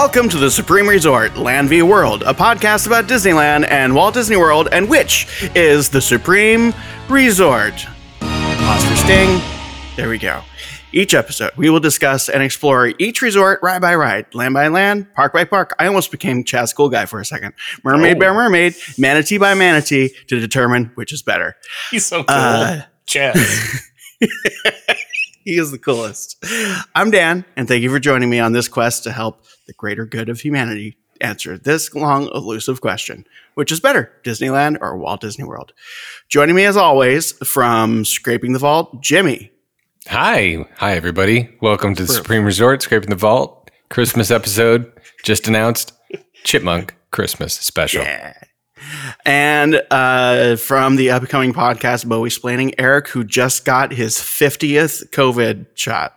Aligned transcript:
Welcome 0.00 0.28
to 0.28 0.36
the 0.36 0.48
Supreme 0.48 0.88
Resort, 0.88 1.36
Land 1.36 1.70
v 1.70 1.82
World, 1.82 2.22
a 2.22 2.32
podcast 2.32 2.86
about 2.86 3.06
Disneyland 3.08 3.68
and 3.68 3.92
Walt 3.96 4.14
Disney 4.14 4.36
World, 4.36 4.68
and 4.70 4.88
which 4.88 5.26
is 5.56 5.88
the 5.88 6.00
Supreme 6.00 6.72
Resort. 7.08 7.84
Pause 8.20 8.84
for 8.84 8.94
Sting. 8.94 9.40
There 9.96 10.08
we 10.08 10.18
go. 10.18 10.42
Each 10.92 11.14
episode, 11.14 11.50
we 11.56 11.68
will 11.68 11.80
discuss 11.80 12.28
and 12.28 12.44
explore 12.44 12.92
each 13.00 13.22
resort 13.22 13.58
ride 13.60 13.80
by 13.82 13.96
ride, 13.96 14.32
land 14.36 14.54
by 14.54 14.68
land, 14.68 15.12
park 15.14 15.32
by 15.32 15.42
park. 15.42 15.74
I 15.80 15.88
almost 15.88 16.12
became 16.12 16.44
Chaz 16.44 16.72
Cool 16.72 16.90
Guy 16.90 17.04
for 17.06 17.18
a 17.18 17.24
second. 17.24 17.54
Mermaid 17.82 18.18
Oh. 18.18 18.20
by 18.20 18.32
mermaid, 18.32 18.76
manatee 18.98 19.38
by 19.38 19.54
manatee 19.54 20.10
to 20.28 20.38
determine 20.38 20.92
which 20.94 21.12
is 21.12 21.22
better. 21.24 21.56
He's 21.90 22.06
so 22.06 22.18
cool. 22.22 22.36
Uh, 22.36 22.82
Chad. 23.06 23.34
He 25.48 25.56
is 25.56 25.70
the 25.70 25.78
coolest. 25.78 26.44
I'm 26.94 27.10
Dan, 27.10 27.42
and 27.56 27.66
thank 27.66 27.82
you 27.82 27.88
for 27.88 27.98
joining 27.98 28.28
me 28.28 28.38
on 28.38 28.52
this 28.52 28.68
quest 28.68 29.02
to 29.04 29.12
help 29.12 29.46
the 29.66 29.72
greater 29.72 30.04
good 30.04 30.28
of 30.28 30.38
humanity 30.38 30.98
answer 31.22 31.56
this 31.56 31.94
long, 31.94 32.28
elusive 32.34 32.82
question 32.82 33.24
which 33.54 33.72
is 33.72 33.80
better, 33.80 34.12
Disneyland 34.24 34.76
or 34.82 34.98
Walt 34.98 35.22
Disney 35.22 35.46
World? 35.46 35.72
Joining 36.28 36.54
me 36.54 36.66
as 36.66 36.76
always 36.76 37.32
from 37.48 38.04
Scraping 38.04 38.52
the 38.52 38.58
Vault, 38.58 39.00
Jimmy. 39.00 39.50
Hi. 40.08 40.66
Hi, 40.76 40.96
everybody. 40.96 41.48
Welcome 41.62 41.94
to 41.94 42.02
the 42.02 42.12
Supreme 42.12 42.44
Resort, 42.44 42.82
Scraping 42.82 43.08
the 43.08 43.16
Vault. 43.16 43.70
Christmas 43.88 44.30
episode 44.30 44.92
just 45.24 45.48
announced. 45.48 45.94
Chipmunk 46.44 46.94
Christmas 47.10 47.54
special. 47.54 48.02
Yeah. 48.02 48.34
And 49.24 49.82
uh, 49.90 50.56
from 50.56 50.96
the 50.96 51.10
upcoming 51.10 51.52
podcast, 51.52 52.06
Bowie 52.06 52.30
Splaining, 52.30 52.74
Eric, 52.78 53.08
who 53.08 53.24
just 53.24 53.64
got 53.64 53.92
his 53.92 54.16
50th 54.16 55.10
COVID 55.10 55.66
shot. 55.74 56.14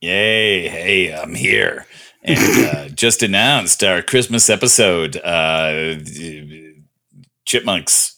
Yay. 0.00 0.68
Hey, 0.68 1.14
I'm 1.14 1.34
here. 1.34 1.86
And 2.22 2.66
uh, 2.66 2.88
just 2.94 3.22
announced 3.22 3.82
our 3.84 4.02
Christmas 4.02 4.50
episode. 4.50 5.16
Uh, 5.16 5.96
Chipmunks. 7.44 8.16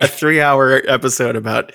A 0.00 0.06
three 0.06 0.40
hour 0.40 0.80
episode 0.88 1.34
about 1.36 1.72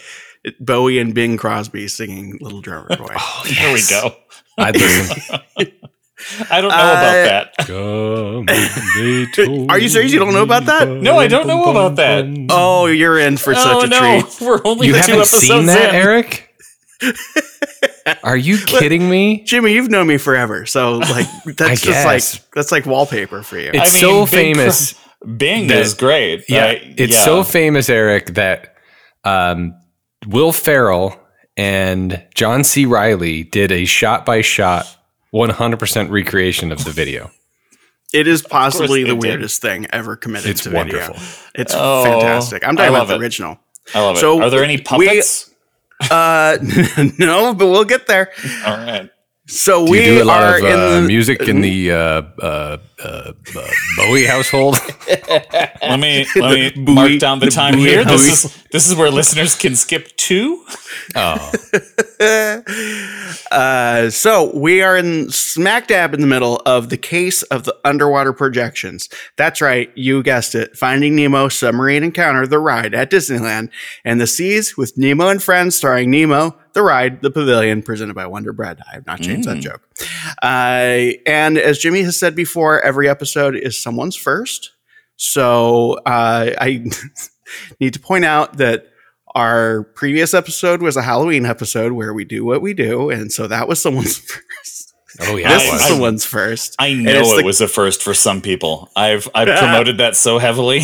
Bowie 0.60 1.00
and 1.00 1.14
Bing 1.14 1.38
Crosby 1.38 1.88
singing 1.88 2.38
Little 2.40 2.62
Drummer 2.62 2.96
Boy. 2.96 3.14
Oh, 3.18 3.44
Here 3.46 3.74
we 3.74 3.82
go. 3.90 4.16
I'd 4.58 4.76
listen. 4.76 5.42
I 6.50 6.62
don't 6.62 6.70
know 6.72 6.76
Uh, 6.78 6.80
about 6.80 7.52
that. 7.58 7.58
Come, 7.68 8.46
they 8.46 9.26
told 9.34 9.70
Are 9.72 9.78
you 9.80 9.90
serious? 9.90 10.14
You 10.14 10.20
don't 10.20 10.34
know 10.34 10.44
about 10.44 10.66
that? 10.66 10.88
No, 10.88 11.18
I 11.18 11.28
don't 11.28 11.46
know 11.48 11.70
about 11.70 11.96
that. 11.98 12.26
Oh, 12.50 12.86
you're 12.86 13.20
in 13.20 13.38
for 13.38 13.54
such 13.54 13.66
oh, 13.68 13.82
a 13.84 13.88
no. 13.88 14.22
treat. 14.22 14.38
We're 14.42 14.62
only 14.66 14.88
You 14.88 14.94
two 14.94 15.00
haven't 15.00 15.16
episodes 15.16 15.48
seen 15.48 15.66
that, 15.68 15.90
in. 15.90 15.96
Eric? 15.96 16.56
Are 18.24 18.38
you 18.38 18.58
kidding 18.58 19.10
me? 19.10 19.44
Jimmy, 19.44 19.74
you've 19.74 19.90
known 19.90 20.08
me 20.08 20.18
forever, 20.18 20.66
so 20.66 20.98
like 21.00 21.28
that's 21.58 21.82
just 21.82 22.06
like 22.06 22.24
that's 22.54 22.72
like 22.72 22.86
wallpaper 22.86 23.42
for 23.44 23.58
you. 23.60 23.72
It's 23.74 23.78
I 23.80 23.84
mean, 23.84 24.02
so 24.02 24.22
Big 24.26 24.30
famous. 24.56 24.96
Bing 25.38 25.68
that- 25.68 25.78
is 25.80 25.94
great. 25.96 26.46
Yeah, 26.48 26.66
right? 26.66 26.94
it's 26.98 27.14
Yeah. 27.14 27.26
so 27.26 27.44
famous, 27.44 27.90
Eric, 27.90 28.36
that 28.36 28.76
um, 29.24 29.74
Will 30.28 30.52
Ferrell 30.54 31.20
and 31.58 32.24
John 32.36 32.64
C. 32.64 32.86
Reilly 32.86 33.44
did 33.44 33.72
a 33.72 33.86
shot 33.86 34.24
by 34.26 34.42
shot, 34.42 34.86
100% 35.36 36.10
recreation 36.10 36.72
of 36.72 36.84
the 36.86 36.92
video. 36.92 37.30
it 38.14 38.28
is 38.28 38.42
possibly 38.42 39.04
they 39.04 39.10
the 39.10 39.16
did. 39.16 39.22
weirdest 39.24 39.62
thing 39.62 39.86
ever 39.92 40.16
committed 40.16 40.50
It's 40.52 40.62
to 40.64 40.72
wonderful. 40.72 41.16
video. 41.16 41.30
It's 41.56 41.74
Oh, 41.76 42.04
fantastic. 42.06 42.64
I'm 42.66 42.78
I 42.78 42.84
talking 42.88 42.96
about 42.96 43.08
the 43.10 43.16
it. 43.16 43.22
original. 43.22 43.60
I 43.94 44.00
love 44.02 44.16
it. 44.16 44.20
So 44.22 44.42
Are 44.42 44.50
there 44.50 44.64
any 44.64 44.78
we- 44.78 44.82
puppets? 44.84 45.52
Uh, 46.10 46.58
no, 47.20 47.54
but 47.54 47.68
we'll 47.68 47.84
get 47.86 48.08
there. 48.08 48.32
All 48.66 48.78
right. 48.78 49.10
So 49.48 49.86
Do 49.86 49.92
we 49.92 50.04
do 50.04 50.24
a 50.24 50.26
lot 50.26 50.42
are 50.42 50.58
of 50.58 50.64
uh, 50.64 50.68
in 50.68 51.04
the 51.04 51.08
music 51.08 51.42
in 51.42 51.62
the 51.62 51.92
uh, 51.92 51.98
uh, 51.98 52.78
uh, 53.04 53.32
uh, 53.56 53.68
Bowie 53.98 54.26
household? 54.26 54.80
Let 55.08 56.00
me 56.00 56.26
let 56.36 56.54
me 56.56 56.70
The 56.72 56.92
mark 56.92 57.20
down 57.20 57.38
the 57.38 57.46
the 57.46 57.52
time 57.52 57.76
buoy 57.76 57.84
here. 57.84 58.04
This 58.04 58.44
is 58.44 58.64
this 58.72 58.90
is 58.90 58.96
where 58.96 59.12
listeners 59.12 59.56
can 59.56 59.76
skip 59.76 60.16
two. 60.18 60.66
oh, 61.16 61.52
uh, 63.52 64.10
so 64.10 64.52
we 64.58 64.82
are 64.82 64.98
in 64.98 65.30
smack 65.30 65.88
dab 65.88 66.16
in 66.16 66.22
the 66.22 66.28
middle 66.28 66.60
of 66.66 66.90
the 66.90 66.98
case 66.98 67.44
of 67.44 67.66
the 67.66 67.78
underwater 67.86 68.34
projections. 68.34 69.10
That's 69.38 69.62
right, 69.62 69.92
you 69.96 70.24
guessed 70.24 70.56
it. 70.56 70.76
Finding 70.76 71.16
Nemo 71.16 71.50
submarine 71.50 72.04
encounter, 72.04 72.48
the 72.48 72.58
ride 72.58 72.96
at 72.96 73.12
Disneyland, 73.12 73.70
and 74.04 74.20
the 74.20 74.28
seas 74.28 74.76
with 74.76 74.98
Nemo 74.98 75.28
and 75.28 75.44
friends, 75.44 75.76
starring 75.76 76.10
Nemo, 76.10 76.58
the 76.76 76.84
ride, 76.84 77.22
the 77.24 77.32
pavilion, 77.32 77.82
presented 77.82 78.14
by 78.14 78.28
Wonder 78.28 78.54
Bread. 78.54 78.80
I 78.88 78.94
have 78.96 79.08
not 79.08 79.20
changed 79.22 79.48
that 79.50 79.58
Mm. 79.58 79.62
joke. 79.62 79.82
Uh, 80.44 81.18
and 81.26 81.58
as 81.58 81.80
Jimmy 81.80 82.04
has 82.04 82.16
said 82.16 82.36
before, 82.36 82.80
every 82.82 83.10
episode 83.10 83.56
is 83.56 83.82
someone's 83.82 84.16
first. 84.16 84.72
So 85.18 85.94
uh, 86.06 86.52
I 86.60 86.86
need 87.80 87.94
to 87.94 88.00
point 88.00 88.26
out 88.26 88.58
that 88.58 88.86
our 89.34 89.84
previous 89.96 90.34
episode 90.34 90.82
was 90.82 90.96
a 90.96 91.02
Halloween 91.02 91.46
episode 91.46 91.92
where 91.94 92.14
we 92.14 92.24
do 92.26 92.46
what 92.46 92.62
we 92.62 92.74
do, 92.74 93.10
and 93.10 93.32
so 93.32 93.48
that 93.48 93.68
was 93.68 93.82
someone's 93.82 94.18
first. 94.64 94.94
oh 95.22 95.36
yeah. 95.38 95.50
this 95.50 95.74
is 95.74 95.82
someone's 95.88 96.26
first. 96.26 96.76
I 96.80 96.94
know 96.94 97.12
it 97.34 97.38
the- 97.38 97.44
was 97.46 97.60
a 97.62 97.68
first 97.68 98.02
for 98.04 98.14
some 98.14 98.42
people. 98.42 98.90
I've 98.96 99.28
I've 99.36 99.48
promoted 99.60 99.98
that 99.98 100.16
so 100.16 100.38
heavily. 100.38 100.82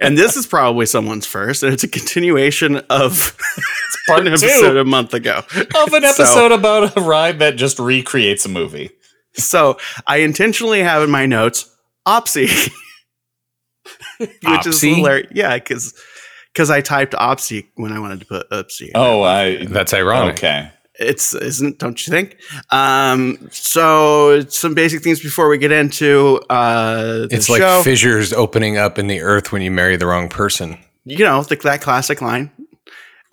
And 0.00 0.16
this 0.18 0.36
is 0.36 0.46
probably 0.46 0.86
someone's 0.86 1.26
first, 1.26 1.62
and 1.62 1.72
it's 1.72 1.84
a 1.84 1.88
continuation 1.88 2.76
of 2.90 3.36
Part 4.08 4.20
an 4.20 4.26
two 4.26 4.32
episode 4.46 4.76
a 4.76 4.84
month 4.84 5.14
ago. 5.14 5.38
of 5.38 5.92
an 5.92 6.02
So- 6.02 6.08
episode 6.08 6.52
about 6.52 6.96
a 6.96 7.00
ride 7.00 7.38
that 7.40 7.56
just 7.56 7.78
recreates 7.78 8.44
a 8.44 8.48
movie. 8.48 8.90
So 9.34 9.78
I 10.06 10.18
intentionally 10.18 10.82
have 10.82 11.02
in 11.04 11.10
my 11.10 11.26
notes 11.26 11.70
Opsy, 12.08 12.48
which 14.18 14.30
is 14.66 14.76
Opsy? 14.80 14.96
hilarious. 14.96 15.28
Yeah, 15.32 15.54
because 15.56 15.94
because 16.52 16.70
I 16.70 16.80
typed 16.80 17.12
Opsy 17.14 17.68
when 17.76 17.92
I 17.92 18.00
wanted 18.00 18.20
to 18.20 18.26
put 18.26 18.50
Upsy. 18.50 18.90
Oh, 18.94 19.22
I 19.22 19.64
That's 19.66 19.94
ironic. 19.94 20.38
okay. 20.38 20.72
It's 21.00 21.34
isn't 21.34 21.78
don't 21.78 22.06
you 22.06 22.10
think? 22.12 22.36
Um 22.70 23.48
so 23.50 24.40
some 24.48 24.74
basic 24.74 25.02
things 25.02 25.20
before 25.20 25.48
we 25.48 25.58
get 25.58 25.72
into 25.72 26.36
uh 26.50 27.26
It's 27.30 27.46
show. 27.46 27.54
like 27.54 27.84
fissures 27.84 28.32
opening 28.32 28.76
up 28.76 28.98
in 28.98 29.06
the 29.08 29.20
earth 29.22 29.50
when 29.52 29.62
you 29.62 29.70
marry 29.70 29.96
the 29.96 30.06
wrong 30.06 30.28
person. 30.28 30.78
you 31.04 31.24
know 31.24 31.42
the, 31.42 31.56
that 31.56 31.80
classic 31.80 32.20
line. 32.22 32.50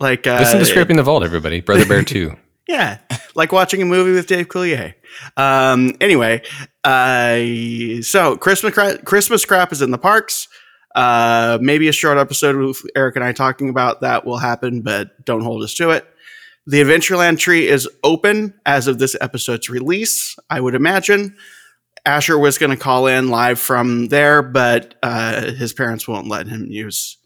Like 0.00 0.26
uh 0.26 0.38
Listen 0.40 0.58
to 0.60 0.64
Scraping 0.66 0.96
the 0.96 1.02
Vault, 1.02 1.22
everybody. 1.24 1.60
Brother 1.60 1.86
Bear 1.86 2.02
2. 2.14 2.34
yeah. 2.66 2.98
Like 3.34 3.52
watching 3.52 3.82
a 3.82 3.84
movie 3.84 4.12
with 4.12 4.26
dave 4.26 4.48
coulier. 4.48 4.94
Um 5.36 5.94
anyway 6.00 6.42
uh 6.84 8.02
so 8.02 8.36
christmas 8.36 8.72
cra- 8.74 8.98
christmas 8.98 9.44
crap 9.44 9.72
is 9.72 9.82
in 9.82 9.90
the 9.90 9.98
parks. 9.98 10.48
Uh 10.94 11.58
maybe 11.60 11.86
a 11.88 11.92
short 11.92 12.18
episode 12.18 12.56
with 12.56 12.80
eric 12.96 13.14
and 13.16 13.24
i 13.24 13.32
talking 13.32 13.68
about 13.68 14.00
that 14.00 14.24
will 14.24 14.38
happen 14.38 14.80
but 14.80 15.22
don't 15.24 15.42
hold 15.42 15.62
us 15.62 15.74
to 15.74 15.90
it 15.90 16.06
the 16.70 16.82
adventureland 16.82 17.38
tree 17.38 17.66
is 17.66 17.88
open 18.04 18.52
as 18.66 18.86
of 18.86 18.98
this 18.98 19.16
episode's 19.20 19.68
release 19.70 20.36
i 20.50 20.60
would 20.60 20.74
imagine 20.74 21.34
asher 22.06 22.38
was 22.38 22.58
going 22.58 22.70
to 22.70 22.76
call 22.76 23.06
in 23.06 23.28
live 23.28 23.58
from 23.58 24.06
there 24.08 24.42
but 24.42 24.94
uh 25.02 25.50
his 25.52 25.72
parents 25.72 26.06
won't 26.06 26.28
let 26.28 26.46
him 26.46 26.66
use 26.66 27.16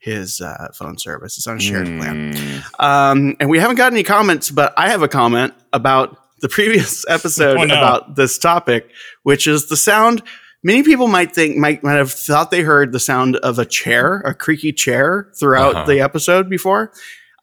his 0.00 0.40
uh, 0.40 0.68
phone 0.74 0.96
service 0.96 1.36
it's 1.38 1.46
on 1.46 1.56
a 1.56 1.60
shared 1.60 1.86
plan 1.86 2.32
Mm. 2.32 2.62
um, 2.84 3.36
and 3.40 3.50
we 3.50 3.58
haven't 3.58 3.76
got 3.76 3.92
any 3.92 4.02
comments, 4.04 4.50
but 4.50 4.72
I 4.76 4.90
have 4.90 5.02
a 5.02 5.08
comment 5.08 5.54
about 5.72 6.16
the 6.40 6.48
previous 6.48 7.04
episode 7.08 7.56
Oh, 7.58 7.64
no. 7.64 7.74
about 7.76 8.14
this 8.14 8.38
topic, 8.38 8.90
which 9.24 9.46
is 9.48 9.66
the 9.68 9.76
sound. 9.76 10.22
Many 10.62 10.82
people 10.84 11.08
might 11.08 11.34
think 11.34 11.56
might 11.56 11.82
might 11.82 11.94
have 11.96 12.12
thought 12.12 12.50
they 12.52 12.62
heard 12.62 12.92
the 12.92 13.00
sound 13.00 13.36
of 13.36 13.58
a 13.58 13.64
chair, 13.64 14.18
a 14.24 14.34
creaky 14.34 14.72
chair, 14.72 15.32
throughout 15.38 15.74
Uh-huh. 15.74 15.86
the 15.86 16.00
episode 16.00 16.48
before. 16.48 16.92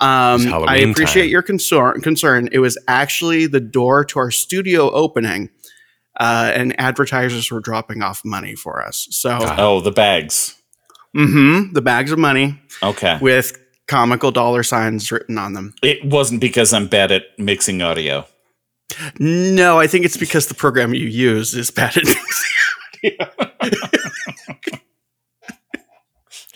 Um, 0.01 0.53
I 0.67 0.77
appreciate 0.77 1.23
time. 1.23 1.31
your 1.31 1.41
concern. 1.41 2.01
Concern. 2.01 2.49
It 2.51 2.59
was 2.59 2.77
actually 2.87 3.47
the 3.47 3.61
door 3.61 4.03
to 4.05 4.19
our 4.19 4.29
studio 4.31 4.91
opening, 4.91 5.49
uh, 6.19 6.51
and 6.53 6.77
advertisers 6.79 7.49
were 7.49 7.61
dropping 7.61 8.01
off 8.01 8.21
money 8.25 8.55
for 8.55 8.85
us. 8.85 9.07
So. 9.11 9.37
Oh, 9.41 9.79
the 9.81 9.91
bags. 9.91 10.55
Mm-hmm. 11.15 11.71
the 11.71 11.81
bags 11.81 12.11
of 12.11 12.19
money 12.19 12.59
Okay. 12.83 13.17
with 13.21 13.57
comical 13.87 14.31
dollar 14.31 14.63
signs 14.63 15.09
written 15.13 15.37
on 15.37 15.53
them. 15.53 15.73
It 15.81 16.03
wasn't 16.03 16.41
because 16.41 16.73
I'm 16.73 16.87
bad 16.87 17.09
at 17.13 17.23
mixing 17.39 17.81
audio. 17.81 18.25
No, 19.17 19.79
I 19.79 19.87
think 19.87 20.03
it's 20.03 20.17
because 20.17 20.47
the 20.47 20.53
program 20.55 20.93
you 20.93 21.07
use 21.07 21.53
is 21.53 21.71
bad 21.71 21.95
at 21.95 22.03
mixing 23.03 23.21
audio. 23.21 23.31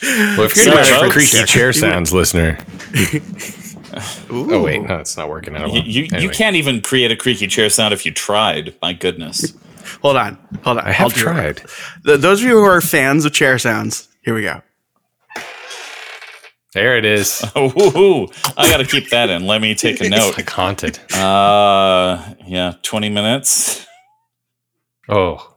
Well, 0.02 0.44
if 0.44 0.56
you're 0.56 0.66
Sorry, 0.66 0.90
going 0.90 1.10
to 1.10 1.14
creaky 1.14 1.44
chair 1.46 1.74
sounds, 1.74 2.14
listener. 2.14 2.58
Ooh. 4.32 4.54
Oh, 4.54 4.64
wait. 4.64 4.82
No, 4.84 4.98
it's 4.98 5.18
not 5.18 5.30
working 5.30 5.56
out. 5.56 5.68
You, 5.68 5.74
well. 5.74 5.84
you, 5.84 6.04
you 6.04 6.10
Anyway. 6.14 6.34
can't 6.34 6.56
even 6.56 6.82
create 6.82 7.12
a 7.12 7.16
creaky 7.16 7.48
chair 7.48 7.70
sound 7.70 7.94
if 7.94 8.06
you 8.06 8.12
tried. 8.12 8.76
My 8.82 8.94
goodness. 8.94 9.54
Hold 10.02 10.18
on. 10.18 10.38
Hold 10.64 10.78
on. 10.78 10.86
I 10.86 10.92
have 10.92 11.06
I'll 11.06 11.10
do 11.10 11.20
it. 11.22 11.24
tried. 11.24 11.56
Th- 12.06 12.20
those 12.20 12.42
of 12.42 12.48
you 12.48 12.58
who 12.58 12.64
are 12.66 12.82
fans 12.82 13.26
of 13.26 13.34
chair 13.34 13.58
sounds, 13.58 14.08
here 14.24 14.34
we 14.36 14.42
go. 14.44 14.62
There 16.74 16.98
it 16.98 17.06
is. 17.06 17.44
Oh, 17.56 17.74
woo-hoo. 17.76 18.28
I 18.56 18.70
got 18.70 18.78
to 18.78 18.86
keep 18.86 19.10
that 19.10 19.30
in. 19.30 19.48
Let 19.48 19.62
me 19.62 19.74
take 19.74 20.00
a 20.02 20.06
It's 20.06 20.12
note. 20.16 20.38
like 20.38 20.50
haunted. 20.50 21.00
Uh, 21.14 22.34
yeah, 22.46 22.74
20 22.84 23.10
minutes. 23.10 23.88
Oh. 25.08 25.56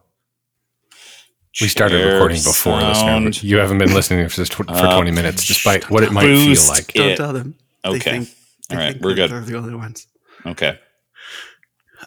We 1.61 1.67
started 1.67 1.99
Share 1.99 2.13
recording 2.13 2.37
before 2.37 2.79
sound. 2.95 3.25
listener. 3.25 3.47
You 3.47 3.57
haven't 3.57 3.77
been 3.77 3.93
listening 3.93 4.27
for, 4.29 4.43
tw- 4.43 4.53
for 4.55 4.65
Uh, 4.69 4.95
20 4.95 5.11
minutes, 5.11 5.45
despite 5.47 5.89
what 5.89 6.03
it 6.03 6.11
might 6.11 6.23
feel 6.23 6.67
like. 6.67 6.91
Don't 6.93 7.15
tell 7.15 7.33
them. 7.33 7.55
They 7.83 7.89
Okay. 7.91 7.99
think- 7.99 8.29
All 8.71 8.77
right, 8.77 8.99
we're 8.99 9.13
good. 9.13 9.29
They're 9.29 9.41
the 9.41 9.57
only 9.57 9.75
ones. 9.75 10.07
Okay. 10.47 10.79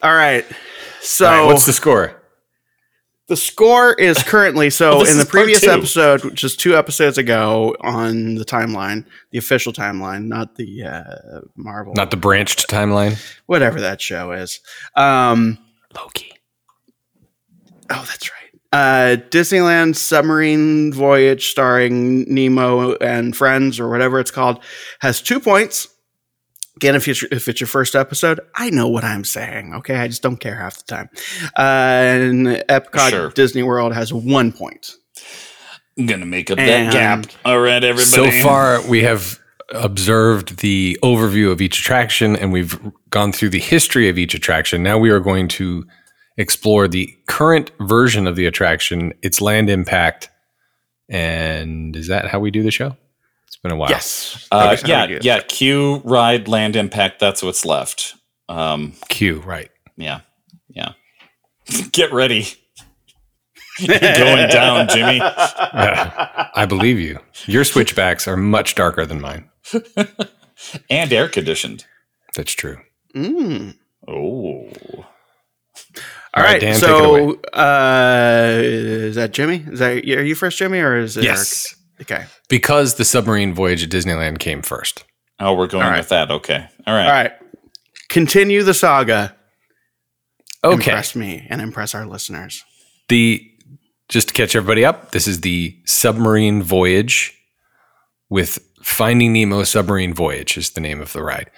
All 0.02 0.14
right. 0.14 0.44
So 1.00 1.26
All 1.26 1.32
right, 1.32 1.46
what's 1.46 1.64
the 1.66 1.72
score? 1.72 2.20
The 3.28 3.36
score 3.36 3.92
is 3.94 4.18
currently 4.24 4.68
so 4.70 4.98
Well, 4.98 5.06
in 5.06 5.18
the 5.18 5.26
previous 5.26 5.62
episode, 5.64 6.24
which 6.24 6.42
is 6.42 6.56
two 6.56 6.76
episodes 6.76 7.16
ago 7.18 7.76
on 7.80 8.34
the 8.34 8.44
timeline, 8.44 9.04
the 9.30 9.38
official 9.38 9.72
timeline, 9.72 10.26
not 10.26 10.56
the 10.56 10.82
uh, 10.84 11.40
Marvel, 11.56 11.92
Not 11.94 12.10
the 12.10 12.16
branched 12.16 12.68
timeline. 12.68 13.16
whatever 13.46 13.80
that 13.80 14.00
show 14.00 14.32
is. 14.32 14.58
Um, 14.96 15.58
Loki. 15.94 16.32
oh, 17.90 18.04
that's 18.08 18.28
right. 18.30 18.45
Uh, 18.76 19.16
Disneyland 19.30 19.96
Submarine 19.96 20.92
Voyage, 20.92 21.48
starring 21.48 22.24
Nemo 22.32 22.94
and 22.96 23.34
friends, 23.34 23.80
or 23.80 23.88
whatever 23.88 24.20
it's 24.20 24.30
called, 24.30 24.62
has 25.00 25.22
two 25.22 25.40
points. 25.40 25.88
Again, 26.76 26.94
if 26.94 27.08
it's, 27.08 27.22
if 27.32 27.48
it's 27.48 27.58
your 27.58 27.68
first 27.68 27.96
episode, 27.96 28.38
I 28.54 28.68
know 28.68 28.86
what 28.86 29.02
I'm 29.02 29.24
saying. 29.24 29.72
Okay, 29.76 29.96
I 29.96 30.08
just 30.08 30.20
don't 30.22 30.36
care 30.36 30.56
half 30.56 30.76
the 30.76 30.82
time. 30.94 31.08
Uh, 31.56 31.62
and 31.62 32.46
Epcot 32.68 33.08
Sure. 33.10 33.30
Disney 33.30 33.62
World 33.62 33.94
has 33.94 34.12
one 34.12 34.52
point. 34.52 34.92
I'm 35.98 36.04
gonna 36.04 36.26
make 36.26 36.50
up 36.50 36.58
And- 36.58 36.68
that 36.68 36.92
gap. 36.92 37.32
All 37.46 37.58
right, 37.58 37.82
everybody. 37.82 38.04
So 38.04 38.30
far, 38.42 38.86
we 38.86 39.04
have 39.04 39.38
observed 39.72 40.58
the 40.58 40.98
overview 41.02 41.50
of 41.50 41.62
each 41.62 41.80
attraction 41.80 42.36
and 42.36 42.52
we've 42.52 42.78
gone 43.08 43.32
through 43.32 43.48
the 43.48 43.58
history 43.58 44.10
of 44.10 44.18
each 44.18 44.34
attraction. 44.34 44.82
Now 44.82 44.98
we 44.98 45.08
are 45.08 45.18
going 45.20 45.48
to 45.48 45.86
explore 46.36 46.88
the 46.88 47.14
current 47.26 47.70
version 47.80 48.26
of 48.26 48.36
the 48.36 48.46
attraction, 48.46 49.12
its 49.22 49.40
land 49.40 49.70
impact. 49.70 50.30
And 51.08 51.94
is 51.96 52.08
that 52.08 52.26
how 52.28 52.40
we 52.40 52.50
do 52.50 52.62
the 52.62 52.70
show? 52.70 52.96
It's 53.46 53.56
been 53.56 53.72
a 53.72 53.76
while. 53.76 53.90
Yes. 53.90 54.48
Uh, 54.50 54.76
yeah, 54.84 55.02
we 55.02 55.08
do 55.08 55.16
it. 55.16 55.24
yeah. 55.24 55.40
Q 55.40 56.02
ride 56.04 56.48
land 56.48 56.76
impact. 56.76 57.20
That's 57.20 57.42
what's 57.42 57.64
left. 57.64 58.14
Um, 58.48 58.92
Q, 59.08 59.40
right. 59.40 59.70
yeah, 59.96 60.20
yeah. 60.68 60.92
Get 61.92 62.12
ready. 62.12 62.46
You're 63.78 63.98
going 63.98 64.48
down, 64.48 64.88
Jimmy. 64.88 65.16
Yeah, 65.16 66.48
I 66.54 66.64
believe 66.64 66.98
you. 66.98 67.18
Your 67.44 67.62
switchbacks 67.64 68.26
are 68.26 68.36
much 68.36 68.74
darker 68.74 69.04
than 69.04 69.20
mine. 69.20 69.50
And 70.88 71.12
air 71.12 71.28
conditioned. 71.28 71.84
That's 72.34 72.52
true. 72.52 72.78
Mm. 73.14 73.76
Oh, 74.08 74.70
All 76.36 76.42
All 76.42 76.48
right, 76.48 76.52
right. 76.54 76.60
Dan, 76.60 76.74
so, 76.74 77.40
uh, 77.54 78.58
is 78.60 79.14
that 79.14 79.32
Jimmy? 79.32 79.64
Is 79.68 79.78
that 79.78 79.92
are 79.92 80.22
you 80.24 80.34
first, 80.34 80.58
Jimmy, 80.58 80.78
or 80.80 80.98
is 80.98 81.16
it 81.16 81.24
Yes. 81.24 81.74
Eric? 81.98 82.10
Okay. 82.12 82.26
Because 82.50 82.96
the 82.96 83.04
submarine 83.06 83.54
voyage 83.54 83.82
at 83.82 83.88
Disneyland 83.90 84.38
came 84.38 84.60
first. 84.62 85.04
oh, 85.40 85.54
we're 85.54 85.66
going 85.66 85.84
All 85.84 85.90
right. 85.90 85.98
with 85.98 86.10
that. 86.10 86.30
Okay. 86.30 86.66
All 86.86 86.94
right. 86.94 87.04
All 87.06 87.10
right. 87.12 87.32
Continue 88.10 88.62
the 88.62 88.74
saga. 88.74 89.34
Okay. 90.62 90.74
Impress 90.74 91.14
me 91.16 91.46
and 91.48 91.60
impress 91.62 91.94
our 91.94 92.06
listeners. 92.06 92.62
The 93.08 93.42
just 94.08 94.28
to 94.28 94.34
catch 94.34 94.54
everybody 94.54 94.84
up, 94.84 95.12
this 95.12 95.26
is 95.26 95.40
the 95.40 95.76
submarine 95.86 96.62
voyage 96.62 97.32
with 98.28 98.58
Finding 98.82 99.32
Nemo 99.32 99.64
Submarine 99.64 100.12
Voyage 100.14 100.56
is 100.56 100.70
the 100.70 100.80
name 100.80 101.00
of 101.00 101.12
the 101.12 101.22
ride. 101.22 101.50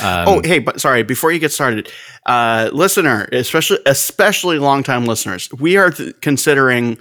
Um, 0.00 0.28
oh, 0.28 0.42
hey, 0.42 0.58
but 0.58 0.80
sorry. 0.80 1.02
Before 1.02 1.32
you 1.32 1.38
get 1.38 1.52
started, 1.52 1.90
uh, 2.26 2.70
listener, 2.72 3.28
especially 3.32 3.78
especially 3.86 4.58
longtime 4.58 5.04
listeners, 5.04 5.52
we 5.52 5.76
are 5.76 5.90
th- 5.90 6.14
considering 6.20 6.98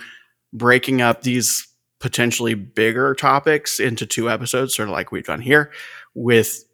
breaking 0.54 1.02
up 1.02 1.22
these 1.22 1.68
potentially 2.00 2.54
bigger 2.54 3.14
topics 3.14 3.80
into 3.80 4.06
two 4.06 4.30
episodes, 4.30 4.76
sort 4.76 4.90
of 4.90 4.94
like 4.94 5.12
we've 5.12 5.26
done 5.26 5.42
here, 5.42 5.72
with 6.14 6.66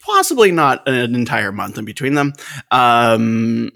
possibly 0.00 0.50
not 0.50 0.86
an 0.88 1.14
entire 1.14 1.52
month 1.52 1.78
in 1.78 1.84
between 1.84 2.14
them. 2.14 2.32
Um, 2.70 3.70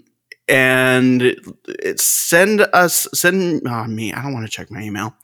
and 0.47 1.21
it, 1.21 1.99
send 1.99 2.61
us 2.73 3.07
send 3.13 3.61
oh, 3.65 3.85
me. 3.85 4.11
I 4.13 4.21
don't 4.21 4.33
want 4.33 4.45
to 4.45 4.51
check 4.51 4.69
my 4.69 4.81
email. 4.81 5.15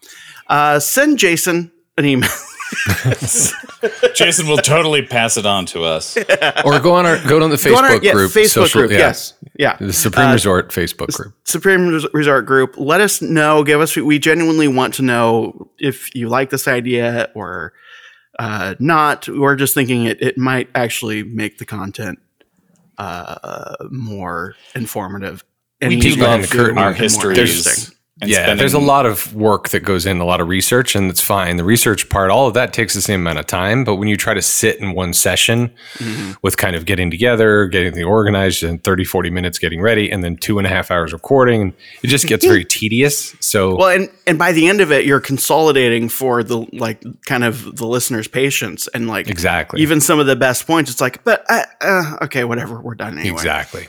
Uh, 0.47 0.79
send 0.79 1.19
Jason 1.19 1.71
an 1.97 2.05
email. 2.05 2.29
Jason 4.15 4.47
will 4.47 4.57
totally 4.57 5.01
pass 5.01 5.37
it 5.37 5.45
on 5.45 5.65
to 5.67 5.83
us. 5.83 6.17
or 6.65 6.79
go 6.79 6.93
on 6.95 7.05
our 7.05 7.17
go 7.27 7.41
on 7.43 7.49
the 7.49 7.55
Facebook 7.55 7.69
Go 7.71 7.77
on 7.77 7.85
our- 7.85 8.03
yeah, 8.03 8.11
group. 8.13 8.31
Facebook 8.31 8.47
social- 8.49 8.81
group. 8.81 8.91
yeah, 8.91 8.97
Yes. 8.99 9.33
Yeah. 9.57 9.77
The 9.79 9.93
Supreme 9.93 10.27
Uh, 10.29 10.33
Resort 10.33 10.69
Facebook 10.69 11.07
group. 11.13 11.33
Supreme 11.43 11.87
Resort 12.13 12.45
Group. 12.45 12.75
Let 12.77 13.01
us 13.01 13.21
know. 13.21 13.63
Give 13.63 13.81
us. 13.81 13.95
We 13.95 14.19
genuinely 14.19 14.67
want 14.67 14.93
to 14.95 15.01
know 15.01 15.69
if 15.79 16.13
you 16.15 16.29
like 16.29 16.49
this 16.51 16.67
idea 16.67 17.29
or 17.33 17.73
uh, 18.39 18.75
not. 18.79 19.27
We're 19.27 19.55
just 19.55 19.73
thinking 19.73 20.05
it. 20.05 20.21
It 20.21 20.37
might 20.37 20.69
actually 20.75 21.23
make 21.23 21.57
the 21.57 21.65
content 21.65 22.19
uh, 22.99 23.75
more 23.89 24.55
informative. 24.75 25.43
And 25.81 25.89
We 25.89 25.99
do 25.99 26.15
love 26.15 26.49
curtain 26.49 26.69
and 26.71 26.79
Our 26.79 26.85
more 26.85 26.93
histories. 26.93 27.91
Interesting. 28.21 28.21
and 28.21 28.29
yeah, 28.31 28.37
spending- 28.37 28.57
there's 28.57 28.73
a 28.73 28.79
lot 28.79 29.05
of 29.05 29.33
work 29.35 29.69
that 29.69 29.81
goes 29.81 30.05
in, 30.05 30.19
a 30.19 30.25
lot 30.25 30.41
of 30.41 30.47
research, 30.47 30.95
and 30.95 31.09
it's 31.09 31.21
fine. 31.21 31.57
The 31.57 31.63
research 31.63 32.09
part, 32.09 32.31
all 32.31 32.47
of 32.47 32.53
that 32.55 32.73
takes 32.73 32.93
the 32.93 33.01
same 33.01 33.21
amount 33.21 33.39
of 33.39 33.45
time. 33.47 33.83
But 33.83 33.95
when 33.95 34.07
you 34.07 34.17
try 34.17 34.33
to 34.33 34.41
sit 34.41 34.77
in 34.79 34.93
one 34.93 35.13
session 35.13 35.71
Mhm. 35.99 36.35
with 36.41 36.57
kind 36.57 36.75
of 36.75 36.85
getting 36.85 37.11
together, 37.11 37.67
getting 37.67 37.93
the 37.93 38.03
organized, 38.03 38.63
and 38.63 38.83
30, 38.83 39.03
40 39.03 39.29
minutes 39.29 39.59
getting 39.59 39.81
ready, 39.81 40.09
and 40.11 40.23
then 40.23 40.35
two 40.37 40.57
and 40.57 40.65
a 40.65 40.69
half 40.69 40.89
hours 40.91 41.13
recording, 41.13 41.73
it 42.03 42.07
just 42.07 42.25
gets 42.27 42.45
very 42.53 42.65
tedious. 42.65 43.35
So, 43.39 43.75
Well, 43.75 43.89
and 43.89 44.09
and 44.25 44.37
by 44.39 44.51
the 44.51 44.67
end 44.67 44.81
of 44.81 44.91
it, 44.91 45.05
you're 45.05 45.19
consolidating 45.19 46.09
for 46.09 46.43
the 46.43 46.65
like 46.73 47.03
kind 47.25 47.43
of 47.43 47.75
the 47.77 47.85
listener's 47.85 48.27
patience 48.27 48.87
and 48.93 49.07
like 49.07 49.27
exactly. 49.29 49.81
even 49.81 50.01
some 50.01 50.19
of 50.19 50.25
the 50.25 50.35
best 50.35 50.65
points. 50.67 50.89
It's 50.91 51.01
like, 51.01 51.23
but 51.23 51.45
uh, 51.49 51.63
uh, 51.81 52.17
okay, 52.23 52.43
whatever, 52.43 52.79
we're 52.81 52.95
done 52.95 53.17
anyway. 53.19 53.33
Exactly. 53.35 53.87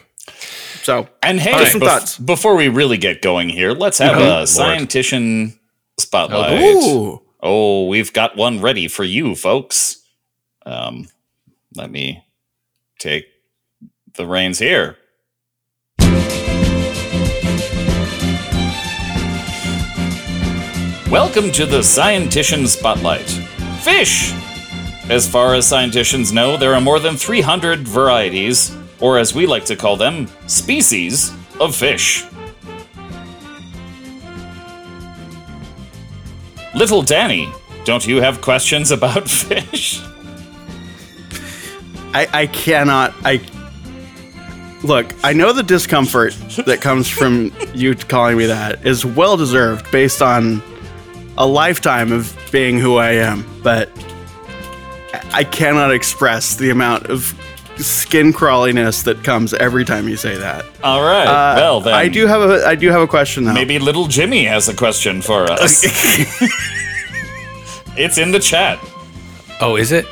So 0.82 1.08
And 1.22 1.38
hey, 1.40 1.52
right. 1.52 1.66
Some 1.72 1.80
bef- 1.80 1.86
thoughts. 1.86 2.18
before 2.18 2.54
we 2.56 2.68
really 2.68 2.96
get 2.98 3.20
going 3.22 3.48
here, 3.48 3.72
let's 3.72 3.98
have 3.98 4.16
Oh, 4.16 4.20
a 4.20 4.24
Lord. 4.38 4.48
scientician 4.48 5.58
spotlight. 5.98 6.60
ooh. 6.60 7.22
Oh, 7.40 7.86
we've 7.86 8.12
got 8.12 8.36
one 8.36 8.60
ready 8.60 8.88
for 8.88 9.04
you, 9.04 9.34
folks. 9.34 10.02
Um, 10.66 11.08
let 11.76 11.90
me 11.90 12.24
take 12.98 13.26
the 14.14 14.26
reins 14.26 14.58
here. 14.58 14.96
Welcome 21.10 21.50
to 21.52 21.64
the 21.64 21.78
Scientician 21.78 22.66
Spotlight. 22.66 23.28
Fish! 23.82 24.32
As 25.10 25.26
far 25.26 25.54
as 25.54 25.66
scientists 25.66 26.32
know, 26.32 26.56
there 26.58 26.74
are 26.74 26.80
more 26.82 26.98
than 27.00 27.16
300 27.16 27.86
varieties, 27.88 28.76
or 29.00 29.18
as 29.18 29.34
we 29.34 29.46
like 29.46 29.64
to 29.66 29.76
call 29.76 29.96
them, 29.96 30.28
species, 30.46 31.32
of 31.60 31.74
fish. 31.74 32.24
Little 36.74 37.02
Danny, 37.02 37.50
don't 37.84 38.06
you 38.06 38.20
have 38.20 38.40
questions 38.40 38.90
about 38.90 39.28
fish? 39.30 40.00
I, 42.14 42.28
I 42.32 42.46
cannot. 42.46 43.14
I 43.24 43.40
look. 44.82 45.12
I 45.22 45.32
know 45.32 45.52
the 45.52 45.62
discomfort 45.62 46.34
that 46.66 46.80
comes 46.80 47.08
from 47.08 47.52
you 47.74 47.94
calling 47.94 48.36
me 48.36 48.46
that 48.46 48.86
is 48.86 49.04
well 49.04 49.36
deserved 49.36 49.90
based 49.90 50.22
on 50.22 50.62
a 51.36 51.46
lifetime 51.46 52.12
of 52.12 52.36
being 52.50 52.78
who 52.78 52.96
I 52.96 53.12
am, 53.12 53.44
but 53.62 53.90
I 55.32 55.44
cannot 55.44 55.92
express 55.92 56.56
the 56.56 56.70
amount 56.70 57.06
of 57.06 57.38
skin 57.78 58.32
crawliness 58.32 59.02
that 59.04 59.22
comes 59.24 59.54
every 59.54 59.84
time 59.84 60.08
you 60.08 60.16
say 60.16 60.36
that. 60.36 60.64
All 60.82 61.02
right. 61.02 61.26
Uh, 61.26 61.54
well, 61.56 61.80
then 61.80 61.94
I 61.94 62.08
do 62.08 62.26
have 62.26 62.42
a 62.42 62.66
I 62.66 62.74
do 62.74 62.90
have 62.90 63.02
a 63.02 63.06
question 63.06 63.44
though. 63.44 63.52
maybe 63.52 63.78
little 63.78 64.06
Jimmy 64.06 64.44
has 64.44 64.68
a 64.68 64.74
question 64.74 65.22
for 65.22 65.44
us. 65.44 65.84
it's 67.96 68.18
in 68.18 68.32
the 68.32 68.40
chat. 68.40 68.78
Oh, 69.60 69.76
is 69.76 69.92
it? 69.92 70.06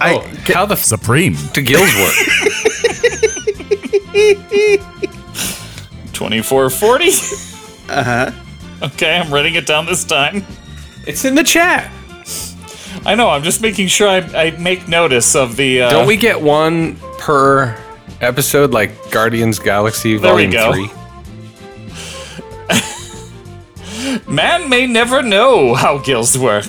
I, 0.00 0.16
oh, 0.16 0.20
how 0.52 0.66
the 0.66 0.74
f- 0.74 0.82
Supreme. 0.82 1.36
to 1.54 1.62
gills 1.62 1.94
work? 1.94 2.12
2440. 6.12 7.08
uh 7.88 8.04
huh. 8.04 8.30
Okay, 8.82 9.16
I'm 9.16 9.32
writing 9.32 9.54
it 9.54 9.66
down 9.66 9.86
this 9.86 10.04
time. 10.04 10.44
it's 11.06 11.24
in 11.24 11.34
the 11.34 11.44
chat. 11.44 11.90
I 13.06 13.14
know, 13.14 13.28
I'm 13.28 13.42
just 13.42 13.60
making 13.60 13.88
sure 13.88 14.08
I, 14.08 14.18
I 14.18 14.50
make 14.52 14.88
notice 14.88 15.34
of 15.36 15.56
the. 15.56 15.82
Uh, 15.82 15.90
Don't 15.90 16.06
we 16.06 16.16
get 16.16 16.40
one 16.40 16.96
per 17.18 17.76
episode, 18.20 18.72
like 18.72 19.10
Guardians 19.10 19.58
Galaxy 19.58 20.16
There 20.16 20.34
we 20.34 20.46
Volume 20.46 20.50
go. 20.52 20.72
Three? 20.72 20.90
Man 24.32 24.68
may 24.70 24.86
never 24.86 25.22
know 25.22 25.74
how 25.74 25.98
gills 25.98 26.38
work. 26.38 26.66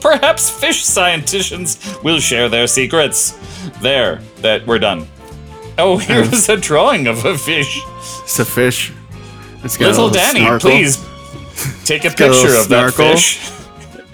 Perhaps 0.00 0.50
fish 0.50 0.84
scientists 0.84 1.96
will 2.02 2.18
share 2.20 2.48
their 2.48 2.66
secrets. 2.66 3.38
There, 3.80 4.20
that 4.38 4.66
we're 4.66 4.78
done. 4.78 5.06
Oh, 5.78 5.96
here's 5.98 6.48
a 6.48 6.56
drawing 6.56 7.06
of 7.06 7.24
a 7.24 7.38
fish. 7.38 7.80
It's 8.24 8.38
a 8.38 8.44
fish. 8.44 8.92
It's 9.64 9.76
got 9.76 9.86
a 9.86 9.88
Little 9.90 10.06
little 10.06 10.20
Danny, 10.20 10.40
snorkel, 10.40 10.70
please 10.70 10.96
take 11.84 12.04
a 12.04 12.10
got 12.10 12.20
a 12.20 12.26
little 12.32 12.42
picture 12.42 12.60
of 12.60 12.68
that 12.68 12.92
fish. 12.94 13.50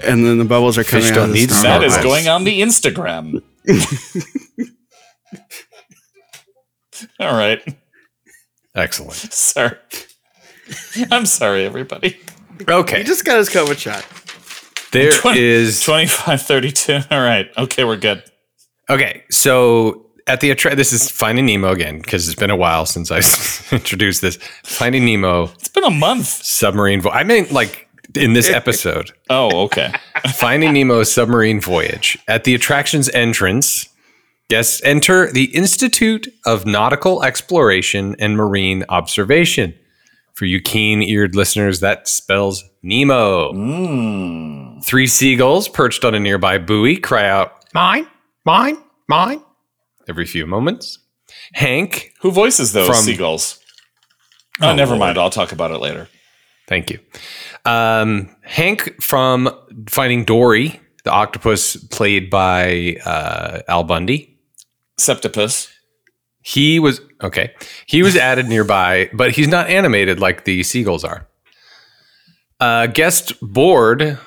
And 0.04 0.24
then 0.24 0.38
the 0.38 0.44
bubbles 0.44 0.78
are 0.78 0.84
coming 0.84 1.04
Fish 1.04 1.12
out 1.12 1.16
don't 1.16 1.28
of 1.30 1.34
the 1.34 1.40
need 1.40 1.50
snorkel. 1.50 1.80
That 1.80 1.82
is 1.82 1.96
going 1.98 2.28
on 2.28 2.44
the 2.44 2.60
Instagram. 2.60 3.42
All 7.20 7.32
right. 7.34 7.60
Excellent. 8.74 9.14
Sorry. 9.14 9.76
I'm 11.10 11.26
sorry, 11.26 11.64
everybody. 11.64 12.16
Okay. 12.68 12.98
He 12.98 13.04
just 13.04 13.24
got 13.24 13.38
his 13.38 13.48
COVID 13.48 13.78
shot. 13.78 14.04
There 14.92 15.10
Twenty- 15.12 15.40
is 15.40 15.80
2532. 15.82 17.00
All 17.14 17.20
right. 17.22 17.46
Okay, 17.56 17.84
we're 17.84 17.96
good. 17.96 18.22
Okay, 18.90 19.22
so 19.30 20.06
at 20.26 20.40
the 20.40 20.50
attra- 20.50 20.74
this 20.74 20.92
is 20.92 21.10
Finding 21.10 21.44
Nemo 21.46 21.70
again 21.72 21.98
because 22.00 22.26
it's 22.28 22.38
been 22.38 22.50
a 22.50 22.56
while 22.56 22.86
since 22.86 23.10
I 23.10 23.16
introduced 23.76 24.22
this. 24.22 24.36
Finding 24.64 25.04
Nemo 25.04 25.44
It's 25.54 25.68
been 25.68 25.84
a 25.84 25.90
month. 25.90 26.26
submarine. 26.26 27.00
Vo- 27.02 27.10
I 27.10 27.22
mean, 27.24 27.46
like 27.50 27.87
in 28.14 28.32
this 28.32 28.48
episode, 28.48 29.12
Oh, 29.30 29.64
okay. 29.64 29.92
Finding 30.34 30.72
Nemo 30.72 31.02
submarine 31.02 31.60
voyage. 31.60 32.18
At 32.28 32.44
the 32.44 32.54
attraction's 32.54 33.08
entrance, 33.10 33.88
guests 34.48 34.82
enter 34.84 35.30
the 35.30 35.44
Institute 35.54 36.26
of 36.46 36.64
Nautical 36.66 37.22
Exploration 37.22 38.16
and 38.18 38.36
Marine 38.36 38.84
Observation. 38.88 39.74
For 40.34 40.44
you 40.44 40.60
keen-eared 40.60 41.34
listeners, 41.34 41.80
that 41.80 42.06
spells 42.06 42.62
Nemo. 42.82 43.52
Mm. 43.52 44.84
Three 44.84 45.08
seagulls 45.08 45.68
perched 45.68 46.04
on 46.04 46.14
a 46.14 46.20
nearby 46.20 46.58
buoy 46.58 46.96
cry 46.96 47.28
out, 47.28 47.64
"Mine, 47.74 48.06
mine, 48.44 48.76
mine!" 49.08 49.42
every 50.08 50.24
few 50.26 50.46
moments. 50.46 50.98
Hank 51.54 52.12
Who 52.20 52.30
voices 52.30 52.72
those 52.72 52.86
From- 52.86 52.96
seagulls? 53.04 53.58
Oh, 54.62 54.70
Oh, 54.70 54.74
never 54.76 54.90
Lord. 54.92 55.00
mind. 55.00 55.18
I'll 55.18 55.28
talk 55.30 55.50
about 55.52 55.72
it 55.72 55.78
later. 55.78 56.08
Thank 56.68 56.90
you. 56.90 56.98
Um, 57.64 58.34
Hank 58.42 59.02
from 59.02 59.50
Finding 59.88 60.24
Dory, 60.24 60.80
the 61.04 61.10
octopus 61.10 61.76
played 61.76 62.30
by 62.30 62.96
uh, 63.04 63.60
Al 63.68 63.84
Bundy. 63.84 64.38
Septipus. 64.98 65.68
He 66.42 66.78
was 66.78 67.00
okay. 67.22 67.54
He 67.86 68.02
was 68.02 68.16
added 68.16 68.48
nearby, 68.48 69.10
but 69.12 69.32
he's 69.32 69.48
not 69.48 69.68
animated 69.68 70.18
like 70.18 70.44
the 70.44 70.62
seagulls 70.62 71.04
are. 71.04 71.28
Uh, 72.58 72.86
guest 72.86 73.34
board 73.40 74.18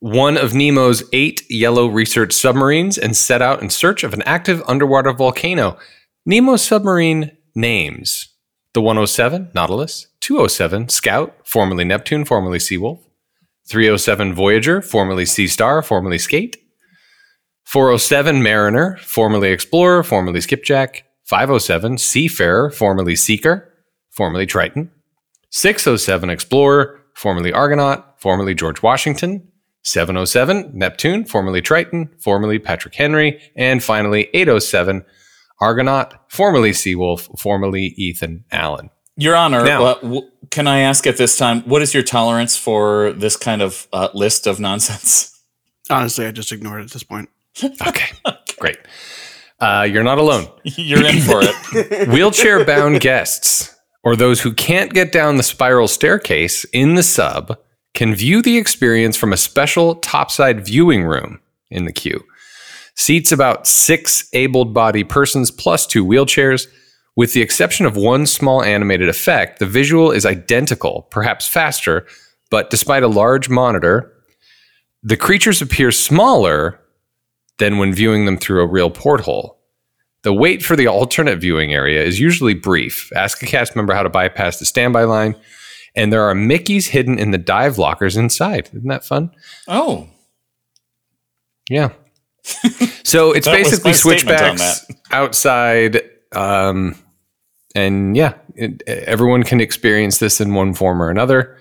one 0.00 0.38
of 0.38 0.54
Nemo's 0.54 1.04
eight 1.12 1.42
yellow 1.50 1.86
research 1.86 2.32
submarines 2.32 2.96
and 2.98 3.14
set 3.14 3.42
out 3.42 3.62
in 3.62 3.68
search 3.68 4.02
of 4.02 4.14
an 4.14 4.22
active 4.22 4.62
underwater 4.66 5.12
volcano. 5.12 5.78
Nemo's 6.26 6.62
submarine 6.62 7.36
names 7.54 8.28
the 8.72 8.80
107 8.80 9.50
Nautilus, 9.54 10.06
207 10.20 10.88
Scout, 10.88 11.34
formerly 11.44 11.84
Neptune, 11.84 12.24
formerly 12.24 12.58
Seawolf, 12.58 13.00
307 13.68 14.34
Voyager, 14.34 14.82
formerly 14.82 15.24
Sea 15.24 15.46
Star, 15.46 15.82
formerly 15.82 16.18
Skate, 16.18 16.56
407 17.64 18.42
Mariner, 18.42 18.96
formerly 18.98 19.50
Explorer, 19.50 20.02
formerly 20.02 20.40
Skipjack, 20.40 21.04
507 21.24 21.98
Seafarer, 21.98 22.70
formerly 22.70 23.14
Seeker, 23.14 23.72
formerly 24.10 24.46
Triton, 24.46 24.90
607 25.50 26.30
Explorer, 26.30 27.00
formerly 27.14 27.52
Argonaut, 27.52 28.20
formerly 28.20 28.54
George 28.54 28.82
Washington, 28.82 29.46
707 29.82 30.70
Neptune, 30.74 31.24
formerly 31.24 31.62
Triton, 31.62 32.10
formerly 32.18 32.58
Patrick 32.58 32.94
Henry, 32.94 33.40
and 33.56 33.82
finally 33.82 34.28
807 34.34 35.04
Argonaut, 35.60 36.14
formerly 36.30 36.70
Seawolf, 36.72 37.38
formerly 37.38 37.94
Ethan 37.96 38.44
Allen. 38.50 38.90
Your 39.20 39.36
Honor, 39.36 39.64
Now- 39.64 39.84
uh, 39.84 39.94
w- 40.00 40.28
can 40.50 40.66
I 40.66 40.80
ask 40.80 41.06
at 41.06 41.16
this 41.16 41.36
time, 41.36 41.60
what 41.62 41.80
is 41.82 41.94
your 41.94 42.02
tolerance 42.02 42.56
for 42.56 43.12
this 43.12 43.36
kind 43.36 43.62
of 43.62 43.86
uh, 43.92 44.08
list 44.14 44.46
of 44.46 44.58
nonsense? 44.58 45.38
Honestly, 45.88 46.26
I 46.26 46.32
just 46.32 46.50
ignored 46.52 46.80
it 46.80 46.84
at 46.84 46.90
this 46.90 47.02
point. 47.04 47.28
Okay, 47.86 48.06
great. 48.58 48.78
Uh, 49.60 49.86
you're 49.90 50.02
not 50.04 50.18
alone. 50.18 50.48
You're 50.64 51.04
in 51.04 51.20
for 51.20 51.40
it. 51.42 52.08
Wheelchair 52.08 52.64
bound 52.64 53.00
guests 53.00 53.74
or 54.02 54.16
those 54.16 54.40
who 54.40 54.54
can't 54.54 54.94
get 54.94 55.12
down 55.12 55.36
the 55.36 55.42
spiral 55.42 55.86
staircase 55.88 56.64
in 56.72 56.94
the 56.94 57.02
sub 57.02 57.58
can 57.92 58.14
view 58.14 58.40
the 58.40 58.56
experience 58.56 59.16
from 59.16 59.32
a 59.32 59.36
special 59.36 59.96
topside 59.96 60.64
viewing 60.64 61.04
room 61.04 61.40
in 61.70 61.84
the 61.84 61.92
queue. 61.92 62.24
Seats 62.96 63.32
about 63.32 63.66
six 63.66 64.28
able 64.32 64.64
bodied 64.64 65.08
persons 65.10 65.50
plus 65.50 65.86
two 65.86 66.04
wheelchairs. 66.06 66.66
With 67.20 67.34
the 67.34 67.42
exception 67.42 67.84
of 67.84 67.96
one 67.96 68.24
small 68.24 68.62
animated 68.62 69.10
effect, 69.10 69.58
the 69.58 69.66
visual 69.66 70.10
is 70.10 70.24
identical, 70.24 71.02
perhaps 71.10 71.46
faster, 71.46 72.06
but 72.50 72.70
despite 72.70 73.02
a 73.02 73.08
large 73.08 73.50
monitor, 73.50 74.10
the 75.02 75.18
creatures 75.18 75.60
appear 75.60 75.92
smaller 75.92 76.80
than 77.58 77.76
when 77.76 77.92
viewing 77.92 78.24
them 78.24 78.38
through 78.38 78.62
a 78.62 78.66
real 78.66 78.88
porthole. 78.88 79.58
The 80.22 80.32
wait 80.32 80.62
for 80.62 80.76
the 80.76 80.86
alternate 80.86 81.38
viewing 81.38 81.74
area 81.74 82.02
is 82.02 82.18
usually 82.18 82.54
brief. 82.54 83.12
Ask 83.14 83.42
a 83.42 83.46
cast 83.46 83.76
member 83.76 83.92
how 83.92 84.02
to 84.02 84.08
bypass 84.08 84.58
the 84.58 84.64
standby 84.64 85.04
line, 85.04 85.36
and 85.94 86.10
there 86.10 86.22
are 86.22 86.32
Mickeys 86.32 86.88
hidden 86.88 87.18
in 87.18 87.32
the 87.32 87.36
dive 87.36 87.76
lockers 87.76 88.16
inside. 88.16 88.70
Isn't 88.72 88.88
that 88.88 89.04
fun? 89.04 89.30
Oh, 89.68 90.08
Yeah. 91.68 91.90
so 93.04 93.32
it's 93.32 93.46
basically 93.46 93.92
switchbacks 93.92 94.86
outside, 95.10 96.00
um, 96.32 96.94
and 97.74 98.16
yeah, 98.16 98.34
it, 98.54 98.82
everyone 98.86 99.42
can 99.42 99.60
experience 99.60 100.18
this 100.18 100.40
in 100.40 100.54
one 100.54 100.74
form 100.74 101.00
or 101.02 101.10
another 101.10 101.56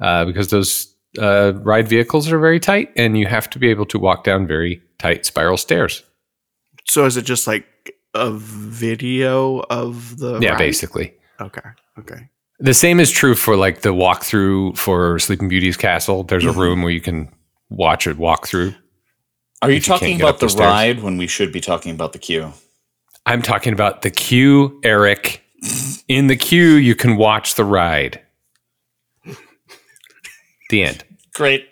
uh, 0.00 0.24
because 0.24 0.48
those 0.48 0.94
uh, 1.18 1.52
ride 1.62 1.88
vehicles 1.88 2.30
are 2.32 2.38
very 2.38 2.58
tight, 2.60 2.90
and 2.96 3.16
you 3.18 3.26
have 3.26 3.48
to 3.50 3.58
be 3.58 3.68
able 3.68 3.86
to 3.86 3.98
walk 3.98 4.24
down 4.24 4.46
very 4.46 4.80
tight 4.98 5.24
spiral 5.26 5.56
stairs. 5.56 6.02
So 6.86 7.04
is 7.06 7.16
it 7.16 7.22
just 7.22 7.46
like 7.46 7.66
a 8.14 8.30
video 8.32 9.60
of 9.70 10.18
the 10.18 10.38
yeah, 10.40 10.50
ride? 10.50 10.58
basically. 10.58 11.14
Okay. 11.40 11.68
Okay. 11.98 12.28
The 12.60 12.74
same 12.74 13.00
is 13.00 13.10
true 13.10 13.34
for 13.34 13.56
like 13.56 13.82
the 13.82 13.92
walkthrough 13.92 14.76
for 14.78 15.18
Sleeping 15.18 15.48
Beauty's 15.48 15.76
castle. 15.76 16.22
There's 16.24 16.44
a 16.44 16.48
Mhm. 16.50 16.56
room 16.56 16.82
where 16.82 16.92
you 16.92 17.00
can 17.00 17.28
watch 17.68 18.06
it 18.06 18.16
walk 18.16 18.46
through. 18.46 18.74
are 19.62 19.70
you 19.70 19.76
If 19.78 19.88
you 19.88 19.94
talking 19.94 20.20
about 20.20 20.40
the 20.40 20.46
the 20.46 20.56
ride 20.62 21.02
when 21.02 21.16
we 21.16 21.26
should 21.26 21.50
be 21.52 21.60
talking 21.60 21.92
about 21.92 22.12
the 22.12 22.18
queue? 22.18 22.52
I'm 23.26 23.42
talking 23.42 23.72
about 23.72 24.02
the 24.02 24.10
queue, 24.10 24.80
Eric. 24.84 25.42
In 26.08 26.26
the 26.26 26.36
queue, 26.36 26.74
you 26.74 26.94
can 26.94 27.16
watch 27.16 27.54
the 27.54 27.64
ride. 27.64 28.20
The 30.70 30.82
end. 30.82 31.04
Great. 31.34 31.68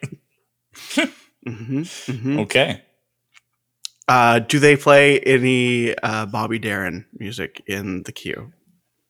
hmm 1.47 1.83
hmm 1.83 2.39
Okay. 2.41 2.83
Uh, 4.09 4.41
do 4.41 4.59
they 4.59 4.77
play 4.77 5.21
any 5.21 5.97
uh, 5.99 6.27
Bobby 6.27 6.59
Darin 6.59 7.07
music 7.15 7.63
in 7.67 8.03
the 8.03 8.13
queue? 8.13 8.53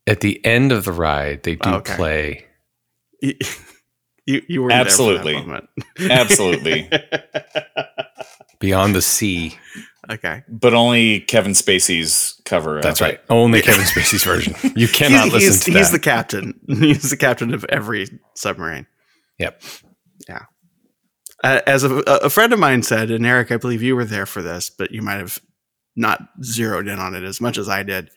At 0.07 0.21
the 0.21 0.45
end 0.45 0.73
of 0.73 0.85
the 0.85 0.93
ride, 0.93 1.43
they 1.45 1.55
do 1.57 1.71
Okay. 1.71 1.97
play. 1.97 2.47
You, 3.21 3.35
you, 4.27 4.43
you 4.49 4.63
were 4.63 4.71
Absolutely. 4.73 5.33
There 5.35 5.43
for 5.45 5.69
that 5.99 6.11
Absolutely. 6.11 6.91
Beyond 8.59 8.95
the 8.95 9.03
Sea. 9.03 9.57
Okay. 10.11 10.43
but 10.49 10.75
only 10.75 11.21
Kevin 11.21 11.53
Spacey's 11.53 12.41
cover. 12.45 12.79
of 12.79 12.83
That's 12.83 13.01
it. 13.01 13.05
right. 13.05 13.21
Only 13.31 13.61
Kevin 13.63 13.85
Spacey's 13.85 14.25
version. 14.25 14.55
You 14.77 14.89
cannot 14.93 15.25
he's, 15.25 15.33
listen 15.33 15.53
he's, 15.53 15.65
to 15.65 15.73
he's 15.73 15.91
that. 15.91 15.97
the 15.97 16.03
captain. 16.03 16.61
He's 16.69 17.11
the 17.11 17.17
captain 17.17 17.55
of 17.55 17.65
every 17.69 18.07
submarine. 18.35 18.87
Yep. 19.39 19.63
Yeah. 20.29 20.45
Uh, 21.43 21.61
as 21.67 21.83
a, 21.83 21.97
a 22.07 22.31
friend 22.31 22.53
of 22.53 22.59
mine 22.59 22.83
said, 22.83 23.11
and 23.11 23.27
Eric, 23.27 23.51
I 23.51 23.57
believe 23.57 23.83
you 23.83 23.97
were 23.97 24.05
there 24.05 24.27
for 24.27 24.43
this, 24.43 24.71
but 24.71 24.93
you 24.93 25.03
might 25.03 25.19
have 25.19 25.41
not 25.97 26.21
zeroed 26.43 26.89
in 26.89 26.99
on 26.99 27.15
it 27.15 27.25
as 27.25 27.41
much 27.41 27.59
as 27.59 27.69
I 27.69 27.83
did. 27.83 28.11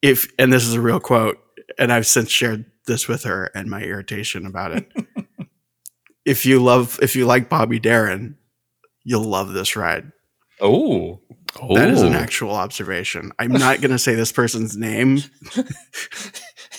If 0.00 0.32
and 0.38 0.52
this 0.52 0.64
is 0.64 0.74
a 0.74 0.80
real 0.80 1.00
quote, 1.00 1.38
and 1.78 1.92
I've 1.92 2.06
since 2.06 2.30
shared 2.30 2.64
this 2.86 3.06
with 3.06 3.24
her 3.24 3.50
and 3.54 3.68
my 3.68 3.82
irritation 3.82 4.46
about 4.46 4.72
it. 4.72 4.90
if 6.24 6.44
you 6.46 6.62
love, 6.62 6.98
if 7.02 7.14
you 7.14 7.26
like 7.26 7.48
Bobby 7.48 7.78
Darin, 7.78 8.36
you'll 9.04 9.24
love 9.24 9.52
this 9.52 9.76
ride. 9.76 10.10
Oh, 10.60 11.20
That 11.74 11.88
is 11.90 12.02
an 12.02 12.14
actual 12.14 12.50
observation. 12.52 13.32
I'm 13.38 13.52
not 13.52 13.80
going 13.80 13.90
to 13.92 13.98
say 13.98 14.14
this 14.14 14.32
person's 14.32 14.76
name. 14.76 15.18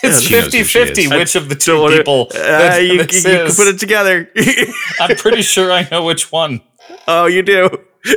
it's 0.02 0.22
She 0.22 0.34
knows 0.34 0.54
who 0.54 0.64
50 0.64 0.64
she 0.64 0.64
50 0.64 1.02
is. 1.04 1.10
which 1.12 1.36
of 1.36 1.50
the 1.50 1.56
two 1.56 1.72
Don't 1.74 1.82
wanna- 1.82 1.98
people 1.98 2.28
Uh, 2.34 2.38
that 2.40 2.84
you, 2.84 3.04
this 3.04 3.24
you 3.26 3.32
can 3.32 3.48
put 3.56 3.68
it 3.68 3.80
together. 3.80 4.30
I'm 5.00 5.16
pretty 5.18 5.42
sure 5.42 5.72
I 5.72 5.88
know 5.90 6.04
which 6.04 6.32
one. 6.32 6.62
oh, 7.08 7.26
you 7.28 7.42
do. 7.42 7.70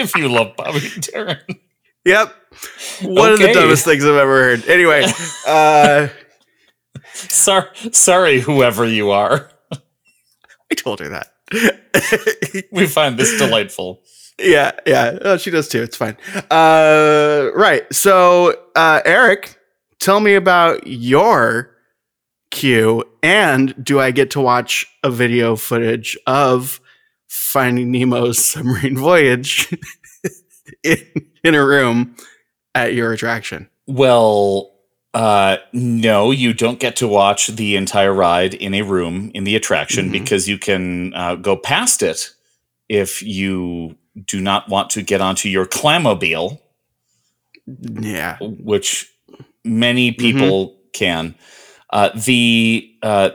If 0.00 0.14
you 0.14 0.28
love 0.28 0.54
Bobby 0.56 0.80
Darin. 1.00 1.38
Yep. 2.04 2.32
One 3.02 3.32
of 3.32 3.38
the 3.40 3.52
dumbest 3.52 3.84
things 3.84 4.04
I've 4.04 4.14
ever 4.14 4.42
heard. 4.44 4.64
Anyway, 4.68 5.04
uh, 5.46 6.08
Sorry, 7.12 7.66
sorry, 7.92 8.38
whoever 8.40 8.84
you 8.86 9.10
are. 9.10 9.50
I 10.70 10.74
told 10.76 11.00
her 11.00 11.08
that. 11.08 11.32
We 12.72 12.86
find 12.86 13.18
this 13.18 13.38
delightful. 13.38 14.02
Yeah, 14.38 14.72
yeah. 14.86 15.18
Oh, 15.22 15.36
she 15.36 15.50
does 15.50 15.68
too. 15.68 15.82
It's 15.82 15.96
fine. 15.96 16.16
Uh, 16.50 17.50
right. 17.54 17.92
So, 17.92 18.54
uh, 18.76 19.00
Eric, 19.04 19.58
tell 19.98 20.20
me 20.20 20.34
about 20.34 20.86
your 20.86 21.74
queue, 22.50 23.04
and 23.22 23.74
do 23.84 24.00
I 24.00 24.10
get 24.10 24.30
to 24.32 24.40
watch 24.40 24.86
a 25.02 25.10
video 25.10 25.56
footage 25.56 26.16
of 26.26 26.80
Finding 27.28 27.90
Nemo's 27.90 28.44
submarine 28.44 28.96
voyage 28.98 29.74
in, 30.84 30.98
in 31.44 31.54
a 31.54 31.64
room 31.64 32.16
at 32.74 32.94
your 32.94 33.12
attraction? 33.12 33.68
Well, 33.86 34.77
uh, 35.14 35.56
no, 35.72 36.30
you 36.30 36.52
don't 36.52 36.78
get 36.80 36.96
to 36.96 37.08
watch 37.08 37.48
the 37.48 37.76
entire 37.76 38.12
ride 38.12 38.54
in 38.54 38.74
a 38.74 38.82
room 38.82 39.30
in 39.34 39.44
the 39.44 39.56
attraction 39.56 40.08
Mhm. 40.08 40.12
because 40.12 40.48
you 40.48 40.58
can 40.58 41.12
uh, 41.14 41.34
go 41.34 41.56
past 41.56 42.02
it 42.02 42.30
if 42.88 43.22
you 43.22 43.96
do 44.26 44.40
not 44.40 44.68
want 44.68 44.90
to 44.90 45.02
get 45.02 45.20
onto 45.20 45.48
your 45.48 45.66
clamobile, 45.66 46.60
Yeah. 47.66 48.36
which 48.40 49.08
many 49.64 50.12
people 50.12 50.76
can. 50.92 51.34
Uh, 51.90 52.10
the 52.14 52.90
uh, 53.02 53.30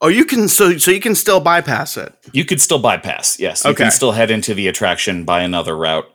Oh, 0.00 0.06
you 0.06 0.24
can. 0.24 0.46
So, 0.48 0.78
so 0.78 0.92
you 0.92 1.00
can 1.00 1.16
still 1.16 1.40
bypass 1.40 1.96
it. 1.96 2.12
you 2.32 2.44
could 2.44 2.60
still 2.60 2.78
bypass. 2.78 3.36
Yes, 3.40 3.64
you 3.64 3.74
can 3.74 3.90
still 3.90 4.12
head 4.12 4.30
into 4.30 4.54
the 4.54 4.68
attraction 4.68 5.24
by 5.24 5.42
another 5.42 5.76
route. 5.76 6.06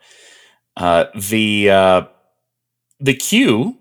Uh, 0.77 1.05
the 1.29 1.69
uh, 1.69 2.01
the 3.01 3.13
queue 3.13 3.77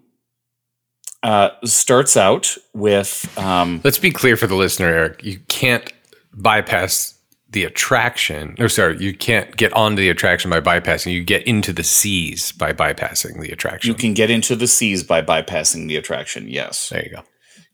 uh, 1.23 1.51
starts 1.65 2.17
out 2.17 2.57
with 2.75 3.33
um, 3.39 3.81
Let's 3.85 3.99
be 3.99 4.11
clear 4.11 4.37
for 4.37 4.47
the 4.47 4.57
listener, 4.57 4.89
Eric. 4.89 5.23
You 5.23 5.39
can't 5.49 5.93
bypass 6.35 7.19
the 7.51 7.65
attraction. 7.65 8.55
No, 8.59 8.67
sorry, 8.67 8.97
you 8.99 9.15
can't 9.15 9.57
get 9.57 9.73
onto 9.75 9.97
the 9.97 10.09
attraction 10.09 10.51
by 10.51 10.61
bypassing. 10.61 11.13
You 11.13 11.23
get 11.23 11.47
into 11.47 11.73
the 11.73 11.83
seas 11.85 12.51
by 12.53 12.73
bypassing 12.73 13.41
the 13.43 13.51
attraction. 13.53 13.89
you 13.89 13.95
can 13.95 14.15
get 14.15 14.31
into 14.31 14.57
the 14.57 14.67
seas 14.67 15.03
by 15.05 15.21
bypassing 15.23 15.87
the 15.89 15.97
attraction. 15.97 16.49
Yes. 16.49 16.89
there 16.89 17.05
you 17.05 17.11
go. 17.11 17.23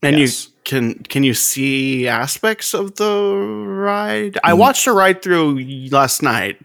And 0.02 0.18
Yes. 0.18 0.46
you 0.46 0.52
can 0.64 0.94
can 1.04 1.22
you 1.24 1.32
see 1.34 2.06
aspects 2.06 2.74
of 2.74 2.96
the 2.96 3.10
ride? 3.36 4.38
I 4.44 4.52
Mm. 4.52 4.58
watched 4.58 4.86
a 4.86 4.92
ride 4.92 5.22
through 5.22 5.58
last 5.90 6.22
night, 6.22 6.56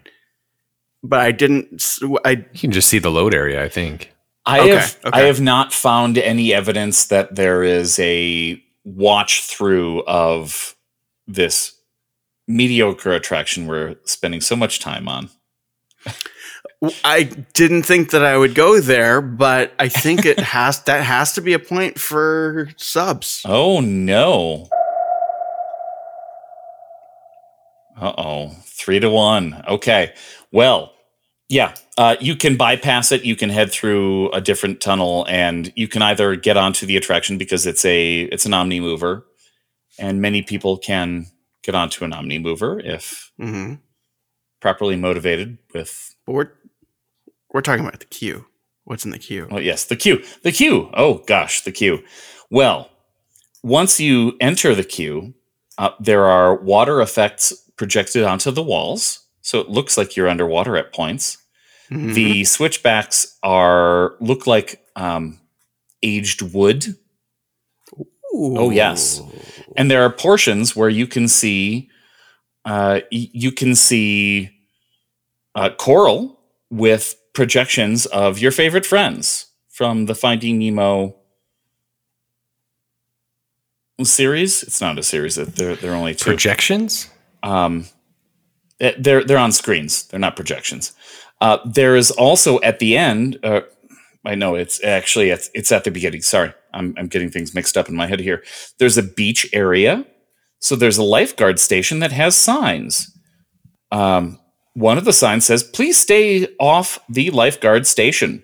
but 1.02 1.20
I 1.20 1.32
didn't. 1.32 1.82
I 2.24 2.30
You 2.52 2.60
can 2.60 2.70
just 2.72 2.88
see 2.88 2.98
the 2.98 3.10
load 3.10 3.34
area, 3.34 3.62
I 3.64 3.68
think. 3.68 4.12
I 4.46 4.60
Okay, 4.60 4.74
have 4.74 4.98
I 5.12 5.20
have 5.22 5.40
not 5.40 5.72
found 5.72 6.18
any 6.18 6.52
evidence 6.52 7.06
that 7.06 7.34
there 7.34 7.62
is 7.62 7.98
a 7.98 8.62
watch 8.84 9.44
through 9.44 10.02
of 10.04 10.76
this 11.26 11.74
mediocre 12.46 13.12
attraction 13.12 13.66
we're 13.66 13.96
spending 14.04 14.40
so 14.40 14.54
much 14.54 14.80
time 14.80 15.08
on. 15.08 15.30
I 17.02 17.22
didn't 17.54 17.84
think 17.84 18.10
that 18.10 18.24
I 18.24 18.36
would 18.36 18.54
go 18.54 18.80
there, 18.80 19.22
but 19.22 19.72
I 19.78 19.88
think 19.88 20.26
it 20.26 20.38
has 20.54 20.82
that 20.82 21.02
has 21.02 21.32
to 21.34 21.40
be 21.40 21.54
a 21.54 21.58
point 21.58 21.98
for 21.98 22.68
subs. 22.76 23.42
Oh 23.46 23.80
no. 23.80 24.68
Uh 27.96 28.12
oh. 28.18 28.48
Three 28.64 29.00
to 29.00 29.08
one. 29.08 29.64
Okay. 29.68 30.12
Well, 30.52 30.93
yeah. 31.48 31.74
Uh, 31.96 32.16
you 32.20 32.36
can 32.36 32.56
bypass 32.56 33.12
it. 33.12 33.24
You 33.24 33.36
can 33.36 33.50
head 33.50 33.70
through 33.70 34.30
a 34.32 34.40
different 34.40 34.80
tunnel, 34.80 35.26
and 35.28 35.72
you 35.76 35.88
can 35.88 36.02
either 36.02 36.36
get 36.36 36.56
onto 36.56 36.86
the 36.86 36.96
attraction 36.96 37.38
because 37.38 37.66
it's 37.66 37.84
a 37.84 38.22
it's 38.22 38.46
an 38.46 38.54
omni 38.54 38.80
mover, 38.80 39.24
and 39.98 40.20
many 40.20 40.42
people 40.42 40.76
can 40.78 41.26
get 41.62 41.74
onto 41.74 42.04
an 42.04 42.12
omni 42.12 42.38
mover 42.38 42.80
if 42.80 43.30
hmm 43.38 43.74
properly 44.60 44.96
motivated 44.96 45.58
with 45.74 46.14
But 46.24 46.32
we're 46.32 46.50
we're 47.52 47.60
talking 47.60 47.86
about 47.86 48.00
the 48.00 48.06
queue. 48.06 48.46
What's 48.84 49.04
in 49.04 49.10
the 49.10 49.18
queue? 49.18 49.48
Oh, 49.50 49.58
yes, 49.58 49.86
the 49.86 49.96
queue. 49.96 50.22
The 50.42 50.52
queue. 50.52 50.90
Oh, 50.94 51.22
gosh, 51.26 51.62
the 51.62 51.72
queue. 51.72 52.02
Well, 52.50 52.90
once 53.62 53.98
you 53.98 54.36
enter 54.40 54.74
the 54.74 54.84
queue, 54.84 55.34
uh, 55.78 55.90
there 55.98 56.24
are 56.24 56.54
water 56.54 57.00
effects 57.00 57.52
projected 57.76 58.24
onto 58.24 58.50
the 58.50 58.62
walls. 58.62 59.23
So 59.44 59.60
it 59.60 59.68
looks 59.68 59.96
like 59.98 60.16
you're 60.16 60.28
underwater 60.28 60.74
at 60.76 60.92
points. 60.94 61.36
Mhm. 61.90 62.14
The 62.14 62.44
switchbacks 62.44 63.36
are 63.42 64.14
look 64.20 64.46
like 64.46 64.80
um, 64.96 65.38
aged 66.02 66.40
wood. 66.54 66.96
oh, 68.32 68.70
yes. 68.70 69.20
And 69.76 69.90
there 69.90 70.02
are 70.02 70.10
portions 70.10 70.74
where 70.74 70.88
you 70.88 71.06
can 71.06 71.28
see 71.28 71.90
uh, 72.64 73.00
y- 73.12 73.28
you 73.32 73.52
can 73.52 73.74
see 73.74 74.48
uh, 75.54 75.68
coral 75.78 76.40
with 76.70 77.14
projections 77.34 78.06
of 78.06 78.38
your 78.38 78.50
favorite 78.50 78.86
friends 78.86 79.46
from 79.68 80.06
the 80.06 80.14
Finding 80.14 80.58
Nemo 80.58 81.14
series. 84.02 84.62
It's 84.62 84.80
not 84.80 84.98
a 84.98 85.02
series; 85.02 85.34
they're 85.36 85.76
they're 85.76 85.94
only 85.94 86.14
two. 86.14 86.24
Projections? 86.24 87.10
Um, 87.42 87.86
they're 88.78 89.24
they're 89.24 89.38
on 89.38 89.52
screens. 89.52 90.04
They're 90.06 90.20
not 90.20 90.36
projections. 90.36 90.92
Uh, 91.40 91.58
there 91.64 91.96
is 91.96 92.10
also 92.10 92.60
at 92.60 92.78
the 92.78 92.96
end. 92.96 93.38
Uh, 93.42 93.62
I 94.24 94.34
know 94.34 94.54
it's 94.54 94.82
actually 94.82 95.30
it's, 95.30 95.50
it's 95.54 95.72
at 95.72 95.84
the 95.84 95.90
beginning. 95.90 96.22
Sorry, 96.22 96.52
I'm 96.72 96.94
I'm 96.96 97.08
getting 97.08 97.30
things 97.30 97.54
mixed 97.54 97.76
up 97.76 97.88
in 97.88 97.94
my 97.94 98.06
head 98.06 98.20
here. 98.20 98.42
There's 98.78 98.98
a 98.98 99.02
beach 99.02 99.48
area, 99.52 100.06
so 100.60 100.76
there's 100.76 100.98
a 100.98 101.02
lifeguard 101.02 101.60
station 101.60 101.98
that 102.00 102.12
has 102.12 102.36
signs. 102.36 103.10
Um, 103.92 104.38
one 104.72 104.98
of 104.98 105.04
the 105.04 105.12
signs 105.12 105.46
says, 105.46 105.62
"Please 105.62 105.98
stay 105.98 106.48
off 106.58 106.98
the 107.08 107.30
lifeguard 107.30 107.86
station." 107.86 108.42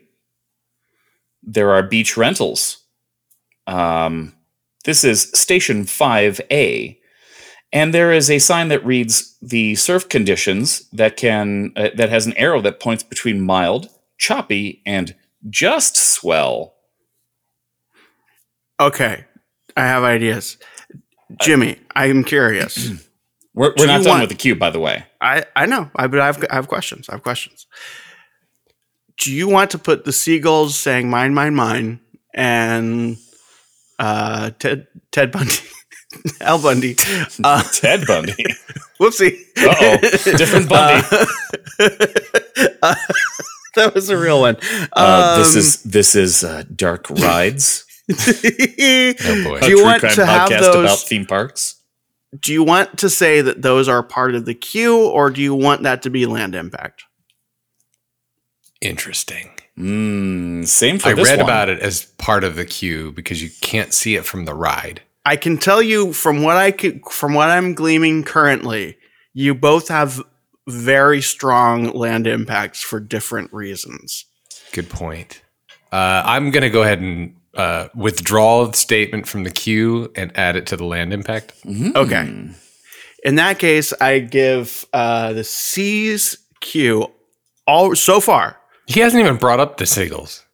There 1.42 1.70
are 1.72 1.82
beach 1.82 2.16
rentals. 2.16 2.84
Um, 3.66 4.34
this 4.84 5.04
is 5.04 5.30
Station 5.34 5.84
Five 5.84 6.40
A 6.50 6.99
and 7.72 7.94
there 7.94 8.12
is 8.12 8.30
a 8.30 8.38
sign 8.38 8.68
that 8.68 8.84
reads 8.84 9.36
the 9.40 9.74
surf 9.76 10.08
conditions 10.08 10.88
that 10.90 11.16
can 11.16 11.72
uh, 11.76 11.88
that 11.96 12.08
has 12.10 12.26
an 12.26 12.36
arrow 12.36 12.60
that 12.60 12.80
points 12.80 13.02
between 13.02 13.40
mild 13.40 13.88
choppy 14.18 14.82
and 14.84 15.14
just 15.48 15.96
swell 15.96 16.74
Okay, 18.80 19.26
I 19.76 19.82
have 19.82 20.04
ideas. 20.04 20.56
Jimmy, 21.42 21.78
I 21.94 22.06
am 22.06 22.24
curious. 22.24 22.88
we're, 23.54 23.74
we're 23.76 23.86
not 23.86 24.02
done 24.02 24.08
want- 24.08 24.20
with 24.22 24.30
the 24.30 24.36
cube 24.36 24.58
by 24.58 24.70
the 24.70 24.80
way 24.80 25.04
I 25.20 25.44
I 25.54 25.66
know, 25.66 25.90
I 25.94 26.06
but 26.06 26.20
I 26.20 26.26
have 26.26 26.44
I 26.50 26.54
have 26.54 26.68
questions. 26.68 27.08
I 27.08 27.12
have 27.14 27.22
questions. 27.22 27.66
Do 29.18 29.32
you 29.32 29.48
want 29.48 29.70
to 29.72 29.78
put 29.78 30.04
the 30.06 30.12
seagulls 30.12 30.78
saying 30.78 31.10
"mine, 31.10 31.34
mine, 31.34 31.54
mine" 31.54 32.00
and 32.34 33.18
uh, 33.98 34.50
Ted 34.58 34.86
Ted 35.12 35.30
Bundy, 35.30 35.52
Al 36.40 36.60
Bundy? 36.60 36.96
Uh, 37.44 37.62
ted 37.72 38.06
bundy 38.06 38.32
whoopsie. 39.00 39.38
Uh-oh, 39.56 39.96
different 40.36 40.68
Bundy. 40.68 41.06
Uh, 42.82 42.94
that 43.76 43.94
was 43.94 44.10
a 44.10 44.16
real 44.18 44.40
one. 44.40 44.56
uh, 44.92 45.38
this 45.38 45.54
Um, 45.54 45.58
is 45.58 45.82
this 45.84 46.14
is 46.16 46.42
uh, 46.44 46.64
dark 46.74 47.08
rides 47.10 47.84
Oh 48.10 49.44
boy. 49.44 49.60
Do 49.60 49.66
a 49.66 49.68
you 49.68 49.76
true 49.76 49.84
want 49.84 50.00
crime 50.00 50.14
to 50.14 50.26
have 50.26 50.48
podcast 50.50 50.60
those- 50.60 50.74
about 50.84 50.98
theme 50.98 51.26
parks 51.26 51.76
do 52.40 52.52
you 52.52 52.62
want 52.62 52.96
to 52.98 53.10
say 53.10 53.40
that 53.40 53.60
those 53.62 53.88
are 53.88 54.04
part 54.04 54.36
of 54.36 54.44
the 54.44 54.54
queue, 54.54 54.96
or 55.08 55.30
do 55.30 55.42
you 55.42 55.52
want 55.52 55.82
that 55.82 56.02
to 56.02 56.10
be 56.10 56.26
land 56.26 56.54
impact? 56.54 57.02
Interesting. 58.80 59.50
mm, 59.76 60.64
same 60.66 60.98
for 61.00 61.08
I 61.08 61.14
this 61.14 61.28
read 61.28 61.38
one. 61.38 61.46
about 61.46 61.68
it 61.68 61.80
as 61.80 62.04
part 62.18 62.44
of 62.44 62.54
the 62.54 62.64
queue 62.64 63.10
because 63.12 63.42
you 63.42 63.50
can't 63.60 63.92
see 63.92 64.14
it 64.14 64.24
from 64.24 64.44
the 64.44 64.54
ride. 64.54 65.02
I 65.24 65.36
can 65.36 65.58
tell 65.58 65.82
you 65.82 66.12
from 66.12 66.42
what 66.42 66.56
I 66.56 66.70
could, 66.70 67.02
from 67.10 67.34
what 67.34 67.50
I'm 67.50 67.74
gleaming 67.74 68.24
currently, 68.24 68.96
you 69.32 69.54
both 69.54 69.88
have 69.88 70.22
very 70.68 71.20
strong 71.20 71.90
land 71.92 72.26
impacts 72.26 72.82
for 72.82 73.00
different 73.00 73.52
reasons. 73.52 74.24
Good 74.72 74.88
point. 74.88 75.42
Uh, 75.92 76.22
I'm 76.24 76.50
going 76.50 76.62
to 76.62 76.70
go 76.70 76.82
ahead 76.82 77.00
and 77.00 77.36
uh, 77.54 77.88
withdraw 77.94 78.66
the 78.66 78.76
statement 78.76 79.26
from 79.26 79.44
the 79.44 79.50
queue 79.50 80.10
and 80.14 80.36
add 80.38 80.56
it 80.56 80.66
to 80.68 80.76
the 80.76 80.84
land 80.84 81.12
impact. 81.12 81.52
Mm. 81.64 81.94
Okay. 81.96 82.54
In 83.24 83.34
that 83.34 83.58
case, 83.58 83.92
I 84.00 84.20
give 84.20 84.86
uh, 84.92 85.32
the 85.32 85.44
Seas' 85.44 86.38
queue 86.60 87.10
all 87.66 87.94
so 87.94 88.20
far. 88.20 88.56
He 88.86 89.00
hasn't 89.00 89.20
even 89.20 89.36
brought 89.36 89.60
up 89.60 89.76
the 89.76 89.86
seagulls. 89.86 90.44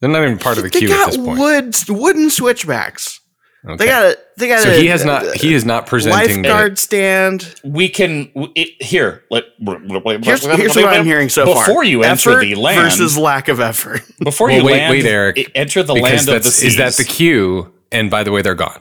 They're 0.00 0.10
not 0.10 0.22
even 0.22 0.38
part 0.38 0.56
of 0.56 0.64
the 0.64 0.70
they 0.70 0.80
queue 0.80 0.88
got 0.88 1.08
at 1.08 1.14
this 1.14 1.24
point. 1.24 1.38
wood 1.38 1.74
wooden 1.88 2.30
switchbacks. 2.30 3.20
Okay. 3.62 3.76
They 3.76 3.86
got 3.86 4.06
it. 4.06 4.18
they 4.38 4.48
got 4.48 4.60
it. 4.60 4.62
so 4.62 4.70
a, 4.70 4.80
he 4.80 4.86
has 4.86 5.04
not. 5.04 5.34
He 5.36 5.52
is 5.52 5.66
not 5.66 5.86
presenting. 5.86 6.42
lifeguard 6.42 6.78
stand. 6.78 7.54
we 7.62 7.90
can 7.90 8.30
it, 8.34 8.82
here 8.82 9.22
let, 9.30 9.44
Here's, 9.60 10.44
here's 10.46 10.76
what 10.76 10.86
I'm 10.86 11.04
hearing 11.04 11.28
so 11.28 11.44
far. 11.44 11.66
before 11.66 11.84
you 11.84 12.02
enter 12.02 12.30
Effort 12.30 12.40
the 12.40 12.54
land 12.54 12.80
versus 12.80 13.18
lack 13.18 13.48
of 13.48 13.60
effort. 13.60 14.00
Before 14.24 14.46
Well, 14.48 14.58
you 14.58 14.64
wait- 14.64 14.72
land, 14.78 14.90
wait, 14.92 15.04
Eric, 15.04 15.52
enter 15.54 15.82
the 15.82 15.92
land 15.94 16.26
of 16.28 16.42
the 16.42 16.50
seas. 16.50 16.72
is 16.72 16.76
that 16.78 16.94
the 16.94 17.04
queue? 17.04 17.70
And 17.92 18.10
by 18.10 18.22
the 18.24 18.32
way, 18.32 18.40
they're 18.40 18.54
gone. 18.54 18.80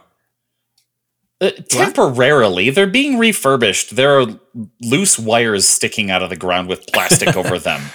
Uh, 1.41 1.51
temporarily, 1.69 2.69
they're 2.69 2.87
being 2.87 3.17
refurbished. 3.17 3.95
There 3.95 4.19
are 4.19 4.27
loose 4.81 5.17
wires 5.19 5.67
sticking 5.67 6.09
out 6.11 6.21
of 6.21 6.29
the 6.29 6.35
ground 6.35 6.67
with 6.69 6.85
plastic 6.93 7.35
over 7.35 7.59
them. 7.59 7.81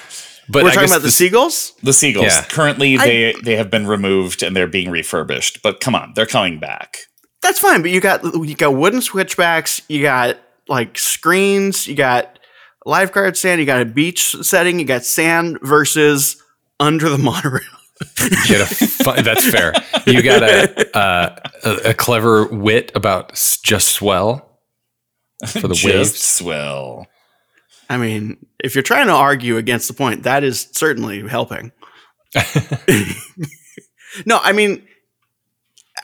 But 0.49 0.65
We're 0.65 0.71
I 0.71 0.75
talking 0.75 0.91
about 0.91 0.99
the 1.01 1.07
this- 1.07 1.17
seagulls. 1.17 1.73
The 1.83 1.93
seagulls. 1.93 2.27
Yeah. 2.27 2.43
Currently, 2.45 2.99
I- 2.99 3.05
they 3.07 3.35
they 3.43 3.57
have 3.57 3.71
been 3.71 3.87
removed 3.87 4.43
and 4.43 4.55
they're 4.57 4.67
being 4.67 4.91
refurbished. 4.91 5.63
But 5.63 5.81
come 5.81 5.95
on, 5.95 6.13
they're 6.15 6.27
coming 6.27 6.59
back. 6.61 6.99
That's 7.43 7.59
fine, 7.59 7.83
but 7.83 7.91
you 7.91 8.01
got 8.01 8.23
you 8.25 8.55
got 8.55 8.75
wooden 8.75 9.01
switchbacks, 9.03 9.81
you 9.89 10.01
got 10.03 10.39
like 10.69 10.99
screens, 10.99 11.87
you 11.87 11.95
got 11.95 12.39
lifeguard 12.87 13.37
stand, 13.37 13.61
you 13.61 13.67
got 13.67 13.83
a 13.83 13.85
beach 13.85 14.35
setting, 14.43 14.79
you 14.79 14.85
got 14.87 15.05
sand 15.05 15.59
versus 15.63 16.43
under 16.81 17.09
the 17.11 17.19
monorail. 17.31 17.61
You 18.49 18.63
a 18.63 18.67
fun, 18.67 19.23
that's 19.25 19.49
fair. 19.49 19.73
You 20.07 20.23
got 20.23 20.43
a, 20.43 20.97
uh, 20.99 21.37
a 21.65 21.71
a 21.91 21.95
clever 21.95 22.47
wit 22.47 22.91
about 22.95 23.33
s- 23.33 23.59
just 23.63 23.89
swell 23.89 24.59
for 25.47 25.69
the 25.69 25.75
Just 25.75 25.85
waves. 25.85 26.21
swell. 26.23 27.07
I 27.95 27.97
mean, 27.97 28.45
if 28.59 28.75
you're 28.75 28.83
trying 28.83 29.07
to 29.07 29.13
argue 29.13 29.57
against 29.57 29.89
the 29.89 29.95
point, 29.95 30.25
that 30.25 30.43
is 30.43 30.69
certainly 30.73 31.27
helping. 31.27 31.71
no, 34.27 34.41
I 34.43 34.53
mean, 34.53 34.87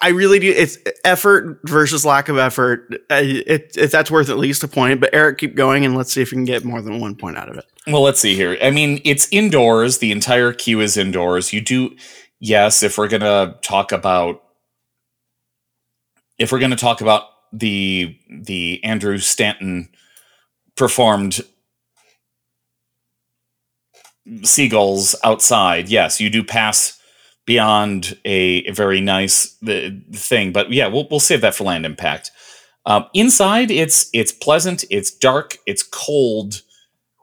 I 0.00 0.10
really 0.10 0.38
do. 0.38 0.50
It's 0.50 0.78
effort 1.04 1.60
versus 1.64 2.06
lack 2.06 2.28
of 2.28 2.38
effort. 2.38 2.94
It, 3.10 3.76
it, 3.76 3.90
that's 3.90 4.10
worth 4.10 4.30
at 4.30 4.38
least 4.38 4.62
a 4.62 4.68
point. 4.68 5.00
But 5.00 5.10
Eric, 5.12 5.38
keep 5.38 5.54
going, 5.54 5.84
and 5.84 5.96
let's 5.96 6.12
see 6.12 6.22
if 6.22 6.30
we 6.30 6.36
can 6.36 6.44
get 6.44 6.64
more 6.64 6.80
than 6.80 7.00
one 7.00 7.16
point 7.16 7.36
out 7.36 7.50
of 7.50 7.58
it. 7.58 7.66
Well, 7.86 8.02
let's 8.02 8.20
see 8.20 8.34
here. 8.34 8.56
I 8.62 8.70
mean, 8.70 9.00
it's 9.04 9.28
indoors. 9.30 9.98
The 9.98 10.12
entire 10.12 10.52
queue 10.52 10.80
is 10.80 10.96
indoors. 10.96 11.52
You 11.52 11.60
do, 11.60 11.96
yes. 12.38 12.82
If 12.82 12.96
we're 12.96 13.08
gonna 13.08 13.56
talk 13.62 13.92
about, 13.92 14.42
if 16.38 16.52
we're 16.52 16.60
gonna 16.60 16.76
talk 16.76 17.00
about 17.00 17.24
the 17.52 18.16
the 18.30 18.82
Andrew 18.84 19.18
Stanton 19.18 19.90
performed 20.76 21.40
seagulls 24.42 25.14
outside, 25.24 25.88
yes, 25.88 26.20
you 26.20 26.30
do 26.30 26.44
pass 26.44 26.98
beyond 27.46 28.18
a, 28.24 28.64
a 28.66 28.72
very 28.72 29.00
nice 29.00 29.56
the, 29.62 30.00
thing. 30.12 30.52
But 30.52 30.70
yeah, 30.72 30.86
we'll 30.86 31.06
we'll 31.10 31.20
save 31.20 31.40
that 31.40 31.54
for 31.54 31.64
land 31.64 31.86
impact. 31.86 32.30
Um, 32.86 33.06
inside, 33.14 33.70
it's 33.70 34.08
it's 34.12 34.32
pleasant. 34.32 34.84
It's 34.90 35.10
dark. 35.10 35.58
It's 35.66 35.82
cold 35.82 36.62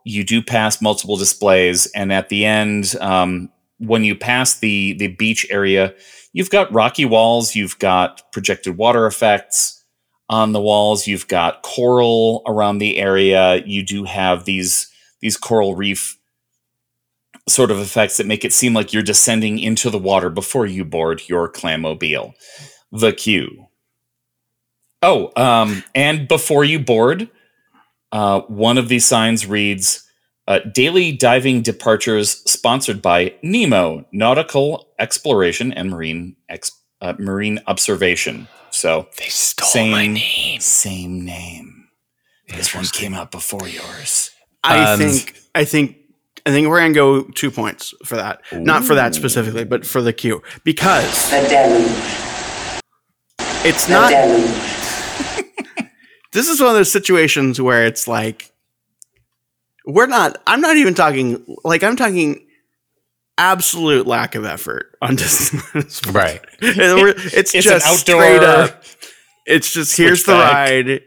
you 0.08 0.24
do 0.24 0.42
pass 0.42 0.80
multiple 0.80 1.16
displays 1.16 1.86
and 1.94 2.12
at 2.12 2.30
the 2.30 2.44
end 2.44 2.96
um, 3.00 3.50
when 3.78 4.04
you 4.04 4.14
pass 4.14 4.58
the 4.58 4.94
the 4.94 5.08
beach 5.08 5.46
area 5.50 5.94
you've 6.32 6.50
got 6.50 6.72
rocky 6.72 7.04
walls 7.04 7.54
you've 7.54 7.78
got 7.78 8.22
projected 8.32 8.76
water 8.76 9.06
effects 9.06 9.84
on 10.30 10.52
the 10.52 10.60
walls 10.60 11.06
you've 11.06 11.28
got 11.28 11.62
coral 11.62 12.42
around 12.46 12.78
the 12.78 12.98
area 12.98 13.62
you 13.66 13.84
do 13.84 14.04
have 14.04 14.44
these 14.44 14.90
these 15.20 15.36
coral 15.36 15.74
reef 15.74 16.17
sort 17.48 17.70
of 17.70 17.78
effects 17.78 18.16
that 18.16 18.26
make 18.26 18.44
it 18.44 18.52
seem 18.52 18.74
like 18.74 18.92
you're 18.92 19.02
descending 19.02 19.58
into 19.58 19.90
the 19.90 19.98
water 19.98 20.30
before 20.30 20.66
you 20.66 20.84
board 20.84 21.22
your 21.28 21.48
clammobile 21.48 22.34
the 22.92 23.12
queue 23.12 23.66
oh 25.02 25.30
um, 25.36 25.82
and 25.94 26.28
before 26.28 26.64
you 26.64 26.78
board 26.78 27.28
uh, 28.12 28.40
one 28.42 28.78
of 28.78 28.88
these 28.88 29.04
signs 29.04 29.46
reads 29.46 30.04
uh, 30.46 30.60
Daily 30.72 31.12
Diving 31.12 31.60
Departures 31.60 32.40
sponsored 32.50 33.02
by 33.02 33.34
NEMO, 33.44 34.06
Nautical 34.12 34.88
Exploration 34.98 35.74
and 35.74 35.90
Marine 35.90 36.36
ex- 36.48 36.72
uh, 37.02 37.12
Marine 37.18 37.60
Observation. 37.66 38.48
So, 38.70 39.08
They 39.18 39.26
stole 39.26 39.68
same, 39.68 39.90
my 39.90 40.06
name. 40.06 40.58
same 40.60 41.22
name. 41.22 41.88
This 42.48 42.74
one 42.74 42.86
came 42.86 43.12
out 43.12 43.30
before 43.30 43.68
yours. 43.68 44.30
I 44.64 44.92
Um, 44.94 44.98
think. 44.98 45.34
I 45.54 45.66
think. 45.66 45.97
I 46.48 46.50
think 46.50 46.68
we're 46.68 46.80
gonna 46.80 46.94
go 46.94 47.22
two 47.22 47.50
points 47.50 47.92
for 48.04 48.16
that. 48.16 48.40
Not 48.52 48.82
for 48.84 48.94
that 48.94 49.14
specifically, 49.14 49.64
but 49.64 49.84
for 49.86 50.00
the 50.00 50.12
queue 50.14 50.42
because 50.64 51.30
The 51.30 51.40
deluge. 51.48 52.82
it's 53.66 53.84
The 53.86 53.92
not. 53.92 54.10
deluge. 54.10 55.90
this 56.32 56.48
is 56.48 56.58
one 56.60 56.70
of 56.70 56.76
those 56.76 56.90
situations 56.90 57.60
where 57.60 57.84
it's 57.84 58.08
like 58.08 58.50
we're 59.86 60.06
not 60.06 60.36
i'm 60.46 60.60
not 60.60 60.76
even 60.76 60.92
talking 60.94 61.44
like 61.64 61.82
i'm 61.82 61.96
talking 61.96 62.46
absolute 63.38 64.06
lack 64.06 64.34
of 64.34 64.44
effort 64.44 64.96
on 65.00 65.16
Disneyland's 65.16 66.00
part. 66.02 66.14
Right. 66.14 66.40
It's, 66.60 67.54
It's 67.54 67.64
just 67.64 67.86
an 67.86 67.92
outdoor 67.92 68.22
straight 68.22 68.42
up 68.42 68.84
it's 69.46 69.72
just 69.72 69.96
here's 69.96 70.24
the 70.24 70.32
switchback. 70.32 70.52
ride 70.70 71.02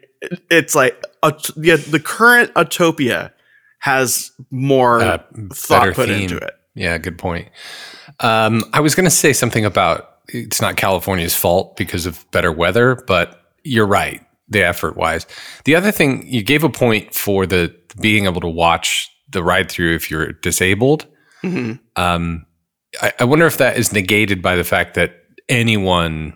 it's 0.49 0.75
like 0.75 1.03
Aut- 1.23 1.49
yeah, 1.57 1.75
the 1.75 1.99
current 1.99 2.51
Autopia 2.55 3.31
has 3.81 4.31
more 4.49 5.01
Uh, 5.01 5.17
thought 5.53 5.93
put 5.93 6.07
theme. 6.07 6.23
into 6.23 6.37
it 6.37 6.53
Yeah, 6.75 6.97
good 6.97 7.17
point. 7.17 7.49
Um, 8.21 8.63
I 8.73 8.79
was 8.79 8.95
going 8.95 9.03
to 9.05 9.09
say 9.11 9.33
something 9.33 9.65
about 9.65 10.07
it's 10.29 10.61
not 10.61 10.77
California's 10.77 11.35
fault 11.35 11.75
because 11.75 12.05
of 12.05 12.25
better 12.31 12.51
weather, 12.51 12.95
but 13.07 13.41
you're 13.63 13.85
right, 13.87 14.21
the 14.47 14.63
effort 14.63 14.95
wise. 14.95 15.25
The 15.65 15.75
other 15.75 15.91
thing, 15.91 16.25
you 16.25 16.41
gave 16.43 16.63
a 16.63 16.69
point 16.69 17.13
for 17.13 17.45
the 17.45 17.75
being 17.99 18.25
able 18.25 18.39
to 18.41 18.47
watch 18.47 19.09
the 19.29 19.43
ride 19.43 19.69
through 19.69 19.95
if 19.95 20.09
you're 20.09 20.31
disabled. 20.31 21.05
Mhm. 21.43 21.79
Um, 21.97 22.45
I, 23.01 23.11
I 23.19 23.23
wonder 23.25 23.45
if 23.47 23.57
that 23.57 23.77
is 23.77 23.91
negated 23.91 24.41
by 24.41 24.55
the 24.55 24.63
fact 24.63 24.93
that 24.95 25.15
anyone 25.49 26.33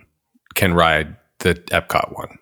can 0.56 0.74
ride 0.74 1.16
the 1.40 1.54
Epcot 1.72 2.14
one. 2.14 2.38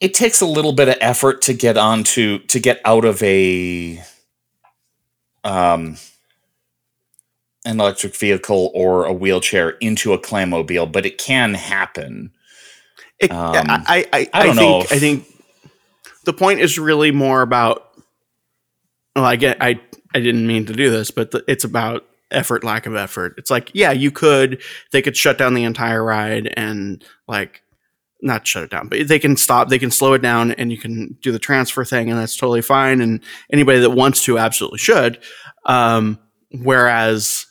It 0.00 0.14
takes 0.14 0.40
a 0.40 0.46
little 0.46 0.72
bit 0.72 0.88
of 0.88 0.96
effort 1.00 1.42
to 1.42 1.52
get 1.52 1.76
onto 1.76 2.38
to 2.46 2.60
get 2.60 2.80
out 2.84 3.04
of 3.04 3.22
a 3.22 4.02
um 5.44 5.96
an 7.64 7.80
electric 7.80 8.14
vehicle 8.16 8.70
or 8.74 9.04
a 9.04 9.12
wheelchair 9.12 9.70
into 9.70 10.12
a 10.12 10.18
clammobile, 10.18 10.86
but 10.86 11.04
it 11.04 11.18
can 11.18 11.54
happen. 11.54 12.30
It, 13.18 13.30
Um, 13.32 13.66
I, 13.68 14.06
I, 14.12 14.28
I 14.32 14.46
don't 14.46 14.56
think, 14.56 14.70
know 14.70 14.80
if- 14.82 14.92
I 14.92 14.98
think 14.98 15.26
the 16.24 16.32
point 16.32 16.60
is 16.60 16.78
really 16.78 17.10
more 17.10 17.42
about. 17.42 17.84
Well, 19.16 19.24
I 19.24 19.34
get. 19.36 19.56
I 19.60 19.80
I 20.14 20.20
didn't 20.20 20.46
mean 20.46 20.64
to 20.66 20.72
do 20.72 20.90
this, 20.90 21.10
but 21.10 21.32
the, 21.32 21.42
it's 21.48 21.64
about 21.64 22.06
effort, 22.30 22.62
lack 22.62 22.86
of 22.86 22.94
effort. 22.94 23.34
It's 23.36 23.50
like, 23.50 23.70
yeah, 23.74 23.90
you 23.90 24.10
could. 24.12 24.62
They 24.92 25.02
could 25.02 25.16
shut 25.16 25.36
down 25.38 25.54
the 25.54 25.64
entire 25.64 26.04
ride 26.04 26.52
and 26.56 27.04
like 27.26 27.62
not 28.20 28.46
shut 28.46 28.64
it 28.64 28.70
down, 28.70 28.88
but 28.88 29.06
they 29.08 29.18
can 29.18 29.36
stop. 29.36 29.68
They 29.68 29.78
can 29.78 29.90
slow 29.90 30.14
it 30.14 30.22
down, 30.22 30.52
and 30.52 30.70
you 30.72 30.78
can 30.78 31.16
do 31.22 31.30
the 31.32 31.38
transfer 31.38 31.84
thing, 31.84 32.10
and 32.10 32.18
that's 32.18 32.36
totally 32.36 32.62
fine. 32.62 33.00
And 33.00 33.20
anybody 33.52 33.78
that 33.80 33.90
wants 33.90 34.24
to 34.24 34.38
absolutely 34.38 34.78
should. 34.78 35.20
Um, 35.66 36.18
whereas 36.50 37.46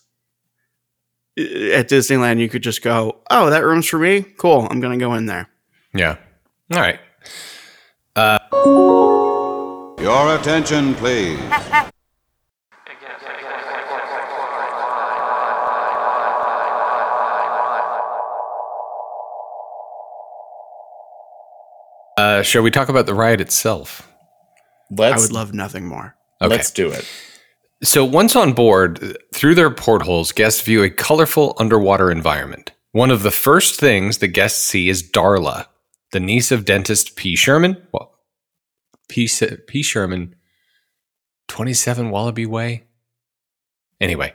at 1.38 1.88
Disneyland, 1.90 2.40
you 2.40 2.50
could 2.50 2.64
just 2.64 2.82
go, 2.82 3.22
"Oh, 3.30 3.50
that 3.50 3.64
room's 3.64 3.88
for 3.88 4.00
me. 4.00 4.22
Cool. 4.22 4.68
I'm 4.70 4.80
gonna 4.80 4.98
go 4.98 5.14
in 5.14 5.26
there." 5.26 5.48
Yeah. 5.94 6.18
All 6.74 6.80
right. 6.80 7.00
Uh- 8.16 8.40
Your 10.02 10.36
attention, 10.36 10.96
please. 10.96 11.40
Uh, 22.38 22.44
shall 22.44 22.62
we 22.62 22.70
talk 22.70 22.88
about 22.88 23.08
the 23.08 23.16
ride 23.16 23.42
itself? 23.42 24.08
Let's 24.92 25.18
I 25.18 25.26
would 25.26 25.32
love 25.32 25.54
nothing 25.56 25.88
more. 25.88 26.16
Okay. 26.40 26.50
let's 26.50 26.70
do 26.70 26.92
it. 26.92 27.10
So 27.84 28.06
once 28.06 28.36
on 28.36 28.54
board, 28.54 29.18
through 29.34 29.56
their 29.56 29.72
portholes, 29.72 30.32
guests 30.32 30.62
view 30.62 30.84
a 30.84 30.90
colorful 30.92 31.56
underwater 31.60 32.12
environment. 32.12 32.74
One 32.92 33.10
of 33.10 33.24
the 33.24 33.32
first 33.32 33.80
things 33.80 34.20
the 34.20 34.28
guests 34.28 34.62
see 34.62 34.88
is 34.88 35.02
Darla, 35.02 35.66
the 36.12 36.20
niece 36.20 36.52
of 36.52 36.64
dentist 36.64 37.16
P. 37.16 37.36
Sherman. 37.36 37.78
Well, 37.92 38.14
P. 39.10 39.26
S- 39.26 39.44
P. 39.68 39.82
Sherman, 39.82 40.36
27 41.48 42.12
Wallaby 42.12 42.46
Way. 42.46 42.84
Anyway, 44.00 44.34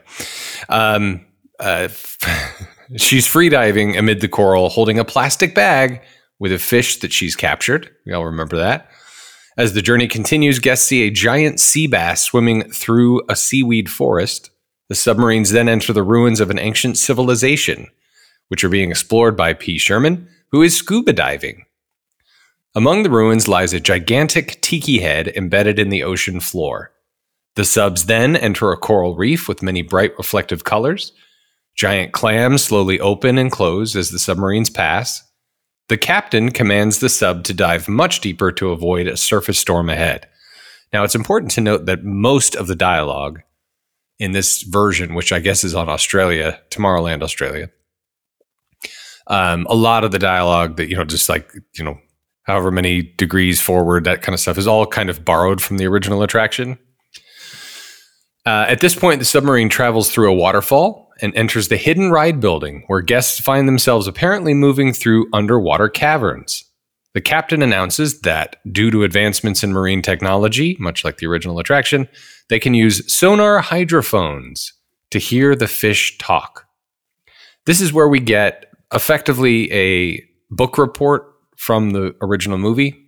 um, 0.67 1.25
uh, 1.57 1.87
she's 2.97 3.27
freediving 3.27 3.97
amid 3.97 4.19
the 4.19 4.27
coral, 4.27 4.67
holding 4.67 4.99
a 4.99 5.05
plastic 5.05 5.55
bag 5.55 6.01
with 6.39 6.51
a 6.51 6.59
fish 6.59 6.99
that 6.99 7.13
she's 7.13 7.35
captured. 7.35 7.89
We 8.05 8.13
all 8.13 8.25
remember 8.25 8.57
that. 8.57 8.89
As 9.57 9.73
the 9.73 9.81
journey 9.81 10.07
continues, 10.07 10.59
guests 10.59 10.87
see 10.87 11.03
a 11.03 11.11
giant 11.11 11.59
sea 11.59 11.87
bass 11.87 12.23
swimming 12.23 12.71
through 12.71 13.21
a 13.29 13.35
seaweed 13.35 13.89
forest. 13.89 14.49
The 14.89 14.95
submarines 14.95 15.51
then 15.51 15.69
enter 15.69 15.93
the 15.93 16.03
ruins 16.03 16.39
of 16.39 16.49
an 16.49 16.59
ancient 16.59 16.97
civilization, 16.97 17.87
which 18.47 18.63
are 18.63 18.69
being 18.69 18.89
explored 18.89 19.37
by 19.37 19.53
P. 19.53 19.77
Sherman, 19.77 20.27
who 20.51 20.61
is 20.61 20.75
scuba 20.75 21.13
diving. 21.13 21.65
Among 22.75 23.03
the 23.03 23.11
ruins 23.11 23.47
lies 23.47 23.73
a 23.73 23.79
gigantic 23.79 24.59
tiki 24.61 24.99
head 24.99 25.27
embedded 25.35 25.77
in 25.77 25.89
the 25.89 26.03
ocean 26.03 26.39
floor. 26.39 26.91
The 27.55 27.65
subs 27.65 28.07
then 28.07 28.35
enter 28.35 28.71
a 28.71 28.77
coral 28.77 29.15
reef 29.15 29.47
with 29.47 29.61
many 29.61 29.83
bright 29.83 30.17
reflective 30.17 30.63
colors. 30.63 31.11
Giant 31.75 32.11
clams 32.11 32.63
slowly 32.63 32.99
open 32.99 33.37
and 33.37 33.51
close 33.51 33.95
as 33.95 34.09
the 34.09 34.17
submarines 34.17 34.71
pass. 34.71 35.21
The 35.89 35.97
captain 35.97 36.51
commands 36.51 36.99
the 36.99 37.09
sub 37.09 37.43
to 37.45 37.53
dive 37.53 37.89
much 37.89 38.21
deeper 38.21 38.51
to 38.53 38.71
avoid 38.71 39.07
a 39.07 39.17
surface 39.17 39.59
storm 39.59 39.89
ahead. 39.89 40.27
Now, 40.93 41.03
it's 41.03 41.15
important 41.15 41.51
to 41.51 41.61
note 41.61 41.85
that 41.87 42.03
most 42.03 42.55
of 42.55 42.67
the 42.67 42.75
dialogue 42.75 43.41
in 44.19 44.31
this 44.31 44.61
version, 44.61 45.13
which 45.15 45.31
I 45.33 45.39
guess 45.39 45.63
is 45.63 45.75
on 45.75 45.89
Australia, 45.89 46.59
Tomorrowland, 46.69 47.21
Australia, 47.21 47.69
um, 49.27 49.65
a 49.69 49.75
lot 49.75 50.03
of 50.03 50.11
the 50.11 50.19
dialogue 50.19 50.77
that, 50.77 50.89
you 50.89 50.95
know, 50.95 51.03
just 51.03 51.29
like, 51.29 51.51
you 51.77 51.83
know, 51.83 51.97
however 52.43 52.71
many 52.71 53.01
degrees 53.01 53.61
forward, 53.61 54.03
that 54.03 54.21
kind 54.21 54.33
of 54.33 54.39
stuff 54.39 54.57
is 54.57 54.67
all 54.67 54.85
kind 54.85 55.09
of 55.09 55.25
borrowed 55.25 55.61
from 55.61 55.77
the 55.77 55.87
original 55.87 56.23
attraction. 56.23 56.77
Uh, 58.45 58.65
at 58.67 58.81
this 58.81 58.95
point, 58.95 59.19
the 59.19 59.25
submarine 59.25 59.69
travels 59.69 60.11
through 60.11 60.29
a 60.29 60.35
waterfall 60.35 61.12
and 61.23 61.33
enters 61.37 61.69
the 61.69 61.77
hidden 61.77 62.11
ride 62.11 62.41
building, 62.41 62.83
where 62.87 63.01
guests 63.01 63.39
find 63.39 63.65
themselves 63.65 64.07
apparently 64.07 64.53
moving 64.53 64.91
through 64.91 65.29
underwater 65.31 65.87
caverns. 65.87 66.65
The 67.13 67.21
captain 67.21 67.61
announces 67.61 68.21
that, 68.21 68.57
due 68.71 68.91
to 68.91 69.03
advancements 69.03 69.63
in 69.63 69.71
marine 69.71 70.01
technology, 70.01 70.75
much 70.79 71.05
like 71.05 71.17
the 71.17 71.27
original 71.27 71.59
attraction, 71.59 72.09
they 72.49 72.59
can 72.59 72.73
use 72.73 73.11
sonar 73.11 73.59
hydrophones 73.59 74.73
to 75.11 75.17
hear 75.17 75.55
the 75.55 75.67
fish 75.67 76.17
talk. 76.17 76.67
This 77.65 77.79
is 77.79 77.93
where 77.93 78.09
we 78.09 78.19
get 78.19 78.65
effectively 78.93 79.71
a 79.71 80.21
book 80.49 80.77
report 80.77 81.23
from 81.55 81.91
the 81.91 82.13
original 82.21 82.57
movie. 82.57 82.99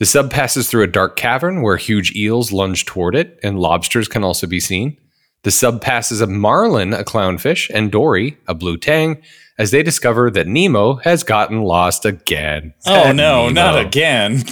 The 0.00 0.06
sub 0.06 0.32
passes 0.32 0.68
through 0.68 0.82
a 0.82 0.88
dark 0.88 1.14
cavern 1.14 1.62
where 1.62 1.76
huge 1.76 2.10
eels 2.16 2.50
lunge 2.50 2.86
toward 2.86 3.14
it, 3.14 3.38
and 3.44 3.60
lobsters 3.60 4.08
can 4.08 4.24
also 4.24 4.48
be 4.48 4.58
seen. 4.58 4.98
The 5.46 5.52
sub 5.52 5.80
passes 5.80 6.20
a 6.20 6.26
marlin, 6.26 6.92
a 6.92 7.04
clownfish, 7.04 7.70
and 7.72 7.92
Dory, 7.92 8.36
a 8.48 8.54
blue 8.54 8.76
tang, 8.76 9.22
as 9.60 9.70
they 9.70 9.84
discover 9.84 10.28
that 10.32 10.48
Nemo 10.48 10.96
has 10.96 11.22
gotten 11.22 11.62
lost 11.62 12.04
again. 12.04 12.74
Oh 12.84 13.12
no, 13.12 13.46
Nemo. 13.46 13.50
not 13.52 13.78
again. 13.86 14.42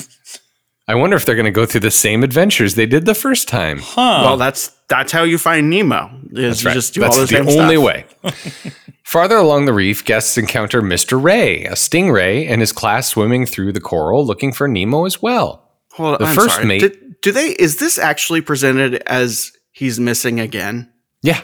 I 0.87 0.95
wonder 0.95 1.17
if 1.17 1.25
they're 1.27 1.35
going 1.35 1.47
to 1.47 1.51
go 1.51 1.67
through 1.67 1.81
the 1.81 1.91
same 1.91 2.23
adventures 2.23 2.77
they 2.77 2.87
did 2.87 3.07
the 3.07 3.15
first 3.15 3.49
time. 3.49 3.81
Huh. 3.81 4.21
Well, 4.25 4.37
that's 4.37 4.69
that's 4.89 5.11
how 5.11 5.25
you 5.25 5.37
find 5.37 5.69
Nemo. 5.69 6.11
Is 6.33 6.63
you 6.63 6.71
just 6.71 6.95
do 6.95 7.01
That's 7.01 7.17
all 7.19 7.27
the, 7.27 7.27
the 7.27 7.45
same 7.45 7.61
only 7.61 7.75
stuff. 7.75 8.33
way. 8.65 8.73
Farther 9.03 9.37
along 9.37 9.65
the 9.65 9.73
reef, 9.73 10.05
guests 10.05 10.39
encounter 10.39 10.81
Mr. 10.81 11.21
Ray, 11.21 11.65
a 11.65 11.73
stingray, 11.73 12.49
and 12.49 12.61
his 12.61 12.71
class 12.71 13.09
swimming 13.09 13.47
through 13.47 13.73
the 13.73 13.81
coral 13.81 14.25
looking 14.25 14.53
for 14.53 14.69
Nemo 14.69 15.07
as 15.07 15.21
well. 15.21 15.73
Hold 15.95 16.15
on, 16.15 16.19
The 16.21 16.27
I'm 16.27 16.35
first 16.37 16.55
sorry. 16.55 16.67
mate- 16.67 16.79
Did- 16.83 17.01
do 17.21 17.33
they? 17.33 17.49
Is 17.49 17.79
this 17.79 17.99
actually 17.99 18.43
presented 18.43 18.97
as 19.07 19.51
he's 19.75 20.01
missing 20.01 20.41
again? 20.41 20.91
Yeah, 21.23 21.41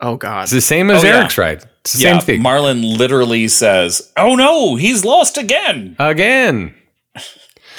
Oh 0.00 0.16
God! 0.16 0.44
it's 0.44 0.52
the 0.52 0.60
same 0.62 0.90
as 0.90 1.04
Oh, 1.04 1.06
yeah. 1.06 1.18
Eric's 1.18 1.36
ride. 1.38 1.64
It's 1.82 1.92
the 1.92 2.00
yeah, 2.04 2.12
same 2.18 2.20
thing. 2.26 2.42
Marlin 2.42 2.80
literally 2.82 3.48
says, 3.48 4.10
"Oh 4.16 4.34
no, 4.36 4.76
he's 4.76 5.04
lost 5.04 5.36
again." 5.36 5.96
Again. 5.98 6.74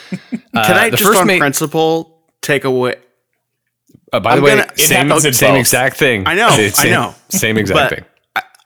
Can 0.10 0.40
Uh, 0.54 0.62
I 0.62 0.90
the 0.92 0.98
just 0.98 1.10
first 1.10 1.20
on 1.22 1.28
mate- 1.28 1.40
principle 1.40 2.24
take 2.42 2.64
away? 2.64 2.96
uh, 4.14 4.20
by 4.20 4.32
I'm 4.32 4.38
the 4.38 4.44
way, 4.44 4.52
gonna- 4.52 4.72
It 4.78 4.80
same, 4.80 5.10
same 5.34 5.56
exact 5.56 5.98
thing. 5.98 6.28
I 6.28 6.36
know, 6.36 6.50
It's 6.60 6.78
I 6.80 6.84
same- 6.84 6.92
know. 6.92 7.16
Same 7.30 7.58
exact 7.58 7.90
But- 7.90 7.96
thing. 8.00 8.06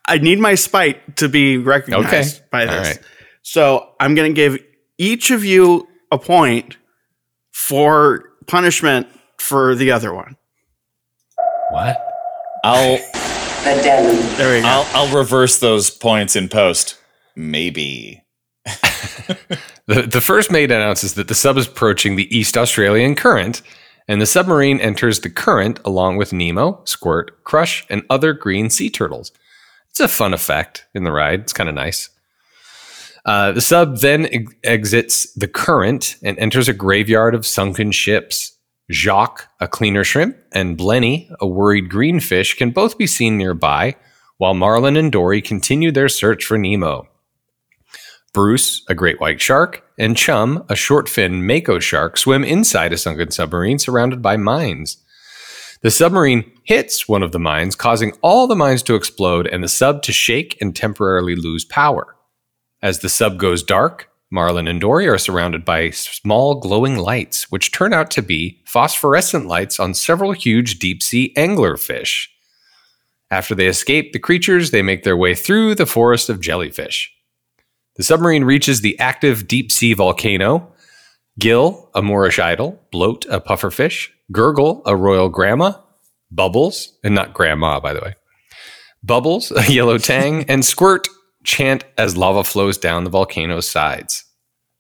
I 0.06 0.18
need 0.18 0.40
my 0.40 0.56
spite 0.56 1.18
to 1.18 1.30
be 1.30 1.58
recognized 1.58 2.38
Okay. 2.38 2.46
by 2.52 2.66
this. 2.66 2.88
right. 2.88 3.00
So 3.44 3.90
I'm 4.00 4.16
going 4.16 4.32
to 4.32 4.36
give 4.36 4.58
each 4.98 5.30
of 5.30 5.46
you 5.46 5.88
a 6.12 6.18
point 6.18 6.78
for 7.52 8.26
punishment 8.48 9.08
for 9.38 9.76
the 9.76 9.92
other 9.92 10.12
one. 10.14 10.36
What? 11.80 11.98
I'll 12.64 13.00
Addendum. 13.66 14.18
There 14.38 14.56
we 14.56 14.62
go. 14.62 14.68
I'll 14.68 14.88
I'll 14.94 15.16
reverse 15.16 15.60
those 15.60 15.90
points 15.90 16.36
in 16.36 16.50
post. 16.50 16.98
Maybe. 17.36 18.24
The, 19.90 20.04
the 20.04 20.22
first 20.22 20.52
mate 20.52 20.70
announces 20.70 21.16
that 21.16 21.30
the 21.30 21.34
sub 21.34 21.58
is 21.58 21.68
approaching 21.68 22.16
the 22.16 22.38
East 22.38 22.56
Australian 22.56 23.16
current, 23.16 23.64
and 24.08 24.22
the 24.22 24.28
submarine 24.28 24.80
enters 24.80 25.22
the 25.22 25.32
current 25.32 25.80
along 25.84 26.18
with 26.18 26.32
Nemo, 26.32 26.84
Squirt, 26.86 27.44
Crush, 27.44 27.88
and 27.90 28.04
other 28.08 28.34
green 28.34 28.70
sea 28.70 28.92
turtles. 28.92 29.32
It's 29.90 30.00
a 30.00 30.08
fun 30.08 30.36
effect 30.36 30.86
in 30.94 31.06
the 31.06 31.12
ride. 31.12 31.40
It's 31.40 31.54
kind 31.54 31.70
of 31.70 31.74
nice. 31.74 32.08
Uh, 33.26 33.52
the 33.52 33.62
sub 33.62 33.98
then 33.98 34.28
ex- 34.28 34.54
exits 34.64 35.34
the 35.34 35.48
current 35.48 36.18
and 36.22 36.38
enters 36.38 36.68
a 36.68 36.74
graveyard 36.74 37.34
of 37.34 37.44
sunken 37.44 37.92
ships. 37.92 38.59
Jacques, 38.92 39.48
a 39.60 39.68
cleaner 39.68 40.04
shrimp, 40.04 40.38
and 40.52 40.78
Blenny, 40.78 41.30
a 41.40 41.48
worried 41.48 41.90
greenfish, 41.90 42.56
can 42.56 42.72
both 42.72 42.98
be 42.98 43.06
seen 43.06 43.38
nearby, 43.38 43.96
while 44.38 44.54
Marlin 44.54 44.98
and 44.98 45.12
Dory 45.12 45.42
continue 45.42 45.92
their 45.92 46.10
search 46.10 46.46
for 46.46 46.58
Nemo. 46.58 47.08
Bruce, 48.34 48.84
a 48.88 48.96
great 48.96 49.20
white 49.20 49.42
shark, 49.42 49.84
and 49.98 50.16
Chum, 50.16 50.64
a 50.70 50.76
short 50.76 51.10
fin 51.10 51.46
mako 51.46 51.80
shark, 51.80 52.18
swim 52.18 52.44
inside 52.44 52.94
a 52.94 52.98
sunken 52.98 53.32
submarine 53.32 53.80
surrounded 53.80 54.22
by 54.22 54.38
mines. 54.38 55.04
The 55.82 55.92
submarine 55.92 56.52
hits 56.64 57.08
one 57.08 57.24
of 57.24 57.32
the 57.32 57.40
mines, 57.40 57.76
causing 57.76 58.14
all 58.22 58.48
the 58.48 58.56
mines 58.56 58.84
to 58.84 58.96
explode 58.96 59.48
and 59.48 59.64
the 59.64 59.70
sub 59.70 60.04
to 60.04 60.12
shake 60.12 60.58
and 60.62 60.76
temporarily 60.76 61.36
lose 61.36 61.64
power. 61.64 62.16
As 62.82 63.00
the 63.00 63.10
sub 63.10 63.38
goes 63.38 63.64
dark, 63.64 64.10
Marlin 64.32 64.68
and 64.68 64.80
Dory 64.80 65.08
are 65.08 65.18
surrounded 65.18 65.66
by 65.66 65.90
small 65.90 66.56
glowing 66.56 66.98
lights, 66.98 67.52
which 67.52 67.72
turn 67.72 67.94
out 67.94 68.12
to 68.12 68.22
be 68.22 68.62
phosphorescent 68.66 69.48
lights 69.48 69.80
on 69.80 69.94
several 69.94 70.34
huge 70.34 70.78
deep 70.78 71.02
sea 71.02 71.34
anglerfish. 71.36 72.28
After 73.32 73.56
they 73.56 73.68
escape 73.68 74.14
the 74.14 74.20
creatures, 74.20 74.72
they 74.72 74.82
make 74.82 75.04
their 75.04 75.18
way 75.18 75.34
through 75.34 75.76
the 75.76 75.86
forest 75.86 76.30
of 76.30 76.42
jellyfish. 76.42 77.12
The 77.96 78.04
submarine 78.04 78.44
reaches 78.44 78.82
the 78.82 78.98
active 79.00 79.48
deep 79.48 79.72
sea 79.72 79.94
volcano. 79.94 80.74
Gill, 81.38 81.90
a 81.96 82.02
Moorish 82.02 82.40
idol. 82.40 82.80
Bloat, 82.92 83.26
a 83.30 83.42
pufferfish. 83.42 84.10
Gurgle, 84.32 84.82
a 84.86 84.96
royal 84.96 85.30
grandma. 85.30 85.74
Bubbles, 86.32 86.98
and 87.04 87.16
not 87.16 87.34
grandma, 87.34 87.80
by 87.80 87.94
the 87.94 88.02
way. 88.02 88.16
Bubbles, 89.04 89.52
a 89.56 89.64
yellow 89.72 89.98
tang. 89.98 90.46
And 90.46 90.64
Squirt 90.64 91.08
chant 91.44 91.84
as 91.98 92.18
lava 92.18 92.44
flows 92.44 92.78
down 92.78 93.04
the 93.04 93.10
volcano's 93.10 93.68
sides. 93.68 94.26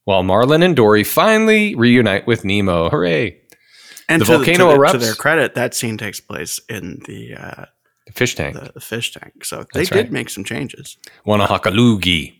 While 0.05 0.23
Marlin 0.23 0.63
and 0.63 0.75
Dory 0.75 1.03
finally 1.03 1.75
reunite 1.75 2.25
with 2.27 2.43
Nemo. 2.45 2.89
Hooray! 2.89 3.37
and 4.07 4.21
the 4.21 4.25
to, 4.25 4.37
volcano 4.37 4.71
to, 4.71 4.73
the- 4.73 4.77
erupts. 4.79 4.91
to 4.93 4.97
their 4.97 5.13
credit, 5.13 5.53
that 5.55 5.73
scene 5.75 5.97
takes 5.97 6.19
place 6.19 6.59
in 6.67 6.99
the 7.05 7.35
uh, 7.35 7.65
The 8.07 8.13
fish 8.13 8.33
tank. 8.35 8.55
the, 8.55 8.71
the 8.73 8.79
fish 8.81 9.11
tank. 9.13 9.45
So 9.45 9.57
they 9.73 9.81
That's 9.81 9.89
did 9.89 9.95
right. 10.05 10.11
make 10.11 10.29
some 10.31 10.43
changes. 10.43 10.97
Wanahakalugi. 11.27 12.33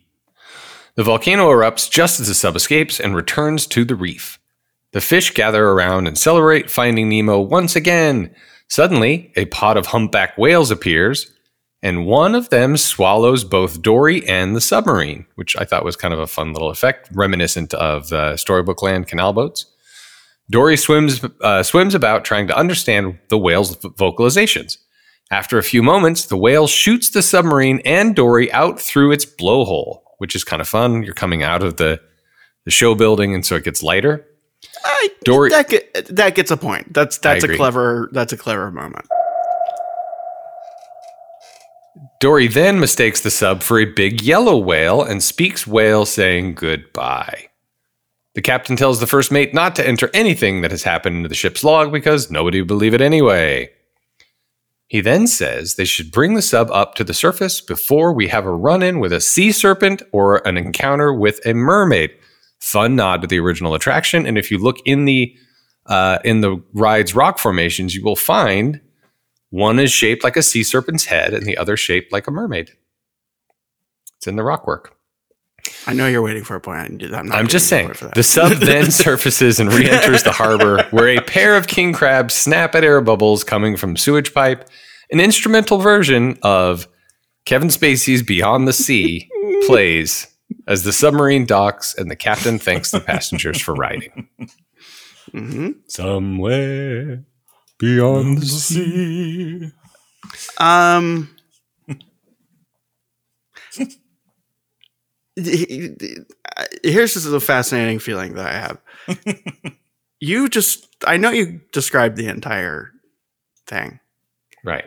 The 0.96 1.04
volcano 1.04 1.48
erupts 1.50 1.90
just 1.90 2.20
as 2.20 2.28
the 2.28 2.34
sub 2.34 2.56
escapes 2.56 3.00
and 3.00 3.16
returns 3.16 3.68
to 3.68 3.86
the 3.86 3.96
reef. 3.96 4.40
The 4.92 5.02
fish 5.02 5.32
gather 5.32 5.68
around 5.68 6.08
and 6.08 6.18
celebrate 6.18 6.70
finding 6.72 7.08
Nemo 7.10 7.40
once 7.40 7.76
again. 7.76 8.34
Suddenly, 8.68 9.32
a 9.36 9.46
pod 9.46 9.78
of 9.78 9.86
humpback 9.88 10.38
whales 10.38 10.72
appears, 10.72 11.32
and 11.82 12.06
one 12.06 12.36
of 12.36 12.50
them 12.50 12.76
swallows 12.76 13.44
both 13.44 13.82
Dory 13.82 14.28
and 14.28 14.56
the 14.56 14.62
submarine, 14.62 15.26
which 15.36 15.56
I 15.58 15.64
thought 15.64 15.86
was 15.86 15.96
kind 15.96 16.14
of 16.14 16.20
a 16.20 16.28
fun 16.28 16.54
little 16.54 16.70
effect, 16.70 17.10
reminiscent 17.14 17.74
of 17.74 18.10
the 18.10 18.36
Storybook 18.36 18.82
Land 18.82 19.08
canal 19.08 19.34
boats. 19.34 19.66
Dory 20.52 20.78
swims 20.78 21.24
uh, 21.42 21.64
swims 21.64 21.94
about 21.94 22.26
trying 22.26 22.48
to 22.48 22.58
understand 22.58 23.20
the 23.30 23.38
whale's 23.38 23.76
vocalizations. 23.76 24.78
After 25.32 25.60
a 25.60 25.64
few 25.64 25.84
moments, 25.84 26.26
the 26.26 26.38
whale 26.38 26.66
shoots 26.66 27.10
the 27.10 27.22
submarine 27.22 27.82
and 27.86 28.16
Dory 28.16 28.52
out 28.52 28.82
through 28.82 29.12
its 29.12 29.26
blowhole, 29.26 30.02
which 30.18 30.36
is 30.36 30.44
kind 30.44 30.60
of 30.60 30.68
fun. 30.68 31.04
You're 31.04 31.14
coming 31.14 31.44
out 31.44 31.62
of 31.62 31.78
the, 31.78 32.02
the 32.66 32.72
show 32.72 32.96
building, 32.96 33.36
and 33.36 33.46
so 33.46 33.56
it 33.56 33.64
gets 33.64 33.84
lighter. 33.84 34.26
I, 34.84 35.10
Dory- 35.24 35.52
that, 35.52 35.70
get, 35.70 36.08
that 36.08 36.34
gets 36.34 36.50
a 36.50 36.58
point. 36.58 36.94
That's 36.94 37.20
that's 37.20 37.44
a 37.44 37.56
clever 37.56 38.10
that's 38.12 38.34
a 38.34 38.38
clever 38.38 38.72
moment. 38.72 39.08
Dory 42.20 42.48
then 42.48 42.82
mistakes 42.82 43.22
the 43.22 43.32
sub 43.32 43.64
for 43.64 43.80
a 43.80 43.86
big 43.86 44.22
yellow 44.22 44.58
whale 44.58 45.02
and 45.02 45.24
speaks 45.24 45.66
whale 45.66 46.06
saying 46.06 46.56
goodbye. 46.56 47.48
The 48.36 48.42
captain 48.42 48.76
tells 48.76 49.00
the 49.00 49.08
first 49.08 49.32
mate 49.32 49.54
not 49.54 49.74
to 49.78 49.88
enter 49.88 50.10
anything 50.14 50.62
that 50.62 50.72
has 50.72 50.84
happened 50.84 51.16
into 51.16 51.30
the 51.30 51.36
ship's 51.36 51.64
log 51.64 51.94
because 51.94 52.30
nobody 52.30 52.60
would 52.60 52.68
believe 52.68 52.94
it 52.94 53.00
anyway. 53.00 53.70
He 54.88 55.00
then 55.00 55.28
says 55.28 55.76
they 55.76 55.86
should 55.86 56.12
bring 56.12 56.34
the 56.34 56.42
sub 56.42 56.70
up 56.72 56.96
to 56.96 57.06
the 57.06 57.14
surface 57.14 57.62
before 57.62 58.12
we 58.12 58.28
have 58.28 58.46
a 58.46 58.52
run 58.52 58.84
in 58.84 59.00
with 59.00 59.14
a 59.14 59.22
sea 59.22 59.54
serpent 59.54 60.02
or 60.12 60.46
an 60.48 60.58
encounter 60.58 61.14
with 61.14 61.40
a 61.46 61.54
mermaid. 61.54 62.12
Fun 62.60 62.98
nod 62.98 63.22
to 63.22 63.28
the 63.28 63.40
original 63.40 63.76
attraction. 63.76 64.26
And 64.26 64.38
if 64.38 64.52
you 64.52 64.58
look 64.58 64.78
in 64.84 65.06
the 65.06 65.34
uh, 65.86 66.20
in 66.26 66.42
the 66.42 66.62
ride's 66.74 67.16
rock 67.16 67.40
formations, 67.40 67.96
you 67.96 68.04
will 68.04 68.18
find 68.18 68.82
one 69.50 69.80
is 69.80 69.92
shaped 69.92 70.24
like 70.24 70.38
a 70.38 70.44
sea 70.44 70.64
serpent's 70.64 71.06
head 71.06 71.34
and 71.34 71.46
the 71.46 71.58
other 71.58 71.76
shaped 71.76 72.12
like 72.12 72.28
a 72.28 72.32
mermaid. 72.32 72.72
It's 74.18 74.28
in 74.28 74.36
the 74.36 74.44
rockwork. 74.44 74.92
I 75.88 75.94
know 75.94 76.08
you're 76.08 76.22
waiting 76.22 76.44
for 76.44 76.56
a 76.56 76.62
point. 76.62 77.04
I'm, 77.04 77.16
I'm, 77.16 77.28
not 77.28 77.38
I'm 77.38 77.48
just 77.48 77.68
saying. 77.68 77.86
you 77.88 77.92
a 77.92 77.94
point 77.94 77.98
for 77.98 78.06
that. 78.06 78.16
The 78.16 78.24
sub 78.24 78.52
then 78.60 78.92
surfaces 78.92 79.60
and 79.60 79.74
re 79.74 79.90
enters 79.90 80.24
the 80.24 80.32
harbor 80.32 80.84
where 80.92 81.08
a 81.08 81.22
pair 81.22 81.56
of 81.56 81.68
king 81.68 81.94
crabs 81.94 82.34
snap 82.34 82.76
at 82.76 82.84
air 82.84 83.02
bubbles 83.02 83.44
coming 83.44 83.76
from 83.78 83.98
sewage 83.98 84.34
pipe. 84.34 84.70
An 85.12 85.20
instrumental 85.20 85.80
version 85.80 86.38
of 86.44 86.88
Kevin 87.46 87.70
Spacey's 87.70 88.22
Beyond 88.22 88.68
the 88.68 88.74
Sea 88.74 89.28
plays 89.68 90.28
as 90.68 90.84
the 90.84 90.94
submarine 90.94 91.46
docks 91.46 91.96
and 91.96 92.12
the 92.12 92.16
captain 92.16 92.60
thanks 92.60 92.92
the 92.92 93.00
passengers 93.00 93.60
for 93.60 93.74
riding. 93.74 94.28
hmm 95.32 95.72
Somewhere 95.88 97.24
beyond 97.80 98.38
the 98.40 98.46
sea. 98.46 99.72
Um. 100.58 101.36
Here's 106.84 107.14
just 107.14 107.28
a 107.28 107.40
fascinating 107.40 108.00
feeling 108.00 108.34
that 108.34 108.46
I 108.46 108.54
have. 108.54 108.82
you 110.20 110.50
just, 110.50 110.88
I 111.08 111.16
know 111.18 111.32
you 111.32 111.62
described 111.72 112.18
the 112.18 112.28
entire 112.28 112.92
thing. 113.66 114.02
Right. 114.66 114.86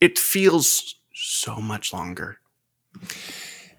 It 0.00 0.18
feels 0.18 0.96
so 1.14 1.56
much 1.56 1.94
longer. 1.94 2.38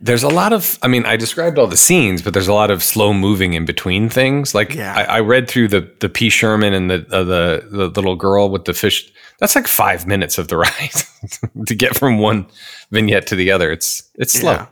There's 0.03 0.23
a 0.23 0.29
lot 0.29 0.51
of, 0.51 0.79
I 0.81 0.87
mean, 0.87 1.05
I 1.05 1.15
described 1.15 1.59
all 1.59 1.67
the 1.67 1.77
scenes, 1.77 2.23
but 2.23 2.33
there's 2.33 2.47
a 2.47 2.53
lot 2.53 2.71
of 2.71 2.81
slow 2.81 3.13
moving 3.13 3.53
in 3.53 3.65
between 3.65 4.09
things. 4.09 4.55
Like 4.55 4.73
Yeah. 4.73 4.95
I, 4.95 5.03
I 5.03 5.19
read 5.19 5.47
through 5.47 5.67
the 5.67 5.81
the 5.99 6.09
P. 6.09 6.29
Sherman 6.29 6.73
and 6.73 6.89
the, 6.89 7.05
uh, 7.11 7.23
the 7.23 7.67
the 7.69 7.87
little 7.89 8.15
girl 8.15 8.49
with 8.49 8.65
the 8.65 8.73
fish. 8.73 9.11
That's 9.39 9.55
like 9.55 9.67
five 9.67 10.07
minutes 10.07 10.37
of 10.39 10.47
the 10.47 10.57
ride 10.65 10.91
to 11.67 11.75
get 11.75 11.95
from 11.95 12.17
one 12.17 12.47
vignette 12.89 13.27
to 13.27 13.35
the 13.35 13.51
other. 13.51 13.71
It's 13.71 14.09
it's 14.15 14.33
slow. 14.33 14.53
Yeah. 14.53 14.65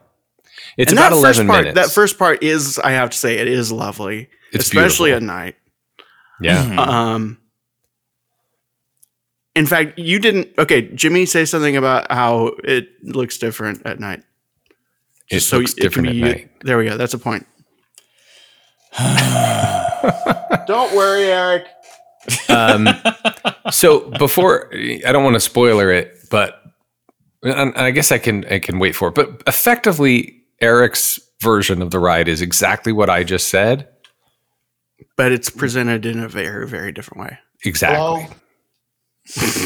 It's 0.78 0.92
and 0.92 1.00
about 1.00 1.10
that 1.12 1.16
eleven 1.18 1.46
first 1.46 1.48
part, 1.48 1.64
minutes. 1.66 1.76
that 1.88 1.94
first 1.94 2.18
part 2.18 2.44
is, 2.44 2.80
I 2.80 2.92
have 2.92 3.10
to 3.12 3.18
say, 3.18 3.38
it 3.38 3.48
is 3.48 3.72
lovely, 3.72 4.30
It's 4.52 4.66
especially 4.66 5.12
beautiful. 5.12 5.30
at 5.32 5.36
night. 5.36 5.56
yeah. 6.42 6.64
Mhm. 6.66 6.78
Um, 6.80 7.38
in 9.56 9.66
fact, 9.66 10.00
you 10.00 10.20
didn't. 10.20 10.48
Okay, 10.58 10.84
Jimmy, 10.94 11.26
say 11.26 11.46
something 11.46 11.76
about 11.76 12.12
how 12.12 12.54
it 12.64 12.88
looks 13.04 13.38
different 13.38 13.86
at 13.86 14.00
night. 14.00 14.24
It 15.30 15.36
Just 15.36 15.50
so 15.50 15.58
looks 15.60 15.74
it 15.74 15.78
can 15.78 15.84
different 15.84 16.10
at 16.10 16.16
night. 16.16 16.52
There 16.64 16.78
we 16.78 16.86
go. 16.86 16.98
That's 16.98 17.14
a 17.14 17.20
point. 17.20 17.46
Don't 20.68 20.96
worry, 20.96 21.26
Eric. 21.26 21.66
um, 22.50 22.90
so 23.72 24.10
before 24.12 24.70
I 24.74 25.12
don't 25.12 25.24
want 25.24 25.36
to 25.36 25.40
spoiler 25.40 25.92
it, 25.92 26.18
but 26.30 26.62
and 27.44 27.74
I 27.76 27.92
guess 27.92 28.12
I 28.12 28.18
can 28.18 28.46
I 28.46 28.60
can 28.60 28.80
wait 28.80 28.96
for 28.96 29.08
it. 29.10 29.16
But 29.16 29.44
effectively, 29.48 30.44
Eric's 30.60 31.20
version 31.42 31.82
of 31.82 31.92
the 31.92 32.00
ride 32.00 32.28
is 32.28 32.42
exactly 32.42 32.92
what 32.92 33.10
I 33.10 33.24
just 33.24 33.48
said. 33.48 33.88
But 35.16 35.32
it's 35.32 35.50
presented 35.50 36.06
in 36.06 36.20
a 36.20 36.28
very, 36.28 36.68
very 36.68 36.92
different 36.92 37.22
way. 37.22 37.38
Exactly. 37.64 38.28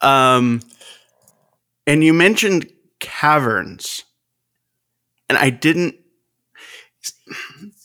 Um, 0.00 0.60
and 1.86 2.04
you 2.04 2.12
mentioned 2.12 2.70
caverns, 3.00 4.04
and 5.28 5.38
I 5.38 5.50
didn't. 5.50 5.96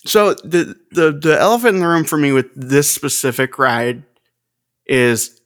So 0.06 0.34
the 0.34 0.76
the 0.92 1.12
the 1.12 1.38
elephant 1.40 1.76
in 1.76 1.82
the 1.82 1.88
room 1.88 2.04
for 2.04 2.18
me 2.18 2.32
with 2.32 2.48
this 2.56 2.90
specific 2.90 3.58
ride 3.60 4.04
is, 4.88 5.40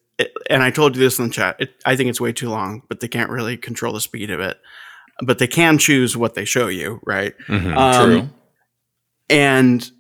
and 0.50 0.64
I 0.64 0.72
told 0.72 0.96
you 0.96 1.02
this 1.02 1.20
in 1.20 1.28
the 1.28 1.34
chat. 1.34 1.58
It, 1.60 1.74
I 1.86 1.96
think 1.96 2.10
it's 2.10 2.22
way 2.22 2.32
too 2.34 2.50
long, 2.50 2.84
but 2.88 3.00
they 3.00 3.08
can't 3.08 3.30
really 3.30 3.58
control 3.58 3.94
the 3.94 4.02
speed 4.02 4.32
of 4.32 4.40
it. 4.40 4.58
But 5.22 5.40
they 5.40 5.48
can 5.48 5.78
choose 5.78 6.18
what 6.18 6.34
they 6.36 6.44
show 6.46 6.68
you, 6.68 7.00
right? 7.06 7.34
Mhm. 7.48 7.78
Um, 7.78 8.06
True. 8.10 8.30
and 9.30 9.92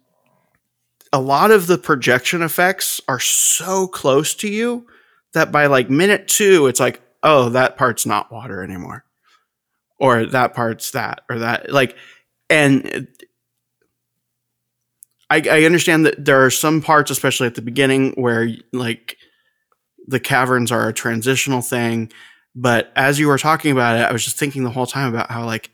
a 1.13 1.19
lot 1.21 1.51
of 1.51 1.67
the 1.67 1.77
projection 1.77 2.41
effects 2.41 2.99
are 3.07 3.19
so 3.21 3.87
close 3.87 4.33
to 4.35 4.49
you 4.49 4.85
that 5.33 5.53
by 5.53 5.67
like 5.67 5.89
minute 5.89 6.27
two, 6.27 6.67
it's 6.67 6.81
like, 6.81 7.01
oh, 7.23 7.47
that 7.49 7.77
part's 7.77 8.05
not 8.05 8.29
water 8.29 8.61
anymore, 8.61 9.04
or 9.99 10.25
that 10.25 10.53
part's 10.53 10.91
that, 10.91 11.21
or 11.29 11.39
that. 11.39 11.71
Like, 11.71 11.95
and 12.49 13.07
I, 15.29 15.41
I 15.49 15.63
understand 15.63 16.05
that 16.05 16.23
there 16.23 16.45
are 16.45 16.51
some 16.51 16.81
parts, 16.81 17.09
especially 17.11 17.47
at 17.47 17.55
the 17.55 17.61
beginning, 17.61 18.11
where 18.11 18.49
like 18.73 19.17
the 20.07 20.19
caverns 20.19 20.71
are 20.71 20.87
a 20.87 20.93
transitional 20.93 21.61
thing. 21.61 22.11
But 22.55 22.91
as 22.95 23.19
you 23.19 23.27
were 23.27 23.37
talking 23.37 23.71
about 23.71 23.97
it, 23.97 24.03
I 24.03 24.13
was 24.13 24.23
just 24.23 24.37
thinking 24.37 24.63
the 24.63 24.69
whole 24.69 24.85
time 24.85 25.13
about 25.13 25.31
how 25.31 25.45
like 25.45 25.71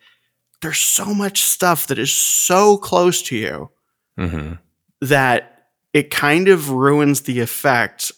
there's 0.62 0.80
so 0.80 1.14
much 1.14 1.42
stuff 1.42 1.88
that 1.88 2.00
is 2.00 2.12
so 2.14 2.78
close 2.78 3.22
to 3.24 3.36
you 3.36 3.70
Mhm. 4.18 4.60
that 5.02 5.68
it 5.94 6.12
kind 6.12 6.48
of 6.48 6.70
ruins 6.70 7.22
the 7.22 7.40
effect 7.40 8.12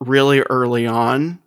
really 0.00 0.40
early 0.42 0.86
on. 0.86 1.38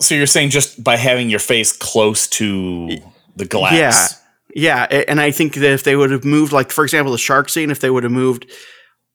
So 0.00 0.14
you're 0.14 0.26
saying 0.26 0.50
just 0.50 0.82
by 0.82 0.96
having 0.96 1.30
your 1.30 1.38
face 1.38 1.72
close 1.72 2.26
to 2.28 2.98
the 3.36 3.44
glass? 3.44 4.20
Yeah, 4.54 4.86
Yeah, 4.90 5.02
and 5.08 5.20
I 5.20 5.30
think 5.30 5.54
that 5.54 5.72
if 5.72 5.84
they 5.84 5.96
would 5.96 6.10
have 6.10 6.24
moved, 6.24 6.52
like 6.52 6.70
for 6.72 6.84
example, 6.84 7.12
the 7.12 7.18
shark 7.18 7.48
scene, 7.48 7.70
if 7.70 7.80
they 7.80 7.90
would 7.90 8.02
have 8.02 8.12
moved 8.12 8.50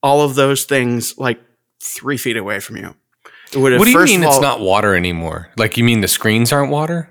all 0.02 0.22
of 0.22 0.34
those 0.34 0.64
things 0.64 1.16
like 1.18 1.40
three 1.82 2.16
feet 2.16 2.36
away 2.36 2.60
from 2.60 2.76
you, 2.76 2.94
it 3.52 3.58
would 3.58 3.72
have. 3.72 3.78
What 3.78 3.84
do 3.84 3.90
you 3.90 3.98
first 3.98 4.12
mean 4.12 4.22
of 4.22 4.30
it's 4.30 4.40
not 4.40 4.60
water 4.60 4.94
anymore? 4.94 5.50
Like 5.56 5.76
you 5.76 5.84
mean 5.84 6.00
the 6.00 6.08
screens 6.08 6.52
aren't 6.52 6.70
water? 6.72 7.10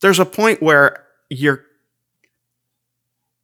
There's 0.00 0.18
a 0.18 0.24
point 0.26 0.62
where 0.62 1.04
you're. 1.30 1.64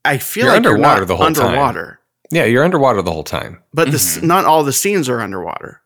I 0.04 0.16
feel 0.18 0.44
You're 0.44 0.54
like 0.54 0.62
you're 0.62 0.72
underwater 0.74 1.00
not 1.00 1.08
the 1.08 1.16
whole 1.16 1.32
time. 1.32 1.46
underwater, 1.46 2.00
Yeah, 2.30 2.44
you're 2.44 2.64
underwater 2.64 3.02
the 3.02 3.12
whole 3.12 3.24
time. 3.24 3.62
but 3.74 3.90
this 3.90 4.16
mm-hmm. 4.16 4.26
not 4.26 4.44
all 4.46 4.64
the 4.64 4.72
scenes 4.72 5.08
are 5.10 5.20
underwater, 5.20 5.79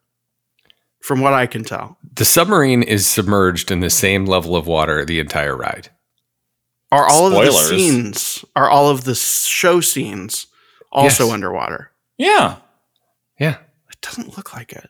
from 1.04 1.20
what 1.20 1.34
I 1.34 1.46
can 1.46 1.64
tell. 1.64 1.98
The 2.14 2.24
submarine 2.24 2.82
is 2.82 3.06
submerged 3.06 3.70
in 3.70 3.80
the 3.80 3.90
same 3.90 4.24
level 4.24 4.56
of 4.56 4.66
water 4.66 5.04
the 5.04 5.20
entire 5.20 5.54
ride. 5.54 5.90
Are 6.90 7.06
all 7.06 7.26
of 7.26 7.32
the 7.34 7.50
scenes? 7.52 8.42
Are 8.56 8.70
all 8.70 8.88
of 8.88 9.04
the 9.04 9.14
show 9.14 9.82
scenes 9.82 10.46
also 10.90 11.24
Yes. 11.26 11.32
underwater? 11.34 11.90
Yeah. 12.16 12.56
Yeah. 13.38 13.58
It 13.90 14.00
doesn't 14.00 14.34
look 14.38 14.54
like 14.54 14.72
it. 14.72 14.88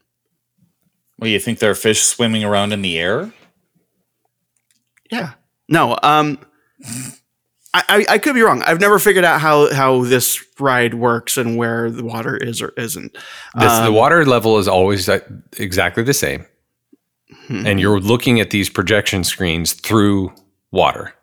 Well, 1.18 1.30
you 1.30 1.40
think 1.40 1.58
there 1.58 1.72
are 1.72 1.74
fish 1.74 2.02
swimming 2.02 2.44
around 2.44 2.72
in 2.72 2.82
the 2.82 2.96
air? 2.96 3.32
Yeah. 5.10 5.32
No. 5.68 5.98
Um. 6.00 6.38
I, 7.76 8.06
I, 8.08 8.18
could 8.18 8.34
be 8.34 8.42
wrong. 8.42 8.62
I've 8.62 8.80
never 8.80 8.98
figured 9.00 9.24
out 9.24 9.40
how 9.40 9.72
how 9.74 10.04
this 10.04 10.44
ride 10.60 10.94
works 10.94 11.36
and 11.36 11.56
where 11.56 11.90
the 11.90 12.04
water 12.04 12.36
is 12.36 12.62
or 12.62 12.68
isn't. 12.76 13.12
This, 13.12 13.22
the 13.54 13.86
Um, 13.88 13.94
water 13.94 14.24
level 14.24 14.58
is 14.58 14.68
always 14.68 15.08
exactly 15.58 16.02
the 16.04 16.14
same. 16.14 16.46
hmm. 17.48 17.66
and 17.66 17.80
you're 17.80 17.98
looking 18.00 18.38
at 18.40 18.50
these 18.50 18.70
projection 18.70 19.24
screens 19.24 19.72
through 19.72 20.32
water. 20.70 21.14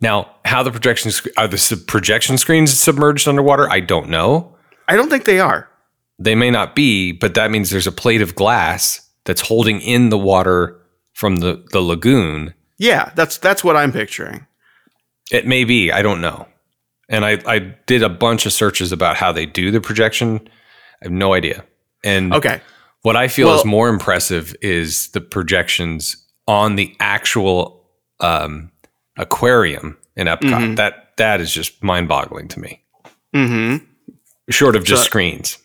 Now, 0.00 0.34
how 0.44 0.62
the 0.64 0.70
projection 0.72 1.12
sc- 1.12 1.28
are 1.36 1.46
the 1.46 1.58
sub- 1.58 1.86
projection 1.86 2.36
screens 2.36 2.76
submerged 2.76 3.28
underwater? 3.28 3.70
I 3.70 3.80
don't 3.80 4.08
know. 4.08 4.56
I 4.88 4.96
don't 4.96 5.08
think 5.08 5.24
they 5.24 5.38
are. 5.38 5.68
They 6.18 6.34
may 6.34 6.50
not 6.50 6.74
be, 6.74 7.12
but 7.12 7.34
that 7.34 7.50
means 7.50 7.70
there's 7.70 7.86
a 7.86 7.92
plate 7.92 8.20
of 8.22 8.34
glass 8.34 9.08
that's 9.24 9.40
holding 9.42 9.80
in 9.80 10.08
the 10.10 10.18
water 10.18 10.76
from 11.12 11.36
the, 11.36 11.64
the 11.70 11.80
lagoon. 11.80 12.54
Yeah, 12.82 13.12
that's 13.14 13.38
that's 13.38 13.62
what 13.62 13.76
I'm 13.76 13.92
picturing. 13.92 14.44
It 15.30 15.46
may 15.46 15.62
be, 15.64 15.92
I 15.92 16.02
don't 16.02 16.20
know. 16.20 16.48
And 17.08 17.24
I, 17.24 17.38
I 17.46 17.58
did 17.86 18.02
a 18.02 18.08
bunch 18.08 18.44
of 18.44 18.52
searches 18.52 18.90
about 18.90 19.16
how 19.16 19.30
they 19.30 19.46
do 19.46 19.70
the 19.70 19.80
projection. 19.80 20.40
I 21.00 21.04
have 21.04 21.12
no 21.12 21.32
idea. 21.32 21.64
And 22.02 22.34
Okay. 22.34 22.60
What 23.02 23.16
I 23.16 23.28
feel 23.28 23.54
is 23.54 23.64
more 23.64 23.88
impressive 23.88 24.54
is 24.62 25.08
the 25.12 25.20
projections 25.20 26.16
on 26.48 26.74
the 26.76 26.94
actual 27.00 27.84
um, 28.20 28.70
aquarium 29.16 29.96
in 30.16 30.26
Epcot. 30.26 30.40
Mhm. 30.40 30.76
That 30.76 31.16
that 31.18 31.40
is 31.40 31.52
just 31.54 31.82
mind 31.84 32.08
boggling 32.08 32.48
to 32.48 32.60
me. 32.60 32.82
hmm 33.32 33.76
Short 34.50 34.74
of 34.76 34.82
just 34.84 35.02
So- 35.02 35.06
screens. 35.06 35.58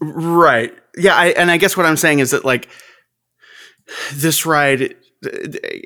Right. 0.00 0.72
Yeah. 0.96 1.14
I, 1.16 1.26
and 1.36 1.50
I 1.50 1.58
guess 1.58 1.76
what 1.76 1.84
I'm 1.86 1.96
saying 1.98 2.20
is 2.20 2.30
that 2.30 2.44
like 2.46 2.68
this 4.14 4.44
ride, 4.46 4.94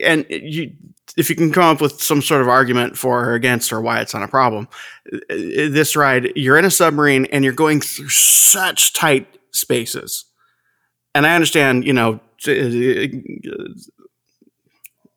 and 0.03 0.27
you, 0.29 0.73
if 1.17 1.29
you 1.31 1.37
can 1.37 1.53
come 1.53 1.65
up 1.65 1.81
with 1.81 2.01
some 2.01 2.23
sort 2.23 2.41
of 2.41 2.49
argument 2.49 2.97
for 2.97 3.25
or 3.29 3.35
against 3.35 3.73
or 3.73 3.81
why 3.81 4.01
it's 4.01 4.15
not 4.15 4.23
a 4.23 4.29
problem, 4.29 4.69
this 5.29 5.97
ride, 5.97 6.33
you're 6.37 6.57
in 6.59 6.65
a 6.65 6.71
submarine 6.71 7.27
and 7.27 7.45
you're 7.45 7.53
going 7.53 7.81
through 7.81 8.09
such 8.09 8.93
tight 8.93 9.27
spaces. 9.53 10.25
And 11.15 11.27
I 11.27 11.35
understand, 11.35 11.85
you 11.85 11.93
know, 11.93 12.21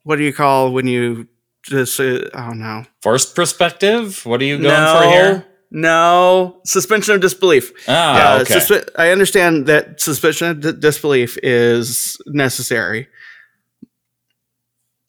what 0.02 0.16
do 0.16 0.22
you 0.24 0.32
call 0.32 0.72
when 0.72 0.86
you 0.86 1.28
just, 1.62 1.98
uh, 2.00 2.28
oh 2.34 2.50
no. 2.50 2.84
First 3.00 3.34
perspective? 3.34 4.24
What 4.26 4.40
are 4.40 4.44
you 4.44 4.58
going 4.58 5.02
for 5.02 5.08
here? 5.08 5.46
No, 5.70 6.60
suspension 6.64 7.14
of 7.14 7.20
disbelief. 7.20 7.72
Ah, 7.88 8.36
Uh, 8.36 8.40
okay. 8.42 8.54
suspe- 8.56 8.88
I 8.96 9.10
understand 9.10 9.66
that 9.66 10.00
suspension 10.00 10.48
of 10.48 10.60
d- 10.60 10.72
disbelief 10.78 11.36
is 11.42 12.16
necessary, 12.26 13.08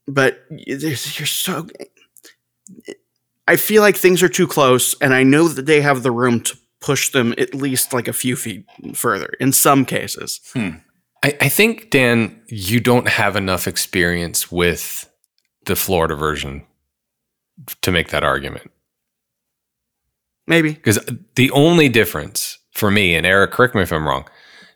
but 0.07 0.43
you're 0.49 0.95
so. 0.95 1.67
I 3.47 3.55
feel 3.57 3.81
like 3.81 3.95
things 3.95 4.23
are 4.23 4.29
too 4.29 4.47
close, 4.47 4.95
and 5.01 5.13
I 5.13 5.23
know 5.23 5.47
that 5.47 5.65
they 5.65 5.81
have 5.81 6.03
the 6.03 6.11
room 6.11 6.41
to 6.41 6.57
push 6.79 7.11
them 7.11 7.33
at 7.37 7.53
least 7.53 7.93
like 7.93 8.07
a 8.07 8.13
few 8.13 8.35
feet 8.35 8.65
further 8.93 9.33
in 9.39 9.51
some 9.51 9.85
cases. 9.85 10.39
Hmm. 10.53 10.69
I, 11.23 11.37
I 11.41 11.49
think 11.49 11.89
Dan, 11.89 12.41
you 12.47 12.79
don't 12.79 13.07
have 13.07 13.35
enough 13.35 13.67
experience 13.67 14.51
with 14.51 15.09
the 15.65 15.75
Florida 15.75 16.15
version 16.15 16.65
to 17.81 17.91
make 17.91 18.09
that 18.09 18.23
argument. 18.23 18.71
Maybe. 20.47 20.73
Because 20.73 20.99
the 21.35 21.49
only 21.51 21.89
difference 21.89 22.59
for 22.71 22.91
me, 22.91 23.15
and 23.15 23.25
Eric, 23.25 23.51
correct 23.51 23.73
me 23.73 23.81
if 23.81 23.91
I'm 23.91 24.07
wrong, 24.07 24.27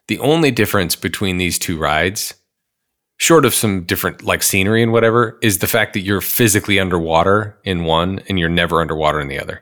the 0.08 0.20
only 0.20 0.50
difference 0.50 0.96
between 0.96 1.38
these 1.38 1.60
two 1.60 1.78
rides, 1.78 2.34
short 3.20 3.46
of 3.46 3.54
some 3.54 3.84
different 3.84 4.24
like 4.24 4.42
scenery 4.42 4.82
and 4.82 4.92
whatever, 4.92 5.38
is 5.42 5.60
the 5.60 5.68
fact 5.68 5.94
that 5.94 6.00
you're 6.02 6.22
physically 6.22 6.80
underwater 6.80 7.58
in 7.64 7.84
one 7.84 8.20
and 8.28 8.40
you're 8.40 8.50
never 8.50 8.82
underwater 8.82 9.20
in 9.20 9.28
the 9.28 9.40
other. 9.40 9.62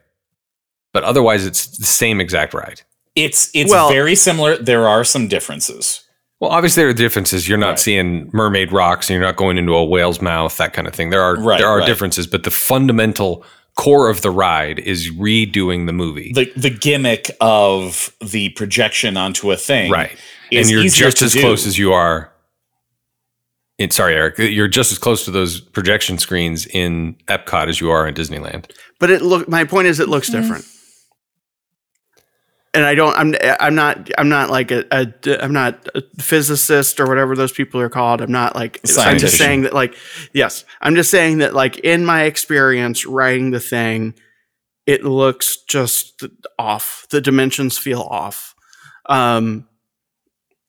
But 0.93 1.03
otherwise, 1.03 1.45
it's 1.45 1.77
the 1.77 1.85
same 1.85 2.21
exact 2.21 2.53
ride. 2.53 2.81
It's 3.15 3.49
it's 3.53 3.69
Well- 3.71 3.89
very 3.89 4.15
similar. 4.15 4.57
There 4.57 4.87
are 4.87 5.03
some 5.03 5.27
differences. 5.27 6.01
Well, 6.39 6.51
obviously 6.51 6.83
there 6.83 6.89
are 6.89 6.93
differences. 6.93 7.49
You're 7.49 7.57
not 7.57 7.69
Right. 7.69 7.79
seeing 7.79 8.29
mermaid 8.31 8.71
rocks, 8.71 9.09
and 9.09 9.15
you're 9.15 9.25
not 9.25 9.37
going 9.37 9.57
into 9.57 9.73
a 9.73 9.83
whale's 9.83 10.21
mouth, 10.21 10.55
that 10.57 10.71
kind 10.71 10.87
of 10.87 10.93
thing. 10.93 11.09
There 11.09 11.21
are 11.23 11.35
Right, 11.35 11.57
there 11.57 11.67
are 11.67 11.79
right. 11.79 11.87
differences, 11.87 12.27
but 12.27 12.43
the 12.43 12.51
fundamental 12.51 13.43
core 13.75 14.07
of 14.07 14.21
the 14.21 14.29
ride 14.29 14.77
is 14.79 15.09
redoing 15.11 15.87
the 15.87 15.93
movie. 15.93 16.31
The 16.33 16.51
the 16.55 16.69
gimmick 16.69 17.31
of 17.41 18.11
the 18.21 18.49
projection 18.49 19.17
onto 19.17 19.51
a 19.51 19.57
thing, 19.57 19.89
right. 19.91 20.11
is 20.51 20.67
And 20.67 20.71
you're 20.79 20.83
just 20.91 21.23
as 21.23 21.33
do. 21.33 21.41
close 21.41 21.65
as 21.65 21.79
you 21.79 21.91
are. 21.91 22.31
In, 23.77 23.91
sorry, 23.91 24.15
Eric. 24.15 24.39
You're 24.39 24.67
just 24.67 24.91
as 24.91 24.97
close 24.97 25.25
to 25.25 25.31
those 25.31 25.59
projection 25.59 26.17
screens 26.17 26.65
in 26.65 27.15
Epcot 27.27 27.67
as 27.67 27.79
you 27.79 27.91
are 27.91 28.07
in 28.07 28.15
Disneyland. 28.15 28.71
But 28.99 29.11
it 29.11 29.21
look. 29.21 29.47
My 29.47 29.65
point 29.65 29.87
is, 29.87 29.99
it 29.99 30.09
looks 30.09 30.29
different. 30.29 30.65
And 32.73 32.83
I 32.85 32.95
don't. 32.95 33.15
I'm. 33.15 33.35
I'm 33.59 33.75
not. 33.75 34.09
I'm 34.17 34.29
not 34.29 34.49
like 34.49 34.71
a. 34.71 34.83
a 34.91 35.43
I'm 35.43 35.53
not 35.53 35.87
a 35.95 36.03
physicist 36.19 36.99
or 36.99 37.07
whatever 37.07 37.35
those 37.35 37.51
people 37.51 37.79
are 37.79 37.89
called. 37.89 38.21
I'm 38.21 38.31
not 38.31 38.55
like. 38.55 38.79
I'm 38.97 39.19
just 39.19 39.37
saying 39.37 39.61
that. 39.63 39.73
Like, 39.73 39.95
yes. 40.33 40.65
I'm 40.81 40.95
just 40.95 41.11
saying 41.11 41.39
that. 41.39 41.53
Like 41.53 41.77
in 41.79 42.03
my 42.03 42.23
experience 42.23 43.05
writing 43.05 43.51
the 43.51 43.59
thing, 43.59 44.15
it 44.87 45.03
looks 45.03 45.57
just 45.63 46.23
off. 46.57 47.05
The 47.11 47.21
dimensions 47.21 47.77
feel 47.77 48.01
off. 48.01 48.55
Um, 49.05 49.67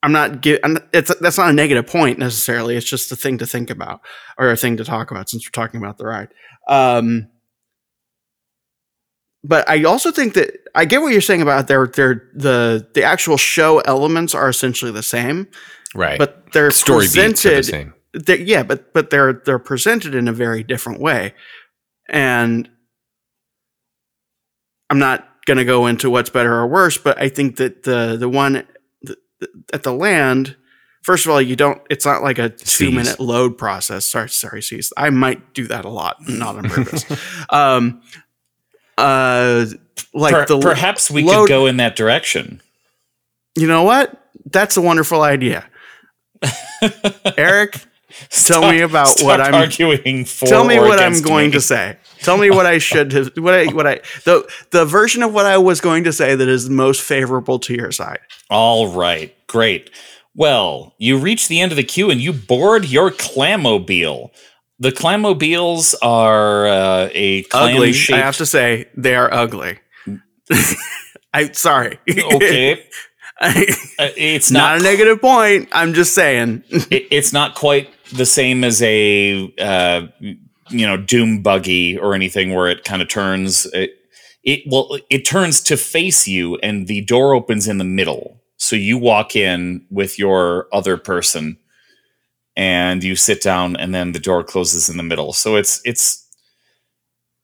I'm 0.02 0.12
not. 0.12 0.40
Gi- 0.40 0.62
I'm, 0.62 0.77
it's 0.92 1.14
that's 1.20 1.38
not 1.38 1.50
a 1.50 1.52
negative 1.52 1.86
point 1.86 2.18
necessarily. 2.18 2.76
It's 2.76 2.86
just 2.88 3.10
a 3.12 3.16
thing 3.16 3.38
to 3.38 3.46
think 3.46 3.70
about 3.70 4.00
or 4.38 4.50
a 4.50 4.56
thing 4.56 4.76
to 4.78 4.84
talk 4.84 5.10
about 5.10 5.28
since 5.28 5.46
we're 5.46 5.50
talking 5.62 5.80
about 5.80 5.98
the 5.98 6.06
ride. 6.06 6.28
Um, 6.68 7.28
but 9.44 9.68
I 9.68 9.84
also 9.84 10.10
think 10.10 10.34
that 10.34 10.50
I 10.74 10.84
get 10.84 11.00
what 11.00 11.12
you're 11.12 11.20
saying 11.20 11.42
about 11.42 11.68
their 11.68 11.86
their 11.86 12.28
the 12.34 12.86
the 12.94 13.02
actual 13.04 13.36
show 13.36 13.78
elements 13.80 14.34
are 14.34 14.48
essentially 14.48 14.90
the 14.90 15.02
same, 15.02 15.46
Right. 15.94 16.18
but 16.18 16.52
they're 16.52 16.70
story 16.70 17.06
beats 17.06 17.14
are 17.14 17.22
the 17.50 17.54
presented. 17.56 17.64
same. 17.64 17.94
They're, 18.14 18.36
yeah, 18.36 18.62
but 18.64 18.92
but 18.92 19.10
they're 19.10 19.34
they're 19.44 19.58
presented 19.58 20.14
in 20.14 20.28
a 20.28 20.32
very 20.32 20.62
different 20.64 21.00
way, 21.00 21.34
and 22.08 22.68
I'm 24.90 24.98
not 24.98 25.26
going 25.46 25.58
to 25.58 25.64
go 25.64 25.86
into 25.86 26.10
what's 26.10 26.30
better 26.30 26.54
or 26.54 26.66
worse, 26.66 26.98
but 26.98 27.20
I 27.20 27.28
think 27.28 27.56
that 27.56 27.84
the 27.84 28.16
the 28.18 28.28
one 28.28 28.66
the, 29.02 29.16
the, 29.40 29.48
at 29.72 29.82
the 29.82 29.92
land. 29.92 30.56
First 31.02 31.24
of 31.26 31.32
all, 31.32 31.40
you 31.40 31.56
don't. 31.56 31.80
It's 31.90 32.04
not 32.04 32.22
like 32.22 32.38
a 32.38 32.48
two 32.50 32.90
minute 32.90 33.18
load 33.20 33.56
process. 33.56 34.04
Sorry, 34.04 34.28
sorry, 34.28 34.60
Seas. 34.62 34.92
I 34.96 35.10
might 35.10 35.54
do 35.54 35.66
that 35.68 35.84
a 35.84 35.88
lot, 35.88 36.16
not 36.28 36.56
on 36.56 36.68
purpose. 36.68 37.04
um, 37.50 38.02
uh, 38.98 39.66
like 40.12 40.34
Per- 40.34 40.46
the 40.46 40.58
perhaps 40.60 41.10
we 41.10 41.22
load- 41.22 41.42
could 41.46 41.48
go 41.48 41.66
in 41.66 41.76
that 41.78 41.96
direction. 41.96 42.60
You 43.56 43.66
know 43.68 43.82
what? 43.84 44.30
That's 44.46 44.76
a 44.76 44.80
wonderful 44.82 45.22
idea. 45.22 45.66
Eric, 47.36 47.72
tell 48.30 48.60
Stop- 48.60 48.70
me 48.72 48.80
about 48.80 49.20
what 49.20 49.40
I'm 49.40 49.54
arguing 49.54 50.24
for. 50.24 50.46
Tell 50.46 50.64
me 50.64 50.78
what 50.78 51.00
I'm 51.00 51.20
going 51.22 51.46
me. 51.46 51.52
to 51.52 51.60
say. 51.60 51.96
Tell 52.20 52.36
me 52.36 52.50
what 52.50 52.66
I 52.66 52.78
should 52.78 53.12
have 53.12 53.30
what 53.36 53.54
I 53.54 53.66
what 53.66 53.86
I 53.86 54.00
the 54.24 54.48
the 54.70 54.84
version 54.84 55.22
of 55.22 55.32
what 55.32 55.46
I 55.46 55.58
was 55.58 55.80
going 55.80 56.04
to 56.04 56.12
say 56.12 56.34
that 56.34 56.48
is 56.48 56.68
most 56.68 57.00
favorable 57.02 57.58
to 57.60 57.74
your 57.74 57.92
side. 57.92 58.18
All 58.50 58.92
right, 58.92 59.34
great. 59.46 59.90
Well, 60.38 60.94
you 60.98 61.18
reach 61.18 61.48
the 61.48 61.60
end 61.60 61.72
of 61.72 61.76
the 61.76 61.82
queue 61.82 62.10
and 62.10 62.20
you 62.20 62.32
board 62.32 62.84
your 62.88 63.10
clamobile. 63.10 64.30
The 64.78 64.92
clamobiles 64.92 65.96
are 66.00 66.68
uh, 66.68 67.08
a 67.12 67.42
clam 67.42 67.74
ugly. 67.74 67.92
I 68.12 68.18
have 68.18 68.36
to 68.36 68.46
say 68.46 68.88
they 68.96 69.16
are 69.16 69.28
ugly. 69.34 69.80
I 71.34 71.50
sorry. 71.52 71.98
okay, 72.08 72.84
I- 73.40 73.66
Uh, 73.98 74.10
it's 74.16 74.50
not, 74.52 74.74
not. 74.74 74.80
a 74.80 74.82
negative 74.84 75.20
point. 75.20 75.68
I'm 75.72 75.92
just 75.92 76.14
saying. 76.14 76.62
it- 76.70 77.08
it's 77.10 77.32
not 77.32 77.56
quite 77.56 77.90
the 78.14 78.24
same 78.24 78.62
as 78.62 78.80
a 78.82 79.52
uh, 79.58 80.06
you 80.20 80.86
know 80.86 80.96
doom 80.96 81.42
buggy 81.42 81.98
or 81.98 82.14
anything 82.14 82.54
where 82.54 82.68
it 82.68 82.84
kind 82.84 83.02
of 83.02 83.08
turns. 83.08 83.66
It, 83.66 83.90
it 84.44 84.62
well, 84.70 84.96
it 85.10 85.24
turns 85.26 85.60
to 85.62 85.76
face 85.76 86.28
you, 86.28 86.56
and 86.62 86.86
the 86.86 87.00
door 87.00 87.34
opens 87.34 87.66
in 87.66 87.78
the 87.78 87.84
middle. 87.84 88.37
So 88.58 88.76
you 88.76 88.98
walk 88.98 89.34
in 89.34 89.86
with 89.90 90.18
your 90.18 90.68
other 90.72 90.96
person, 90.96 91.56
and 92.56 93.02
you 93.02 93.16
sit 93.16 93.40
down, 93.40 93.76
and 93.76 93.94
then 93.94 94.12
the 94.12 94.18
door 94.18 94.44
closes 94.44 94.88
in 94.88 94.96
the 94.96 95.02
middle. 95.02 95.32
So 95.32 95.56
it's 95.56 95.80
it's 95.84 96.28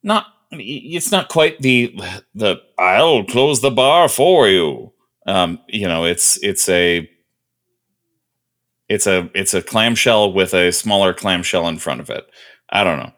not 0.03 0.27
it's 0.51 1.11
not 1.11 1.29
quite 1.29 1.61
the 1.61 1.95
the 2.35 2.57
I'll 2.79 3.25
close 3.25 3.61
the 3.61 3.71
bar 3.71 4.09
for 4.09 4.49
you. 4.49 4.93
Um, 5.27 5.61
you 5.69 5.89
know, 5.89 6.05
it's 6.05 6.37
it's 6.43 6.69
a 6.69 7.09
it's 8.89 9.07
a 9.07 9.31
it's 9.35 9.55
a 9.55 9.63
clamshell 9.63 10.33
with 10.33 10.53
a 10.53 10.73
smaller 10.73 11.15
clamshell 11.15 11.69
in 11.69 11.79
front 11.79 12.01
of 12.01 12.11
it. 12.11 12.27
I 12.71 12.85
don't 12.85 12.99
know. 12.99 13.13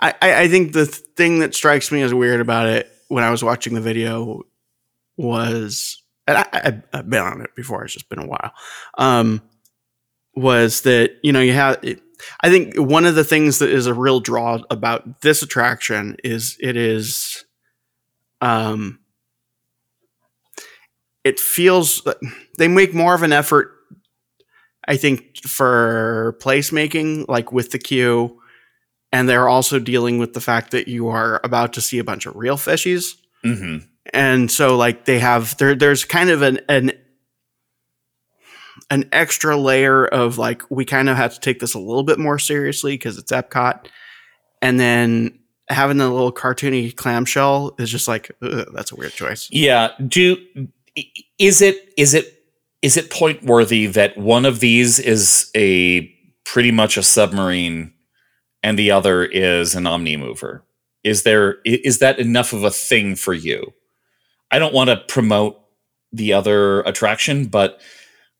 I, 0.00 0.14
I 0.20 0.48
think 0.48 0.72
the 0.72 0.86
thing 0.86 1.38
that 1.38 1.54
strikes 1.54 1.90
me 1.90 2.02
as 2.02 2.12
weird 2.12 2.40
about 2.40 2.66
it 2.66 2.90
when 3.08 3.24
I 3.24 3.30
was 3.30 3.44
watching 3.44 3.74
the 3.74 3.80
video 3.80 4.42
was, 5.16 6.02
and 6.26 6.38
I, 6.38 6.82
I've 6.92 7.08
been 7.08 7.22
on 7.22 7.40
it 7.42 7.54
before. 7.54 7.84
It's 7.84 7.94
just 7.94 8.08
been 8.08 8.18
a 8.18 8.26
while. 8.26 8.52
Um, 8.98 9.42
was 10.34 10.82
that 10.82 11.12
you 11.22 11.32
know 11.32 11.40
you 11.40 11.52
have? 11.52 11.78
It, 11.82 12.00
I 12.40 12.50
think 12.50 12.76
one 12.76 13.04
of 13.04 13.14
the 13.14 13.24
things 13.24 13.58
that 13.58 13.70
is 13.70 13.86
a 13.86 13.94
real 13.94 14.20
draw 14.20 14.60
about 14.70 15.20
this 15.20 15.42
attraction 15.42 16.16
is 16.24 16.56
it 16.60 16.76
is, 16.76 17.44
um, 18.40 19.00
it 21.22 21.38
feels 21.38 22.06
they 22.56 22.68
make 22.68 22.94
more 22.94 23.14
of 23.14 23.22
an 23.22 23.32
effort. 23.32 23.72
I 24.86 24.96
think 24.96 25.38
for 25.46 26.36
placemaking, 26.40 27.26
like 27.28 27.52
with 27.52 27.70
the 27.70 27.78
queue 27.78 28.38
and 29.14 29.28
they're 29.28 29.48
also 29.48 29.78
dealing 29.78 30.18
with 30.18 30.34
the 30.34 30.40
fact 30.40 30.72
that 30.72 30.88
you 30.88 31.06
are 31.08 31.40
about 31.44 31.72
to 31.74 31.80
see 31.80 31.98
a 32.00 32.04
bunch 32.04 32.26
of 32.26 32.34
real 32.34 32.56
fishies 32.56 33.14
hmm 33.42 33.78
and 34.14 34.50
so 34.50 34.76
like 34.76 35.04
they 35.04 35.18
have 35.18 35.56
there 35.58 35.74
there's 35.74 36.04
kind 36.04 36.30
of 36.30 36.42
an 36.42 36.60
an 36.68 36.92
an 38.90 39.08
extra 39.12 39.56
layer 39.56 40.06
of 40.06 40.38
like 40.38 40.62
we 40.70 40.84
kind 40.84 41.08
of 41.08 41.16
have 41.16 41.34
to 41.34 41.40
take 41.40 41.58
this 41.58 41.74
a 41.74 41.78
little 41.78 42.02
bit 42.02 42.18
more 42.18 42.38
seriously 42.38 42.94
because 42.94 43.18
it's 43.18 43.32
Epcot 43.32 43.86
and 44.62 44.78
then 44.78 45.38
having 45.68 45.96
the 45.96 46.08
little 46.08 46.32
cartoony 46.32 46.94
clamshell 46.94 47.74
is 47.78 47.90
just 47.90 48.06
like 48.06 48.30
that's 48.40 48.92
a 48.92 48.96
weird 48.96 49.12
choice 49.12 49.48
Yeah. 49.50 49.90
Do 50.06 50.36
is 51.38 51.60
it 51.60 51.92
is 51.96 52.14
it 52.14 52.44
is 52.82 52.96
it 52.96 53.10
point 53.10 53.42
worthy 53.42 53.86
that 53.86 54.16
one 54.16 54.44
of 54.44 54.60
these 54.60 54.98
is 54.98 55.50
a 55.56 56.02
pretty 56.44 56.70
much 56.70 56.96
a 56.96 57.02
submarine 57.02 57.92
and 58.62 58.78
the 58.78 58.90
other 58.90 59.24
is 59.24 59.74
an 59.74 59.86
omni 59.86 60.16
mover? 60.16 60.64
Is 61.02 61.22
there 61.22 61.56
is 61.64 61.98
that 61.98 62.18
enough 62.18 62.52
of 62.52 62.62
a 62.62 62.70
thing 62.70 63.16
for 63.16 63.34
you? 63.34 63.72
I 64.54 64.58
don't 64.60 64.72
want 64.72 64.88
to 64.90 64.96
promote 65.08 65.60
the 66.12 66.32
other 66.32 66.80
attraction, 66.82 67.46
but 67.46 67.80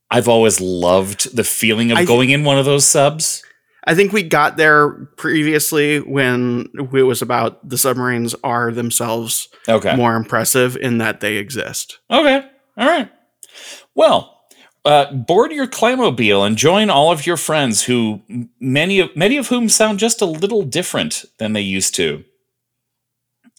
I've 0.09 0.29
always 0.29 0.61
loved 0.61 1.35
the 1.35 1.43
feeling 1.43 1.91
of 1.91 1.97
I- 1.97 2.05
going 2.05 2.29
in 2.29 2.45
one 2.45 2.57
of 2.57 2.63
those 2.63 2.85
subs. 2.85 3.43
I 3.87 3.93
think 3.95 4.13
we 4.13 4.23
got 4.23 4.55
there 4.57 4.91
previously 5.17 5.99
when 5.99 6.69
it 6.75 7.03
was 7.03 7.21
about 7.21 7.67
the 7.67 7.77
submarines 7.77 8.33
are 8.45 8.71
themselves 8.71 9.49
Okay. 9.67 9.95
more 9.95 10.15
impressive 10.15 10.75
in 10.77 10.97
that 10.99 11.19
they 11.19 11.35
exist 11.35 11.99
Okay. 12.09 12.43
All 12.77 12.87
right. 12.87 13.11
Well, 13.93 14.41
uh, 14.85 15.11
board 15.13 15.51
your 15.51 15.67
Clamobile 15.67 16.45
and 16.47 16.57
join 16.57 16.89
all 16.89 17.11
of 17.11 17.25
your 17.27 17.37
friends 17.37 17.83
who 17.83 18.21
many 18.59 18.99
of 19.01 19.15
many 19.15 19.35
of 19.37 19.49
whom 19.49 19.67
sound 19.69 19.99
just 19.99 20.21
a 20.21 20.25
little 20.25 20.63
different 20.63 21.25
than 21.39 21.53
they 21.53 21.61
used 21.61 21.93
to. 21.95 22.23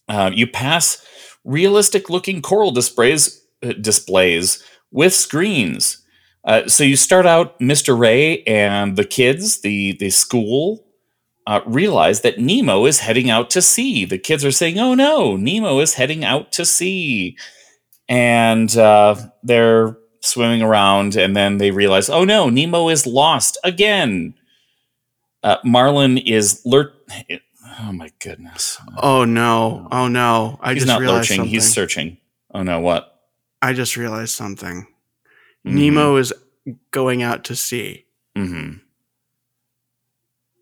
Uh, 0.09 0.31
you 0.35 0.47
pass 0.47 1.05
realistic 1.47 2.11
looking 2.11 2.43
coral 2.43 2.73
displays 2.73 3.43
uh, 3.63 3.73
displays 3.81 4.63
with 4.91 5.15
screens. 5.15 6.03
Uh, 6.45 6.69
so 6.69 6.85
you 6.85 6.97
start 6.97 7.27
out, 7.27 7.59
Mr. 7.59 7.99
Ray 7.99 8.43
and 8.45 8.97
the 8.97 9.05
kids, 9.05 9.63
the 9.63 9.93
the 9.99 10.11
school, 10.11 10.87
uh, 11.47 11.61
realize 11.67 12.21
that 12.21 12.39
Nemo 12.39 12.85
is 12.87 13.01
heading 13.01 13.31
out 13.31 13.51
to 13.51 13.63
sea. 13.63 14.05
The 14.05 14.19
kids 14.19 14.45
are 14.45 14.51
saying, 14.53 14.79
"Oh 14.79 14.95
no, 14.95 15.37
Nemo 15.37 15.79
is 15.81 15.95
heading 15.95 16.25
out 16.25 16.53
to 16.53 16.65
sea," 16.65 17.37
and 18.09 18.77
uh, 18.77 19.17
they're 19.43 19.97
swimming 20.21 20.63
around, 20.63 21.17
and 21.17 21.37
then 21.37 21.59
they 21.59 21.71
realize, 21.71 22.11
"Oh 22.11 22.25
no, 22.25 22.51
Nemo 22.51 22.89
is 22.89 23.07
lost 23.07 23.59
again." 23.65 24.35
Uh, 25.43 25.57
Marlin 25.65 26.19
is 26.19 26.61
lurk. 26.65 26.95
Oh 27.79 27.93
my 27.93 28.11
goodness. 28.21 28.79
Oh 29.03 29.25
no! 29.25 29.87
Oh 29.93 30.09
no! 30.09 30.59
I 30.63 30.73
he's 30.75 30.83
just 30.85 30.89
not 30.93 31.01
realized 31.01 31.23
lurching. 31.31 31.37
something. 31.37 31.51
He's 31.53 31.71
searching. 31.73 32.17
Oh 32.55 32.63
no, 32.63 32.81
what? 32.81 33.21
I 33.61 33.73
just 33.73 33.97
realized 33.97 34.35
something. 34.35 34.87
Mhm. 35.67 35.73
Nemo 35.73 36.17
is 36.17 36.33
going 36.91 37.23
out 37.23 37.45
to 37.45 37.57
sea, 37.57 38.07
Mm-hmm. 38.37 38.79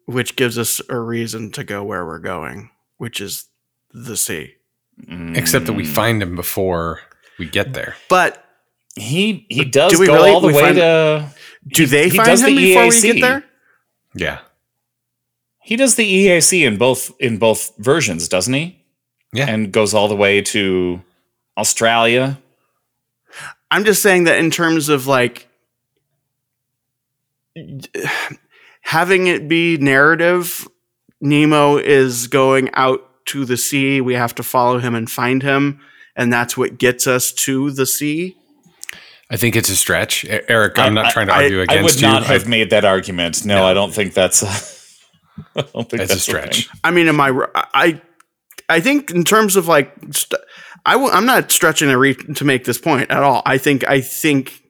which 0.06 0.36
gives 0.36 0.58
us 0.58 0.80
a 0.88 0.98
reason 0.98 1.50
to 1.52 1.64
go 1.64 1.82
where 1.84 2.04
we're 2.04 2.18
going, 2.18 2.70
which 2.98 3.20
is 3.20 3.46
the 3.92 4.16
sea. 4.16 4.54
Except 5.08 5.66
that 5.66 5.72
we 5.72 5.82
Mm. 5.84 5.88
find 5.88 6.22
him 6.22 6.36
before 6.36 7.00
we 7.38 7.46
get 7.46 7.74
there. 7.74 7.96
But 8.08 8.44
he 8.96 9.44
he 9.50 9.64
does 9.64 9.92
Do 9.92 9.98
we 9.98 10.06
go 10.06 10.14
really- 10.14 10.30
all 10.30 10.40
the 10.40 10.46
we 10.48 10.52
way 10.54 10.60
find- 10.60 10.76
to. 10.76 11.30
do 11.66 11.82
he- 11.82 11.88
they 11.88 12.08
he 12.08 12.16
find 12.16 12.26
does 12.28 12.42
him 12.42 12.54
the 12.54 12.64
before 12.74 12.88
we 12.88 13.00
get 13.00 13.20
there? 13.20 13.44
Yeah. 14.14 14.38
He 15.64 15.76
does 15.76 15.94
the 15.94 16.04
EAC 16.26 16.66
in 16.66 16.76
both 16.76 17.10
in 17.18 17.38
both 17.38 17.72
versions, 17.78 18.28
doesn't 18.28 18.52
he? 18.54 18.78
Yeah. 19.32 19.48
And 19.48 19.72
goes 19.72 19.94
all 19.94 20.08
the 20.08 20.14
way 20.16 20.42
to 20.42 21.02
Australia. 21.56 22.38
I'm 23.70 23.84
just 23.84 24.02
saying 24.02 24.24
that 24.24 24.38
in 24.38 24.50
terms 24.50 24.88
of 24.88 25.06
like 25.06 25.48
having 28.82 29.26
it 29.26 29.48
be 29.48 29.76
narrative, 29.78 30.68
Nemo 31.20 31.78
is 31.78 32.26
going 32.26 32.70
out 32.74 33.00
to 33.26 33.44
the 33.44 33.56
sea. 33.56 34.00
We 34.00 34.14
have 34.14 34.34
to 34.36 34.42
follow 34.42 34.78
him 34.78 34.94
and 34.94 35.10
find 35.10 35.42
him, 35.42 35.80
and 36.14 36.32
that's 36.32 36.56
what 36.56 36.78
gets 36.78 37.06
us 37.06 37.32
to 37.32 37.70
the 37.70 37.86
sea. 37.86 38.36
I 39.30 39.36
think 39.36 39.56
it's 39.56 39.70
a 39.70 39.76
stretch. 39.76 40.24
Eric, 40.26 40.78
I'm 40.78 40.96
I- 40.98 41.02
not 41.02 41.12
trying 41.12 41.28
to 41.28 41.32
I- 41.32 41.42
argue 41.44 41.60
I 41.60 41.62
against 41.64 41.82
would 41.96 42.00
you. 42.02 42.08
not 42.08 42.22
but 42.22 42.30
have 42.30 42.46
made 42.48 42.70
that 42.70 42.84
argument. 42.84 43.44
No, 43.44 43.56
No. 43.56 43.64
I 43.66 43.74
don't 43.74 43.92
think 43.92 44.12
that's. 44.14 44.42
A, 44.42 44.73
I 45.56 45.62
don't 45.62 45.88
think 45.88 46.02
It's 46.02 46.14
a 46.14 46.18
stretch. 46.18 46.68
I 46.82 46.90
mean, 46.90 47.08
am 47.08 47.20
I? 47.20 47.46
I 47.54 48.00
I 48.68 48.80
think 48.80 49.10
in 49.10 49.24
terms 49.24 49.56
of 49.56 49.68
like, 49.68 49.92
st- 50.12 50.40
I 50.86 50.92
w- 50.92 51.12
I'm 51.12 51.26
not 51.26 51.50
stretching 51.50 51.88
to 51.88 51.98
re- 51.98 52.14
to 52.14 52.44
make 52.44 52.64
this 52.64 52.78
point 52.78 53.10
at 53.10 53.22
all. 53.22 53.42
I 53.44 53.58
think 53.58 53.88
I 53.88 54.00
think 54.00 54.62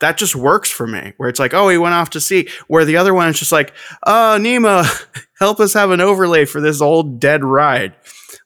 that 0.00 0.16
just 0.16 0.34
works 0.36 0.70
for 0.70 0.86
me. 0.86 1.12
Where 1.16 1.28
it's 1.28 1.40
like, 1.40 1.54
oh, 1.54 1.68
he 1.68 1.78
went 1.78 1.94
off 1.94 2.10
to 2.10 2.20
sea. 2.20 2.48
Where 2.68 2.84
the 2.84 2.96
other 2.96 3.14
one 3.14 3.28
is 3.28 3.38
just 3.38 3.52
like, 3.52 3.72
oh, 4.06 4.36
Nima, 4.40 4.84
help 5.38 5.60
us 5.60 5.72
have 5.74 5.90
an 5.90 6.00
overlay 6.00 6.44
for 6.44 6.60
this 6.60 6.80
old 6.80 7.20
dead 7.20 7.44
ride. 7.44 7.94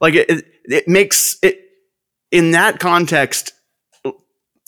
Like 0.01 0.15
it, 0.15 0.31
it, 0.31 0.45
it 0.65 0.89
makes 0.89 1.39
it 1.43 1.61
in 2.31 2.53
that 2.53 2.79
context. 2.79 3.53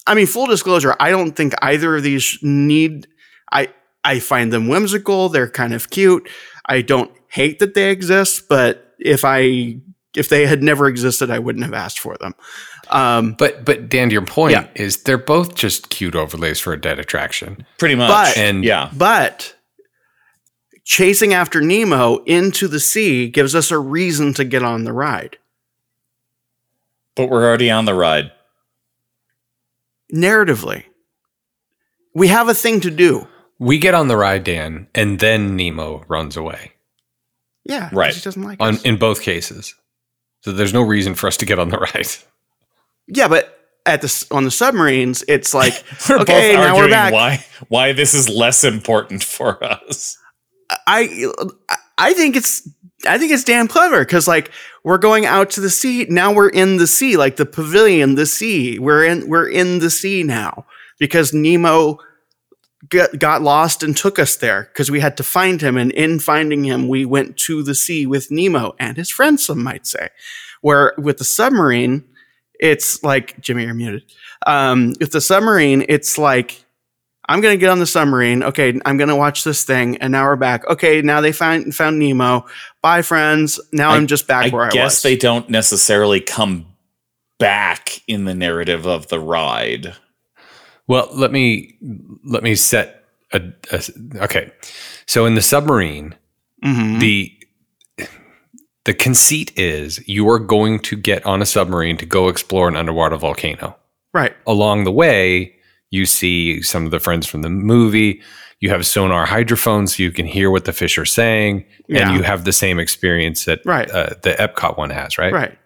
I 0.07 0.15
mean, 0.15 0.27
full 0.27 0.47
disclosure, 0.47 0.97
I 0.99 1.11
don't 1.11 1.33
think 1.33 1.55
either 1.63 1.97
of 1.97 2.03
these 2.03 2.39
need. 2.43 3.07
I 3.53 3.69
I 4.03 4.19
find 4.19 4.53
them 4.53 4.69
whimsical. 4.69 5.29
They're 5.29 5.51
kind 5.51 5.75
of 5.75 5.91
cute. 5.91 6.29
I 6.71 6.83
don't 6.83 7.11
hate 7.29 7.59
that 7.59 7.75
they 7.75 7.91
exist, 7.91 8.49
but 8.49 8.95
if 8.99 9.25
I 9.25 9.77
if 10.17 10.29
they 10.29 10.47
had 10.47 10.63
never 10.63 10.87
existed, 10.89 11.31
I 11.31 11.39
wouldn't 11.39 11.65
have 11.65 11.75
asked 11.75 11.99
for 11.99 12.17
them. 12.19 12.35
Um, 12.89 13.35
But 13.39 13.65
but 13.65 13.89
Dan, 13.89 14.11
your 14.11 14.25
point 14.25 14.53
Yeah. 14.53 14.67
is 14.75 15.03
they're 15.03 15.19
both 15.19 15.55
just 15.55 15.91
cute 15.91 16.15
overlays 16.17 16.59
for 16.61 16.73
a 16.73 16.81
dead 16.81 16.99
attraction. 16.99 17.65
Pretty 17.79 17.95
much. 17.97 18.09
But- 18.11 18.37
And- 18.39 18.65
yeah, 18.65 18.91
but 18.97 19.55
chasing 20.85 21.33
after 21.35 21.61
Nemo 21.61 22.19
into 22.25 22.67
the 22.67 22.81
sea 22.81 23.29
gives 23.29 23.55
us 23.55 23.71
a 23.71 23.79
reason 23.79 24.33
to 24.35 24.45
get 24.45 24.63
on 24.63 24.85
the 24.85 24.93
ride. 24.93 25.37
but 27.17 27.29
we're 27.29 27.45
already 27.45 27.71
on 27.71 27.85
the 27.85 27.93
ride. 27.95 28.31
Narratively, 30.13 30.85
we 32.15 32.29
have 32.29 32.49
a 32.49 32.55
thing 32.55 32.81
to 32.81 32.91
do. 32.91 33.27
We 33.61 33.79
get 33.79 33.95
on 33.95 34.09
the 34.09 34.17
ride, 34.17 34.43
Dan, 34.43 34.89
and 34.95 35.21
then 35.21 35.55
Nemo 35.55 36.05
runs 36.09 36.37
away. 36.37 36.73
Yeah, 37.65 37.91
Right. 37.93 38.13
She 38.15 38.23
doesn't 38.23 38.43
like 38.43 38.57
On 38.61 38.75
us. 38.75 38.83
in 38.83 38.97
both 38.97 39.21
cases. 39.23 39.75
So 40.41 40.51
there's 40.53 40.73
no 40.73 40.81
reason 40.83 41.15
for 41.15 41.27
us 41.29 41.37
to 41.37 41.47
get 41.47 41.59
on 41.59 41.69
the 41.69 41.79
ride. 41.95 42.09
yeah, 43.07 43.29
but 43.29 43.57
at 43.87 44.01
the 44.03 44.27
on 44.31 44.45
the 44.45 44.51
submarines, 44.51 45.23
it's 45.29 45.53
like 45.55 45.75
We're 46.09 46.21
Okay, 46.21 46.55
both 46.57 46.65
now 46.65 46.75
we're 46.75 46.81
arguing 46.85 46.91
back. 46.91 47.13
why 47.13 47.45
why 47.69 47.93
this 47.93 48.15
is 48.15 48.29
less 48.29 48.65
important 48.65 49.23
for 49.23 49.63
us. 49.63 50.17
I 50.87 51.31
I 51.99 52.15
think 52.15 52.37
it's 52.37 52.67
I 53.07 53.19
think 53.19 53.33
it's 53.33 53.45
damn 53.45 53.69
clever 53.69 54.01
because 54.05 54.27
like 54.27 54.51
we're 54.85 54.99
going 54.99 55.27
out 55.27 55.51
to 55.51 55.61
the 55.61 55.71
sea 55.71 56.07
now 56.09 56.33
we're 56.33 56.49
in 56.49 56.79
the 56.79 56.87
sea 56.87 57.17
like 57.19 57.37
the 57.37 57.47
pavilion 57.47 58.15
the 58.15 58.27
sea 58.27 58.79
we're 58.79 59.05
in 59.05 59.29
we're 59.29 59.49
in 59.49 59.81
the 59.81 59.91
sea 59.91 60.23
now 60.23 60.65
because 60.99 61.33
Nemo 61.35 61.99
got, 62.89 63.19
got 63.19 63.43
lost 63.43 63.83
and 63.83 63.97
took 63.97 64.19
us 64.19 64.37
there 64.37 64.65
because 64.73 64.91
we 64.91 65.01
had 65.01 65.17
to 65.17 65.23
find 65.23 65.61
him 65.61 65.77
and 65.77 65.93
in 65.93 66.19
finding 66.19 66.65
him 66.65 66.89
we 66.89 67.05
went 67.05 67.37
to 67.37 67.63
the 67.63 67.75
sea 67.75 68.07
with 68.07 68.31
Nemo 68.31 68.75
and 68.79 68.97
his 68.97 69.11
friends 69.11 69.45
some 69.45 69.63
might 69.63 69.87
say 69.87 70.09
where 70.61 70.95
with 70.99 71.19
the 71.19 71.25
submarine 71.25 72.05
it's 72.59 73.03
like 73.03 73.41
Jimmy 73.41 73.65
you're 73.65 73.75
muted 73.75 74.05
um, 74.47 74.95
with 75.01 75.13
the 75.13 75.21
submarine 75.21 75.85
it's 75.89 76.19
like 76.19 76.65
I'm 77.31 77.41
gonna 77.41 77.57
get 77.57 77.71
on 77.71 77.79
the 77.79 77.87
submarine. 77.87 78.43
Okay, 78.43 78.81
I'm 78.85 78.97
gonna 78.97 79.15
watch 79.15 79.45
this 79.45 79.63
thing, 79.63 79.99
and 79.99 80.11
now 80.11 80.25
we're 80.25 80.35
back. 80.35 80.67
Okay, 80.67 81.01
now 81.01 81.21
they 81.21 81.31
found 81.31 81.73
found 81.77 82.01
Nemo. 82.01 82.45
Bye, 82.83 83.03
friends. 83.03 83.61
Now 83.73 83.91
I- 83.91 83.95
I, 83.95 83.97
am 83.99 84.09
just 84.09 84.27
back 84.27 84.53
where 84.53 84.63
I 84.63 84.67
was. 84.67 84.75
I 84.75 84.79
guess 84.79 85.03
they 85.03 85.15
don't 85.15 85.49
necessarily 85.49 86.21
come 86.21 86.67
back 87.39 88.03
in 88.09 88.25
the 88.25 88.35
narrative 88.35 88.85
of 88.85 89.07
the 89.09 89.21
ride. 89.21 89.95
Well, 90.91 91.09
let 91.13 91.31
me 91.31 91.77
let 92.25 92.43
me 92.43 92.55
set 92.57 93.05
a, 93.33 93.41
a 93.71 93.81
okay. 94.25 94.51
So 95.07 95.25
in 95.25 95.37
the 95.37 95.43
submarine, 95.43 96.17
Mhm. 96.65 96.99
the 97.01 97.33
the 98.85 98.95
conceit 98.95 99.53
is 99.57 100.07
you 100.09 100.29
are 100.29 100.39
going 100.41 100.81
to 100.81 100.97
get 100.97 101.25
on 101.25 101.41
a 101.43 101.47
submarine 101.47 101.97
to 101.99 102.07
go 102.07 102.29
explore 102.29 102.67
an 102.69 102.77
underwater 102.77 103.17
volcano. 103.17 103.77
right. 104.13 104.35
Along 104.47 104.83
the 104.85 104.91
way, 104.91 105.55
you 105.91 106.05
see 106.07 106.61
some 106.63 106.85
of 106.85 106.91
the 106.91 106.99
friends 106.99 107.27
from 107.29 107.43
the 107.43 107.49
movie. 107.51 108.21
You 108.59 108.69
have 108.71 108.85
sonar 108.85 109.25
hydrophones 109.27 109.97
so 109.97 110.03
you 110.03 110.11
can 110.11 110.27
hear 110.27 110.51
what 110.51 110.65
the 110.65 110.73
fish 110.73 110.99
are 110.99 111.07
saying, 111.07 111.65
Yeah. 111.87 112.09
and 112.09 112.17
you 112.17 112.23
have 112.25 112.45
the 112.45 112.53
same 112.53 112.81
experience 112.81 113.45
that 113.45 113.61
Right. 113.65 113.89
uh, 113.91 114.11
the 114.23 114.33
Epcot 114.41 114.77
one 114.77 114.91
has, 114.91 115.17
right? 115.19 115.33
Right. 115.33 115.57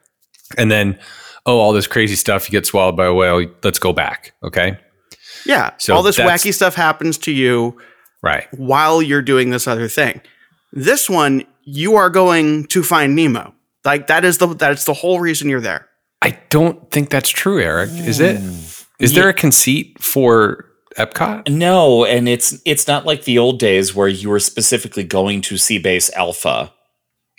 And 0.58 0.70
then, 0.70 0.98
oh, 1.46 1.58
all 1.58 1.72
this 1.72 1.86
crazy 1.86 2.16
stuff. 2.16 2.46
You 2.46 2.52
get 2.52 2.66
swallowed 2.66 2.96
by 2.96 3.06
a 3.06 3.14
whale. 3.14 3.46
Let's 3.62 3.78
go 3.78 3.92
back. 3.94 4.32
Okay. 4.42 4.76
Yeah. 5.47 5.72
So 5.78 5.95
All 5.95 6.03
this 6.03 6.18
wacky 6.18 6.53
stuff 6.55 6.74
happens 6.74 7.18
to 7.18 7.32
you 7.32 7.76
Right. 8.22 8.47
while 8.53 9.03
you're 9.03 9.22
doing 9.22 9.51
this 9.51 9.66
other 9.66 9.88
thing. 9.88 10.20
This 10.72 11.09
one, 11.11 11.45
you 11.64 11.97
are 11.97 12.11
going 12.11 12.64
to 12.68 12.82
find 12.82 13.14
Nemo. 13.14 13.55
Like 13.84 14.07
that 14.07 14.24
is 14.24 14.38
the 14.38 14.47
that's 14.49 14.84
the 14.84 14.95
whole 14.95 15.20
reason 15.20 15.49
you're 15.49 15.61
there. 15.61 15.88
I 16.22 16.38
don't 16.49 16.90
think 16.90 17.11
that's 17.11 17.28
true, 17.28 17.61
Eric. 17.61 17.90
Is 17.90 18.18
it? 18.20 18.40
Is 18.99 19.12
there 19.14 19.28
a 19.28 19.34
conceit 19.34 20.03
for 20.03 20.64
Epcot? 20.97 21.51
No, 21.51 22.05
and 22.07 22.28
it's 22.28 22.59
it's 22.64 22.88
not 22.88 23.05
like 23.05 23.24
the 23.24 23.36
old 23.38 23.59
days 23.59 23.95
where 23.95 24.09
you 24.09 24.30
were 24.30 24.40
specifically 24.40 25.05
going 25.05 25.42
to 25.42 25.57
Seabase 25.57 26.11
Alpha, 26.14 26.72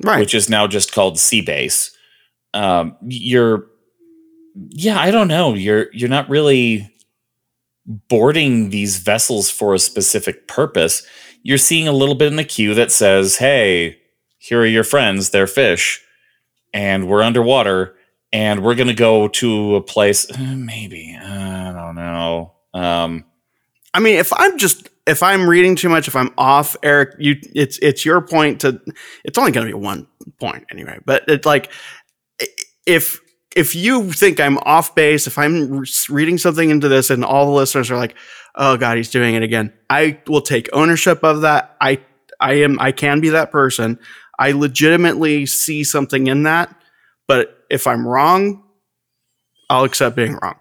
Right. 0.04 0.20
which 0.20 0.36
is 0.36 0.50
now 0.50 0.68
just 0.68 0.92
called 0.94 1.16
Seabase. 1.16 1.90
Um, 2.54 2.96
you're, 3.02 3.66
yeah, 4.70 5.00
I 5.00 5.10
don't 5.12 5.28
know. 5.28 5.56
You're 5.56 5.88
you're 5.94 6.10
not 6.10 6.30
really 6.30 6.90
boarding 7.86 8.70
these 8.70 8.98
vessels 8.98 9.50
for 9.50 9.74
a 9.74 9.80
specific 9.80 10.48
purpose. 10.48 11.06
You're 11.44 11.58
seeing 11.58 11.88
a 11.88 11.94
little 11.94 12.16
bit 12.16 12.28
in 12.28 12.36
the 12.36 12.44
queue 12.44 12.74
that 12.74 12.92
says, 12.92 13.38
"Hey, 13.38 14.00
here 14.38 14.62
are 14.62 14.66
your 14.66 14.84
friends. 14.84 15.30
They're 15.30 15.48
fish, 15.48 16.02
and 16.74 17.08
we're 17.08 17.22
underwater, 17.22 17.96
and 18.34 18.64
we're 18.64 18.76
gonna 18.76 18.94
go 18.94 19.28
to 19.28 19.76
a 19.76 19.82
place. 19.82 20.30
uh, 20.32 20.56
maybe 20.56 21.16
I 21.20 21.72
don't 21.74 21.96
know." 21.96 22.54
Um, 22.74 23.26
I 23.94 24.00
mean, 24.00 24.16
if 24.16 24.34
I'm 24.34 24.58
just 24.58 24.90
if 25.08 25.22
I'm 25.22 25.48
reading 25.48 25.76
too 25.76 25.90
much, 25.90 26.08
if 26.08 26.16
I'm 26.16 26.34
off, 26.38 26.76
Eric, 26.84 27.16
you 27.20 27.36
it's 27.54 27.78
it's 27.80 28.06
your 28.06 28.22
point 28.22 28.62
to 28.62 28.82
it's 29.24 29.38
only 29.38 29.52
going 29.52 29.68
to 29.68 29.72
be 29.72 29.80
one 29.80 30.08
point 30.40 30.66
anyway. 30.72 31.00
But 31.06 31.24
it's 31.28 31.46
like 31.46 31.72
if 32.86 33.20
if 33.56 33.74
you 33.76 34.12
think 34.12 34.40
I'm 34.40 34.58
off 34.60 34.94
base, 34.94 35.28
if 35.28 35.38
I'm 35.38 35.80
re- 35.80 35.88
reading 36.10 36.38
something 36.38 36.70
into 36.70 36.88
this 36.90 37.10
and 37.10 37.24
all 37.24 37.46
the 37.46 37.52
listeners 37.54 37.90
are 37.90 37.98
like, 37.98 38.16
"Oh 38.56 38.78
God, 38.78 38.98
he's 38.98 39.10
doing 39.10 39.36
it 39.36 39.44
again," 39.44 39.74
I 39.90 40.20
will 40.28 40.42
take 40.42 40.70
ownership 40.74 41.24
of 41.24 41.42
that. 41.42 41.76
I 41.82 42.00
I 42.40 42.56
am 42.56 42.80
I 42.80 42.92
can 42.92 43.22
be 43.22 43.30
that 43.30 43.52
person. 43.52 43.98
I 44.38 44.52
legitimately 44.52 45.46
see 45.46 45.84
something 45.86 46.28
in 46.28 46.44
that, 46.44 46.76
but 47.28 47.66
if 47.70 47.88
I'm 47.88 48.06
wrong, 48.06 48.64
I'll 49.70 49.86
accept 49.86 50.16
being 50.18 50.38
wrong. 50.42 50.56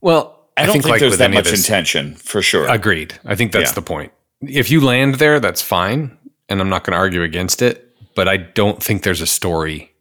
Well, 0.00 0.48
I 0.56 0.66
don't 0.66 0.72
think, 0.74 0.86
like 0.86 1.00
there's 1.00 1.18
that 1.18 1.30
much 1.30 1.52
intention 1.52 2.14
for 2.16 2.42
sure. 2.42 2.66
Agreed. 2.68 3.14
I 3.24 3.36
think 3.36 3.52
that's 3.52 3.70
Yeah. 3.70 3.74
the 3.74 3.82
point. 3.82 4.12
If 4.40 4.70
you 4.70 4.80
land 4.80 5.16
there, 5.16 5.38
that's 5.40 5.62
fine, 5.62 6.16
and 6.48 6.60
I'm 6.60 6.68
not 6.68 6.82
going 6.84 6.92
to 6.92 6.98
argue 6.98 7.22
against 7.22 7.62
it. 7.62 7.84
But 8.16 8.26
I 8.28 8.36
don't 8.36 8.82
think 8.82 9.04
there's 9.04 9.20
a 9.20 9.26
story 9.26 9.92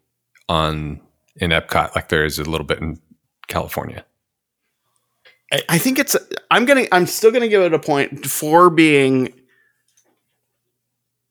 on 0.50 1.00
in 1.38 1.52
Epcot 1.52 1.96
like 1.96 2.10
there 2.10 2.26
is 2.26 2.40
a 2.40 2.44
little 2.44 2.66
bit 2.66 2.80
in 2.80 3.00
California. 3.48 4.06
I 5.70 5.78
think 5.78 5.98
it's. 5.98 6.16
I'm 6.52 6.66
gonna. 6.66 6.86
I'm 6.92 7.06
still 7.08 7.32
gonna 7.32 7.48
give 7.48 7.62
it 7.62 7.74
a 7.74 7.80
point 7.80 8.26
for 8.26 8.70
being, 8.70 9.34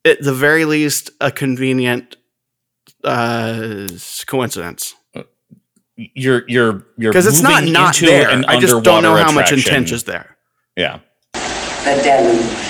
at 0.03 0.21
the 0.21 0.33
very 0.33 0.65
least, 0.65 1.11
a 1.21 1.31
convenient 1.31 2.15
uh, 3.03 3.87
coincidence 4.25 4.95
You're 5.95 6.43
you're 6.47 6.83
you're 6.97 7.11
because 7.11 7.27
it's 7.27 7.41
not 7.41 7.63
not 7.65 7.95
there. 7.97 8.29
an 8.29 8.43
I 8.45 8.59
just 8.59 8.83
don't 8.83 9.03
know 9.03 9.11
underwater 9.11 9.23
how 9.23 9.31
much 9.31 9.51
attraction. 9.51 9.69
intent 9.75 9.91
is 9.91 10.03
there. 10.05 10.35
Yeah. 10.75 10.99
The 11.33 12.01
deluge. 12.03 12.67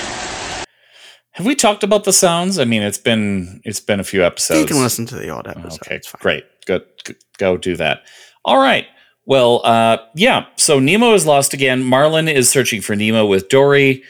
Have 1.32 1.46
we 1.46 1.56
talked 1.56 1.84
about 1.84 2.04
the 2.04 2.12
sounds? 2.14 2.60
I 2.60 2.66
mean, 2.66 2.82
it's 2.82 2.98
been 2.98 3.62
it's 3.64 3.80
been 3.80 4.00
a 4.02 4.04
few 4.04 4.24
episodes. 4.26 4.60
you 4.60 4.66
can 4.66 4.82
listen 4.84 5.06
to 5.06 5.16
the 5.16 5.30
old 5.30 5.48
episode. 5.48 5.80
Okay, 5.86 5.96
It's 5.96 6.08
fine. 6.08 6.20
great. 6.22 6.46
Good. 6.68 6.84
G- 7.06 7.16
Go 7.40 7.58
do 7.58 7.76
that. 7.78 8.02
All 8.46 8.58
right. 8.60 8.86
Well, 9.26 9.62
uh, 9.66 9.98
yeah. 10.16 10.46
So 10.58 10.80
Nemo 10.80 11.14
is 11.14 11.26
lost 11.26 11.54
again. 11.54 11.84
Marlin 11.84 12.28
is 12.28 12.50
searching 12.50 12.82
for 12.82 12.96
Nemo 12.96 13.26
with 13.26 13.50
Dory, 13.50 14.04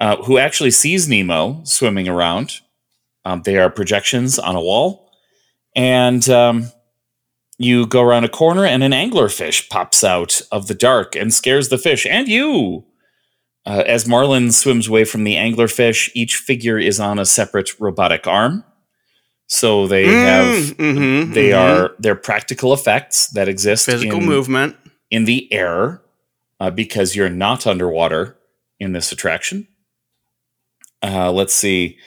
uh, 0.00 0.16
who 0.22 0.38
actually 0.38 0.70
sees 0.70 1.08
Nemo 1.08 1.60
swimming 1.64 2.08
around. 2.08 2.60
Um, 3.24 3.42
they 3.42 3.56
are 3.58 3.70
projections 3.70 4.38
on 4.38 4.56
a 4.56 4.60
wall, 4.60 5.10
and 5.76 6.28
um, 6.28 6.72
you 7.58 7.86
go 7.86 8.02
around 8.02 8.24
a 8.24 8.28
corner, 8.28 8.64
and 8.64 8.82
an 8.82 8.92
anglerfish 8.92 9.68
pops 9.68 10.02
out 10.02 10.40
of 10.50 10.66
the 10.66 10.74
dark 10.74 11.14
and 11.14 11.32
scares 11.32 11.68
the 11.68 11.78
fish 11.78 12.04
and 12.06 12.28
you. 12.28 12.84
Uh, 13.64 13.84
as 13.86 14.08
Marlin 14.08 14.50
swims 14.50 14.88
away 14.88 15.04
from 15.04 15.22
the 15.22 15.36
anglerfish, 15.36 16.10
each 16.14 16.34
figure 16.36 16.78
is 16.78 16.98
on 16.98 17.20
a 17.20 17.24
separate 17.24 17.78
robotic 17.78 18.26
arm. 18.26 18.64
So 19.52 19.86
they 19.86 20.06
have 20.06 20.46
Mm, 20.78 20.96
mhm, 20.96 21.34
they 21.34 21.50
mhm. 21.50 21.58
are 21.58 21.94
they're 21.98 22.14
practical 22.14 22.72
effects 22.72 23.26
that 23.34 23.48
exist 23.48 23.84
physical 23.84 24.18
in, 24.18 24.24
movement. 24.24 24.76
in 25.10 25.26
the 25.26 25.52
air 25.52 26.00
uh, 26.58 26.70
because 26.70 27.14
you're 27.14 27.28
not 27.28 27.66
underwater 27.66 28.38
in 28.80 28.92
this 28.94 29.12
attraction. 29.12 29.68
Uh, 31.02 31.30
let's 31.30 31.52
see. 31.52 31.98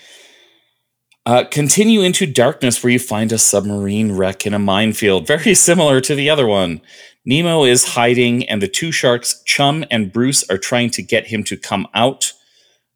Uh, 1.28 1.44
continue 1.44 2.02
into 2.02 2.26
darkness 2.26 2.84
where 2.84 2.92
you 2.94 2.98
find 2.98 3.32
a 3.32 3.38
submarine 3.38 4.14
wreck 4.14 4.48
in 4.48 4.56
a 4.56 4.60
minefield, 4.60 5.28
very 5.36 5.54
similar 5.54 6.02
to 6.02 6.16
the 6.16 6.32
other 6.32 6.48
one. 6.48 6.82
Nemo 7.26 7.64
is 7.64 7.90
hiding, 7.90 8.44
and 8.50 8.60
the 8.60 8.68
two 8.68 8.92
sharks, 8.92 9.44
Chum 9.46 9.86
and 9.92 10.12
Bruce, 10.12 10.44
are 10.50 10.58
trying 10.58 10.90
to 10.92 11.04
get 11.04 11.28
him 11.28 11.44
to 11.44 11.58
come 11.58 11.88
out. 11.94 12.34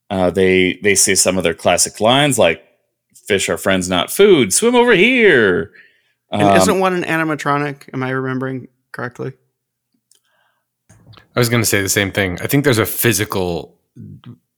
Uh, 0.10 0.32
they 0.32 0.80
they 0.82 0.96
say 0.96 1.14
some 1.14 1.38
of 1.38 1.44
their 1.44 1.54
classic 1.54 2.00
lines 2.00 2.40
like 2.40 2.64
"Fish 3.30 3.48
are 3.48 3.58
friends, 3.58 3.88
not 3.88 4.12
food." 4.12 4.52
Swim 4.54 4.76
over 4.76 4.94
here. 4.94 5.72
And 6.32 6.42
Um, 6.42 6.58
isn't 6.58 6.80
one 6.80 6.94
an 6.94 7.04
animatronic? 7.04 7.90
Am 7.94 8.04
I 8.04 8.10
remembering 8.10 8.68
correctly? 8.92 9.32
I 11.36 11.40
was 11.40 11.50
going 11.50 11.62
to 11.62 11.66
say 11.74 11.82
the 11.82 11.90
same 11.90 12.12
thing. 12.12 12.38
I 12.42 12.48
think 12.48 12.64
there's 12.66 12.78
a 12.80 12.86
physical 12.86 13.80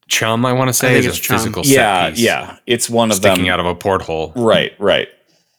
chum. 0.08 0.46
I 0.46 0.54
want 0.54 0.70
to 0.70 0.74
say 0.74 0.94
think 0.94 1.06
is 1.06 1.06
it's 1.08 1.20
a 1.20 1.22
chum. 1.22 1.38
physical 1.38 1.64
set 1.64 1.74
yeah, 1.74 2.10
piece 2.10 2.20
yeah, 2.20 2.58
it's 2.66 2.90
one 2.90 3.12
of 3.12 3.18
sticking 3.18 3.44
them. 3.46 3.54
out 3.54 3.60
of 3.60 3.66
a 3.66 3.76
porthole. 3.76 4.34
Right, 4.36 4.72
right. 4.80 5.08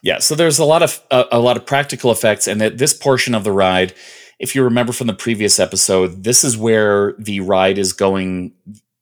Yeah, 0.03 0.19
so 0.19 0.35
there's 0.35 0.59
a 0.59 0.65
lot 0.65 0.83
of 0.83 1.01
uh, 1.11 1.25
a 1.31 1.39
lot 1.39 1.57
of 1.57 1.65
practical 1.65 2.11
effects, 2.11 2.47
and 2.49 2.61
at 2.63 2.79
this 2.79 2.93
portion 2.93 3.35
of 3.35 3.45
the 3.45 3.53
ride, 3.53 3.95
if 4.41 4.55
you 4.55 4.65
remember 4.65 4.93
from 4.93 5.07
the 5.07 5.15
previous 5.15 5.61
episode, 5.61 6.25
this 6.25 6.43
is 6.45 6.57
where 6.57 7.15
the 7.19 7.41
ride 7.41 7.79
is 7.79 7.93
going. 7.93 8.53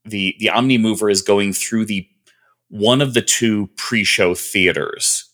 the 0.04 0.34
The 0.38 0.50
Omni 0.50 0.78
Mover 0.78 1.08
is 1.08 1.22
going 1.22 1.52
through 1.54 1.86
the 1.86 2.06
one 2.70 3.02
of 3.02 3.14
the 3.14 3.22
two 3.22 3.68
pre-show 3.76 4.34
theaters. 4.34 5.26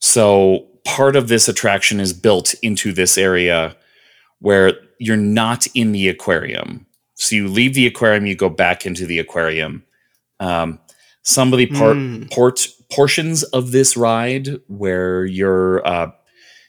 So 0.00 0.66
part 0.84 1.16
of 1.16 1.28
this 1.28 1.48
attraction 1.48 2.00
is 2.00 2.12
built 2.12 2.54
into 2.62 2.92
this 2.92 3.18
area 3.18 3.76
where 4.40 4.74
you're 4.98 5.16
not 5.16 5.66
in 5.74 5.92
the 5.92 6.08
aquarium. 6.08 6.86
So 7.14 7.34
you 7.34 7.48
leave 7.48 7.74
the 7.74 7.86
aquarium, 7.86 8.26
you 8.26 8.36
go 8.36 8.48
back 8.48 8.86
into 8.86 9.06
the 9.06 9.18
aquarium. 9.18 9.82
Um, 10.40 10.78
some 11.22 11.52
of 11.52 11.58
the 11.58 11.66
part 11.66 11.96
Mm. 11.96 12.30
port 12.30 12.68
portions 12.92 13.42
of 13.44 13.72
this 13.72 13.96
ride 13.96 14.60
where 14.68 15.24
you're 15.24 15.84
uh, 15.86 16.10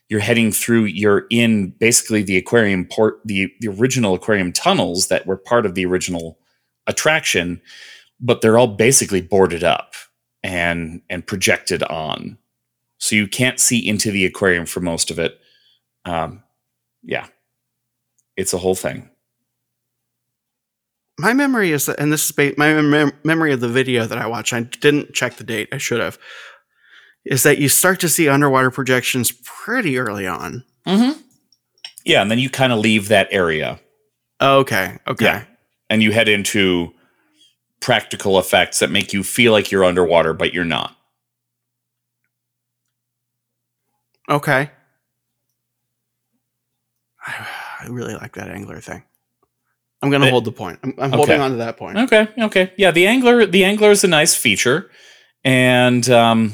you're 0.10 0.22
heading 0.22 0.52
through, 0.54 0.86
you're 0.86 1.28
in 1.30 1.72
basically 1.80 2.24
the 2.24 2.38
aquarium 2.38 2.86
port, 2.86 3.20
the 3.26 3.52
the 3.60 3.68
original 3.68 4.16
aquarium 4.16 4.52
tunnels 4.54 5.10
that 5.10 5.28
were 5.28 5.38
part 5.38 5.66
of 5.66 5.76
the 5.76 5.86
original 5.86 6.40
attraction, 6.88 7.62
but 8.20 8.42
they're 8.42 8.58
all 8.58 8.68
basically 8.68 9.22
boarded 9.22 9.64
up 9.64 9.94
and 10.44 11.02
and 11.10 11.26
projected 11.26 11.84
on, 11.84 12.38
so 12.98 13.16
you 13.16 13.28
can't 13.28 13.60
see 13.60 13.86
into 13.88 14.12
the 14.12 14.26
aquarium 14.26 14.66
for 14.66 14.80
most 14.80 15.12
of 15.12 15.20
it. 15.20 15.40
Um, 16.06 16.44
yeah, 17.04 17.28
it's 18.36 18.54
a 18.54 18.58
whole 18.58 18.76
thing. 18.76 19.10
My 21.20 21.34
memory 21.34 21.72
is 21.72 21.88
that, 21.88 22.00
and 22.00 22.14
this 22.14 22.30
is 22.30 22.38
my 22.58 22.80
mem- 22.82 23.12
memory 23.24 23.52
of 23.52 23.60
the 23.60 23.68
video 23.68 24.06
that 24.06 24.18
I 24.20 24.28
watched. 24.28 24.54
I 24.54 24.62
didn't 24.62 25.14
check 25.14 25.36
the 25.38 25.44
date. 25.44 25.68
I 25.72 25.78
should 25.80 26.00
have. 26.00 26.20
Is 27.26 27.44
that 27.44 27.58
you 27.58 27.70
start 27.70 28.00
to 28.02 28.10
see 28.10 28.30
underwater 28.30 28.70
projections 28.72 29.32
pretty 29.44 29.98
early 29.98 30.28
on? 30.28 30.64
Mm-hmm. 30.86 31.20
Yeah, 32.06 32.22
and 32.22 32.30
then 32.32 32.40
you 32.40 32.50
kind 32.50 32.72
of 32.72 32.80
leave 32.80 33.08
that 33.08 33.28
area. 33.32 33.80
Okay. 34.40 34.98
Okay. 35.08 35.26
Yeah. 35.26 35.44
and 35.90 36.04
you 36.04 36.12
head 36.12 36.30
into 36.30 36.94
practical 37.80 38.40
effects 38.40 38.80
that 38.80 38.92
make 38.92 39.14
you 39.14 39.24
feel 39.24 39.52
like 39.52 39.72
you're 39.72 39.86
underwater, 39.86 40.34
but 40.34 40.54
you're 40.54 40.66
not. 40.66 40.96
Okay. 44.30 44.70
I 47.26 47.86
really 47.90 48.16
like 48.16 48.36
that 48.36 48.50
angler 48.50 48.80
thing. 48.80 49.04
I'm 50.02 50.10
going 50.10 50.22
to 50.22 50.28
It- 50.28 50.32
hold 50.32 50.46
the 50.46 50.52
point. 50.52 50.80
I'm, 50.84 50.94
I'm 50.98 51.06
Okay. 51.10 51.16
holding 51.18 51.40
on 51.42 51.52
to 51.52 51.58
that 51.58 51.78
point. 51.78 51.98
Okay, 51.98 52.28
okay, 52.40 52.72
yeah. 52.78 52.92
The 52.92 53.08
angler, 53.08 53.46
the 53.46 53.64
angler 53.64 53.90
is 53.92 54.04
a 54.04 54.08
nice 54.08 54.36
feature, 54.36 54.92
and 55.44 56.08
um, 56.10 56.54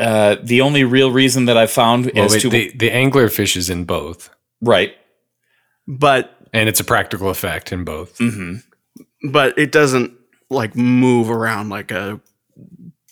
uh, 0.00 0.36
the 0.42 0.60
only 0.60 0.82
real 0.82 1.12
reason 1.12 1.44
that 1.44 1.56
I 1.56 1.66
found 1.66 2.10
Well, 2.14 2.24
is 2.24 2.32
wait, 2.32 2.42
to 2.42 2.48
the, 2.50 2.72
the 2.76 2.90
anglerfish 2.90 3.56
is 3.56 3.70
in 3.70 3.84
both, 3.84 4.28
right. 4.60 4.92
But 5.86 6.36
and 6.52 6.68
it's 6.68 6.80
a 6.80 6.84
practical 6.84 7.28
effect 7.30 7.70
in 7.72 7.84
both. 7.84 8.18
hmm 8.18 8.56
but 9.24 9.56
it 9.58 9.72
doesn't 9.72 10.12
like 10.50 10.74
move 10.76 11.30
around 11.30 11.68
like 11.70 11.90
a 11.90 12.20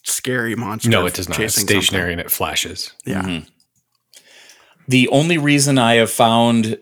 scary 0.04 0.54
monster. 0.56 0.90
No, 0.90 1.06
it 1.06 1.14
does 1.14 1.28
not. 1.28 1.38
It's 1.40 1.54
chasing 1.54 1.66
stationary 1.68 2.12
and 2.12 2.20
it 2.20 2.30
flashes. 2.30 2.92
something. 3.04 3.12
Yeah. 3.12 3.40
Mhm. 3.40 3.48
The 4.88 5.08
only 5.08 5.38
reason 5.38 5.78
I 5.78 5.94
have 5.94 6.11
found 6.11 6.78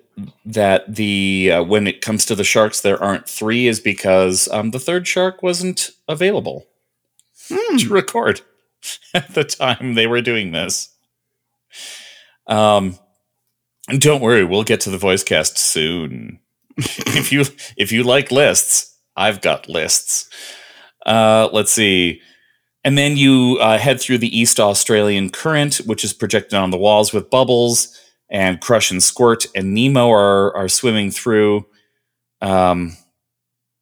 that 0.46 0.94
the 0.94 1.52
uh, 1.52 1.62
when 1.62 1.86
it 1.86 2.00
comes 2.00 2.24
to 2.26 2.34
the 2.34 2.44
sharks 2.44 2.80
there 2.80 3.00
aren't 3.02 3.28
three 3.28 3.66
is 3.68 3.80
because 3.80 4.48
um, 4.50 4.70
the 4.70 4.80
third 4.80 5.06
shark 5.06 5.42
wasn't 5.42 5.90
available 6.08 6.66
Hmm. 7.50 7.76
to 7.78 7.88
record 7.88 8.40
at 9.14 9.32
the 9.34 9.44
time 9.44 9.94
they 9.94 10.06
were 10.06 10.20
doing 10.20 10.52
this. 10.52 10.90
Um, 12.46 12.98
don't 13.98 14.20
worry, 14.22 14.44
we'll 14.44 14.64
get 14.64 14.80
to 14.82 14.90
the 14.90 14.98
voice 14.98 15.22
cast 15.22 15.56
soon. 15.58 16.40
if 16.76 17.32
you 17.32 17.44
if 17.76 17.92
you 17.92 18.02
like 18.04 18.30
lists, 18.32 18.96
I've 19.18 19.40
got 19.40 19.68
lists. 19.68 20.30
Uh, 21.04 21.48
let's 21.52 21.72
see. 21.72 22.20
And 22.84 22.96
then 22.96 23.16
you 23.16 23.58
uh, 23.60 23.76
head 23.76 24.00
through 24.00 24.18
the 24.18 24.38
East 24.38 24.60
Australian 24.60 25.30
Current, 25.30 25.76
which 25.84 26.04
is 26.04 26.12
projected 26.12 26.54
on 26.54 26.70
the 26.70 26.78
walls 26.78 27.12
with 27.12 27.28
bubbles, 27.28 27.98
and 28.30 28.60
Crush 28.60 28.90
and 28.90 29.02
Squirt 29.02 29.46
and 29.54 29.74
Nemo 29.74 30.10
are 30.10 30.56
are 30.56 30.68
swimming 30.68 31.10
through. 31.10 31.66
Um, 32.40 32.96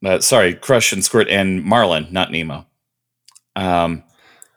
uh, 0.04 0.20
sorry, 0.20 0.54
Crush 0.54 0.92
and 0.92 1.04
Squirt 1.04 1.28
and 1.28 1.62
Marlin, 1.62 2.08
not 2.10 2.32
Nemo. 2.32 2.66
Um, 3.54 4.02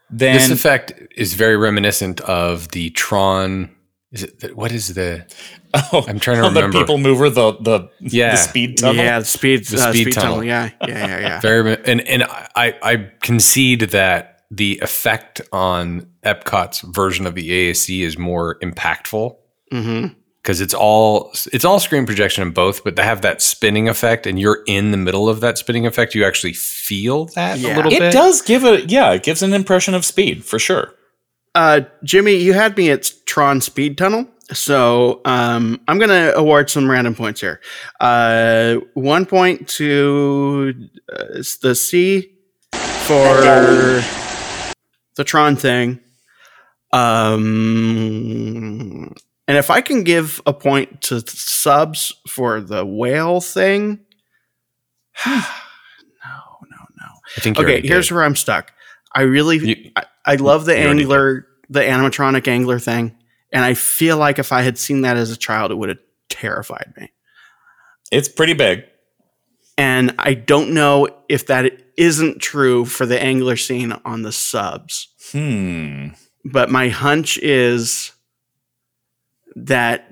then 0.10 0.36
this 0.36 0.50
effect 0.50 0.94
is 1.16 1.34
very 1.34 1.58
reminiscent 1.58 2.22
of 2.22 2.70
the 2.70 2.90
Tron. 2.92 3.76
Is 4.12 4.24
it 4.24 4.40
the, 4.40 4.48
what 4.56 4.72
is 4.72 4.94
the? 4.96 5.26
oh, 5.94 6.04
I'm 6.08 6.20
trying 6.20 6.38
to 6.42 6.48
remember. 6.48 6.72
the 6.72 6.80
people 6.80 6.98
mover 6.98 7.30
the 7.30 7.54
the 7.60 7.90
Yeah. 8.00 8.32
the 8.32 8.38
speed 8.38 8.78
tunnel. 8.80 8.96
Yeah, 9.04 9.20
the 9.20 9.26
speed, 9.26 9.66
The 9.66 9.78
uh, 9.78 9.92
speed 9.92 10.02
speed, 10.02 10.14
tunnel. 10.14 10.32
tunnel. 10.38 10.44
Yeah, 10.46 10.70
yeah, 10.88 10.88
yeah, 11.08 11.20
yeah. 11.20 11.40
Very 11.42 11.78
and 11.86 12.02
and 12.02 12.24
I 12.24 12.76
I 12.82 13.12
concede 13.22 13.82
that 13.92 14.42
the 14.50 14.80
effect 14.82 15.42
on 15.52 16.08
Epcot's 16.24 16.82
version 16.82 17.28
of 17.28 17.36
the 17.36 17.48
EAC 17.48 18.02
is 18.02 18.18
more 18.18 18.58
impactful 18.64 19.36
because 19.70 20.60
it's 20.62 20.74
all 20.74 21.32
it's 21.54 21.64
all 21.64 21.80
screen 21.80 22.08
projection 22.08 22.42
in 22.42 22.52
both, 22.52 22.84
but 22.84 22.96
they 22.96 23.04
have 23.04 23.22
that 23.22 23.44
spinning 23.44 23.88
effect, 23.88 24.26
and 24.26 24.40
you're 24.40 24.64
in 24.66 24.90
the 24.90 24.98
middle 24.98 25.30
of 25.30 25.40
that 25.42 25.60
spinning 25.60 25.86
effect. 25.86 26.16
You 26.16 26.26
actually 26.26 26.54
feel 26.54 27.26
that 27.36 27.60
Yeah. 27.60 27.76
a 27.76 27.78
little 27.78 27.94
It 27.94 28.00
bit. 28.00 28.08
It 28.10 28.12
does 28.14 28.42
give 28.42 28.64
a 28.64 28.82
yeah, 28.88 29.12
it 29.12 29.22
gives 29.22 29.44
an 29.44 29.54
impression 29.54 29.94
of 29.94 30.04
speed 30.04 30.44
for 30.44 30.58
sure. 30.58 30.96
Uh, 31.56 31.82
Jimmy, 32.04 32.36
you 32.36 32.54
had 32.54 32.78
me 32.78 32.92
at 32.92 33.12
Tron 33.26 33.62
Speed 33.62 33.98
Tunnel. 33.98 34.28
So 34.52 35.22
um, 35.26 35.80
I'm 35.88 36.00
going 36.00 36.10
to 36.10 36.36
award 36.36 36.72
some 36.72 36.90
random 36.90 37.14
points 37.14 37.40
here. 37.42 37.62
Uh, 38.00 38.78
one 38.96 39.28
point 39.28 39.68
to 39.70 40.74
uh, 41.12 41.26
the 41.62 41.76
Seas 41.76 42.26
for 42.74 44.02
the 45.16 45.24
Tron 45.24 45.56
thing. 45.56 46.00
Um, 46.92 47.44
and 49.48 49.58
if 49.58 49.70
I 49.70 49.82
can 49.82 50.04
give 50.04 50.42
a 50.48 50.54
point 50.54 51.02
to 51.04 51.22
subs 51.28 52.14
for 52.28 52.60
the 52.62 52.84
whale 52.86 53.42
thing, 53.42 54.00
no, 55.28 55.34
no, 55.36 55.42
no. 57.00 57.08
I 57.38 57.42
think. 57.42 57.60
Okay, 57.60 57.82
here's 57.82 58.08
did. 58.08 58.16
where 58.16 58.24
I'm 58.24 58.36
stuck. 58.36 58.72
I 59.14 59.22
really, 59.22 59.58
You- 59.58 59.92
I, 59.96 60.06
I 60.30 60.36
love 60.36 60.66
the 60.66 60.74
you 60.74 60.88
angler 60.88 61.48
the 61.70 61.82
animatronic 61.82 62.48
angler 62.48 62.80
thing, 62.80 63.16
and 63.52 63.66
I 63.66 63.74
feel 63.74 64.18
like 64.18 64.40
if 64.40 64.52
I 64.52 64.62
had 64.62 64.78
seen 64.78 65.02
that 65.02 65.18
as 65.18 65.32
a 65.32 65.38
child, 65.38 65.72
it 65.72 65.76
would 65.76 65.90
have 65.90 66.00
terrified 66.30 66.94
me. 66.98 67.12
It's 68.12 68.30
pretty 68.30 68.54
big. 68.54 68.86
And 69.78 70.14
I 70.20 70.34
don't 70.34 70.74
know 70.74 71.08
if 71.30 71.48
that 71.48 71.72
isn't 71.98 72.42
true 72.42 72.86
for 72.86 73.06
the 73.06 73.22
angler 73.22 73.56
scene 73.56 73.94
on 74.06 74.24
the 74.24 74.32
subs. 74.32 75.08
Hmm. 75.32 76.10
But 76.44 76.70
my 76.70 76.90
hunch 76.90 77.38
is 77.38 78.12
that 79.56 80.12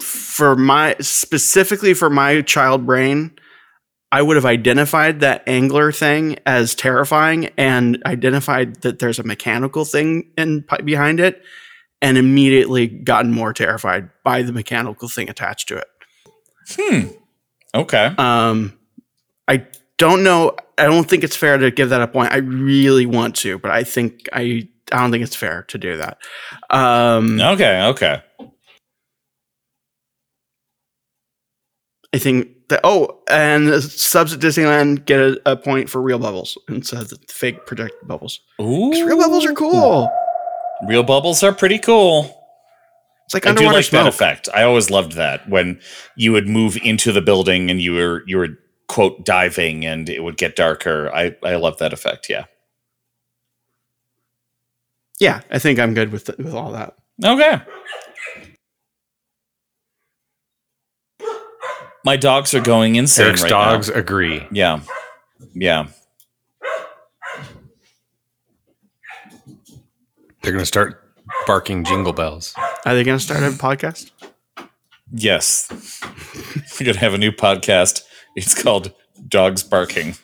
for 0.00 0.54
my 0.54 0.96
specifically 1.00 1.94
for 1.94 2.10
my 2.10 2.42
child 2.42 2.84
brain, 2.84 3.32
I 4.12 4.22
would 4.22 4.36
have 4.36 4.46
identified 4.46 5.20
that 5.20 5.42
angler 5.46 5.90
thing 5.92 6.38
as 6.46 6.74
terrifying 6.74 7.50
and 7.56 8.02
identified 8.06 8.76
that 8.82 8.98
there's 9.00 9.18
a 9.18 9.24
mechanical 9.24 9.84
thing 9.84 10.30
in 10.38 10.64
behind 10.84 11.20
it 11.20 11.42
and 12.00 12.16
immediately 12.16 12.86
gotten 12.86 13.32
more 13.32 13.52
terrified 13.52 14.08
by 14.22 14.42
the 14.42 14.52
mechanical 14.52 15.08
thing 15.08 15.28
attached 15.28 15.68
to 15.68 15.78
it. 15.78 15.88
Hmm. 16.70 17.08
Okay. 17.74 18.14
Um, 18.16 18.78
I 19.48 19.66
don't 19.98 20.22
know. 20.22 20.56
I 20.78 20.84
don't 20.84 21.08
think 21.08 21.24
it's 21.24 21.36
fair 21.36 21.58
to 21.58 21.70
give 21.70 21.90
that 21.90 22.02
a 22.02 22.08
point. 22.08 22.32
I 22.32 22.38
really 22.38 23.06
want 23.06 23.34
to, 23.36 23.58
but 23.58 23.70
I 23.70 23.82
think 23.84 24.28
I 24.32 24.68
I 24.92 25.00
don't 25.00 25.10
think 25.10 25.24
it's 25.24 25.36
fair 25.36 25.64
to 25.64 25.78
do 25.78 25.96
that. 25.96 26.18
Um, 26.70 27.40
Okay. 27.40 27.82
Okay. 27.82 28.22
I 32.14 32.18
think 32.18 32.48
that. 32.68 32.80
Oh, 32.84 33.18
and 33.28 33.68
the 33.68 33.82
subs 33.82 34.32
at 34.32 34.40
Disneyland 34.40 35.04
get 35.04 35.20
a, 35.20 35.40
a 35.44 35.56
point 35.56 35.88
for 35.88 36.00
real 36.00 36.18
bubbles 36.18 36.58
instead 36.68 37.02
of 37.02 37.08
the 37.10 37.18
fake 37.28 37.66
projected 37.66 38.06
bubbles. 38.06 38.40
Ooh. 38.60 38.90
real 38.90 39.18
bubbles 39.18 39.44
are 39.44 39.54
cool. 39.54 40.10
Real 40.86 41.02
bubbles 41.02 41.42
are 41.42 41.52
pretty 41.52 41.78
cool. 41.78 42.32
It's 43.24 43.34
like 43.34 43.46
I 43.46 43.54
do 43.54 43.64
like 43.64 43.90
that 43.90 44.06
effect. 44.06 44.48
I 44.54 44.62
always 44.62 44.88
loved 44.88 45.12
that 45.12 45.48
when 45.48 45.80
you 46.14 46.32
would 46.32 46.48
move 46.48 46.76
into 46.82 47.10
the 47.10 47.20
building 47.20 47.70
and 47.70 47.82
you 47.82 47.94
were 47.94 48.22
you 48.26 48.38
were 48.38 48.58
quote 48.86 49.24
diving 49.24 49.84
and 49.84 50.08
it 50.08 50.22
would 50.22 50.36
get 50.36 50.54
darker. 50.54 51.10
I 51.12 51.34
I 51.42 51.56
love 51.56 51.78
that 51.78 51.92
effect. 51.92 52.28
Yeah. 52.30 52.44
Yeah, 55.18 55.40
I 55.50 55.58
think 55.58 55.78
I'm 55.78 55.94
good 55.94 56.12
with 56.12 56.28
with 56.38 56.54
all 56.54 56.70
that. 56.72 56.94
Okay. 57.24 57.60
My 62.06 62.16
dogs 62.16 62.54
are 62.54 62.60
going 62.60 62.94
insane 62.94 63.26
Eric's 63.26 63.42
right 63.42 63.48
dogs 63.48 63.88
now. 63.90 63.96
agree. 63.96 64.46
Yeah. 64.52 64.78
Yeah. 65.54 65.88
They're 70.40 70.52
going 70.52 70.60
to 70.60 70.66
start 70.66 71.02
barking 71.48 71.82
jingle 71.82 72.12
bells. 72.12 72.54
Are 72.84 72.94
they 72.94 73.02
going 73.02 73.18
to 73.18 73.24
start 73.24 73.42
a 73.42 73.48
podcast? 73.56 74.12
Yes. 75.12 75.68
We're 76.78 76.84
going 76.84 76.94
to 76.94 77.00
have 77.00 77.14
a 77.14 77.18
new 77.18 77.32
podcast. 77.32 78.02
It's 78.36 78.54
called 78.54 78.92
Dogs 79.26 79.64
Barking. 79.64 80.14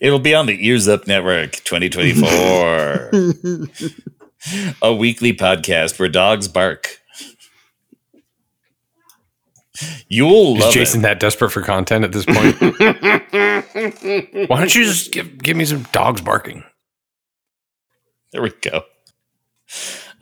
It'll 0.00 0.18
be 0.18 0.34
on 0.34 0.46
the 0.46 0.66
Ears 0.66 0.88
Up 0.88 1.06
Network 1.06 1.62
2024. 1.64 3.10
a 4.80 4.94
weekly 4.94 5.34
podcast 5.34 5.98
where 5.98 6.08
dogs 6.08 6.48
bark. 6.48 7.03
You'll 10.08 10.56
Is 10.56 10.62
love 10.62 10.72
Jason 10.72 11.00
it. 11.00 11.02
that 11.02 11.20
desperate 11.20 11.50
for 11.50 11.62
content 11.62 12.04
at 12.04 12.12
this 12.12 12.24
point? 12.24 12.60
Why 14.48 14.58
don't 14.60 14.74
you 14.74 14.84
just 14.84 15.10
give, 15.12 15.38
give 15.38 15.56
me 15.56 15.64
some 15.64 15.82
dogs 15.92 16.20
barking? 16.20 16.62
There 18.32 18.42
we 18.42 18.50
go. 18.62 18.82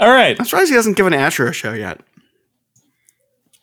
All 0.00 0.11
right. 0.11 0.36
I'm 0.38 0.44
surprised 0.46 0.70
he 0.70 0.76
hasn't 0.76 0.96
given 0.96 1.12
Asher 1.12 1.46
a 1.48 1.53
show 1.53 1.72
yet. 1.74 2.00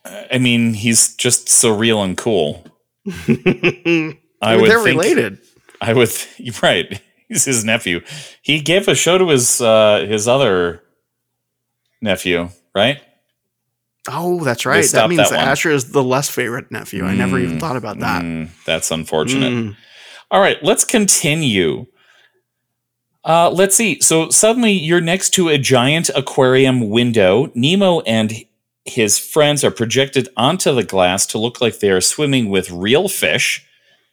I 0.04 0.38
mean, 0.38 0.74
he's 0.74 1.14
just 1.16 1.48
so 1.48 1.76
real 1.76 2.02
and 2.02 2.16
cool. 2.16 2.64
I 3.06 3.12
I 4.42 4.52
mean, 4.52 4.60
would 4.62 4.70
they're 4.70 4.82
think, 4.82 5.00
related. 5.00 5.38
I 5.80 5.92
would. 5.92 6.10
You're 6.38 6.54
right. 6.62 7.00
He's 7.28 7.44
his 7.44 7.64
nephew. 7.64 8.00
He 8.42 8.60
gave 8.60 8.88
a 8.88 8.94
show 8.94 9.18
to 9.18 9.28
his 9.28 9.60
uh, 9.60 10.06
his 10.08 10.26
other 10.26 10.82
nephew, 12.00 12.48
right? 12.74 13.00
Oh, 14.08 14.42
that's 14.44 14.64
right. 14.64 14.84
That 14.92 15.08
means 15.10 15.28
that. 15.30 15.46
Asher 15.48 15.70
is 15.70 15.92
the 15.92 16.02
less 16.02 16.28
favorite 16.28 16.70
nephew. 16.70 17.04
I 17.04 17.14
never 17.14 17.38
even 17.38 17.56
Mm, 17.58 17.60
thought 17.60 17.76
about 17.76 17.98
that. 18.00 18.22
Mm, 18.22 18.48
that's 18.64 18.90
unfortunate. 18.90 19.52
Mm. 19.52 19.76
All 20.30 20.40
right, 20.40 20.56
let's 20.62 20.84
continue. 20.84 21.86
Uh, 23.24 23.50
let's 23.50 23.76
see. 23.76 24.00
So 24.00 24.30
suddenly 24.30 24.72
you're 24.72 25.00
next 25.02 25.30
to 25.30 25.48
a 25.48 25.58
giant 25.58 26.08
aquarium 26.14 26.88
window. 26.88 27.50
Nemo 27.54 28.00
and 28.00 28.32
his 28.86 29.18
friends 29.18 29.62
are 29.62 29.70
projected 29.70 30.28
onto 30.36 30.72
the 30.74 30.82
glass 30.84 31.26
to 31.26 31.38
look 31.38 31.60
like 31.60 31.80
they 31.80 31.90
are 31.90 32.00
swimming 32.00 32.48
with 32.48 32.70
real 32.70 33.08
fish, 33.08 33.66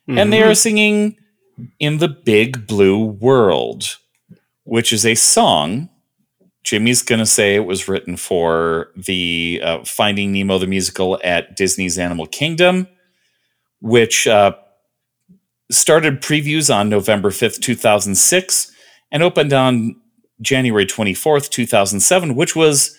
and 0.07 0.31
they 0.33 0.39
Mhm. 0.39 0.49
are 0.51 0.55
singing 0.55 1.15
"In 1.79 1.99
the 1.99 2.09
Big 2.09 2.67
Blue 2.67 2.97
World," 3.05 3.97
which 4.65 4.91
is 4.91 5.05
a 5.05 5.15
song. 5.15 5.89
Jimmy's 6.67 7.01
gonna 7.01 7.25
say 7.25 7.55
it 7.55 7.65
was 7.65 7.87
written 7.87 8.17
for 8.17 8.89
the 8.97 9.61
uh, 9.63 9.85
Finding 9.85 10.33
Nemo 10.33 10.57
the 10.57 10.67
musical 10.67 11.17
at 11.23 11.55
Disney's 11.55 11.97
Animal 11.97 12.25
Kingdom, 12.25 12.89
which 13.79 14.27
uh, 14.27 14.53
started 15.71 16.21
previews 16.21 16.73
on 16.73 16.89
November 16.89 17.29
5th, 17.29 17.61
2006, 17.61 18.69
and 19.13 19.23
opened 19.23 19.53
on 19.53 19.95
January 20.41 20.85
24th, 20.85 21.49
2007, 21.49 22.35
which 22.35 22.53
was 22.53 22.97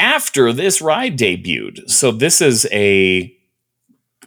after 0.00 0.52
this 0.52 0.82
ride 0.82 1.16
debuted. 1.16 1.88
So 1.88 2.10
this 2.10 2.40
is 2.40 2.66
a 2.72 3.32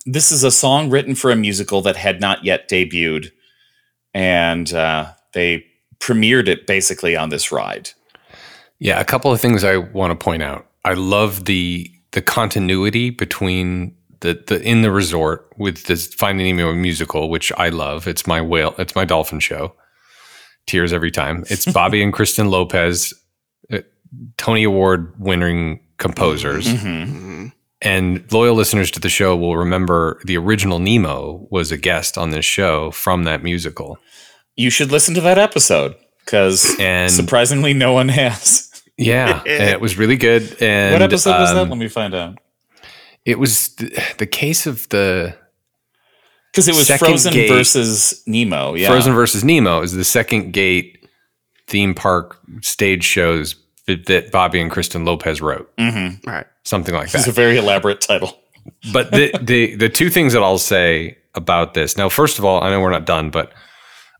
this 0.05 0.31
is 0.31 0.45
a 0.45 0.51
song 0.51 0.89
written 0.89 1.13
for 1.13 1.29
a 1.29 1.35
musical 1.35 1.81
that 1.81 1.97
had 1.97 2.21
not 2.21 2.45
yet 2.45 2.69
debuted, 2.69 3.31
and 4.13 4.73
uh, 4.73 5.11
they 5.33 5.65
premiered 5.99 6.47
it 6.47 6.65
basically 6.65 7.17
on 7.17 7.27
this 7.27 7.51
ride. 7.51 7.89
Yeah, 8.79 8.99
a 8.99 9.05
couple 9.05 9.31
of 9.31 9.41
things 9.41 9.63
I 9.63 9.77
want 9.77 10.11
to 10.17 10.23
point 10.23 10.43
out. 10.43 10.67
I 10.85 10.93
love 10.93 11.45
the 11.45 11.91
the 12.11 12.21
continuity 12.21 13.09
between 13.09 13.95
the, 14.21 14.41
the 14.47 14.61
in 14.61 14.81
the 14.81 14.91
resort 14.91 15.51
with 15.57 15.83
this 15.85 16.13
Finding 16.13 16.55
Nemo 16.55 16.73
musical, 16.73 17.29
which 17.29 17.51
I 17.57 17.69
love. 17.69 18.07
It's 18.07 18.25
my 18.27 18.41
whale. 18.41 18.73
It's 18.77 18.95
my 18.95 19.05
dolphin 19.05 19.39
show. 19.39 19.73
Tears 20.65 20.93
every 20.93 21.11
time. 21.11 21.43
It's 21.49 21.65
Bobby 21.71 22.01
and 22.03 22.13
Kristen 22.13 22.49
Lopez, 22.49 23.13
uh, 23.71 23.79
Tony 24.37 24.63
Award 24.63 25.13
winning 25.19 25.79
composers. 25.97 26.67
Mhm. 26.67 27.07
Mhm. 27.07 27.51
And 27.81 28.31
loyal 28.31 28.55
listeners 28.55 28.89
to 28.91 28.99
the 28.99 29.09
show 29.09 29.35
will 29.35 29.55
remember 29.57 30.19
the 30.25 30.37
original 30.37 30.79
Nemo 30.79 31.47
was 31.51 31.71
a 31.71 31.77
guest 31.77 32.17
on 32.17 32.31
this 32.31 32.45
show 32.45 32.89
from 32.91 33.23
that 33.25 33.43
musical. 33.43 33.99
You 34.55 34.71
should 34.71 34.91
listen 34.91 35.13
to 35.13 35.21
that 35.21 35.37
episode 35.37 35.95
because 36.25 36.75
And 36.79 37.11
surprisingly, 37.11 37.73
no 37.73 37.93
one 37.93 38.09
has. 38.09 38.66
Yeah, 38.97 39.41
it 39.45 39.79
was 39.81 39.97
really 39.97 40.17
good. 40.17 40.61
And 40.61 40.93
what 40.93 41.01
episode 41.01 41.39
was 41.39 41.53
that? 41.53 41.57
um, 41.61 41.69
Let 41.69 41.77
me 41.77 41.87
find 41.87 42.13
out. 42.15 42.37
It 43.25 43.39
was 43.39 43.75
the, 43.75 44.01
the 44.19 44.25
case 44.25 44.65
of 44.65 44.87
the 44.89 45.35
Because 46.51 46.67
it 46.67 46.75
was 46.75 46.89
Frozen 46.89 47.33
Gate. 47.33 47.49
versus 47.49 48.23
Nemo. 48.25 48.73
Yeah. 48.75 48.87
Frozen 48.89 49.13
versus 49.13 49.43
Nemo 49.43 49.81
is 49.81 49.91
the 49.93 50.05
second 50.05 50.53
gate 50.53 51.05
theme 51.67 51.93
park 51.93 52.39
stage 52.61 53.03
shows 53.03 53.55
that, 53.85 54.05
that 54.05 54.31
Bobby 54.31 54.61
and 54.61 54.71
Kristen 54.71 55.03
Lopez 55.05 55.41
wrote, 55.41 55.75
Mm-hmm. 55.77 56.29
Right. 56.29 56.45
something 56.63 56.95
like 56.95 57.09
that. 57.11 57.17
It's 57.19 57.27
a 57.27 57.31
very 57.31 57.57
elaborate 57.57 57.99
title. 58.01 58.37
but 58.93 59.11
the, 59.11 59.31
the 59.41 59.75
the 59.75 59.89
two 59.89 60.09
things 60.09 60.33
that 60.33 60.43
I'll 60.43 60.57
say 60.57 61.17
about 61.35 61.73
this 61.73 61.95
now, 61.97 62.09
first 62.09 62.39
of 62.39 62.45
all, 62.45 62.61
I 62.63 62.69
know 62.69 62.79
we're 62.81 62.89
not 62.91 63.05
done, 63.05 63.29
but 63.29 63.53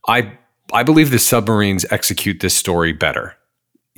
I 0.07 0.37
I 0.73 0.83
believe 0.83 1.11
the 1.11 1.19
submarines 1.19 1.85
execute 1.91 2.39
this 2.41 2.55
story 2.55 2.91
better. 2.93 3.35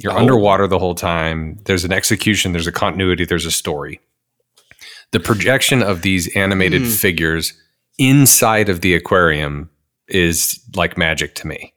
You're 0.02 0.14
Oh. 0.14 0.18
underwater 0.18 0.66
the 0.68 0.80
whole 0.80 0.96
time. 0.96 1.60
There's 1.66 1.84
an 1.86 1.92
execution. 1.92 2.52
There's 2.54 2.68
a 2.68 2.72
continuity. 2.72 3.26
There's 3.26 3.46
a 3.46 3.52
story. 3.52 4.00
The 5.12 5.20
projection 5.20 5.82
of 5.84 6.02
these 6.04 6.34
animated 6.36 6.84
Hmm. 6.84 6.88
figures 6.90 7.54
inside 7.98 8.70
of 8.70 8.82
the 8.82 8.94
aquarium 8.96 9.70
is 10.08 10.60
like 10.76 10.98
magic 10.98 11.36
to 11.36 11.48
me. 11.48 11.74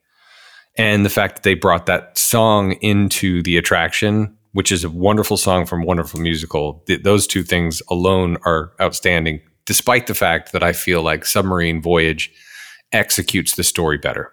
And 0.77 1.05
the 1.05 1.09
fact 1.09 1.35
that 1.35 1.43
they 1.43 1.53
brought 1.53 1.85
that 1.87 2.17
song 2.17 2.73
into 2.81 3.43
the 3.43 3.57
attraction, 3.57 4.35
which 4.53 4.71
is 4.71 4.83
a 4.83 4.89
wonderful 4.89 5.37
song 5.37 5.65
from 5.65 5.83
a 5.83 5.85
wonderful 5.85 6.19
musical, 6.19 6.83
th- 6.87 7.03
those 7.03 7.27
two 7.27 7.43
things 7.43 7.81
alone 7.89 8.37
are 8.45 8.71
outstanding, 8.81 9.41
despite 9.65 10.07
the 10.07 10.15
fact 10.15 10.51
that 10.51 10.63
I 10.63 10.71
feel 10.73 11.01
like 11.03 11.25
Submarine 11.25 11.81
Voyage 11.81 12.31
executes 12.91 13.55
the 13.55 13.63
story 13.63 13.97
better. 13.97 14.31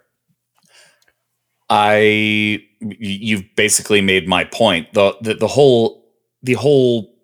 I 1.71 2.59
you've 2.81 3.45
basically 3.55 4.01
made 4.01 4.27
my 4.27 4.43
point. 4.43 4.93
The, 4.93 5.15
the 5.21 5.35
the 5.35 5.47
whole 5.47 6.03
the 6.43 6.53
whole 6.53 7.15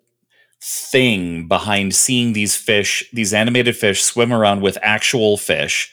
thing 0.62 1.46
behind 1.46 1.94
seeing 1.94 2.32
these 2.32 2.56
fish, 2.56 3.04
these 3.12 3.34
animated 3.34 3.76
fish 3.76 4.02
swim 4.02 4.32
around 4.32 4.62
with 4.62 4.78
actual 4.80 5.36
fish 5.36 5.92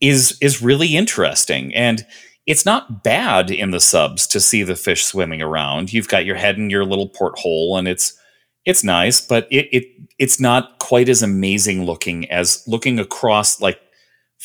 is 0.00 0.36
is 0.42 0.60
really 0.60 0.96
interesting. 0.96 1.72
And 1.72 2.04
it's 2.46 2.66
not 2.66 3.04
bad 3.04 3.50
in 3.50 3.70
the 3.70 3.80
subs 3.80 4.26
to 4.26 4.40
see 4.40 4.64
the 4.64 4.76
fish 4.76 5.04
swimming 5.04 5.40
around. 5.40 5.92
You've 5.92 6.08
got 6.08 6.26
your 6.26 6.36
head 6.36 6.58
in 6.58 6.70
your 6.70 6.84
little 6.84 7.08
porthole, 7.08 7.76
and 7.76 7.86
it's 7.86 8.18
it's 8.64 8.82
nice, 8.82 9.20
but 9.20 9.46
it 9.52 9.68
it 9.70 9.84
it's 10.18 10.40
not 10.40 10.80
quite 10.80 11.08
as 11.08 11.22
amazing 11.22 11.84
looking 11.84 12.28
as 12.28 12.64
looking 12.66 12.98
across 12.98 13.60
like 13.60 13.78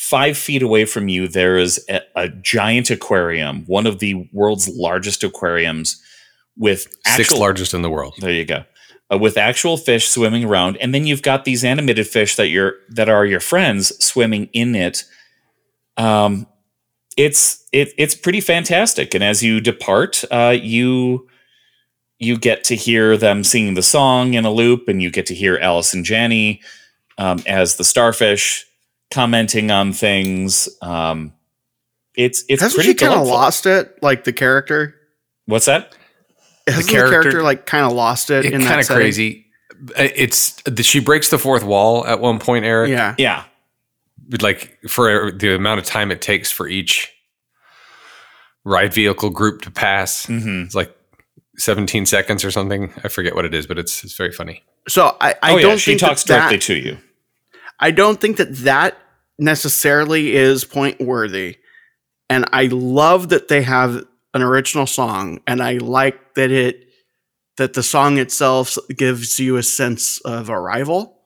five 0.00 0.34
feet 0.34 0.62
away 0.62 0.86
from 0.86 1.08
you. 1.08 1.28
There 1.28 1.58
is 1.58 1.84
a, 1.90 2.00
a 2.16 2.28
giant 2.30 2.90
aquarium, 2.90 3.64
one 3.66 3.86
of 3.86 3.98
the 3.98 4.26
world's 4.32 4.66
largest 4.66 5.22
aquariums, 5.22 6.02
with 6.56 6.88
Sixth 7.06 7.20
actual, 7.20 7.40
largest 7.40 7.74
in 7.74 7.82
the 7.82 7.90
world. 7.90 8.14
there 8.18 8.32
you 8.32 8.46
go. 8.46 8.64
Uh, 9.12 9.18
with 9.18 9.36
actual 9.36 9.76
fish 9.76 10.08
swimming 10.08 10.44
around, 10.44 10.78
and 10.78 10.94
then 10.94 11.06
you've 11.06 11.20
got 11.20 11.44
these 11.44 11.64
animated 11.64 12.06
fish 12.06 12.36
that 12.36 12.48
you're 12.48 12.76
that 12.88 13.10
are 13.10 13.26
your 13.26 13.40
friends 13.40 13.92
swimming 14.02 14.48
in 14.54 14.74
it. 14.74 15.04
Um, 15.98 16.46
it's 17.18 17.66
it 17.70 17.92
it's 17.98 18.14
pretty 18.14 18.40
fantastic, 18.40 19.14
and 19.14 19.22
as 19.22 19.42
you 19.42 19.60
depart, 19.60 20.24
uh, 20.30 20.56
you 20.58 21.28
you 22.18 22.38
get 22.38 22.64
to 22.64 22.74
hear 22.74 23.18
them 23.18 23.44
singing 23.44 23.74
the 23.74 23.82
song 23.82 24.32
in 24.32 24.46
a 24.46 24.50
loop, 24.50 24.88
and 24.88 25.02
you 25.02 25.10
get 25.10 25.26
to 25.26 25.34
hear 25.34 25.58
Allison 25.58 26.04
Janney 26.04 26.62
um, 27.18 27.42
as 27.46 27.76
the 27.76 27.84
starfish 27.84 28.66
commenting 29.10 29.70
on 29.70 29.92
things. 29.92 30.68
Um, 30.82 31.32
it's 32.16 32.44
it's 32.48 32.60
Hasn't 32.62 32.76
pretty 32.82 32.90
she 32.98 33.06
kind 33.06 33.20
of 33.20 33.26
lost 33.26 33.66
it? 33.66 33.98
Like 34.02 34.24
the 34.24 34.32
character? 34.32 34.94
What's 35.46 35.66
that? 35.66 35.94
Hasn't 36.66 36.86
the 36.86 36.92
character- 36.92 37.22
character, 37.22 37.42
like 37.42 37.66
kind 37.66 37.84
of 37.86 37.92
lost 37.92 38.30
it 38.30 38.44
It's 38.44 38.54
in 38.54 38.60
that 38.62 38.68
kind 38.68 38.80
of 38.80 38.86
crazy. 38.88 39.46
Uh, 39.98 40.08
It's 40.14 40.60
she 40.82 41.00
breaks 41.00 41.30
the 41.30 41.38
fourth 41.38 41.64
wall 41.64 42.06
at 42.06 42.20
one 42.20 42.38
point, 42.38 42.64
Eric. 42.64 42.90
Yeah. 42.90 43.14
Yeah, 43.18 43.44
like 44.40 44.78
for 44.88 45.30
the 45.32 45.54
amount 45.54 45.80
of 45.80 45.86
time 45.86 46.10
it 46.10 46.20
takes 46.20 46.50
for 46.50 46.68
each 46.68 47.10
ride 48.64 48.92
vehicle 48.92 49.30
group 49.30 49.62
to 49.62 49.70
pass. 49.70 50.26
hmm 50.26 50.62
It's 50.62 50.74
like 50.74 50.94
17 51.56 52.06
seconds 52.06 52.44
or 52.44 52.50
something. 52.50 52.92
I 53.04 53.08
forget 53.08 53.34
what 53.34 53.44
it 53.44 53.54
is, 53.54 53.66
but 53.66 53.78
it's 53.78 54.04
it's 54.04 54.14
very 54.16 54.32
funny. 54.32 54.62
So 54.88 55.16
I, 55.20 55.34
I 55.42 55.52
oh 55.52 55.56
yeah, 55.56 55.62
don't 55.62 55.78
she 55.78 55.92
think 55.92 56.00
talks 56.00 56.24
that 56.24 56.50
directly 56.50 56.56
that, 56.58 56.62
to 56.64 56.74
you. 56.76 56.98
I 57.80 57.90
don't 57.90 58.20
think 58.20 58.36
that 58.36 58.54
that 58.58 58.98
necessarily 59.38 60.36
is 60.36 60.64
point 60.64 61.00
worthy. 61.00 61.58
And 62.28 62.44
I 62.52 62.66
love 62.66 63.30
that 63.30 63.48
they 63.48 63.62
have 63.62 64.04
an 64.34 64.42
original 64.42 64.86
song 64.86 65.40
and 65.46 65.60
I 65.62 65.78
like 65.78 66.34
that 66.34 66.50
it 66.52 66.86
that 67.56 67.72
the 67.72 67.82
song 67.82 68.18
itself 68.18 68.78
gives 68.96 69.40
you 69.40 69.56
a 69.56 69.62
sense 69.62 70.20
of 70.20 70.48
arrival. 70.50 71.18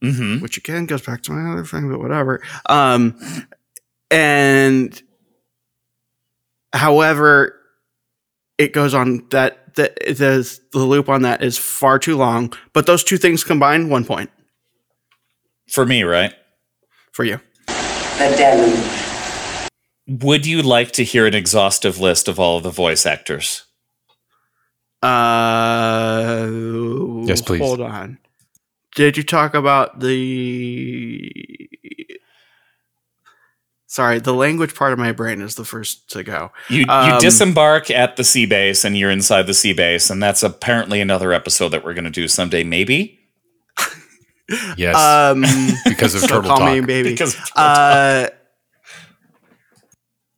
hmm 0.00 0.38
which 0.38 0.56
again 0.56 0.86
goes 0.86 1.02
back 1.02 1.22
to 1.22 1.32
my 1.32 1.52
other 1.52 1.64
thing, 1.64 1.90
but 1.90 1.98
whatever. 1.98 2.40
Um, 2.68 3.18
and 4.10 5.02
however, 6.72 7.58
it 8.58 8.72
goes 8.72 8.94
on 8.94 9.26
that 9.30 9.74
the, 9.74 9.92
the 10.06 10.60
the 10.72 10.78
loop 10.78 11.08
on 11.08 11.22
that 11.22 11.42
is 11.42 11.58
far 11.58 11.98
too 11.98 12.16
long. 12.16 12.52
But 12.72 12.86
those 12.86 13.02
two 13.02 13.16
things 13.16 13.42
combined, 13.42 13.90
one 13.90 14.04
point 14.04 14.30
For 15.72 15.86
me, 15.86 16.02
right? 16.02 16.34
for 17.12 17.24
you. 17.24 17.40
The 17.66 18.34
deluge. 18.36 20.22
Would 20.22 20.46
you 20.46 20.62
like 20.62 20.92
to 20.92 21.04
hear 21.04 21.26
an 21.26 21.34
exhaustive 21.34 21.98
list 21.98 22.28
of 22.28 22.38
all 22.38 22.58
of 22.58 22.62
the 22.62 22.70
voice 22.70 23.06
actors? 23.06 23.64
Uh, 25.02 26.48
Yes, 27.26 27.40
please. 27.40 27.60
Hold 27.60 27.80
on. 27.80 28.18
Did 28.94 29.16
you 29.16 29.22
talk 29.22 29.54
about 29.54 30.00
the? 30.00 31.30
Sorry, 33.86 34.18
the 34.20 34.34
language 34.34 34.74
part 34.74 34.92
of 34.92 34.98
my 34.98 35.12
brain 35.12 35.40
is 35.42 35.54
the 35.54 35.64
first 35.64 36.10
to 36.10 36.22
go. 36.22 36.50
You 36.68 36.80
you 36.80 36.86
Um, 36.88 37.18
disembark 37.20 37.90
at 37.90 38.16
the 38.16 38.24
sea 38.24 38.46
base 38.46 38.84
and 38.84 38.96
you're 38.96 39.10
inside 39.10 39.46
the 39.46 39.54
sea 39.54 39.72
base, 39.72 40.10
and 40.10 40.22
that's 40.22 40.42
apparently 40.42 41.00
another 41.00 41.32
episode 41.32 41.70
that 41.70 41.84
we're 41.84 41.94
going 41.94 42.04
to 42.04 42.10
do 42.10 42.28
someday, 42.28 42.64
maybe. 42.64 43.18
Yes. 44.76 44.96
Um, 44.96 45.42
because 45.86 46.14
of 46.14 46.22
so 46.22 46.26
turtle 46.26 46.42
call 46.50 46.58
talk. 46.58 46.72
me 46.74 46.80
baby. 46.80 47.10
Because 47.10 47.36
Uh, 47.56 48.28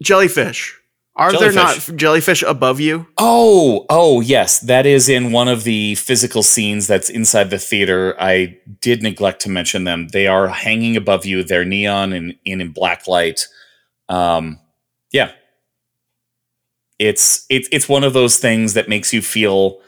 jellyfish. 0.02 0.78
Are 1.16 1.30
there 1.32 1.52
not 1.52 1.78
jellyfish 1.94 2.42
above 2.42 2.80
you? 2.80 3.06
oh 3.18 3.86
oh 3.88 4.20
yes, 4.20 4.58
that 4.60 4.84
is 4.84 5.08
in 5.08 5.30
one 5.30 5.46
of 5.46 5.62
the 5.62 5.94
physical 5.94 6.42
scenes 6.42 6.88
that's 6.88 7.08
inside 7.08 7.50
the 7.50 7.58
theater. 7.58 8.16
I 8.20 8.58
did 8.80 9.00
neglect 9.02 9.40
to 9.42 9.48
mention 9.48 9.84
them. 9.84 10.08
They 10.08 10.26
are 10.26 10.48
hanging 10.48 10.96
above 10.96 11.24
you. 11.24 11.44
They're 11.44 11.64
neon 11.64 12.12
and 12.12 12.34
in, 12.44 12.60
in 12.60 12.72
black 12.72 13.06
light. 13.06 13.46
Um, 14.08 14.58
yeah, 15.12 15.30
it's 16.98 17.46
it's 17.48 17.68
it's 17.70 17.88
one 17.88 18.02
of 18.02 18.12
those 18.12 18.38
things 18.38 18.74
that 18.74 18.88
makes 18.88 19.12
you 19.12 19.22
feel 19.22 19.80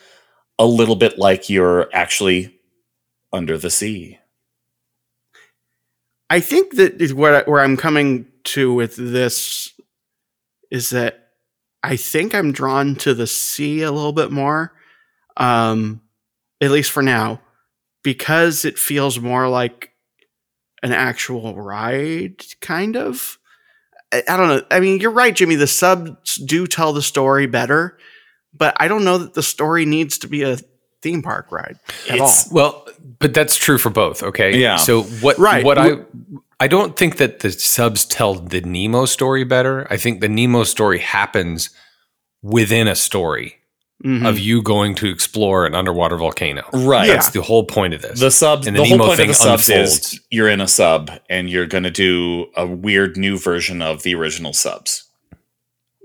a 0.61 0.67
little 0.67 0.97
bit 0.97 1.19
like 1.19 1.51
you're 1.51 1.89
actually 1.93 2.56
under 3.37 3.59
the 3.59 3.71
sea. 3.71 4.19
I 6.29 6.41
think 6.41 6.77
that 6.77 7.01
is 7.01 7.15
where 7.15 7.45
where 7.45 7.61
I'm 7.61 7.77
coming 7.77 8.27
to 8.45 8.75
with 8.75 8.97
this 8.97 9.73
is 10.71 10.91
that 10.91 11.29
I 11.83 11.97
think 11.97 12.35
I'm 12.35 12.51
drawn 12.51 12.97
to 12.97 13.15
the 13.15 13.29
sea 13.29 13.83
a 13.83 13.93
little 13.93 14.13
bit 14.13 14.33
more, 14.33 14.73
um, 15.37 16.01
at 16.61 16.73
least 16.73 16.91
for 16.91 17.03
now, 17.03 17.41
because 18.03 18.65
it 18.65 18.79
feels 18.79 19.21
more 19.21 19.49
like 19.49 19.93
an 20.83 20.93
actual 20.93 21.55
ride, 21.55 22.45
kind 22.61 22.97
of. 22.97 23.39
I, 24.13 24.25
I 24.29 24.37
don't 24.37 24.49
know. 24.49 24.63
I 24.71 24.81
mean, 24.81 25.01
you're 25.01 25.13
right, 25.13 25.35
Jimmy. 25.35 25.55
The 25.55 25.69
subs 25.69 26.37
do 26.37 26.67
tell 26.67 26.93
the 26.93 27.03
story 27.03 27.47
better, 27.47 27.99
but 28.53 28.77
I 28.81 28.89
don't 28.89 29.05
know 29.05 29.19
that 29.19 29.35
the 29.35 29.43
story 29.43 29.85
needs 29.85 30.19
to 30.19 30.29
be 30.29 30.43
a 30.43 30.59
theme 31.03 31.23
park 31.23 31.51
ride 31.53 31.79
at 32.11 32.21
all. 32.21 32.33
Well, 32.51 32.87
but 33.19 33.35
that's 33.35 33.57
true 33.57 33.79
for 33.79 33.91
both. 33.91 34.23
Okay. 34.23 34.59
Yeah. 34.59 34.77
So 34.77 35.03
what? 35.03 35.39
Right. 35.39 35.65
What 35.65 35.79
I 35.79 35.99
I 36.59 36.69
don't 36.69 36.97
think 36.97 37.19
that 37.19 37.41
the 37.41 37.51
subs 37.51 38.05
tell 38.05 38.35
the 38.35 38.61
Nemo 38.63 39.05
story 39.05 39.45
better. 39.45 39.87
I 39.91 39.97
think 39.97 40.21
the 40.21 40.29
Nemo 40.29 40.65
story 40.65 40.99
happens 40.99 41.71
within 42.43 42.89
a 42.89 42.95
story 42.95 43.57
Mhm. 44.05 44.29
of 44.29 44.39
you 44.39 44.63
going 44.63 44.95
to 44.97 45.09
explore 45.09 45.65
an 45.65 45.75
underwater 45.75 46.17
volcano. 46.19 46.65
Right. 46.73 47.07
That's 47.07 47.31
the 47.31 47.41
whole 47.41 47.65
point 47.65 47.95
of 47.95 48.03
this. 48.03 48.21
The 48.21 48.31
subs, 48.31 48.67
And 48.67 48.77
the, 48.77 48.83
the 48.83 48.89
whole 48.89 48.99
point 48.99 49.21
of 49.21 49.27
the 49.29 49.33
subs 49.35 49.71
is 49.71 50.21
you're 50.31 50.51
in 50.51 50.61
a 50.61 50.69
sub 50.69 51.11
and 51.31 51.49
you're 51.49 51.67
going 51.67 51.85
to 51.85 51.91
do 51.91 52.47
a 52.57 52.67
weird 52.67 53.17
new 53.17 53.39
version 53.39 53.81
of 53.81 54.03
the 54.03 54.15
original 54.15 54.53
subs. 54.53 55.06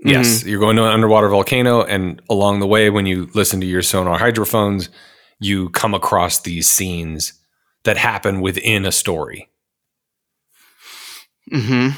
Yes, 0.04 0.44
you're 0.44 0.60
going 0.60 0.76
to 0.76 0.84
an 0.84 0.90
underwater 0.92 1.28
volcano, 1.28 1.82
and 1.82 2.20
along 2.28 2.60
the 2.60 2.66
way, 2.66 2.90
when 2.90 3.06
you 3.06 3.28
listen 3.34 3.60
to 3.60 3.66
your 3.66 3.82
sonar 3.82 4.18
hydrophones, 4.18 4.88
you 5.38 5.68
come 5.70 5.94
across 5.94 6.40
these 6.40 6.66
scenes 6.66 7.32
that 7.84 7.96
happen 7.96 8.40
within 8.40 8.84
a 8.84 8.92
story. 8.92 9.48
hmm 11.50 11.90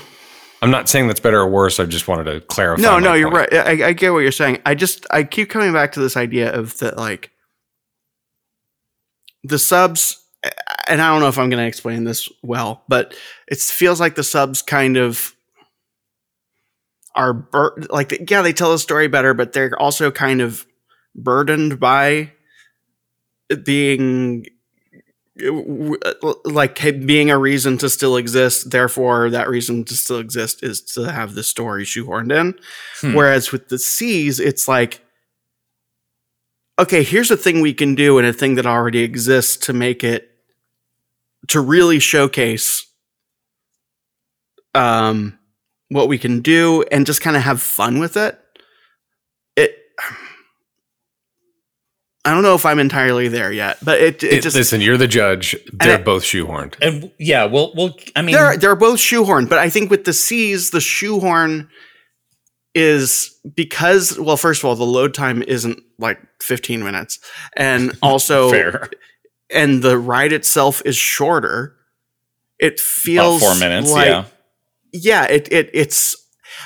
I'm 0.62 0.70
not 0.70 0.88
saying 0.88 1.08
that's 1.08 1.20
better 1.20 1.40
or 1.40 1.48
worse. 1.48 1.78
I 1.78 1.84
just 1.84 2.08
wanted 2.08 2.24
to 2.24 2.40
clarify. 2.40 2.80
No, 2.82 2.98
no, 2.98 3.12
you're 3.12 3.30
right. 3.30 3.52
I, 3.52 3.88
I 3.88 3.92
get 3.92 4.14
what 4.14 4.20
you're 4.20 4.32
saying. 4.32 4.62
I 4.64 4.74
just 4.74 5.06
I 5.10 5.22
keep 5.22 5.50
coming 5.50 5.74
back 5.74 5.92
to 5.92 6.00
this 6.00 6.16
idea 6.16 6.54
of 6.54 6.78
that 6.78 6.96
like 6.96 7.30
the 9.42 9.58
subs, 9.58 10.24
and 10.88 11.02
I 11.02 11.10
don't 11.10 11.20
know 11.20 11.28
if 11.28 11.38
I'm 11.38 11.50
going 11.50 11.62
to 11.62 11.66
explain 11.68 12.04
this 12.04 12.30
well, 12.42 12.82
but 12.88 13.14
it 13.46 13.58
feels 13.58 14.00
like 14.00 14.14
the 14.14 14.22
subs 14.22 14.62
kind 14.62 14.96
of 14.96 15.34
are 17.14 17.32
bur- 17.32 17.76
like 17.90 18.28
yeah 18.30 18.42
they 18.42 18.52
tell 18.52 18.70
the 18.72 18.78
story 18.78 19.08
better, 19.08 19.34
but 19.34 19.52
they're 19.52 19.78
also 19.80 20.10
kind 20.10 20.40
of 20.40 20.66
burdened 21.14 21.78
by 21.78 22.32
being 23.64 24.44
like 26.44 26.80
being 27.06 27.30
a 27.30 27.38
reason 27.38 27.76
to 27.78 27.90
still 27.90 28.16
exist 28.16 28.70
therefore 28.70 29.30
that 29.30 29.48
reason 29.48 29.84
to 29.84 29.96
still 29.96 30.18
exist 30.18 30.62
is 30.62 30.80
to 30.80 31.10
have 31.10 31.34
the 31.34 31.42
story 31.42 31.84
shoehorned 31.84 32.32
in 32.32 32.54
Hmm. 33.00 33.14
whereas 33.14 33.50
with 33.50 33.68
the 33.68 33.78
seas 33.78 34.38
it's 34.38 34.68
like 34.68 35.00
okay 36.78 37.02
here's 37.02 37.32
a 37.32 37.36
thing 37.36 37.60
we 37.60 37.74
can 37.74 37.96
do 37.96 38.16
and 38.18 38.26
a 38.28 38.32
thing 38.32 38.54
that 38.54 38.66
already 38.66 39.02
exists 39.02 39.56
to 39.66 39.72
make 39.72 40.04
it 40.04 40.30
to 41.48 41.60
really 41.60 41.98
showcase 41.98 42.86
um 44.74 45.36
what 45.94 46.08
we 46.08 46.18
can 46.18 46.40
do 46.40 46.82
and 46.90 47.06
just 47.06 47.20
kind 47.20 47.36
of 47.36 47.42
have 47.42 47.62
fun 47.62 47.98
with 48.00 48.16
it 48.16 48.38
it 49.56 49.76
I 52.24 52.30
don't 52.32 52.42
know 52.42 52.54
if 52.54 52.64
I'm 52.64 52.78
entirely 52.78 53.28
there 53.28 53.52
yet, 53.52 53.76
but 53.84 54.00
it, 54.00 54.22
it 54.24 54.32
It- 54.34 54.42
just 54.42 54.56
listen, 54.56 54.80
you're 54.80 54.96
the 54.96 55.06
judge. 55.06 55.54
They're 55.74 55.98
I- 55.98 56.02
both 56.02 56.22
shoehorned. 56.24 56.74
And 56.80 57.12
yeah, 57.18 57.44
well, 57.44 57.72
well, 57.76 57.94
I 58.16 58.22
mean, 58.22 58.34
they're 58.34 58.56
they're 58.56 58.76
both 58.76 58.98
shoehorned, 58.98 59.50
but 59.50 59.58
I 59.58 59.68
think 59.68 59.90
with 59.90 60.04
the 60.04 60.14
Seas, 60.14 60.70
the 60.70 60.80
shoehorn 60.80 61.68
is 62.74 63.38
because 63.54 64.18
well, 64.18 64.38
first 64.38 64.62
of 64.62 64.64
all, 64.64 64.74
the 64.74 64.84
load 64.84 65.12
time 65.12 65.42
isn't 65.42 65.80
like 65.98 66.18
15 66.40 66.82
minutes, 66.82 67.18
and 67.56 67.92
also 68.02 68.50
fair. 68.50 68.88
and 69.50 69.82
the 69.82 69.98
ride 69.98 70.32
itself 70.32 70.80
is 70.86 70.96
shorter. 70.96 71.76
It 72.58 72.74
About 72.74 72.80
feels 72.80 73.42
four 73.42 73.54
minutes. 73.56 73.92
like- 73.92 74.06
yeah. 74.08 74.24
Yeah. 74.94 75.24
It 75.24 75.52
it 75.52 75.70
it's 75.74 76.16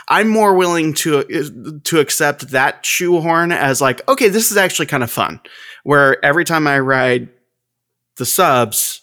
I'm 0.09 0.29
more 0.29 0.55
willing 0.55 0.95
to 0.95 1.81
to 1.85 1.99
accept 2.01 2.49
that 2.51 2.85
shoehorn 2.85 3.53
as 3.53 3.81
like, 3.81 4.07
okay, 4.09 4.29
this 4.29 4.51
is 4.51 4.57
actually 4.57 4.87
kind 4.87 5.03
of 5.03 5.11
fun. 5.11 5.41
Where 5.83 6.23
every 6.25 6.45
time 6.45 6.67
I 6.67 6.79
ride 6.79 7.31
the 8.17 8.27
subs 8.27 9.03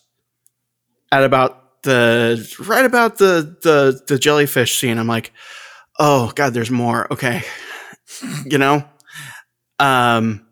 at 1.12 1.24
about 1.24 1.82
the 1.84 2.56
right 2.68 2.86
about 2.86 3.18
the 3.18 3.58
the 3.62 4.02
the 4.08 4.20
jellyfish 4.20 4.78
scene, 4.80 4.98
I'm 4.98 5.08
like, 5.08 5.34
oh 6.00 6.32
god, 6.36 6.54
there's 6.54 6.72
more. 6.72 7.12
Okay, 7.12 7.42
you 8.46 8.58
know, 8.58 8.84
um, 9.80 10.46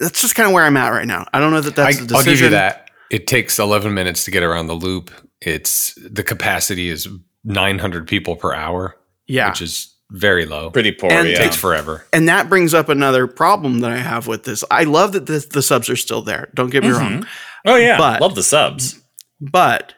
that's 0.00 0.22
just 0.22 0.34
kind 0.34 0.46
of 0.46 0.54
where 0.54 0.64
I'm 0.64 0.76
at 0.76 0.88
right 0.90 1.06
now. 1.06 1.26
I 1.32 1.40
don't 1.40 1.52
know 1.52 1.60
that 1.60 1.78
I, 1.78 1.92
that's. 1.92 2.12
a 2.12 2.16
I'll 2.16 2.22
give 2.22 2.26
you 2.26 2.48
decision. 2.48 2.52
that. 2.52 2.85
It 3.10 3.26
takes 3.26 3.58
11 3.58 3.94
minutes 3.94 4.24
to 4.24 4.30
get 4.30 4.42
around 4.42 4.66
the 4.66 4.74
loop. 4.74 5.10
It's 5.40 5.94
the 5.96 6.22
capacity 6.22 6.88
is 6.88 7.08
900 7.44 8.08
people 8.08 8.36
per 8.36 8.52
hour, 8.54 8.96
Yeah, 9.26 9.50
which 9.50 9.62
is 9.62 9.94
very 10.10 10.46
low. 10.46 10.70
Pretty 10.70 10.92
poor, 10.92 11.10
And 11.10 11.28
yeah. 11.28 11.38
takes 11.38 11.56
forever. 11.56 12.04
and 12.12 12.28
that 12.28 12.48
brings 12.48 12.74
up 12.74 12.88
another 12.88 13.26
problem 13.26 13.80
that 13.80 13.90
I 13.92 13.98
have 13.98 14.26
with 14.26 14.44
this. 14.44 14.64
I 14.70 14.84
love 14.84 15.12
that 15.12 15.26
the, 15.26 15.46
the 15.50 15.62
subs 15.62 15.88
are 15.90 15.96
still 15.96 16.22
there. 16.22 16.50
Don't 16.54 16.70
get 16.70 16.82
me 16.82 16.90
mm-hmm. 16.90 16.98
wrong, 17.14 17.26
oh 17.66 17.76
yeah, 17.76 17.98
But- 17.98 18.20
love 18.20 18.34
the 18.34 18.42
subs. 18.42 19.00
but 19.40 19.94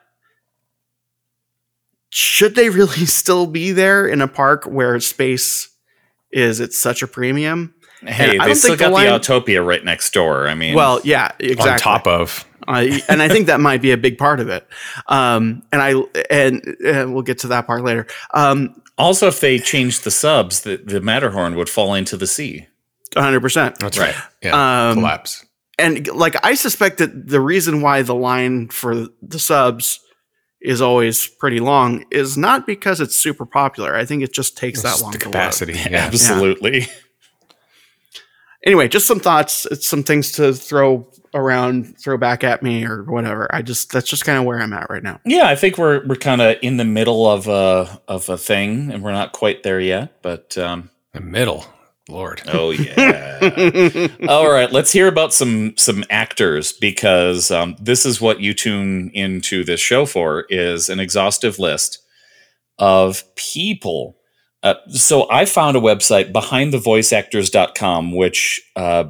should 2.11 2.55
they 2.55 2.69
really 2.71 3.07
still 3.07 3.47
be 3.47 3.73
there 3.73 4.07
in 4.07 4.21
a 4.21 4.29
park 4.29 4.65
where 4.65 4.99
space 5.01 5.69
is 6.33 6.61
at 6.61 6.73
such 6.73 7.03
a 7.03 7.07
premium? 7.07 7.75
Hey, 8.01 8.27
I 8.27 8.29
they 8.31 8.37
don't 8.39 8.55
still 8.57 8.69
think 8.71 8.79
the 8.79 8.85
got 8.85 8.89
the, 8.89 8.95
line- 8.95 9.21
Autopia 9.21 9.65
right 9.65 9.85
next 9.85 10.13
door. 10.13 10.49
I 10.49 10.55
mean, 10.55 10.75
Well, 10.75 11.01
yeah, 11.05 11.33
exactly. 11.39 11.71
On 11.73 11.79
top 11.79 12.07
of 12.07 12.45
Uh, 12.69 12.99
and 13.09 13.23
I 13.23 13.29
think 13.29 13.47
that 13.47 13.61
might 13.61 13.81
be 13.81 13.93
a 13.93 13.97
big 13.97 14.19
part 14.19 14.41
of 14.41 14.49
it. 14.49 14.67
Um, 15.07 15.63
and 15.73 15.81
I 15.83 15.95
and, 16.31 16.63
and 16.85 17.15
we'll 17.15 17.23
get 17.23 17.39
to 17.41 17.49
that 17.49 17.67
part 17.67 17.83
later. 17.83 18.07
Um, 18.35 18.81
also 18.99 19.27
if 19.29 19.41
they 19.41 19.59
changed 19.59 20.05
the 20.05 20.11
subs, 20.11 20.61
the, 20.63 20.77
the 20.77 21.01
Matterhorn 21.01 21.57
would 21.57 21.69
fall 21.69 21.95
into 21.95 22.17
the 22.17 22.27
sea. 22.27 22.67
100. 23.15 23.41
percent 23.41 23.79
that's 23.79 23.97
Right. 23.99 24.15
right. 24.15 24.25
Yeah, 24.43 24.89
Um, 24.91 24.97
collapse. 24.99 25.45
And 25.79 26.07
like 26.09 26.37
I 26.45 26.55
suspect 26.55 26.99
that 26.99 27.29
the 27.29 27.41
reason 27.41 27.81
why 27.81 28.03
the 28.03 28.15
line 28.15 28.69
for 28.69 29.07
the 29.23 29.39
subs 29.39 30.01
is 30.61 30.83
always 30.83 31.27
pretty 31.27 31.61
long 31.61 32.05
is 32.11 32.37
not 32.37 32.67
because 32.67 33.01
it's 33.01 33.15
super 33.15 33.47
popular. 33.47 33.95
I 33.95 34.05
think 34.05 34.23
it 34.25 34.33
just 34.33 34.59
takes 34.59 34.83
that 34.83 35.01
long 35.01 35.13
the 35.13 35.19
to 35.19 35.25
load. 35.27 35.33
capacity. 35.33 35.73
Yeah. 35.75 36.05
Absolutely. 36.07 36.89
Anyway, 38.65 38.89
just 38.89 39.07
some 39.07 39.21
thoughts, 39.21 39.67
some 39.87 40.03
things 40.03 40.33
to 40.33 40.53
throw 40.53 41.09
around, 41.35 41.99
throw 41.99 42.17
back 42.17 42.43
at 42.45 42.63
me 42.63 42.85
or 42.85 43.03
whatever. 43.05 43.53
I 43.55 43.63
just 43.63 43.93
that's 43.93 44.09
just 44.09 44.25
kind 44.25 44.39
of 44.39 44.45
where 44.45 44.61
I'm 44.61 44.73
at 44.73 44.91
right 44.91 45.03
now. 45.03 45.21
Yeah, 45.25 45.49
I 45.49 45.57
think 45.57 45.79
we're 45.79 46.07
we're 46.07 46.17
kind 46.17 46.41
of 46.41 46.57
in 46.63 46.77
the 46.77 46.85
middle 46.85 47.27
of 47.31 47.49
a 47.49 48.01
of 48.09 48.29
a 48.29 48.37
thing, 48.39 48.91
and 48.91 49.03
we're 49.03 49.13
not 49.13 49.33
quite 49.33 49.63
there 49.63 49.81
yet. 49.81 50.23
But 50.23 50.57
um, 50.59 50.91
The 51.13 51.21
middle, 51.21 51.65
Lord. 52.09 52.43
oh 52.49 52.71
yeah. 52.71 54.09
All 54.29 54.51
right, 54.51 54.71
let's 54.73 54.93
hear 54.93 55.09
about 55.09 55.33
some 55.35 55.77
some 55.77 56.05
actors 56.11 56.73
because 56.73 57.51
um, 57.51 57.77
this 57.81 58.05
is 58.07 58.21
what 58.21 58.41
you 58.41 58.55
tune 58.55 59.11
into 59.15 59.65
this 59.65 59.81
show 59.81 60.07
for 60.07 60.47
is 60.49 60.89
an 60.89 61.01
exhaustive 61.01 61.59
list 61.59 61.99
of 62.79 63.25
people. 63.35 64.17
Uh, 64.63 64.75
so 64.91 65.31
I 65.31 65.45
found 65.45 65.77
a 65.77 65.81
website 65.81 66.33
behindthevoiceactors.com 66.33 68.13
which 68.15 68.61
uh, 68.77 69.05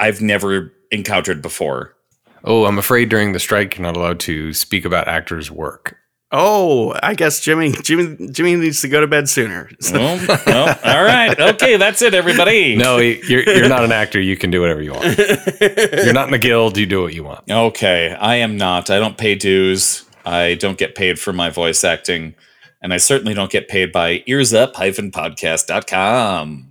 I've 0.00 0.20
never 0.20 0.72
encountered 0.90 1.40
before. 1.42 1.94
Oh, 2.42 2.64
I'm 2.64 2.78
afraid 2.78 3.10
during 3.10 3.32
the 3.32 3.38
strike 3.38 3.76
you're 3.76 3.82
not 3.82 3.96
allowed 3.96 4.18
to 4.20 4.52
speak 4.54 4.84
about 4.84 5.06
actors' 5.08 5.50
work. 5.50 5.96
Oh, 6.32 6.94
I 7.02 7.14
guess 7.14 7.40
Jimmy 7.40 7.72
Jimmy 7.82 8.28
Jimmy 8.30 8.54
needs 8.54 8.80
to 8.82 8.88
go 8.88 9.00
to 9.00 9.08
bed 9.08 9.28
sooner. 9.28 9.68
So- 9.80 9.98
Well, 10.28 10.38
well, 10.46 10.78
all 10.84 11.02
right. 11.04 11.36
Okay, 11.38 11.76
that's 11.76 12.02
it, 12.02 12.14
everybody. 12.14 12.76
No, 12.76 12.98
you're 12.98 13.42
you're 13.42 13.68
not 13.68 13.82
an 13.84 13.90
actor. 13.92 14.20
You 14.20 14.36
can 14.36 14.50
do 14.52 14.60
whatever 14.60 14.80
you 14.80 14.92
want. 14.92 15.18
You're 15.60 16.12
not 16.12 16.26
in 16.28 16.32
the 16.32 16.38
guild. 16.40 16.76
You 16.78 16.86
do 16.86 17.02
what 17.02 17.14
you 17.14 17.24
want. 17.24 17.50
Okay, 17.50 18.14
I 18.18 18.36
am 18.36 18.56
not. 18.56 18.90
I 18.90 19.00
don't 19.00 19.18
pay 19.18 19.34
dues. 19.34 20.04
I 20.24 20.54
don't 20.54 20.78
get 20.78 20.94
paid 20.94 21.18
for 21.18 21.32
my 21.32 21.50
voice 21.50 21.82
acting. 21.82 22.36
And 22.82 22.94
I 22.94 22.98
certainly 22.98 23.34
don't 23.34 23.50
get 23.50 23.66
paid 23.68 23.90
by 23.92 24.20
earsup-podcast.com. 24.28 26.69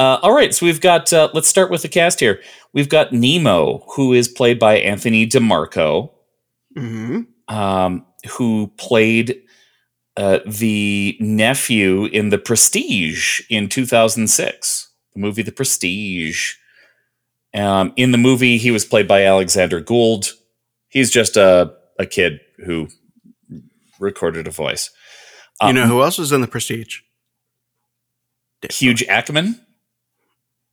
Uh, 0.00 0.18
all 0.22 0.32
right, 0.32 0.54
so 0.54 0.64
we've 0.64 0.80
got, 0.80 1.12
uh, 1.12 1.28
let's 1.34 1.46
start 1.46 1.70
with 1.70 1.82
the 1.82 1.88
cast 1.88 2.20
here. 2.20 2.40
We've 2.72 2.88
got 2.88 3.12
Nemo, 3.12 3.84
who 3.96 4.14
is 4.14 4.28
played 4.28 4.58
by 4.58 4.76
Anthony 4.78 5.26
DeMarco, 5.26 6.10
Mhm. 6.74 7.26
um, 7.48 8.06
who 8.30 8.72
played 8.78 9.42
uh, 10.16 10.40
the 10.46 11.16
nephew 11.20 12.06
in 12.06 12.30
The 12.30 12.38
Prestige 12.38 13.40
in 13.50 13.68
2006, 13.68 14.88
the 15.14 15.20
movie 15.20 15.42
The 15.42 15.52
Prestige. 15.52 16.54
Um, 17.54 17.92
in 17.96 18.12
the 18.12 18.18
movie, 18.18 18.56
he 18.58 18.70
was 18.70 18.84
played 18.86 19.06
by 19.06 19.24
Alexander 19.24 19.80
Gould. 19.80 20.32
He's 20.88 21.10
just 21.10 21.36
a, 21.36 21.74
a 21.98 22.06
kid 22.06 22.40
who 22.64 22.88
recorded 23.98 24.46
a 24.46 24.50
voice. 24.50 24.90
You 25.62 25.68
Um, 25.68 25.74
know 25.76 25.86
who 25.86 26.02
else 26.02 26.16
was 26.18 26.32
in 26.32 26.40
the 26.40 26.48
Prestige? 26.48 27.00
Hugh 28.70 28.94
Jackman. 28.94 29.60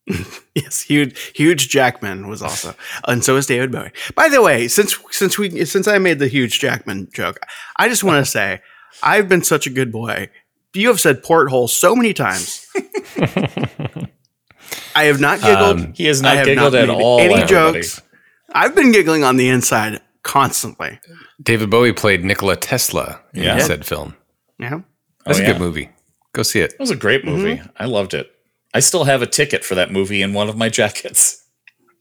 Yes, 0.56 0.82
huge, 0.82 1.20
huge 1.36 1.70
Jackman 1.70 2.28
was 2.28 2.42
also, 2.42 2.74
and 3.08 3.24
so 3.24 3.36
is 3.38 3.46
David 3.46 3.72
Bowie. 3.72 3.92
By 4.16 4.28
the 4.28 4.42
way, 4.42 4.68
since 4.68 4.98
since 5.12 5.38
we 5.38 5.66
since 5.66 5.88
I 5.88 6.00
made 6.00 6.18
the 6.18 6.28
huge 6.28 6.60
Jackman 6.60 7.10
joke, 7.14 7.38
I 7.78 7.88
just 7.90 8.04
want 8.04 8.26
to 8.26 8.32
say 8.38 8.62
I've 9.04 9.30
been 9.30 9.44
such 9.44 9.68
a 9.68 9.70
good 9.70 9.92
boy. 9.92 10.30
You 10.74 10.88
have 10.90 11.00
said 11.00 11.22
porthole 11.24 11.68
so 11.68 11.96
many 11.96 12.14
times. 12.14 12.66
I 14.96 15.04
have 15.04 15.20
not 15.20 15.42
giggled. 15.42 15.80
Um, 15.80 15.94
He 15.94 16.06
has 16.06 16.22
I 16.22 16.24
not 16.26 16.36
have 16.38 16.46
giggled 16.46 16.74
not 16.74 16.82
at 16.82 16.88
made 16.88 16.94
all. 17.04 17.20
Any 17.20 17.34
everybody. 17.36 17.80
jokes? 17.82 18.02
I've 18.54 18.76
been 18.76 18.92
giggling 18.92 19.24
on 19.24 19.38
the 19.38 19.50
inside 19.50 20.02
constantly. 20.24 21.00
David 21.42 21.70
Bowie 21.70 21.94
played 21.94 22.24
Nikola 22.24 22.56
Tesla 22.56 23.22
in 23.34 23.44
Yeah. 23.44 23.60
said 23.60 23.86
film. 23.86 24.16
Yeah. 24.60 24.80
That's 25.26 25.40
Oh, 25.40 25.42
a 25.44 25.46
yeah. 25.46 25.54
good 25.54 25.62
movie. 25.62 25.90
Go 26.34 26.44
see 26.44 26.60
it. 26.62 26.74
It 26.74 26.80
was 26.80 26.92
a 26.92 26.96
great 26.96 27.26
movie. 27.26 27.62
I 27.78 27.86
loved 27.86 28.14
it. 28.14 28.32
I 28.78 28.80
still 28.80 29.06
have 29.06 29.24
a 29.24 29.26
ticket 29.26 29.66
for 29.66 29.74
that 29.74 29.92
movie 29.92 30.22
in 30.22 30.34
one 30.34 30.50
of 30.50 30.56
my 30.56 30.70
jackets. 30.80 31.44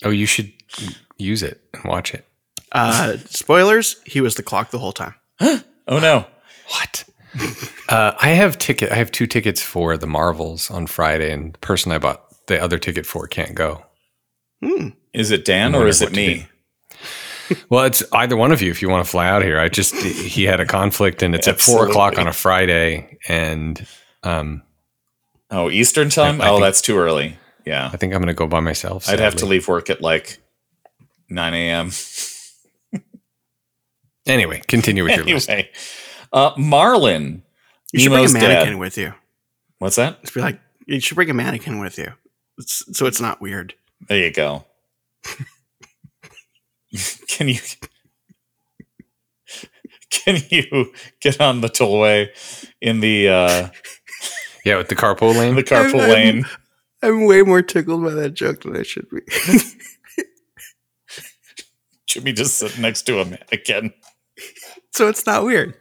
Oh, 0.04 0.10
you 0.10 0.26
should 0.26 0.52
use 1.16 1.42
it 1.42 1.62
and 1.72 1.84
watch 1.84 2.12
it. 2.12 2.26
Uh, 2.70 3.16
spoilers: 3.24 3.96
He 4.04 4.20
was 4.20 4.34
the 4.34 4.42
clock 4.42 4.70
the 4.70 4.78
whole 4.78 4.92
time. 4.92 5.14
Oh 5.88 6.00
no. 6.00 6.26
What? 6.70 7.04
uh, 7.88 8.14
I 8.20 8.30
have 8.30 8.58
ticket. 8.58 8.90
I 8.90 8.96
have 8.96 9.12
two 9.12 9.28
tickets 9.28 9.62
for 9.62 9.96
the 9.96 10.08
Marvels 10.08 10.68
on 10.68 10.88
Friday, 10.88 11.30
and 11.30 11.54
the 11.54 11.58
person 11.58 11.92
I 11.92 11.98
bought 11.98 12.24
the 12.48 12.60
other 12.60 12.76
ticket 12.76 13.06
for 13.06 13.28
can't 13.28 13.54
go. 13.54 13.86
Hmm. 14.60 14.88
Is 15.12 15.30
it 15.30 15.44
Dan 15.44 15.76
or 15.76 15.86
is 15.86 16.02
it 16.02 16.10
me? 16.10 16.48
Well, 17.68 17.84
it's 17.84 18.02
either 18.12 18.36
one 18.36 18.50
of 18.50 18.60
you 18.62 18.72
if 18.72 18.82
you 18.82 18.88
want 18.88 19.04
to 19.04 19.08
fly 19.08 19.28
out 19.28 19.44
here. 19.44 19.60
I 19.60 19.68
just 19.68 19.94
he 19.94 20.42
had 20.42 20.58
a 20.58 20.66
conflict, 20.66 21.22
and 21.22 21.36
it's 21.36 21.46
at 21.46 21.60
four 21.60 21.88
o'clock 21.88 22.18
on 22.18 22.26
a 22.26 22.32
Friday, 22.32 23.18
and 23.28 23.86
um, 24.24 24.62
Oh, 25.50 25.70
Eastern 25.70 26.10
time? 26.10 26.40
I 26.40 26.48
oh, 26.48 26.54
think- 26.54 26.64
that's 26.64 26.80
too 26.80 26.98
early. 26.98 27.38
Yeah. 27.64 27.90
I 27.92 27.96
think 27.96 28.14
I'm 28.14 28.20
going 28.20 28.28
to 28.28 28.34
go 28.34 28.46
by 28.46 28.60
myself. 28.60 29.08
I'd 29.08 29.18
have 29.18 29.36
to 29.36 29.46
leave 29.46 29.66
work 29.66 29.90
at 29.90 30.00
like 30.00 30.38
9 31.28 31.54
a.m. 31.54 31.90
Anyway, 34.26 34.60
continue 34.66 35.04
with 35.04 35.14
your 35.14 35.24
list. 35.24 35.48
anyway, 35.48 35.70
uh, 36.32 36.50
Marlin. 36.56 37.44
You 37.92 38.00
should 38.00 38.10
Nemo's 38.10 38.32
bring 38.32 38.42
a 38.42 38.48
mannequin 38.48 38.72
dad. 38.72 38.80
with 38.80 38.98
you. 38.98 39.14
What's 39.78 39.94
that? 39.96 40.20
Just 40.22 40.34
be 40.34 40.40
like, 40.40 40.58
you 40.86 40.98
should 41.00 41.14
bring 41.14 41.30
a 41.30 41.34
mannequin 41.34 41.78
with 41.78 41.96
you, 41.96 42.12
it's, 42.58 42.82
so 42.96 43.06
it's 43.06 43.20
not 43.20 43.40
weird. 43.40 43.74
There 44.08 44.18
you 44.18 44.32
go. 44.32 44.64
can 47.28 47.48
you 47.48 47.60
can 50.10 50.38
you 50.50 50.92
get 51.20 51.40
on 51.40 51.60
the 51.60 51.68
tollway 51.68 52.28
in 52.80 53.00
the 53.00 53.28
uh, 53.28 53.68
Yeah, 54.66 54.78
with 54.78 54.88
the 54.88 54.96
carpool 54.96 55.36
lane. 55.36 55.54
the 55.54 55.62
carpool 55.62 56.00
I'm- 56.00 56.10
lane? 56.10 56.44
I'm 57.00 57.24
way 57.26 57.42
more 57.42 57.62
tickled 57.62 58.02
by 58.02 58.10
that 58.10 58.34
joke 58.34 58.62
than 58.62 58.76
I 58.76 58.82
should 58.82 59.06
be. 59.10 59.20
Should 62.06 62.24
be 62.24 62.32
just 62.32 62.56
sitting 62.58 62.82
next 62.82 63.02
to 63.02 63.20
a 63.20 63.24
mannequin. 63.24 63.92
so 64.92 65.06
it's 65.08 65.24
not 65.26 65.44
weird. 65.44 65.74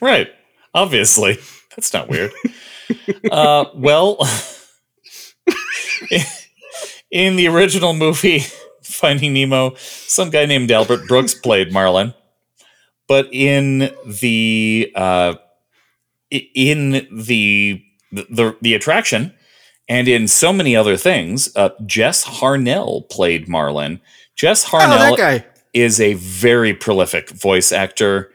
Right. 0.00 0.30
Obviously. 0.72 1.38
That's 1.76 1.92
not 1.92 2.08
weird. 2.08 2.32
uh, 3.30 3.66
well, 3.74 4.16
in 7.10 7.36
the 7.36 7.46
original 7.48 7.92
movie, 7.94 8.40
Finding 8.82 9.34
Nemo, 9.34 9.74
some 9.76 10.30
guy 10.30 10.46
named 10.46 10.70
Albert 10.72 11.06
Brooks 11.06 11.34
played 11.34 11.72
Marlin. 11.72 12.14
But 13.06 13.28
in 13.32 13.90
the 14.06 14.90
uh, 14.96 15.34
in 16.30 17.06
the, 17.12 17.83
the 18.30 18.56
the 18.60 18.74
attraction 18.74 19.32
and 19.88 20.08
in 20.08 20.28
so 20.28 20.52
many 20.52 20.74
other 20.74 20.96
things, 20.96 21.54
uh, 21.56 21.70
Jess 21.84 22.24
Harnell 22.24 23.08
played 23.10 23.48
Marlin. 23.48 24.00
Jess 24.34 24.64
Oh, 24.66 24.78
Harnell 24.78 25.16
guy. 25.16 25.44
is 25.74 26.00
a 26.00 26.14
very 26.14 26.72
prolific 26.72 27.28
voice 27.30 27.70
actor. 27.72 28.30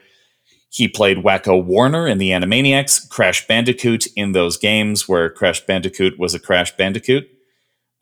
He 0.72 0.86
played 0.86 1.18
Wakko 1.18 1.64
Warner 1.64 2.06
in 2.06 2.18
the 2.18 2.30
Animaniacs, 2.30 3.08
Crash 3.08 3.46
Bandicoot 3.48 4.06
in 4.14 4.30
those 4.32 4.56
games 4.56 5.08
where 5.08 5.28
Crash 5.28 5.60
Bandicoot 5.66 6.18
was 6.18 6.32
a 6.34 6.38
Crash 6.38 6.76
Bandicoot. 6.76 7.28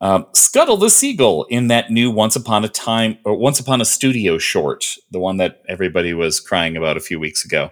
Um, 0.01 0.27
Scuttle 0.33 0.77
the 0.77 0.89
Seagull 0.91 1.45
in 1.49 1.67
that 1.67 1.89
new 1.89 2.11
Once 2.11 2.35
Upon 2.35 2.63
a 2.63 2.69
Time 2.69 3.17
or 3.25 3.35
Once 3.35 3.59
Upon 3.59 3.81
a 3.81 3.85
Studio 3.85 4.37
short, 4.37 4.95
the 5.11 5.19
one 5.19 5.37
that 5.37 5.61
everybody 5.67 6.13
was 6.13 6.39
crying 6.39 6.77
about 6.77 6.95
a 6.95 7.01
few 7.01 7.19
weeks 7.19 7.43
ago. 7.43 7.71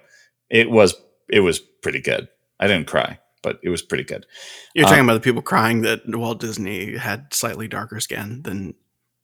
It 0.49 0.71
was 0.71 0.95
it 1.29 1.41
was 1.41 1.59
pretty 1.59 2.01
good. 2.01 2.27
I 2.59 2.65
didn't 2.67 2.87
cry, 2.87 3.19
but 3.43 3.59
it 3.63 3.69
was 3.69 3.81
pretty 3.81 4.03
good. 4.03 4.25
You're 4.73 4.85
Uh, 4.85 4.89
talking 4.89 5.03
about 5.03 5.13
the 5.15 5.19
people 5.19 5.41
crying 5.41 5.81
that 5.81 6.01
Walt 6.07 6.39
Disney 6.39 6.95
had 6.97 7.33
slightly 7.33 7.67
darker 7.67 7.99
skin 7.99 8.41
than 8.43 8.73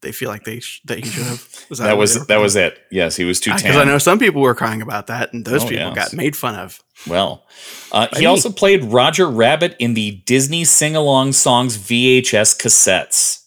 they 0.01 0.11
feel 0.11 0.27
like 0.29 0.43
they 0.43 0.59
sh- 0.59 0.81
that 0.85 0.99
he 0.99 1.05
should 1.09 1.23
have. 1.23 1.65
Was 1.69 1.79
That 1.79 1.87
what 1.93 1.97
was 1.99 2.27
that 2.27 2.37
was 2.41 2.55
it. 2.57 2.77
Yes, 2.91 3.15
he 3.15 3.23
was 3.23 3.39
too 3.39 3.53
Because. 3.53 3.77
I 3.77 3.85
know 3.85 3.97
some 3.97 4.19
people 4.19 4.41
were 4.41 4.53
crying 4.53 4.81
about 4.81 5.07
that, 5.07 5.31
and 5.31 5.45
those 5.45 5.63
Oh, 5.63 5.67
people 5.69 5.85
yes. 5.85 5.95
got 5.95 6.13
made 6.13 6.35
fun 6.35 6.55
of. 6.55 6.81
Well, 7.07 7.45
uh, 7.93 8.07
he 8.13 8.21
me. 8.21 8.25
also 8.25 8.51
played 8.51 8.83
Roger 8.83 9.29
Rabbit 9.29 9.77
in 9.79 9.93
the 9.93 10.21
Disney 10.25 10.65
Sing 10.65 10.95
Along 10.97 11.31
Songs 11.31 11.77
VHS 11.77 12.59
cassettes, 12.61 13.45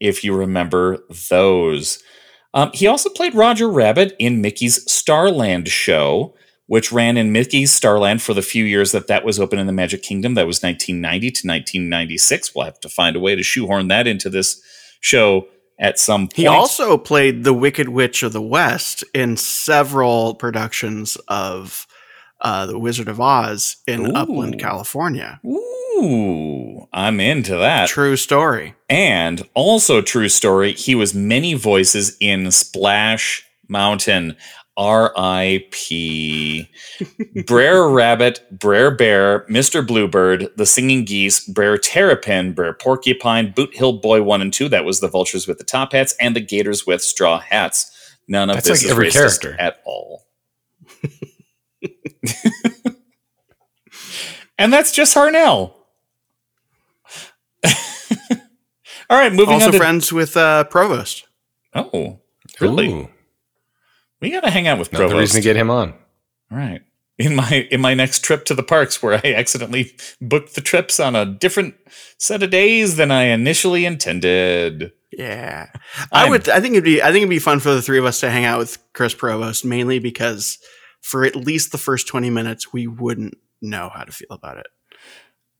if 0.00 0.24
you 0.24 0.34
remember 0.36 0.98
those. 1.30 2.02
Um, 2.52 2.70
he 2.74 2.86
also 2.88 3.08
played 3.10 3.34
Roger 3.34 3.68
Rabbit 3.70 4.14
in 4.18 4.40
Mickey's 4.40 4.90
Starland 4.90 5.68
show, 5.68 6.34
which 6.66 6.92
ran 6.92 7.16
in 7.16 7.32
Mickey's 7.32 7.72
Starland 7.72 8.22
for 8.22 8.34
the 8.34 8.42
few 8.42 8.64
years 8.64 8.92
that 8.92 9.06
that 9.06 9.24
was 9.24 9.38
open 9.38 9.58
in 9.58 9.66
the 9.66 9.72
Magic 9.72 10.02
Kingdom. 10.02 10.34
That 10.34 10.46
was 10.46 10.62
1990 10.62 11.30
to 11.30 11.48
1996. 11.48 12.54
We'll 12.54 12.64
have 12.64 12.80
to 12.80 12.88
find 12.88 13.16
a 13.16 13.20
way 13.20 13.34
to 13.34 13.42
shoehorn 13.42 13.88
that 13.88 14.06
into 14.06 14.30
this 14.30 14.62
show 15.00 15.48
at 15.78 15.98
some 15.98 16.28
point. 16.28 16.36
He 16.36 16.46
also 16.46 16.96
played 16.96 17.44
the 17.44 17.52
Wicked 17.52 17.88
Witch 17.88 18.22
of 18.22 18.32
the 18.32 18.42
West 18.42 19.04
in 19.12 19.36
several 19.36 20.34
productions 20.34 21.16
of 21.28 21.86
uh, 22.40 22.66
The 22.66 22.78
Wizard 22.78 23.08
of 23.08 23.20
Oz 23.20 23.76
in 23.86 24.06
Ooh. 24.06 24.12
Upland, 24.12 24.58
California. 24.58 25.40
Ooh, 25.46 26.86
I'm 26.92 27.20
into 27.20 27.56
that. 27.56 27.88
True 27.88 28.16
story. 28.16 28.74
And 28.88 29.48
also, 29.54 30.00
true 30.00 30.28
story, 30.28 30.72
he 30.72 30.94
was 30.94 31.14
many 31.14 31.54
voices 31.54 32.16
in 32.20 32.50
Splash 32.50 33.44
Mountain. 33.68 34.36
R.I.P. 34.76 36.68
Brer 37.46 37.88
Rabbit, 37.88 38.44
Brer 38.50 38.90
Bear, 38.90 39.46
Mr. 39.46 39.86
Bluebird, 39.86 40.50
The 40.56 40.66
Singing 40.66 41.04
Geese, 41.04 41.46
Brer 41.46 41.78
Terrapin, 41.78 42.52
Brer 42.54 42.74
Porcupine, 42.74 43.52
Boot 43.52 43.74
Hill 43.74 43.94
Boy 43.94 44.22
1 44.22 44.40
and 44.42 44.52
2, 44.52 44.68
that 44.70 44.84
was 44.84 45.00
the 45.00 45.08
vultures 45.08 45.46
with 45.46 45.58
the 45.58 45.64
top 45.64 45.92
hats, 45.92 46.14
and 46.20 46.34
the 46.34 46.40
gators 46.40 46.86
with 46.86 47.02
straw 47.02 47.38
hats. 47.38 47.90
None 48.26 48.50
of 48.50 48.56
That's 48.56 48.68
this 48.68 48.82
like 48.82 48.86
is 48.86 48.90
every 48.90 49.08
racist 49.08 49.12
character. 49.42 49.56
at 49.60 49.80
all. 49.84 50.26
and 54.58 54.72
that's 54.72 54.92
just 54.92 55.14
Harnell. 55.14 55.74
All 59.10 59.18
right, 59.18 59.32
moving 59.32 59.54
Also 59.54 59.66
on 59.66 59.72
to 59.72 59.78
friends 59.78 60.12
with 60.12 60.36
uh, 60.36 60.64
Provost. 60.64 61.28
Oh, 61.74 62.20
really? 62.60 62.88
Ooh, 62.90 63.08
We 64.24 64.30
got 64.32 64.40
to 64.44 64.50
hang 64.50 64.66
out 64.66 64.78
with 64.78 64.88
another 64.90 65.08
Provost. 65.08 65.20
reason 65.34 65.42
to 65.42 65.44
get 65.48 65.56
him 65.56 65.70
on. 65.70 65.90
All 66.50 66.58
right. 66.58 66.82
In 67.16 67.36
my 67.36 67.68
in 67.70 67.80
my 67.80 67.94
next 67.94 68.24
trip 68.24 68.44
to 68.46 68.54
the 68.54 68.62
parks, 68.64 69.00
where 69.00 69.20
I 69.24 69.34
accidentally 69.34 69.92
booked 70.20 70.56
the 70.56 70.60
trips 70.60 70.98
on 70.98 71.14
a 71.14 71.24
different 71.24 71.74
set 72.18 72.42
of 72.42 72.50
days 72.50 72.96
than 72.96 73.12
I 73.12 73.24
initially 73.26 73.84
intended. 73.86 74.90
Yeah, 75.12 75.68
I 76.10 76.22
I'm- 76.22 76.30
would. 76.30 76.48
I 76.48 76.58
think 76.58 76.72
it'd 76.72 76.82
be. 76.82 77.00
I 77.00 77.06
think 77.12 77.18
it'd 77.18 77.30
be 77.30 77.38
fun 77.38 77.60
for 77.60 77.70
the 77.72 77.80
three 77.82 77.98
of 78.00 78.04
us 78.04 78.18
to 78.20 78.30
hang 78.30 78.44
out 78.44 78.58
with 78.58 78.78
Chris 78.94 79.14
Provost, 79.14 79.64
mainly 79.64 80.00
because 80.00 80.58
for 81.02 81.24
at 81.24 81.36
least 81.36 81.70
the 81.70 81.78
first 81.78 82.08
twenty 82.08 82.30
minutes, 82.30 82.72
we 82.72 82.88
wouldn't 82.88 83.34
know 83.62 83.90
how 83.94 84.02
to 84.02 84.10
feel 84.10 84.26
about 84.32 84.58
it. 84.58 84.66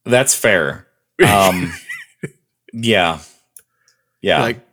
That's 0.04 0.34
fair. 0.34 0.88
Um, 1.24 1.72
yeah, 2.72 3.20
yeah. 4.20 4.40
Like, 4.42 4.66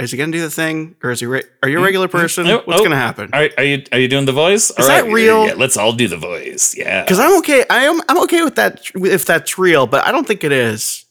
is 0.00 0.10
he 0.10 0.16
gonna 0.18 0.32
do 0.32 0.40
the 0.40 0.50
thing, 0.50 0.96
or 1.02 1.10
is 1.10 1.20
he? 1.20 1.26
Re- 1.26 1.42
are 1.62 1.68
you 1.68 1.78
a 1.78 1.82
regular 1.82 2.08
person? 2.08 2.46
No, 2.46 2.62
What's 2.64 2.80
oh. 2.80 2.84
gonna 2.84 2.96
happen? 2.96 3.30
are, 3.32 3.48
are 3.56 3.64
you 3.64 3.84
are 3.92 3.98
you 3.98 4.08
doing 4.08 4.26
the 4.26 4.32
voice? 4.32 4.70
Is 4.70 4.86
that 4.86 5.06
real? 5.06 5.46
Yeah, 5.46 5.54
let's 5.54 5.76
all 5.76 5.92
do 5.92 6.08
the 6.08 6.16
voice. 6.16 6.74
Yeah. 6.76 7.02
Because 7.02 7.18
I'm 7.18 7.38
okay. 7.38 7.64
I 7.68 7.84
am. 7.84 8.00
I'm 8.08 8.22
okay 8.22 8.42
with 8.42 8.56
that 8.56 8.82
if 8.94 9.24
that's 9.24 9.58
real, 9.58 9.86
but 9.86 10.06
I 10.06 10.12
don't 10.12 10.26
think 10.26 10.44
it 10.44 10.52
is. 10.52 11.04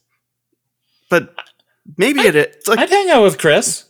But 1.10 1.34
maybe 1.98 2.22
it 2.22 2.36
is. 2.36 2.68
Like 2.68 2.80
I'd 2.80 2.90
hang 2.90 3.10
out 3.10 3.24
with 3.24 3.38
Chris, 3.38 3.86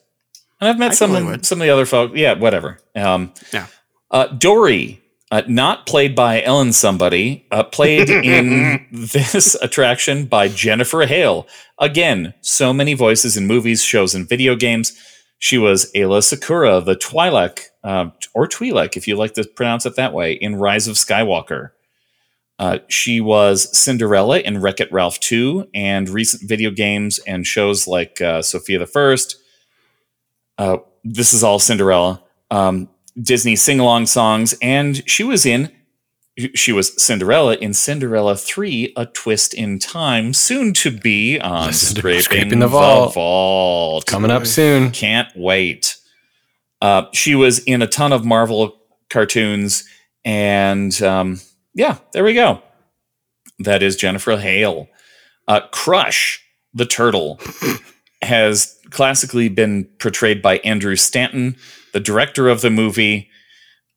and 0.62 0.70
I've 0.70 0.80
met 0.80 0.92
I 0.92 0.96
some 0.96 1.44
some 1.44 1.62
of 1.62 1.66
the 1.66 1.72
other 1.72 1.86
folk. 1.86 2.12
Yeah, 2.16 2.34
whatever. 2.34 2.80
Um, 2.96 3.34
Yeah. 3.54 3.68
Uh, 4.12 4.26
Dory, 4.28 4.99
uh, 5.32 5.44
not 5.48 5.86
played 5.86 6.16
by 6.16 6.42
Ellen 6.42 6.74
somebody, 6.74 7.46
uh, 7.52 7.64
played 7.64 8.10
in 8.10 8.88
this 8.92 9.56
attraction 9.62 10.26
by 10.26 10.48
Jennifer 10.48 11.06
Hale. 11.06 11.48
Again, 11.80 12.34
so 12.42 12.74
many 12.74 12.94
voices 12.94 13.38
in 13.38 13.48
movies, 13.48 13.84
shows, 13.84 14.16
and 14.16 14.28
video 14.28 14.56
games. 14.56 14.98
She 15.38 15.58
was 15.58 15.92
Aayla 15.94 16.20
Secura, 16.20 16.84
the 16.84 16.96
Twi'lek, 16.96 17.68
uh, 17.84 18.10
or 18.34 18.48
Twi'lek, 18.48 18.98
if 18.98 19.08
you 19.08 19.16
like 19.16 19.34
to 19.36 19.46
pronounce 19.46 19.86
it 19.86 19.96
that 19.96 20.14
way, 20.14 20.34
in 20.34 20.56
Rise 20.56 20.88
of 20.88 20.96
Skywalker. 20.96 21.72
Uh, 22.58 22.80
she 22.90 23.22
was 23.22 23.76
Cinderella 23.78 24.40
in 24.40 24.60
Wreck 24.60 24.82
It 24.82 24.92
Ralph 24.92 25.20
2 25.22 25.70
and 25.74 26.10
recent 26.10 26.44
video 26.48 26.72
games 26.72 27.18
and 27.20 27.48
shows 27.48 27.88
like 27.88 28.20
uh, 28.20 28.42
Sofia 28.42 28.80
the 28.80 28.86
First. 28.86 29.38
Uh, 30.58 30.80
this 31.06 31.32
is 31.32 31.42
all 31.42 31.58
Cinderella. 31.60 32.22
Um, 32.52 32.90
Disney 33.22 33.56
sing 33.56 33.80
along 33.80 34.08
songs, 34.08 34.56
and 34.62 35.08
she 35.10 35.24
was 35.24 35.46
in. 35.46 35.72
She 36.56 36.72
was 36.72 37.02
Cinderella 37.02 37.56
in 37.56 37.74
Cinderella 37.74 38.38
3, 38.38 38.94
A 38.96 39.06
Twist 39.08 39.54
in 39.54 39.78
Time, 39.78 40.34
soon 40.34 40.74
to 40.76 40.90
be 40.90 41.38
on 41.40 41.74
Scraping, 41.74 42.22
Scraping 42.22 42.60
the, 42.60 42.66
the 42.66 42.68
Vault. 42.68 43.14
Vault. 43.14 44.06
Coming 44.06 44.32
up 44.32 44.46
soon. 44.46 44.92
Can't 44.92 45.28
wait. 45.36 45.98
Uh, 46.82 47.06
she 47.14 47.36
was 47.36 47.60
in 47.60 47.82
a 47.82 47.88
ton 47.88 48.14
of 48.14 48.24
Marvel 48.24 48.80
cartoons, 49.10 49.84
and 50.24 51.02
um, 51.02 51.42
yeah, 51.74 51.98
there 52.14 52.24
we 52.24 52.34
go. 52.34 52.62
That 53.60 53.84
is 53.84 53.98
Jennifer 53.98 54.38
Hale. 54.38 54.88
Uh, 55.48 55.62
Crush, 55.72 56.42
the 56.74 56.86
turtle, 56.86 57.40
has 58.22 58.78
classically 58.92 59.50
been 59.50 59.86
portrayed 60.00 60.42
by 60.42 60.60
Andrew 60.60 60.96
Stanton, 60.96 61.58
the 61.94 62.00
director 62.00 62.48
of 62.50 62.62
the 62.62 62.70
movie. 62.70 63.30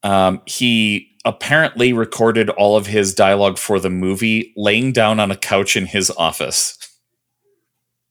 Um, 0.02 0.42
he 0.46 1.08
apparently 1.24 1.92
recorded 1.92 2.50
all 2.50 2.76
of 2.76 2.86
his 2.86 3.14
dialogue 3.14 3.56
for 3.58 3.78
the 3.78 3.90
movie 3.90 4.52
laying 4.56 4.92
down 4.92 5.20
on 5.20 5.30
a 5.30 5.36
couch 5.36 5.76
in 5.76 5.86
his 5.86 6.10
office. 6.10 6.76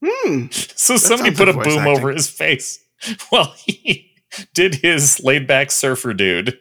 hmm, 0.04 0.46
So 0.52 0.96
somebody 0.98 1.36
put 1.36 1.50
a 1.50 1.54
boom 1.54 1.80
acting. 1.80 1.88
over 1.98 2.10
his 2.12 2.30
face 2.30 2.80
while 3.30 3.54
he 3.58 4.12
did 4.54 4.76
his 4.76 5.20
laid 5.24 5.46
back 5.48 5.72
surfer 5.72 6.14
dude 6.14 6.58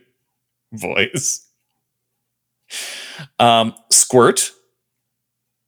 voice. 0.72 1.46
Um, 3.38 3.74
Squirt, 3.90 4.50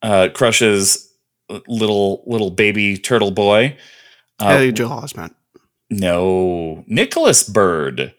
uh, 0.03 0.29
crushes 0.35 1.09
little 1.69 2.23
little 2.27 2.51
baby 2.51 2.97
turtle 2.97 3.31
boy. 3.31 3.77
Uh, 4.39 4.53
Haley 4.53 4.73
Joel 4.73 5.03
Osment. 5.03 5.35
No, 6.01 6.85
Nicholas 6.87 7.43
Bird, 7.49 8.15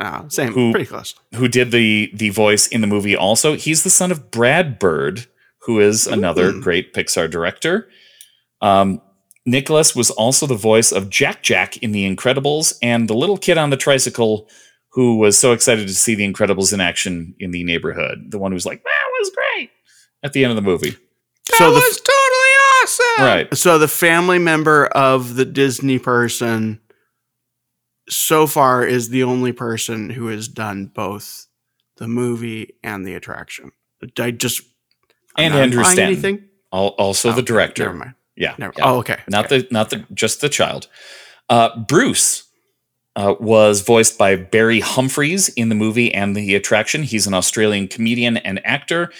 Ah, 0.00 0.24
same, 0.28 0.52
Who- 0.52 0.70
pretty 0.70 0.86
close. 0.86 1.14
who 1.34 1.46
did 1.46 1.72
the 1.72 2.10
the 2.14 2.30
voice 2.30 2.66
in 2.68 2.80
the 2.80 2.86
movie. 2.86 3.14
Also, 3.14 3.54
he's 3.54 3.82
the 3.82 3.90
son 3.90 4.10
of 4.10 4.30
Brad 4.30 4.78
Bird, 4.78 5.26
who 5.66 5.78
is 5.80 6.06
another 6.06 6.46
Ooh. 6.48 6.60
great 6.62 6.94
Pixar 6.94 7.30
director. 7.30 7.88
Um, 8.62 9.02
Nicholas 9.44 9.94
was 9.94 10.10
also 10.10 10.46
the 10.46 10.54
voice 10.54 10.90
of 10.92 11.10
Jack 11.10 11.42
Jack 11.42 11.76
in 11.78 11.92
The 11.92 12.08
Incredibles 12.14 12.74
and 12.82 13.08
the 13.08 13.14
little 13.14 13.36
kid 13.36 13.58
on 13.58 13.68
the 13.70 13.76
tricycle 13.76 14.48
who 14.92 15.16
was 15.18 15.36
so 15.38 15.52
excited 15.52 15.86
to 15.86 15.94
see 15.94 16.14
The 16.14 16.30
Incredibles 16.30 16.72
in 16.72 16.80
action 16.80 17.34
in 17.38 17.50
the 17.50 17.62
neighborhood. 17.64 18.30
The 18.30 18.38
one 18.38 18.52
who's 18.52 18.66
like, 18.66 18.82
"That 18.82 19.06
was 19.18 19.30
great" 19.34 19.70
at 20.22 20.32
the 20.32 20.44
end 20.44 20.50
of 20.52 20.56
the 20.56 20.62
movie. 20.62 20.96
So 21.56 21.74
the 21.74 21.80
totally 21.80 22.54
awesome. 22.82 23.24
Right. 23.24 23.54
so 23.56 23.76
the 23.78 23.88
family 23.88 24.38
member 24.38 24.86
of 24.86 25.34
the 25.36 25.44
Disney 25.44 25.98
person 25.98 26.80
so 28.10 28.46
far 28.46 28.84
is 28.84 29.08
the 29.08 29.22
only 29.22 29.52
person 29.52 30.10
who 30.10 30.26
has 30.26 30.48
done 30.48 30.86
both 30.86 31.46
the 31.96 32.08
movie 32.08 32.74
and 32.82 33.06
the 33.06 33.14
attraction. 33.14 33.72
I 34.18 34.30
just 34.30 34.62
I'm 35.36 35.52
And 35.52 35.54
Andrew 35.54 35.84
Stanton. 35.84 36.04
Anything? 36.04 36.48
Also, 36.72 37.30
Oh, 37.30 37.32
the 37.32 37.42
director. 37.42 37.84
Never 37.84 37.96
mind. 37.96 38.14
Yeah. 38.36 38.54
Never, 38.58 38.72
yeah. 38.76 38.90
Oh, 38.90 38.98
okay. 38.98 39.18
not 39.28 39.46
okay. 39.46 39.62
the 39.62 39.68
not 39.70 39.90
the 39.90 40.04
just 40.14 40.40
the 40.40 40.48
child. 40.48 40.88
Uh, 41.48 41.76
Bruce 41.80 42.44
uh, 43.16 43.34
was 43.40 43.82
voiced 43.82 44.16
by 44.16 44.36
Barry 44.36 44.80
Humphries 44.80 45.48
in 45.50 45.68
the 45.68 45.74
movie 45.74 46.12
and 46.14 46.36
the 46.36 46.54
attraction. 46.54 47.02
He's 47.02 47.26
an 47.26 47.34
Australian 47.34 47.88
comedian 47.88 48.36
and 48.38 48.64
actor, 48.64 49.12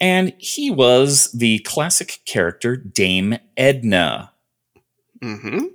and 0.00 0.32
he 0.38 0.70
was 0.70 1.30
the 1.32 1.58
classic 1.60 2.20
character 2.24 2.76
Dame 2.76 3.38
Edna. 3.56 4.32
hmm 5.20 5.66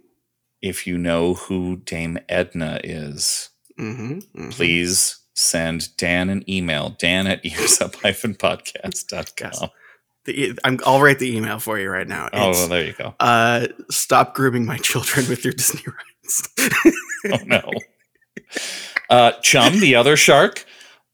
if 0.61 0.85
you 0.87 0.97
know 0.97 1.33
who 1.35 1.77
Dame 1.77 2.17
Edna 2.29 2.79
is, 2.83 3.49
Mm-hmm, 3.79 4.49
please 4.49 5.19
send 5.35 5.95
Dan 5.97 6.29
an 6.29 6.43
email. 6.49 6.95
Dan 6.99 7.27
at 7.27 7.43
earsup-podcast.com. 8.41 9.69
The, 10.25 10.41
e- 10.45 10.57
I'm, 10.63 10.79
I'll 10.85 10.99
write 11.01 11.19
the 11.19 11.35
email 11.37 11.59
for 11.59 11.77
you 11.79 11.89
right 11.89 12.07
now. 12.07 12.27
Oh, 12.33 12.49
well, 12.51 12.67
there 12.67 12.85
you 12.85 12.93
go. 12.93 13.13
uh, 13.19 13.67
stop 13.91 14.33
grooming 14.33 14.65
my 14.65 14.77
children 14.77 15.27
with 15.29 15.43
your 15.45 15.53
Disney 15.57 15.83
rights. 15.85 16.49
Oh 17.31 17.37
no. 17.45 17.71
Uh, 19.09 19.31
Chum, 19.41 19.79
the 19.79 19.95
other 19.95 20.15
shark, 20.15 20.65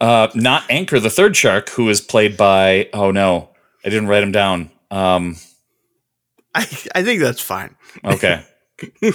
uh, 0.01 0.27
not 0.35 0.63
Anchor, 0.69 0.99
the 0.99 1.09
third 1.09 1.35
shark, 1.35 1.69
who 1.69 1.89
is 1.89 2.01
played 2.01 2.35
by. 2.37 2.89
Oh 2.93 3.09
no, 3.11 3.49
I 3.85 3.89
didn't 3.89 4.07
write 4.07 4.21
him 4.21 4.31
down. 4.33 4.69
Um, 4.91 5.37
I, 6.53 6.61
I 6.93 7.03
think 7.03 7.21
that's 7.21 7.39
fine. 7.41 7.75
okay, 8.03 8.43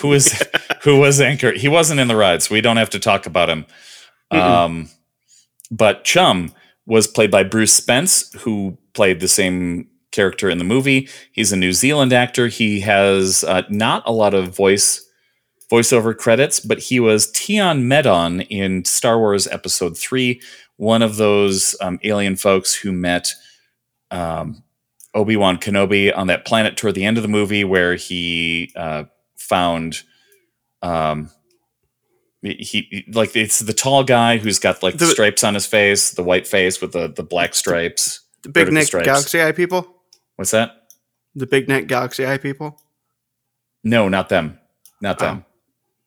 who 0.00 0.12
is 0.12 0.42
who 0.82 0.98
was 0.98 1.20
Anchor? 1.20 1.52
He 1.52 1.68
wasn't 1.68 2.00
in 2.00 2.08
the 2.08 2.16
ride, 2.16 2.42
so 2.42 2.54
we 2.54 2.60
don't 2.60 2.76
have 2.76 2.90
to 2.90 2.98
talk 2.98 3.26
about 3.26 3.48
him. 3.48 3.66
Um, 4.30 4.88
but 5.70 6.04
Chum 6.04 6.52
was 6.86 7.06
played 7.06 7.30
by 7.30 7.42
Bruce 7.44 7.72
Spence, 7.72 8.32
who 8.40 8.76
played 8.94 9.20
the 9.20 9.28
same 9.28 9.88
character 10.10 10.48
in 10.48 10.58
the 10.58 10.64
movie. 10.64 11.08
He's 11.32 11.52
a 11.52 11.56
New 11.56 11.72
Zealand 11.72 12.12
actor. 12.12 12.48
He 12.48 12.80
has 12.80 13.44
uh, 13.44 13.62
not 13.68 14.02
a 14.06 14.12
lot 14.12 14.34
of 14.34 14.56
voice 14.56 15.04
voiceover 15.70 16.16
credits, 16.16 16.60
but 16.60 16.78
he 16.78 16.98
was 16.98 17.30
Tion 17.34 17.86
Medon 17.88 18.46
in 18.48 18.84
Star 18.84 19.18
Wars 19.18 19.46
Episode 19.46 19.98
Three, 19.98 20.40
one 20.76 21.02
of 21.02 21.16
those 21.16 21.76
um, 21.80 21.98
alien 22.04 22.36
folks 22.36 22.74
who 22.74 22.90
met 22.90 23.34
um, 24.10 24.62
Obi 25.14 25.36
Wan 25.36 25.58
Kenobi 25.58 26.16
on 26.16 26.28
that 26.28 26.46
planet 26.46 26.76
toward 26.76 26.94
the 26.94 27.04
end 27.04 27.18
of 27.18 27.22
the 27.22 27.28
movie, 27.28 27.64
where 27.64 27.96
he 27.96 28.72
uh, 28.76 29.04
found. 29.38 30.02
Um, 30.82 31.30
he, 32.42 33.04
like 33.12 33.34
it's 33.34 33.58
the 33.58 33.72
tall 33.72 34.04
guy 34.04 34.36
who's 34.38 34.58
got 34.60 34.82
like 34.82 34.94
the 34.98 35.06
The- 35.06 35.10
stripes 35.12 35.42
on 35.42 35.54
his 35.54 35.66
face, 35.66 36.12
the 36.12 36.22
white 36.22 36.46
face 36.46 36.80
with 36.80 36.92
the 36.92 37.08
the 37.08 37.22
black 37.24 37.54
stripes. 37.54 38.20
The 38.42 38.50
Big 38.50 38.72
neck 38.72 38.84
stripes. 38.86 39.06
Galaxy 39.06 39.42
Eye 39.42 39.50
people? 39.52 39.96
What's 40.36 40.52
that? 40.52 40.88
The 41.34 41.46
Big 41.46 41.68
Neck 41.68 41.88
Galaxy 41.88 42.24
Eye 42.26 42.38
people? 42.38 42.80
No, 43.82 44.08
not 44.08 44.28
them. 44.28 44.58
Not 45.00 45.18
them. 45.18 45.44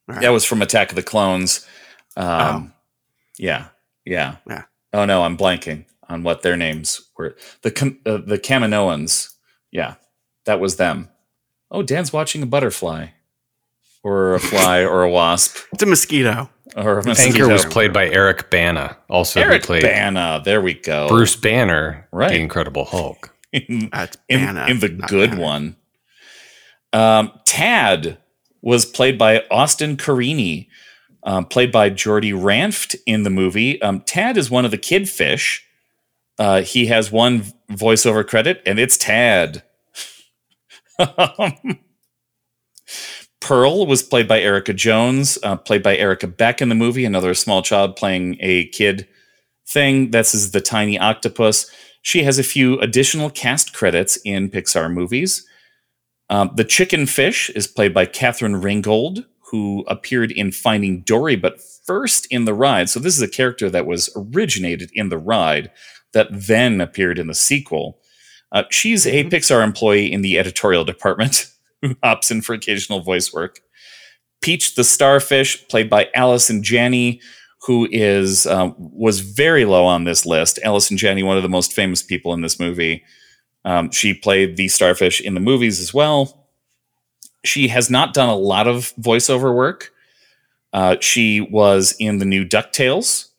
All 0.08 0.16
right. 0.16 0.22
That 0.22 0.30
was 0.30 0.45
from 0.45 0.62
Attack 0.62 0.90
of 0.91 0.95
the 0.95 1.03
Clones. 1.03 1.68
Um, 2.16 2.74
Yeah, 3.38 3.68
yeah, 4.06 4.38
Yeah. 4.48 4.64
Oh 4.94 5.03
no, 5.06 5.24
I'm 5.24 5.38
blanking 5.38 5.86
on 6.10 6.24
what 6.24 6.41
their 6.41 6.56
names 6.58 7.02
were. 7.18 7.36
The 7.64 7.70
uh, 8.06 8.18
the 8.26 8.40
Kaminoans. 8.40 9.34
Yeah, 9.72 9.95
that 10.45 10.60
was 10.62 10.78
them. 10.78 11.10
Oh, 11.70 11.84
Dan's 11.84 12.12
watching 12.14 12.41
a 12.44 12.45
butterfly, 12.45 13.08
or 14.03 14.36
a 14.36 14.40
fly, 14.40 14.84
or 14.84 15.03
a 15.03 15.10
wasp, 15.10 15.57
It's 15.73 15.84
a 15.84 15.86
mosquito. 15.86 16.49
or 16.76 16.99
a 16.99 17.06
mosquito. 17.06 17.44
Anchor 17.44 17.48
was 17.53 17.65
played 17.65 17.94
by 17.94 18.07
Eric 18.10 18.49
Bana, 18.49 18.98
also 19.10 19.41
Eric 19.41 19.61
who 19.64 19.68
played 19.68 19.84
Bana. 19.84 20.41
There 20.44 20.61
we 20.61 20.73
go. 20.73 21.07
Bruce 21.07 21.36
Banner, 21.36 22.07
Right. 22.11 22.30
the 22.32 22.40
Incredible 22.40 22.86
Hulk. 22.86 23.36
in, 23.53 23.90
That's 23.91 24.18
in, 24.30 24.40
Banner, 24.45 24.68
in 24.69 24.80
the 24.80 24.90
good 24.90 25.32
Banner. 25.32 25.41
one. 25.41 25.76
Um, 26.94 27.32
Tad 27.45 28.18
was 28.61 28.86
played 28.86 29.18
by 29.18 29.44
Austin 29.49 29.98
Carini, 29.98 30.69
um, 31.23 31.45
played 31.45 31.72
by 31.72 31.90
Jordy 31.90 32.32
Ranft 32.32 32.95
in 33.06 33.23
the 33.23 33.30
movie. 33.30 33.82
Um, 33.82 34.02
Tad 34.02 34.38
is 34.38 34.49
one 34.52 34.65
of 34.65 34.72
the 34.72 34.78
kid 34.78 35.07
fish. 35.10 35.64
Uh, 36.40 36.61
he 36.61 36.88
has 36.88 37.11
one 37.11 37.44
voiceover 37.69 38.28
credit, 38.28 38.61
and 38.65 38.80
it's 38.80 38.98
Tad. 38.98 39.64
Pearl 43.52 43.86
was 43.86 44.02
played 44.02 44.30
by 44.30 44.40
Erica 44.40 44.73
Jones, 44.73 45.38
uh, 45.44 45.57
played 45.57 45.84
by 45.84 45.98
Erica 45.98 46.26
Beck 46.26 46.61
in 46.61 46.69
the 46.69 46.73
movie, 46.73 47.03
another 47.03 47.34
small 47.34 47.61
child 47.61 47.98
playing 47.98 48.38
a 48.40 48.68
kid 48.68 49.10
thing. 49.68 50.11
This 50.11 50.34
is 50.34 50.52
the 50.52 50.61
tiny 50.61 50.98
octopus. 50.98 51.69
She 52.02 52.23
has 52.23 52.40
a 52.40 52.44
few 52.44 52.80
additional 52.80 53.30
cast 53.30 53.73
credits 53.73 54.18
in 54.23 54.49
Pixar 54.49 54.90
movies. 54.90 55.45
Um, 56.30 56.52
the 56.56 56.64
chicken 56.64 57.06
fish 57.06 57.49
is 57.49 57.68
played 57.68 57.94
by 57.94 58.06
Catherine 58.06 58.56
Ringgold, 58.61 59.26
who 59.52 59.84
appeared 59.86 60.32
in 60.32 60.53
Finding 60.53 61.02
Dory, 61.02 61.36
but 61.36 61.60
first 61.60 62.28
in 62.32 62.45
the 62.45 62.53
ride. 62.53 62.90
So 62.90 63.02
this 63.02 63.18
is 63.18 63.22
a 63.22 63.28
character 63.28 63.69
that 63.69 63.86
was 63.86 64.10
originated 64.15 64.91
in 64.94 65.10
the 65.10 65.18
ride 65.18 65.72
that 66.14 66.30
then 66.32 66.80
appeared 66.80 67.19
in 67.19 67.28
the 67.28 67.36
sequel. 67.36 67.99
Uh, 68.53 68.64
she's 68.69 69.06
a 69.06 69.26
Pixar 69.26 69.61
employee 69.61 70.10
in 70.10 70.22
the 70.22 70.40
editorial 70.40 70.86
department 70.86 71.48
who 71.88 71.95
hops 72.03 72.32
in 72.32 72.41
for 72.41 72.53
occasional 72.53 73.02
voice 73.02 73.34
work. 73.34 73.60
Peach 74.41 74.76
the 74.76 74.84
starfish, 74.84 75.68
played 75.68 75.90
by 75.90 76.10
Allison 76.16 76.64
Janney, 76.64 77.22
who 77.62 77.88
is 77.91 78.48
uh, 78.48 78.72
was 78.78 79.20
very 79.20 79.66
low 79.66 79.86
on 79.86 80.03
this 80.03 80.26
list. 80.26 80.60
Allison 80.64 80.98
Janney, 80.98 81.24
one 81.24 81.38
of 81.38 81.44
the 81.44 81.49
most 81.49 81.74
famous 81.74 82.02
people 82.02 82.34
in 82.34 82.41
this 82.41 82.60
movie. 82.60 83.03
Um, 83.64 83.91
she 83.91 84.14
played 84.14 84.58
the 84.58 84.68
starfish 84.68 85.22
in 85.22 85.36
the 85.36 85.40
movies 85.40 85.80
as 85.80 85.94
well. 85.94 86.48
She 87.44 87.68
has 87.68 87.90
not 87.90 88.14
done 88.14 88.30
a 88.30 88.36
lot 88.36 88.68
of 88.68 88.94
voiceover 88.99 89.53
work. 89.53 89.91
Uh, 90.74 90.95
she 91.02 91.41
was 91.41 91.95
in 91.99 92.18
the 92.18 92.26
new 92.26 92.45
Ducktales 92.45 93.30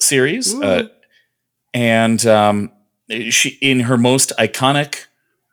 series, 0.00 0.54
uh, 0.54 0.88
and 1.74 2.24
um, 2.26 2.72
she 3.28 3.50
in 3.60 3.80
her 3.80 3.98
most 3.98 4.32
iconic 4.38 5.06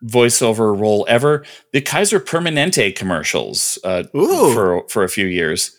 voiceover 0.06 0.80
role 0.80 1.06
ever, 1.10 1.44
the 1.74 1.82
Kaiser 1.82 2.20
Permanente 2.20 2.96
commercials 2.96 3.78
uh, 3.84 4.04
for 4.14 4.88
for 4.90 5.04
a 5.04 5.10
few 5.10 5.26
years. 5.28 5.76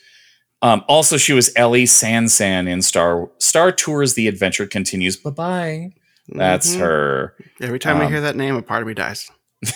Um, 0.60 0.84
also, 0.88 1.16
she 1.16 1.32
was 1.32 1.52
Aly 1.56 1.86
San 1.86 2.28
San 2.28 2.66
in 2.66 2.82
Star 2.82 3.30
Star 3.38 3.70
Tours: 3.72 4.14
The 4.14 4.26
Adventure 4.28 4.66
Continues. 4.66 5.16
Bye 5.16 5.30
bye. 5.30 5.90
That's 6.30 6.74
Mhm. 6.74 6.80
her. 6.80 7.34
Every 7.60 7.78
time 7.78 7.98
I 7.98 8.04
um, 8.06 8.10
hear 8.12 8.20
that 8.20 8.36
name, 8.36 8.56
a 8.56 8.62
part 8.62 8.82
of 8.82 8.88
me 8.88 8.94
dies. 8.94 9.30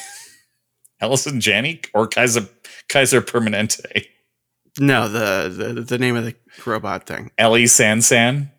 Allison 1.00 1.40
Janney 1.40 1.80
or 1.94 2.06
Kaiser 2.06 2.48
Kaiser 2.88 3.22
Permanente. 3.22 4.06
No, 4.78 5.08
the, 5.08 5.48
the 5.74 5.80
the 5.82 5.98
name 5.98 6.16
of 6.16 6.24
the 6.24 6.34
robot 6.66 7.06
thing. 7.06 7.30
Aly 7.38 7.66
San 7.66 8.00
San, 8.02 8.50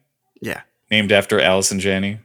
Yeah. 0.42 0.62
named 0.92 1.12
after 1.12 1.40
Allison 1.40 1.80
Janney. 1.80 2.20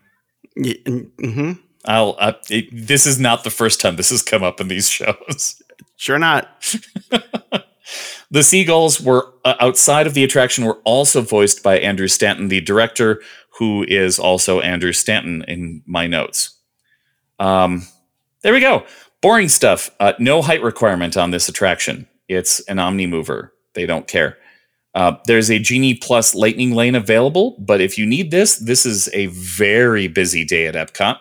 Mm-hmm. 0.58 1.52
I'll. 1.84 2.16
Uh, 2.18 2.32
it, 2.50 2.68
this 2.72 3.06
is 3.06 3.18
not 3.18 3.44
the 3.44 3.50
first 3.50 3.80
time 3.80 3.96
this 3.96 4.10
has 4.10 4.22
come 4.22 4.42
up 4.42 4.60
in 4.60 4.68
these 4.68 4.88
shows. 4.90 5.62
Sure 5.96 6.18
not. 6.18 6.48
The 8.30 8.42
seagulls 8.42 9.00
were 9.00 9.32
uh, 9.44 9.54
outside 9.60 10.06
of 10.06 10.14
the 10.14 10.24
attraction 10.24 10.64
were 10.64 10.80
also 10.84 11.22
voiced 11.22 11.62
by 11.62 11.78
Andrew 11.78 12.08
Stanton, 12.08 12.48
the 12.48 12.60
director, 12.60 13.22
who 13.58 13.84
is 13.88 14.18
also 14.18 14.60
Andrew 14.60 14.92
Stanton 14.92 15.44
in 15.48 15.82
my 15.86 16.06
notes. 16.06 16.56
Um, 17.38 17.86
there 18.42 18.52
we 18.52 18.60
go. 18.60 18.84
Boring 19.22 19.48
stuff. 19.48 19.90
Uh, 19.98 20.12
no 20.18 20.42
height 20.42 20.62
requirement 20.62 21.16
on 21.16 21.30
this 21.30 21.48
attraction. 21.48 22.06
It's 22.28 22.60
an 22.60 22.78
Omni 22.78 23.06
mover. 23.06 23.54
They 23.74 23.86
don't 23.86 24.06
care. 24.06 24.36
Uh, 24.94 25.16
there's 25.26 25.50
a 25.50 25.58
Genie 25.58 25.94
Plus 25.94 26.34
Lightning 26.34 26.72
Lane 26.72 26.94
available, 26.94 27.56
but 27.58 27.80
if 27.80 27.96
you 27.96 28.04
need 28.04 28.30
this, 28.30 28.56
this 28.58 28.84
is 28.84 29.08
a 29.14 29.26
very 29.26 30.08
busy 30.08 30.44
day 30.44 30.66
at 30.66 30.74
Epcot. 30.74 31.18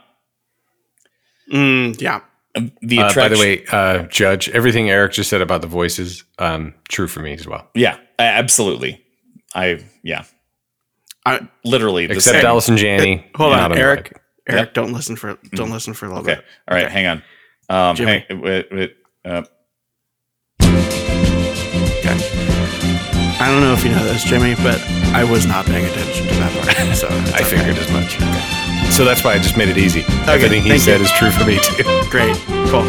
Mm, 1.52 2.00
yeah. 2.02 2.22
Um, 2.56 2.72
The 2.82 3.00
Uh, 3.00 3.14
by 3.14 3.28
the 3.28 3.38
way, 3.38 3.64
uh, 3.72 4.04
Judge, 4.04 4.50
everything 4.50 4.90
Eric 4.90 5.14
just 5.14 5.30
said 5.30 5.42
about 5.42 5.62
the 5.62 5.68
voices, 5.68 6.24
um, 6.40 6.74
true 6.90 7.08
for 7.08 7.20
me 7.22 7.34
as 7.34 7.48
well. 7.48 7.68
yeah, 7.76 7.98
absolutely. 8.20 9.02
I 9.56 9.80
yeah, 10.04 10.24
I, 11.26 11.48
literally 11.64 12.06
the 12.08 12.16
Except 12.16 12.38
same. 12.38 12.46
Allison 12.46 12.78
Janney. 12.78 13.26
hold 13.36 13.54
on, 13.54 13.78
Eric. 13.78 14.04
Beck. 14.14 14.22
Eric, 14.50 14.60
Yep. 14.68 14.74
don't 14.74 14.94
listen 14.94 15.16
for 15.16 15.38
don't 15.54 15.72
listen 15.72 15.94
for 15.94 16.06
a 16.06 16.10
little 16.10 16.24
Okay. 16.24 16.36
bit. 16.36 16.46
All 16.68 16.76
right. 16.76 16.86
Okay. 16.86 16.94
Hang 16.94 17.22
on. 17.70 17.90
Um, 17.90 17.96
Jimmy. 17.96 18.26
hang, 18.30 18.42
wait, 18.42 18.68
wait, 18.72 18.96
uh, 19.26 19.44
I 23.40 23.50
don't 23.52 23.62
know 23.62 23.74
if 23.74 23.84
you 23.84 23.92
know 23.92 24.04
this, 24.06 24.24
Jimmy, 24.24 24.56
but 24.56 24.82
I 25.14 25.24
was 25.24 25.46
not 25.46 25.66
paying 25.66 25.86
attention 25.86 26.28
to 26.28 26.34
that 26.36 26.52
part. 26.64 26.96
So 26.98 27.08
it's 27.12 27.34
I 27.34 27.42
okay. 27.42 27.58
figured 27.58 27.78
as 27.78 27.92
much. 27.92 28.57
So 28.98 29.06
that's 29.06 29.24
why 29.24 29.34
I 29.34 29.38
just 29.38 29.56
made 29.58 29.70
it 29.70 29.78
easy. 29.78 30.04
Everything 30.26 30.64
he 30.64 30.80
said 30.80 31.00
you. 31.00 31.06
is 31.06 31.12
true 31.12 31.30
for 31.30 31.46
me 31.46 31.60
too. 31.60 31.84
Great. 32.10 32.36
Cool. 32.72 32.82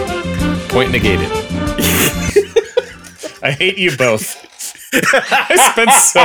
Point 0.70 0.90
negated. 0.90 1.30
I 3.43 3.51
hate 3.52 3.76
you 3.76 3.94
both. 3.94 4.43
I 4.94 5.72
spent 5.74 5.90
so 5.93 6.24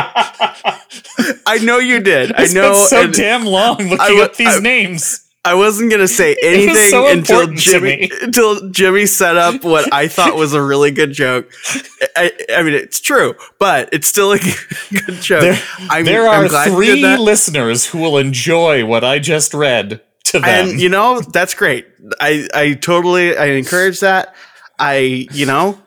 I 1.45 1.57
know 1.57 1.80
you 1.80 1.99
did. 1.99 2.31
I, 2.31 2.43
I 2.43 2.47
know. 2.53 2.85
so 2.85 3.07
damn 3.07 3.43
long 3.45 3.76
looking 3.80 3.99
I 3.99 4.22
up 4.23 4.38
these 4.38 4.55
I- 4.55 4.60
names. 4.61 5.19
I 5.45 5.56
wasn't 5.56 5.91
gonna 5.91 6.07
say 6.07 6.36
anything 6.44 6.90
so 6.90 7.10
until 7.10 7.48
Jimmy 7.53 8.10
until 8.22 8.70
Jimmy 8.70 9.06
set 9.06 9.36
up 9.38 9.64
what 9.64 9.91
I 9.94 10.07
thought 10.07 10.36
was 10.36 10.53
a 10.53 10.61
really 10.61 10.91
good 10.91 11.11
joke. 11.11 11.52
I, 12.15 12.32
I 12.56 12.64
mean, 12.64 12.74
it's 12.74 12.99
true, 13.02 13.36
but 13.60 13.90
it's 13.91 14.07
still 14.07 14.32
a 14.32 14.40
good 14.40 15.22
joke. 15.22 15.41
There, 15.41 15.60
I'm, 15.90 16.06
there 16.06 16.28
I'm 16.28 16.45
are 16.45 16.49
glad 16.49 16.72
three 16.72 17.02
that. 17.02 17.20
listeners 17.20 17.86
who 17.88 17.99
will 17.99 18.18
enjoy 18.18 18.86
what 18.86 19.03
I 19.03 19.20
just 19.20 19.53
read 19.53 20.02
to 20.26 20.40
them. 20.40 20.45
and 20.70 20.80
you 20.82 20.88
know 20.90 21.20
that's 21.20 21.53
great. 21.53 21.88
I 22.22 22.48
I 22.53 22.74
totally 22.74 23.36
I 23.38 23.48
encourage 23.48 23.99
that. 23.99 24.34
I 24.80 25.28
you 25.32 25.45
know 25.45 25.78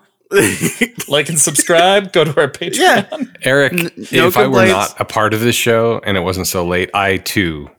Like 1.08 1.28
and 1.28 1.38
subscribe. 1.38 2.12
Go 2.12 2.24
to 2.24 2.40
our 2.40 2.48
Patreon. 2.50 2.76
yeah. 2.78 3.24
Eric, 3.42 3.72
N- 3.72 3.90
no 4.12 4.26
if 4.26 4.36
I 4.36 4.46
were 4.48 4.66
not 4.66 5.00
a 5.00 5.04
part 5.04 5.32
of 5.34 5.40
this 5.40 5.54
show 5.56 6.00
and 6.04 6.16
it 6.16 6.20
wasn't 6.20 6.46
so 6.48 6.66
late, 6.66 6.90
I 6.92 7.16
too 7.18 7.70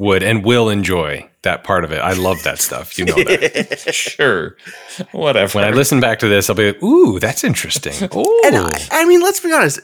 would 0.00 0.22
and 0.22 0.42
will 0.42 0.70
enjoy 0.70 1.28
that 1.42 1.62
part 1.62 1.84
of 1.84 1.92
it. 1.92 1.98
I 1.98 2.14
love 2.14 2.42
that 2.44 2.58
stuff. 2.58 2.98
You 2.98 3.04
know 3.04 3.14
that. 3.16 3.80
Sure. 3.94 4.56
Whatever. 5.12 5.58
when 5.58 5.64
I 5.68 5.70
listen 5.72 6.00
back 6.00 6.20
to 6.20 6.28
this, 6.28 6.48
I'll 6.48 6.56
be 6.56 6.72
like, 6.72 6.82
ooh, 6.82 7.20
that's 7.20 7.44
interesting. 7.44 7.92
And 8.02 8.56
Oh, 8.56 8.70
I, 8.72 8.88
I 8.90 9.04
mean, 9.04 9.20
let's 9.20 9.40
be 9.40 9.52
honest. 9.52 9.80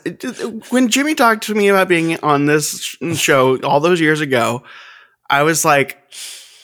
When 0.70 0.88
Jimmy 0.88 1.14
talked 1.14 1.44
to 1.44 1.54
me 1.54 1.68
about 1.68 1.88
being 1.88 2.18
on 2.20 2.46
this 2.46 2.96
show 3.14 3.58
all 3.58 3.80
those 3.80 4.00
years 4.00 4.22
ago, 4.22 4.62
I 5.28 5.42
was 5.42 5.64
like, 5.64 5.98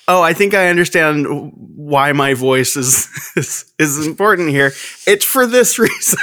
"Oh, 0.09 0.23
I 0.23 0.33
think 0.33 0.55
I 0.55 0.69
understand 0.69 1.27
why 1.55 2.13
my 2.13 2.33
voice 2.35 2.77
is 2.77 3.09
is, 3.37 3.73
is 3.79 4.07
important 4.07 4.49
here. 4.51 4.73
It's 5.07 5.25
for 5.25 5.47
this 5.47 5.79
reason." 5.79 6.19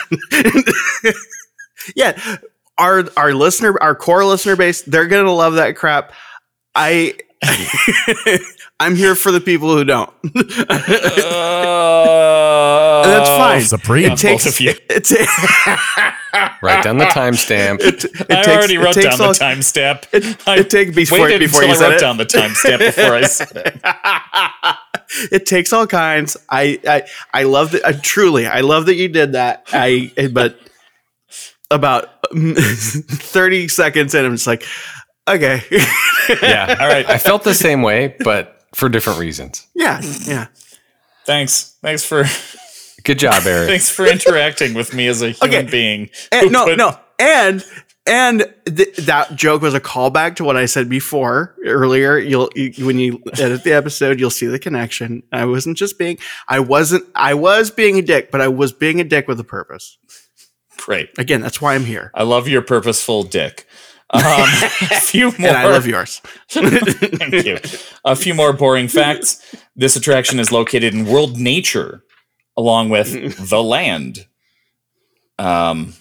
yeah, 1.96 2.38
our 2.78 3.04
our 3.18 3.34
listener, 3.34 3.78
our 3.82 3.94
core 3.94 4.26
listener 4.26 4.56
base, 4.56 4.82
they're 4.84 5.08
gonna 5.08 5.32
love 5.34 5.56
that 5.56 5.76
crap. 5.76 6.14
I. 6.76 7.16
I'm 8.82 8.96
here 8.96 9.16
for 9.16 9.32
the 9.32 9.40
people 9.42 9.74
who 9.76 9.84
don't. 9.86 10.10
Uh, 11.70 13.04
That's 13.04 13.30
fine. 13.30 13.62
Supreme. 13.62 14.12
It 14.12 14.18
takes 14.18 14.44
Both 14.46 14.54
of 14.56 14.60
you. 14.62 14.74
It, 14.90 15.04
ta- 15.06 16.16
write 16.62 16.84
down 16.84 16.98
the 16.98 17.06
timestamp. 17.06 17.80
it, 17.82 18.04
it 18.06 18.12
I 18.30 18.36
takes- 18.44 18.48
already 18.48 18.76
it 18.76 18.80
wrote 18.80 18.94
takes 18.94 19.18
down 19.18 19.22
all- 19.28 19.34
the 19.34 19.40
timestamp. 19.40 20.06
It, 20.14 20.48
I 20.48 20.60
it 20.60 20.70
take 20.70 20.94
before 20.96 21.20
waited 21.22 21.40
before 21.40 21.64
until 21.64 21.70
you 21.70 21.76
I 21.76 21.78
said 21.78 21.88
wrote 21.90 21.96
it. 21.96 22.00
down 22.02 22.18
the 22.18 22.26
timestamp 22.26 22.80
before 22.80 23.14
I 23.14 23.22
said 23.24 23.52
it. 23.56 25.32
it 25.34 25.46
takes 25.46 25.72
all 25.74 25.88
kinds. 25.88 26.36
I 26.50 26.80
I, 26.88 27.04
I 27.34 27.44
love 27.44 27.72
that. 27.72 27.86
I, 27.86 27.94
truly, 27.94 28.48
I 28.48 28.62
love 28.62 28.86
that 28.88 28.96
you 28.96 29.08
did 29.08 29.32
that. 29.34 29.64
I 29.72 30.12
but 30.34 30.60
about 31.72 32.10
thirty 32.34 33.68
seconds 33.68 34.14
in, 34.16 34.26
I'm 34.26 34.34
just 34.34 34.48
like, 34.48 34.64
okay, 35.30 35.62
yeah. 36.42 36.78
All 36.80 36.88
right. 36.88 37.08
I 37.10 37.18
felt 37.18 37.44
the 37.44 37.54
same 37.54 37.82
way, 37.82 38.16
but 38.20 38.62
for 38.76 38.90
different 38.90 39.20
reasons. 39.20 39.66
yeah, 39.76 40.02
yeah. 40.26 40.48
Thanks. 41.26 41.78
Thanks 41.82 42.04
for 42.04 42.26
Good 43.04 43.20
job, 43.20 43.44
Eric. 43.46 43.70
thanks 43.70 43.90
for 43.90 44.06
interacting 44.06 44.74
with 44.74 44.94
me 44.94 45.08
as 45.08 45.22
a 45.22 45.30
human 45.32 45.60
Okay. 45.60 45.72
being. 45.72 46.10
And, 46.32 46.52
no, 46.52 46.66
put- 46.66 46.78
no, 46.78 46.98
and 47.18 47.64
and 48.06 48.52
th- 48.66 48.96
that 48.98 49.36
joke 49.36 49.62
was 49.62 49.74
a 49.76 49.80
callback 49.80 50.36
to 50.38 50.44
what 50.44 50.58
I 50.58 50.66
said 50.66 50.90
before 50.90 51.56
earlier. 51.66 52.18
You'll 52.18 52.50
you, 52.56 52.86
when 52.86 52.98
you 52.98 53.22
edit 53.38 53.64
the 53.64 53.74
episode, 53.74 54.20
you'll 54.20 54.32
see 54.32 54.48
the 54.48 54.60
connection. 54.60 55.22
I 55.32 55.46
wasn't 55.46 55.78
just 55.78 55.98
being. 56.00 56.18
I 56.48 56.60
wasn't. 56.60 57.06
I 57.16 57.36
was 57.36 57.70
being 57.72 57.98
a 58.00 58.02
dick, 58.02 58.32
but 58.32 58.42
I 58.42 58.48
was 58.48 58.74
being 58.74 59.00
a 59.00 59.04
dick 59.04 59.28
with 59.28 59.40
a 59.40 59.44
purpose. 59.44 59.98
Great. 60.78 61.10
Again, 61.20 61.42
that's 61.42 61.62
why 61.62 61.76
I'm 61.76 61.84
here, 61.86 62.10
I 62.16 62.24
love 62.24 62.48
your 62.48 62.62
purposeful 62.62 63.24
dick. 63.24 63.68
Um, 64.12 64.24
a 64.24 65.00
few 65.02 65.32
more. 65.38 65.50
and 65.50 65.58
I 65.58 65.66
love 65.68 65.86
yours. 65.86 66.20
Thank 66.50 67.46
you. 67.46 67.60
A 68.06 68.16
few 68.16 68.34
more 68.34 68.54
boring 68.54 68.88
facts. 68.88 69.56
This 69.76 69.96
attraction 69.96 70.40
is 70.40 70.52
located 70.52 70.94
in 70.94 71.06
World 71.06 71.38
Nature, 71.38 72.04
along 72.58 72.90
with 72.90 73.38
the 73.50 73.64
land. 73.64 74.26
Um, 75.38 75.94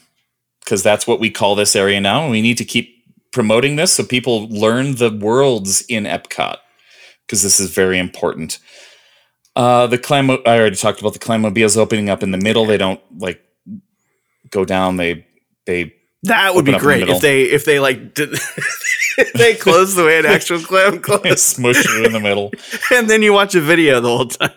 because 0.61 0.83
that's 0.83 1.07
what 1.07 1.19
we 1.21 1.31
call 1.31 1.55
this 1.55 1.75
area 1.75 1.99
now, 1.99 2.23
and 2.23 2.31
we 2.31 2.43
need 2.43 2.59
to 2.59 2.65
keep 2.65 2.95
promoting 3.33 3.77
this 3.77 3.93
so 3.93 4.05
people 4.05 4.49
learn 4.49 4.97
the 4.97 5.11
worlds 5.11 5.83
in 5.89 6.05
Epcot, 6.05 6.57
because 7.27 7.43
this 7.43 7.59
is 7.59 7.71
very 7.71 7.99
important. 7.99 8.59
Uh, 9.57 9.87
the 9.87 9.97
clam. 9.97 10.31
I 10.31 10.37
already 10.59 10.77
talked 10.77 11.01
about 11.01 11.15
the 11.15 11.19
clamobiles 11.19 11.77
opening 11.79 12.11
up 12.11 12.23
in 12.23 12.33
the 12.33 12.39
middle. 12.39 12.67
They 12.67 12.77
don't 12.77 13.01
like 13.19 13.41
go 14.51 14.65
down. 14.65 14.99
They 14.99 15.27
they 15.67 15.95
That 16.25 16.55
would 16.55 16.69
Open 16.69 16.73
be 16.73 16.75
up 16.75 16.83
in 16.83 16.89
the 16.89 17.07
great 17.07 17.09
if 17.09 17.21
they 17.21 17.43
if 17.45 17.65
they 17.65 17.79
like 17.79 18.15
did 18.15 18.31
they 19.35 19.55
close 19.55 19.95
the 19.95 20.05
way 20.05 20.19
an 20.19 20.27
actual 20.27 20.61
clam 20.61 20.99
closes, 21.03 21.43
smush 21.43 21.85
you 21.89 22.05
in 22.05 22.13
the 22.13 22.21
middle. 22.21 22.51
and 22.93 23.09
then 23.09 23.23
you 23.23 23.33
watch 23.33 23.55
a 23.55 23.61
video 23.61 24.01
the 24.01 24.09
whole 24.09 24.27
time. 24.27 24.51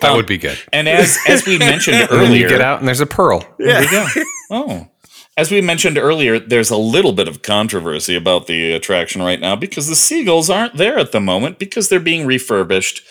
That 0.00 0.12
would 0.14 0.26
be 0.26 0.38
good. 0.38 0.58
And 0.72 0.88
as 0.88 1.18
as 1.26 1.46
we 1.46 1.58
mentioned 1.58 1.96
And 1.96 2.10
earlier, 2.10 2.42
you 2.42 2.48
get 2.48 2.60
out 2.60 2.78
and 2.78 2.88
there's 2.88 3.00
a 3.00 3.06
pearl. 3.06 3.44
There 3.58 3.80
we 3.80 3.90
go. 3.90 4.06
Oh. 4.50 4.86
As 5.36 5.50
we 5.50 5.62
mentioned 5.62 5.96
earlier, 5.96 6.38
there's 6.38 6.70
a 6.70 6.76
little 6.76 7.12
bit 7.12 7.28
of 7.28 7.40
controversy 7.40 8.14
about 8.14 8.46
the 8.46 8.72
attraction 8.72 9.22
right 9.22 9.40
now 9.40 9.56
because 9.56 9.88
the 9.88 9.94
seagulls 9.94 10.50
aren't 10.50 10.76
there 10.76 10.98
at 10.98 11.12
the 11.12 11.20
moment 11.20 11.58
because 11.58 11.88
they're 11.88 12.00
being 12.00 12.26
refurbished. 12.26 13.02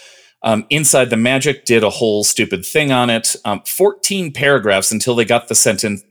Um, 0.44 0.66
Inside 0.70 1.10
the 1.10 1.18
Magic 1.18 1.66
did 1.66 1.84
a 1.84 1.90
whole 1.90 2.24
stupid 2.24 2.66
thing 2.66 2.92
on 2.92 3.10
it. 3.10 3.36
Um, 3.46 3.62
14 3.66 4.32
paragraphs 4.32 4.92
until 4.92 5.16
they 5.16 5.26
got 5.26 5.48
the 5.48 5.56
sentence, 5.56 6.04
got 6.04 6.08
the, 6.08 6.09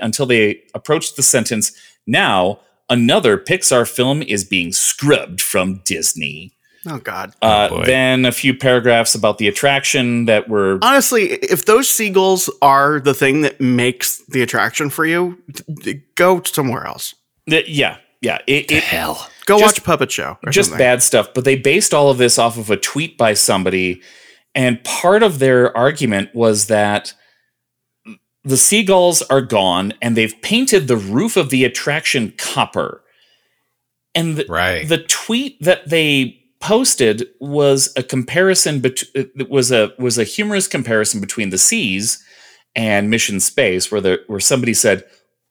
until 0.00 0.26
they 0.26 0.62
approached 0.74 1.16
the 1.16 1.22
sentence. 1.22 1.72
Now, 2.06 2.60
another 2.88 3.38
Pixar 3.38 3.88
film 3.88 4.22
is 4.22 4.44
being 4.44 4.72
scrubbed 4.72 5.40
from 5.40 5.80
Disney. 5.84 6.52
Oh 6.86 6.98
God! 6.98 7.32
Uh, 7.40 7.68
boy. 7.70 7.84
then 7.86 8.26
a 8.26 8.32
few 8.32 8.52
paragraphs 8.54 9.14
about 9.14 9.38
the 9.38 9.48
attraction 9.48 10.26
that 10.26 10.50
were 10.50 10.78
Honestly, 10.82 11.30
if 11.32 11.64
those 11.64 11.88
seagulls 11.88 12.50
are 12.60 13.00
the 13.00 13.14
thing 13.14 13.40
that 13.40 13.58
makes 13.58 14.18
the 14.26 14.42
attraction 14.42 14.90
for 14.90 15.06
you, 15.06 15.38
d- 15.50 15.62
d- 15.82 16.02
go 16.14 16.42
somewhere 16.42 16.86
else. 16.86 17.14
Th- 17.48 17.66
yeah, 17.66 17.96
yeah. 18.20 18.38
It, 18.46 18.70
it, 18.70 18.82
Hell. 18.82 19.30
Go 19.46 19.58
Just- 19.58 19.78
watch 19.78 19.84
Puppet 19.84 20.12
Show. 20.12 20.36
Or 20.44 20.52
just 20.52 20.70
something. 20.70 20.84
bad 20.84 21.02
stuff. 21.02 21.32
But 21.34 21.44
they 21.46 21.56
based 21.56 21.94
all 21.94 22.10
of 22.10 22.18
this 22.18 22.38
off 22.38 22.58
of 22.58 22.68
a 22.70 22.76
tweet 22.76 23.16
by 23.16 23.32
somebody, 23.32 24.02
and 24.54 24.82
part 24.84 25.22
of 25.22 25.38
their 25.38 25.74
argument 25.74 26.34
was 26.34 26.66
that 26.66 27.14
the 28.44 28.56
seagulls 28.56 29.22
are 29.22 29.40
gone, 29.42 29.94
and 30.02 30.16
they've 30.16 30.34
painted 30.42 30.86
the 30.86 30.96
roof 30.96 31.36
of 31.36 31.50
the 31.50 31.64
attraction 31.64 32.32
copper. 32.36 33.02
And 34.14 34.36
the, 34.36 34.46
Right. 34.48 34.86
the 34.88 34.98
tweet 34.98 35.60
that 35.62 35.88
they 35.88 36.38
posted 36.60 37.26
was 37.40 37.92
a 37.96 38.02
comparison 38.02 38.80
bet- 38.80 39.02
was 39.50 39.70
a 39.72 39.92
was 39.98 40.16
a 40.18 40.24
humorous 40.24 40.66
comparison 40.66 41.20
between 41.20 41.50
the 41.50 41.58
seas 41.58 42.22
and 42.76 43.10
mission 43.10 43.38
space 43.40 43.90
where 43.92 44.00
the 44.00 44.22
where 44.28 44.40
somebody 44.40 44.72
said 44.72 45.04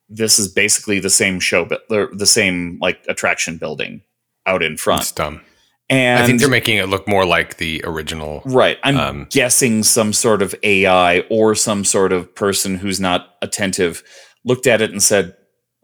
this 0.09 0.39
is 0.39 0.47
basically 0.47 0.99
the 0.99 1.09
same 1.11 1.39
show 1.39 1.65
but 1.65 1.83
the, 1.89 2.09
the 2.13 2.25
same 2.25 2.77
like 2.81 2.99
attraction 3.07 3.57
building 3.57 4.01
out 4.47 4.63
in 4.63 4.73
It's 4.73 4.81
front 4.81 5.13
dumb. 5.15 5.41
And 5.89 6.23
I 6.23 6.25
think 6.25 6.39
they're 6.39 6.49
making 6.49 6.77
it 6.77 6.87
look 6.87 7.07
more 7.07 7.25
like 7.25 7.57
the 7.57 7.81
original. 7.85 8.41
right 8.45 8.77
i'm 8.83 8.97
um, 8.97 9.27
guessing 9.29 9.83
some 9.83 10.13
sort 10.13 10.41
of 10.41 10.55
ai 10.63 11.19
or 11.29 11.55
some 11.55 11.83
sort 11.83 12.11
of 12.11 12.33
person 12.35 12.75
who's 12.75 12.99
not 12.99 13.35
attentive 13.41 14.03
looked 14.43 14.67
at 14.67 14.81
it 14.81 14.91
and 14.91 15.03
said 15.03 15.35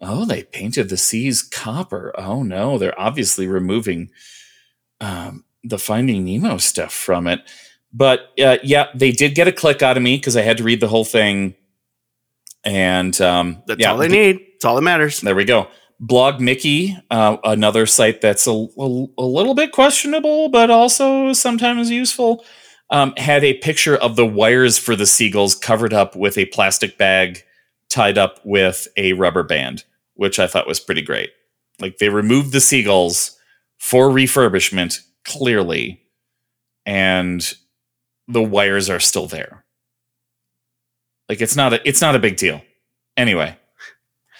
oh 0.01 0.26
they 0.26 0.43
painted 0.43 0.89
the 0.89 0.97
seas 0.97 1.41
copper 1.41 2.13
oh 2.17 2.43
no 2.43 2.77
they're 2.77 2.99
obviously 2.99 3.47
removing 3.47 4.09
um, 5.01 5.45
the 5.63 5.80
Finding 5.80 6.26
Nemo 6.26 6.57
stuff 6.57 6.93
from 6.93 7.27
it. 7.27 7.41
But 7.91 8.31
uh, 8.43 8.57
yeah, 8.63 8.88
they 8.93 9.11
did 9.11 9.35
get 9.35 9.47
a 9.47 9.51
click 9.51 9.81
out 9.81 9.97
of 9.97 10.03
me 10.03 10.17
because 10.17 10.38
I 10.38 10.41
had 10.41 10.57
to 10.57 10.63
read 10.63 10.80
the 10.80 10.88
whole 10.88 11.05
thing. 11.05 11.55
And 12.63 13.19
um, 13.21 13.63
That's 13.65 13.80
yeah, 13.80 13.91
all 13.91 13.97
they 13.97 14.07
th- 14.07 14.35
need. 14.38 14.45
It's 14.55 14.65
all 14.65 14.76
that 14.76 14.81
matters. 14.81 15.21
There 15.21 15.35
we 15.35 15.45
go. 15.45 15.67
Blog 15.99 16.39
Mickey, 16.39 16.97
uh, 17.11 17.38
another 17.43 17.85
site 17.85 18.21
that's 18.21 18.47
a, 18.47 18.51
a, 18.51 19.05
a 19.17 19.23
little 19.23 19.53
bit 19.53 19.71
questionable, 19.71 20.49
but 20.49 20.69
also 20.69 21.34
sometimes 21.34 21.89
useful, 21.89 22.45
um, 22.89 23.13
had 23.17 23.43
a 23.43 23.55
picture 23.55 23.97
of 23.97 24.15
the 24.15 24.26
wires 24.26 24.77
for 24.77 24.95
the 24.95 25.05
seagulls 25.05 25.55
covered 25.55 25.93
up 25.93 26.15
with 26.15 26.38
a 26.38 26.45
plastic 26.45 26.97
bag 26.97 27.43
tied 27.89 28.17
up 28.17 28.39
with 28.45 28.88
a 28.97 29.13
rubber 29.13 29.43
band, 29.43 29.84
which 30.13 30.39
I 30.39 30.47
thought 30.47 30.67
was 30.67 30.80
pretty 30.80 31.01
great. 31.01 31.31
Like 31.80 31.97
they 31.97 32.09
removed 32.09 32.53
the 32.53 32.61
seagulls 32.61 33.38
for 33.77 34.09
refurbishment, 34.09 35.01
clearly, 35.26 36.01
and 36.85 37.53
the 38.27 38.43
wires 38.43 38.89
are 38.89 38.99
still 38.99 39.27
there. 39.27 39.65
Like 41.27 41.41
it's 41.41 41.55
not 41.55 41.73
a 41.73 41.88
it's 41.88 42.01
not 42.01 42.15
a 42.15 42.19
big 42.19 42.38
deal. 42.38 42.61
Anyway, 43.17 43.57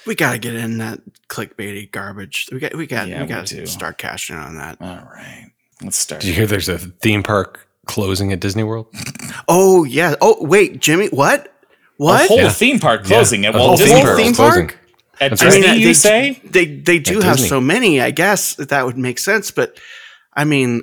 We 0.06 0.16
gotta 0.16 0.38
get 0.40 0.56
in 0.56 0.78
that 0.80 1.00
clickbaity 1.28 1.92
garbage. 1.92 2.48
We 2.52 2.60
got. 2.60 2.76
We 2.76 2.88
got. 2.88 3.08
Yeah, 3.08 3.18
we 3.18 3.24
we 3.24 3.30
gotta 3.30 3.56
do. 3.56 3.66
start 3.66 3.98
cashing 3.98 4.36
in 4.36 4.42
on 4.42 4.56
that. 4.58 4.78
all 4.82 4.88
right, 5.14 5.52
let's 5.84 5.98
start. 5.98 6.22
Did 6.22 6.30
you 6.30 6.34
hear 6.34 6.48
there's 6.48 6.70
a 6.70 6.78
theme 6.78 7.22
park 7.24 7.68
closing 7.86 8.32
at 8.32 8.40
Disney 8.40 8.64
World? 8.64 8.88
Oh 9.48 9.84
yeah. 9.84 10.16
Oh 10.22 10.38
wait, 10.44 10.80
Jimmy. 10.80 11.08
What? 11.10 11.54
What? 11.98 12.26
A 12.26 12.28
whole 12.28 12.38
Yeah. 12.38 12.50
theme 12.50 12.80
park 12.80 13.04
closing 13.04 13.44
Yeah, 13.44 13.50
at 13.50 13.56
a 13.56 13.58
Walt 13.58 13.68
whole 13.68 13.78
Disney 13.78 14.24
theme 14.24 14.34
park. 14.36 14.56
is 14.58 14.72
Theme 14.72 14.80
At 15.22 15.30
That's 15.32 15.42
Disney, 15.42 15.68
right. 15.68 15.78
you 15.80 15.88
they, 15.88 15.94
say? 15.94 16.42
they 16.46 16.66
they 16.66 16.98
do 17.00 17.18
At 17.18 17.24
have 17.26 17.36
Disney. 17.36 17.50
so 17.50 17.60
many. 17.62 18.00
I 18.02 18.12
guess 18.12 18.56
that, 18.56 18.70
that 18.70 18.86
would 18.86 18.98
make 18.98 19.20
sense. 19.20 19.52
But 19.52 19.78
I 20.34 20.46
mean, 20.46 20.82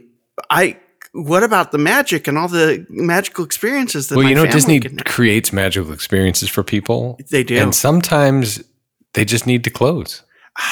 I. 0.50 0.76
What 1.12 1.42
about 1.42 1.72
the 1.72 1.78
magic 1.78 2.28
and 2.28 2.36
all 2.36 2.46
the 2.48 2.84
magical 2.90 3.42
experiences 3.46 4.08
that? 4.08 4.16
well, 4.16 4.24
my 4.24 4.28
you 4.28 4.34
know, 4.36 4.44
Disney 4.44 4.80
creates 4.80 5.50
magical 5.50 5.90
experiences 5.94 6.50
for 6.50 6.62
people, 6.62 7.18
They 7.30 7.42
do. 7.42 7.56
and 7.56 7.74
sometimes 7.74 8.62
they 9.16 9.24
just 9.24 9.46
need 9.46 9.64
to 9.64 9.70
close. 9.70 10.22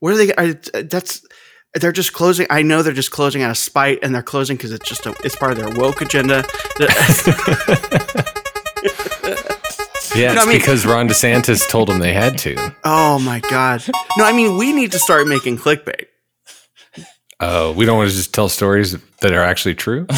What 0.00 0.12
are 0.12 0.18
they? 0.18 0.34
Are, 0.34 0.52
that's 0.82 1.24
they're 1.72 1.90
just 1.90 2.12
closing. 2.12 2.46
I 2.50 2.60
know 2.60 2.82
they're 2.82 2.92
just 2.92 3.10
closing 3.10 3.42
out 3.42 3.50
of 3.50 3.56
spite, 3.56 3.98
and 4.02 4.14
they're 4.14 4.22
closing 4.22 4.58
because 4.58 4.70
it's 4.72 4.86
just 4.86 5.06
a, 5.06 5.14
it's 5.24 5.34
part 5.34 5.52
of 5.52 5.58
their 5.58 5.70
woke 5.74 6.02
agenda. 6.02 6.44
Yeah, 10.14 10.32
No, 10.32 10.40
it's 10.40 10.42
I 10.42 10.46
mean- 10.48 10.58
because 10.58 10.86
Ron 10.86 11.08
DeSantis 11.08 11.68
told 11.68 11.88
them 11.88 11.98
they 11.98 12.12
had 12.14 12.38
to. 12.38 12.74
Oh 12.84 13.18
my 13.18 13.40
god. 13.40 13.82
No, 14.16 14.24
I 14.24 14.32
mean 14.32 14.56
we 14.56 14.72
need 14.72 14.92
to 14.92 14.98
start 14.98 15.26
making 15.26 15.58
clickbait. 15.58 16.06
Oh, 17.40 17.72
we 17.72 17.84
don't 17.84 17.98
want 17.98 18.08
to 18.10 18.16
just 18.16 18.32
tell 18.32 18.48
stories 18.48 18.96
that 19.20 19.32
are 19.34 19.42
actually 19.42 19.74
true. 19.74 20.06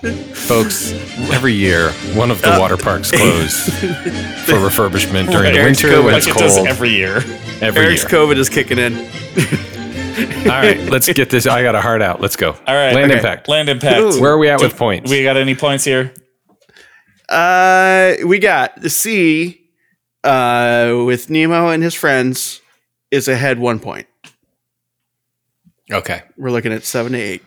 Folks, 0.00 0.92
every 1.30 1.52
year 1.52 1.90
one 2.14 2.30
of 2.30 2.40
the 2.40 2.56
water 2.58 2.78
parks 2.78 3.10
close 3.10 3.68
for 3.68 4.54
refurbishment 4.54 5.30
during 5.30 5.52
the 5.52 5.60
Eric's 5.60 5.82
winter 5.82 6.02
when 6.02 6.14
like 6.14 6.26
it's 6.26 6.34
it 6.34 6.38
does 6.38 6.56
cold. 6.56 6.68
every 6.68 6.88
year. 6.88 7.16
Every 7.60 7.84
Eric's 7.84 8.10
year. 8.10 8.10
COVID 8.10 8.38
is 8.38 8.48
kicking 8.48 8.78
in. 8.78 8.94
All 10.50 10.56
right, 10.56 10.80
let's 10.90 11.12
get 11.12 11.28
this. 11.28 11.46
I 11.46 11.62
got 11.62 11.74
a 11.74 11.82
heart 11.82 12.00
out. 12.00 12.18
Let's 12.18 12.36
go. 12.36 12.52
All 12.52 12.74
right. 12.74 12.94
Land 12.94 13.10
okay. 13.10 13.18
impact. 13.18 13.48
Land 13.48 13.68
impact. 13.68 14.00
Ooh. 14.00 14.20
Where 14.22 14.32
are 14.32 14.38
we 14.38 14.48
at 14.48 14.62
with 14.62 14.74
points? 14.74 15.10
We 15.10 15.22
got 15.22 15.36
any 15.36 15.54
points 15.54 15.84
here? 15.84 16.14
Uh, 17.28 18.14
we 18.24 18.38
got 18.38 18.80
the 18.80 18.88
sea 18.88 19.60
uh, 20.24 21.02
with 21.04 21.28
Nemo 21.28 21.68
and 21.68 21.82
his 21.82 21.94
friends 21.94 22.62
is 23.10 23.28
ahead 23.28 23.58
one 23.58 23.78
point. 23.80 24.06
okay. 25.92 26.22
We're 26.38 26.50
looking 26.52 26.72
at 26.72 26.84
seven 26.84 27.12
to 27.12 27.18
eight. 27.18 27.42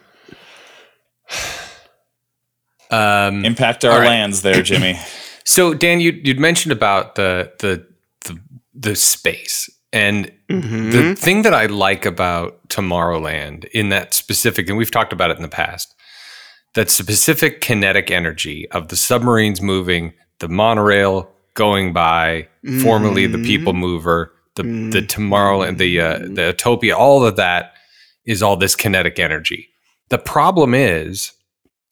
Um, 2.93 3.43
Impact 3.45 3.83
our 3.85 3.91
All 3.91 3.99
right. 3.99 4.07
lands 4.07 4.41
there, 4.41 4.61
Jimmy. 4.69 4.99
so 5.43 5.73
Dan, 5.73 5.99
you 5.99 6.11
you'd 6.23 6.39
mentioned 6.39 6.71
about 6.71 7.15
the 7.15 7.51
the 7.59 7.85
the, 8.25 8.39
the 8.73 8.95
space 8.95 9.69
and 9.91 10.31
Mm-hmm. 10.49 10.91
the 10.91 11.15
thing 11.15 11.41
that 11.43 11.53
I 11.55 11.65
like 11.65 12.05
about 12.05 12.67
Tomorrowland 12.69 13.65
in 13.73 13.89
that 13.89 14.13
specific, 14.13 14.69
and 14.69 14.77
we've 14.77 14.91
talked 14.91 15.11
about 15.11 15.31
it 15.31 15.37
in 15.37 15.41
the 15.41 15.47
past, 15.49 15.95
that 16.75 16.91
specific 16.91 17.59
kinetic 17.61 18.11
energy 18.11 18.69
of 18.69 18.89
the 18.89 18.95
submarines 18.95 19.61
moving, 19.61 20.13
the 20.39 20.47
monorail 20.47 21.31
going 21.55 21.91
by, 21.91 22.47
formerly 22.83 23.25
the 23.25 23.39
people 23.39 23.73
mover, 23.73 24.31
the 24.55 24.61
the 24.91 25.01
Tomorrowland, 25.01 25.79
the 25.79 25.99
uh, 25.99 26.19
the 26.19 26.53
Autopia, 26.55 26.93
all 26.95 27.25
of 27.25 27.35
that 27.37 27.73
is 28.25 28.43
all 28.43 28.55
this 28.57 28.75
kinetic 28.75 29.17
energy. 29.17 29.69
The 30.09 30.19
problem 30.19 30.75
is, 30.75 31.31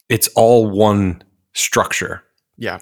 it's 0.08 0.28
all 0.36 0.68
one 0.70 1.22
structure 1.54 2.22
Yeah. 2.58 2.78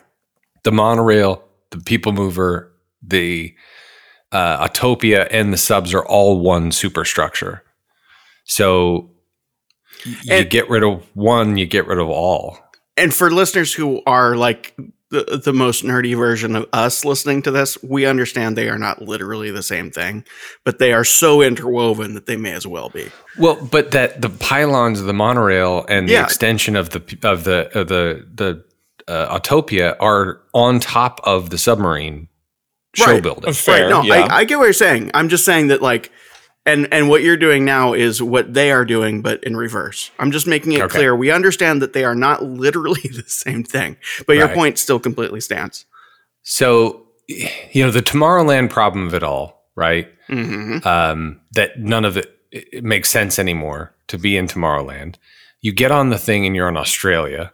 the 0.65 0.73
monorail, 0.73 1.45
the 1.71 1.79
people 1.79 2.13
mover, 2.13 2.73
the 3.03 3.55
uh, 4.33 4.67
Autopia, 4.69 5.27
and 5.31 5.53
the 5.53 5.57
subs 5.59 5.93
are 5.95 6.05
all 6.05 6.39
one 6.41 6.71
superstructure. 6.73 7.63
So 8.45 9.11
you 10.05 10.17
And- 10.31 10.51
get 10.51 10.69
rid 10.71 10.83
of 10.85 11.05
one, 11.15 11.57
you 11.57 11.67
get 11.67 11.87
rid 11.87 11.99
of 11.99 12.09
all. 12.09 12.59
And 12.97 13.13
for 13.15 13.31
listeners 13.31 13.73
who 13.73 14.03
are 14.07 14.37
like 14.37 14.77
the, 15.11 15.41
the 15.45 15.53
most 15.53 15.85
nerdy 15.85 16.17
version 16.17 16.55
of 16.55 16.67
us 16.73 17.05
listening 17.05 17.43
to 17.43 17.51
this, 17.51 17.77
we 17.83 18.07
understand 18.07 18.57
they 18.57 18.69
are 18.69 18.79
not 18.79 19.03
literally 19.03 19.51
the 19.51 19.63
same 19.63 19.91
thing, 19.91 20.25
but 20.65 20.79
they 20.79 20.93
are 20.93 21.05
so 21.05 21.43
interwoven 21.43 22.15
that 22.15 22.27
they 22.27 22.37
may 22.37 22.53
as 22.53 22.67
well 22.67 22.89
be. 22.91 23.09
Well, 23.39 23.57
but 23.71 23.91
that 23.91 24.23
the 24.23 24.29
pylons 24.31 25.01
of 25.01 25.07
the 25.07 25.13
monorail 25.13 25.85
and 25.89 26.09
the 26.09 26.23
extension 26.23 26.77
of 26.77 26.91
the 26.91 27.19
of 27.23 27.45
the 27.45 27.71
of 27.79 27.89
the 27.89 28.27
the 28.35 28.65
uh, 29.09 29.39
Autopia 29.39 29.97
are 30.01 30.41
on 30.55 30.79
top 30.79 31.21
of 31.25 31.51
the 31.51 31.59
submarine 31.59 32.29
show 32.95 33.07
Right. 33.13 33.23
building. 33.23 33.53
Fair. 33.53 33.85
right. 33.85 33.91
No, 33.91 34.03
yeah. 34.03 34.27
I, 34.27 34.39
I 34.39 34.45
get 34.45 34.59
what 34.59 34.65
you're 34.65 34.73
saying. 34.73 35.11
I'm 35.15 35.29
just 35.29 35.45
saying 35.45 35.69
that 35.69 35.83
like 35.83 36.13
and 36.67 36.89
and 36.93 37.09
what 37.09 37.23
you're 37.23 37.37
doing 37.37 37.65
now 37.65 37.93
is 37.95 38.23
what 38.23 38.53
they 38.55 38.71
are 38.71 38.85
doing, 38.85 39.23
but 39.23 39.43
in 39.45 39.57
reverse. 39.57 40.11
I'm 40.19 40.31
just 40.31 40.47
making 40.47 40.73
it 40.73 40.83
Okay. 40.83 40.97
clear. 40.99 41.17
We 41.17 41.31
understand 41.31 41.81
that 41.83 41.93
they 41.93 42.05
are 42.05 42.15
not 42.15 42.43
literally 42.65 43.03
the 43.13 43.25
same 43.29 43.65
thing, 43.65 43.97
but 44.27 44.37
your 44.37 44.47
Right. 44.47 44.55
point 44.55 44.79
still 44.79 44.99
completely 45.01 45.41
stands. 45.41 45.87
So 46.43 47.07
you 47.29 47.85
know 47.85 47.91
the 47.91 48.03
Tomorrowland 48.03 48.71
problem 48.71 49.07
of 49.07 49.15
it 49.15 49.23
all, 49.23 49.69
right? 49.77 50.09
hmm 50.29 50.79
um, 50.85 51.41
that 51.53 51.81
none 51.81 52.05
of 52.05 52.17
it, 52.17 52.37
it 52.53 52.85
makes 52.85 53.11
sense 53.11 53.39
anymore 53.39 53.93
to 54.09 54.17
be 54.19 54.37
in 54.37 54.47
Tomorrowland. 54.47 55.17
You 55.61 55.73
get 55.73 55.91
on 55.91 56.11
the 56.11 56.19
thing 56.19 56.47
and 56.47 56.55
you're 56.57 56.69
in 56.69 56.77
Australia. 56.77 57.53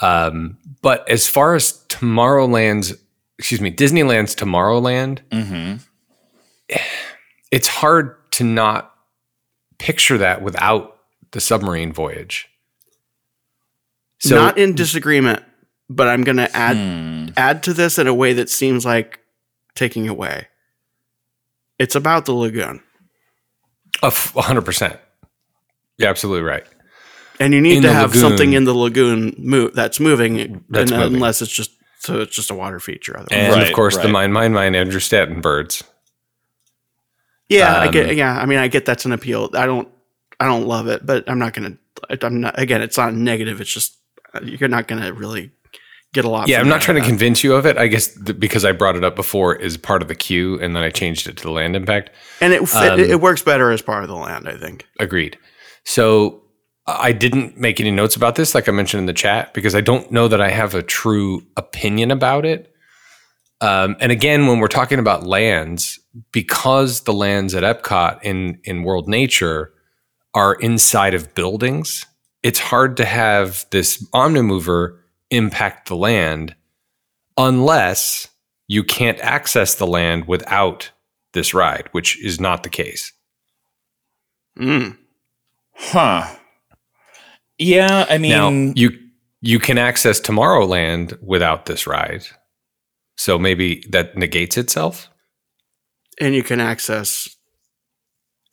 Um, 0.00 0.58
but 0.82 1.08
as 1.10 1.28
far 1.28 1.54
as 1.54 1.72
Tomorrowland's, 1.88 2.94
excuse 3.38 3.60
me, 3.60 3.70
Disneyland's 3.70 4.34
Tomorrowland, 4.34 5.20
hmm 5.32 5.76
it's 7.50 7.68
hard 7.68 8.16
to 8.32 8.44
not 8.44 8.94
picture 9.78 10.18
that 10.18 10.42
without 10.42 10.96
the 11.32 11.40
submarine 11.40 11.92
voyage. 11.92 12.48
So 14.20 14.36
not 14.36 14.58
in 14.58 14.74
disagreement, 14.74 15.42
but 15.88 16.06
I'm 16.08 16.22
going 16.24 16.36
to 16.36 16.54
add 16.56 16.76
Hmm. 16.76 17.28
add 17.36 17.62
to 17.64 17.72
this 17.72 17.98
in 17.98 18.06
a 18.06 18.14
way 18.14 18.32
that 18.34 18.50
seems 18.50 18.84
like 18.84 19.20
taking 19.74 20.08
away. 20.08 20.48
It's 21.78 21.94
about 21.94 22.26
the 22.26 22.34
lagoon, 22.34 22.82
a 24.02 24.06
f- 24.06 24.34
100%. 24.34 24.98
You're 25.96 26.08
absolutely 26.10 26.42
right. 26.42 26.66
and 27.38 27.54
you 27.54 27.60
need 27.62 27.78
In 27.78 27.82
to 27.84 27.92
have 27.92 28.10
lagoon. 28.10 28.20
something 28.20 28.52
in 28.52 28.64
the 28.64 28.74
lagoon 28.74 29.34
mo- 29.38 29.70
that's 29.72 29.98
moving, 29.98 30.62
That's 30.68 30.90
and- 30.90 31.00
moving. 31.00 31.14
unless 31.14 31.40
it's 31.40 31.50
just 31.52 31.70
so 32.00 32.20
it's 32.20 32.34
just 32.36 32.50
a 32.50 32.54
water 32.54 32.80
feature. 32.80 33.14
Otherwise. 33.18 33.28
And 33.32 33.52
of 33.62 33.66
Right, 33.68 33.74
course, 33.74 33.96
the 33.96 34.02
right. 34.04 34.10
Mine, 34.10 34.32
Mine, 34.32 34.52
Mine, 34.52 34.74
Andrew 34.74 35.00
Stanton 35.00 35.40
birds. 35.40 35.82
Yeah, 37.50 37.78
I 37.78 37.88
get. 37.88 38.10
um, 38.10 38.16
Yeah, 38.16 38.38
I 38.38 38.46
mean, 38.46 38.58
I 38.58 38.68
get 38.68 38.86
that's 38.86 39.04
an 39.04 39.12
appeal. 39.12 39.50
I 39.54 39.66
don't, 39.66 39.88
I 40.38 40.46
don't 40.46 40.66
love 40.66 40.86
it, 40.86 41.04
but 41.04 41.28
I'm 41.28 41.38
not 41.38 41.52
going 41.52 41.78
to. 42.08 42.26
I'm 42.26 42.40
not. 42.40 42.58
Again, 42.58 42.80
it's 42.80 42.96
not 42.96 43.12
negative. 43.14 43.60
It's 43.60 43.72
just 43.72 43.98
uh, 44.34 44.40
you're 44.42 44.68
not 44.68 44.88
going 44.88 45.02
to 45.02 45.12
really 45.12 45.50
get 46.12 46.24
a 46.24 46.28
lot. 46.28 46.48
Yeah, 46.48 46.60
I'm 46.60 46.68
not 46.68 46.80
trying 46.80 47.00
to 47.00 47.06
convince 47.06 47.44
you 47.44 47.54
of 47.54 47.66
it. 47.66 47.76
I 47.76 47.86
guess 47.86 48.08
because 48.16 48.64
I 48.64 48.72
brought 48.72 48.96
it 48.96 49.04
up 49.04 49.16
before 49.16 49.54
is 49.54 49.76
part 49.76 50.02
of 50.02 50.08
the 50.08 50.14
queue, 50.14 50.58
and 50.60 50.74
then 50.74 50.82
I 50.82 50.90
changed 50.90 51.28
it 51.28 51.36
to 51.38 51.42
the 51.42 51.50
land 51.50 51.76
impact. 51.76 52.10
and 52.40 52.52
it, 52.52 52.74
um, 52.74 52.98
it 52.98 53.20
works 53.20 53.42
better 53.42 53.70
as 53.70 53.82
part 53.82 54.02
of 54.02 54.08
the 54.08 54.16
land. 54.16 54.48
I 54.48 54.56
think. 54.56 54.86
Agreed. 54.98 55.38
So 55.84 56.42
I 56.86 57.12
didn't 57.12 57.56
make 57.56 57.80
any 57.80 57.90
notes 57.90 58.16
about 58.16 58.34
this, 58.34 58.54
like 58.54 58.68
I 58.68 58.72
mentioned 58.72 59.00
in 59.00 59.06
the 59.06 59.12
chat, 59.12 59.54
because 59.54 59.74
I 59.74 59.80
don't 59.80 60.10
know 60.10 60.28
that 60.28 60.40
I 60.40 60.50
have 60.50 60.74
a 60.74 60.82
true 60.82 61.42
opinion 61.56 62.10
about 62.10 62.44
it. 62.44 62.72
Um, 63.60 63.96
and 64.00 64.10
again, 64.10 64.46
when 64.46 64.58
we're 64.58 64.68
talking 64.68 64.98
about 64.98 65.24
lands, 65.24 65.99
because 66.32 67.02
the 67.02 67.12
lands 67.12 67.54
at 67.54 67.62
Epcot 67.62 68.22
in 68.22 68.58
in 68.64 68.82
World 68.82 69.08
Nature 69.08 69.72
are 70.34 70.54
inside 70.54 71.14
of 71.14 71.34
buildings, 71.34 72.06
it's 72.42 72.58
hard 72.58 72.96
to 72.96 73.04
have 73.04 73.66
this 73.70 74.02
Omnimover 74.10 74.98
impact 75.30 75.88
the 75.88 75.96
land 75.96 76.54
unless 77.36 78.28
you 78.68 78.84
can't 78.84 79.18
access 79.20 79.74
the 79.74 79.86
land 79.86 80.26
without 80.26 80.90
this 81.32 81.54
ride, 81.54 81.88
which 81.92 82.22
is 82.24 82.40
not 82.40 82.62
the 82.62 82.68
case. 82.68 83.12
Mm. 84.58 84.96
Huh. 85.74 86.36
Yeah, 87.58 88.06
I 88.08 88.18
mean, 88.18 88.30
now 88.30 88.72
you 88.74 88.90
you 89.40 89.58
can 89.58 89.78
access 89.78 90.20
Tomorrowland 90.20 91.20
without 91.22 91.66
this 91.66 91.86
ride, 91.86 92.24
so 93.16 93.38
maybe 93.38 93.84
that 93.90 94.16
negates 94.16 94.56
itself. 94.56 95.10
And 96.20 96.34
you 96.34 96.42
can 96.42 96.60
access 96.60 97.34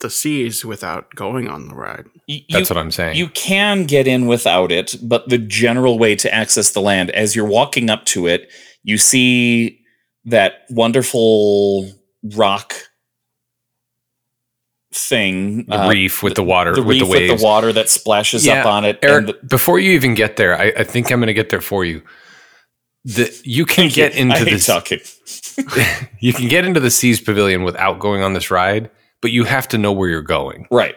the 0.00 0.08
seas 0.10 0.64
without 0.64 1.14
going 1.14 1.48
on 1.48 1.68
the 1.68 1.74
ride. 1.74 2.06
y- 2.28 2.44
That's 2.50 2.70
what 2.70 2.78
I'm 2.78 2.90
saying. 2.90 3.16
you 3.16 3.28
can 3.28 3.84
get 3.84 4.06
in 4.06 4.26
without 4.26 4.70
it, 4.72 4.96
but 5.02 5.28
the 5.28 5.38
general 5.38 5.98
way 5.98 6.14
to 6.16 6.32
access 6.32 6.70
the 6.70 6.80
land, 6.80 7.10
as 7.10 7.34
you're 7.36 7.44
walking 7.46 7.90
up 7.90 8.04
to 8.06 8.26
it, 8.26 8.50
you 8.84 8.96
see 8.96 9.80
that 10.24 10.64
wonderful 10.70 11.90
rock 12.36 12.74
thing, 14.94 15.64
the 15.66 15.74
uh, 15.82 15.88
reef 15.90 16.22
with 16.22 16.34
the 16.34 16.42
water 16.42 16.74
the 16.74 16.82
with 16.82 16.96
reef 16.96 17.00
the 17.04 17.06
waves. 17.10 17.30
with 17.32 17.40
the 17.40 17.44
water 17.44 17.72
that 17.72 17.88
splashes 17.88 18.46
Yeah, 18.46 18.60
up 18.60 18.66
on 18.66 18.84
it. 18.84 18.98
Eric, 19.02 19.18
and 19.18 19.28
the- 19.28 19.46
before 19.48 19.78
you 19.78 19.92
even 19.92 20.14
get 20.14 20.36
there, 20.36 20.58
I, 20.58 20.72
I 20.78 20.84
think 20.84 21.10
I'm 21.10 21.18
going 21.20 21.26
to 21.26 21.34
get 21.34 21.50
there 21.50 21.60
for 21.60 21.84
you. 21.84 22.02
The, 23.04 23.38
you 23.44 23.66
can 23.66 23.88
get 23.92 24.14
I 24.14 24.16
into 24.16 24.36
hate 24.36 24.50
this. 24.50 24.66
talking. 24.66 25.00
You 26.20 26.32
can 26.32 26.48
get 26.48 26.64
into 26.64 26.80
the 26.80 26.90
Seas 26.90 27.20
Pavilion 27.20 27.62
without 27.62 27.98
going 28.00 28.22
on 28.22 28.32
this 28.32 28.50
ride, 28.50 28.90
but 29.20 29.30
you 29.30 29.44
have 29.44 29.68
to 29.68 29.78
know 29.78 29.92
where 29.92 30.08
you're 30.08 30.20
going. 30.22 30.66
Right. 30.70 30.96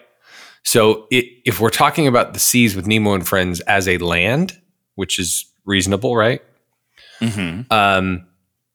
So 0.64 1.08
i 1.12 1.24
if 1.46 1.60
we're 1.60 1.70
talking 1.70 2.08
about 2.08 2.34
the 2.34 2.40
seas 2.40 2.76
with 2.76 2.88
Nemo 2.88 3.14
and 3.14 3.28
friends 3.28 3.60
as 3.62 3.88
a 3.88 3.98
land, 4.00 4.60
which 4.96 5.20
is 5.20 5.46
reasonable, 5.66 6.16
right? 6.16 6.42
hmm 7.20 7.62
um, 7.70 8.26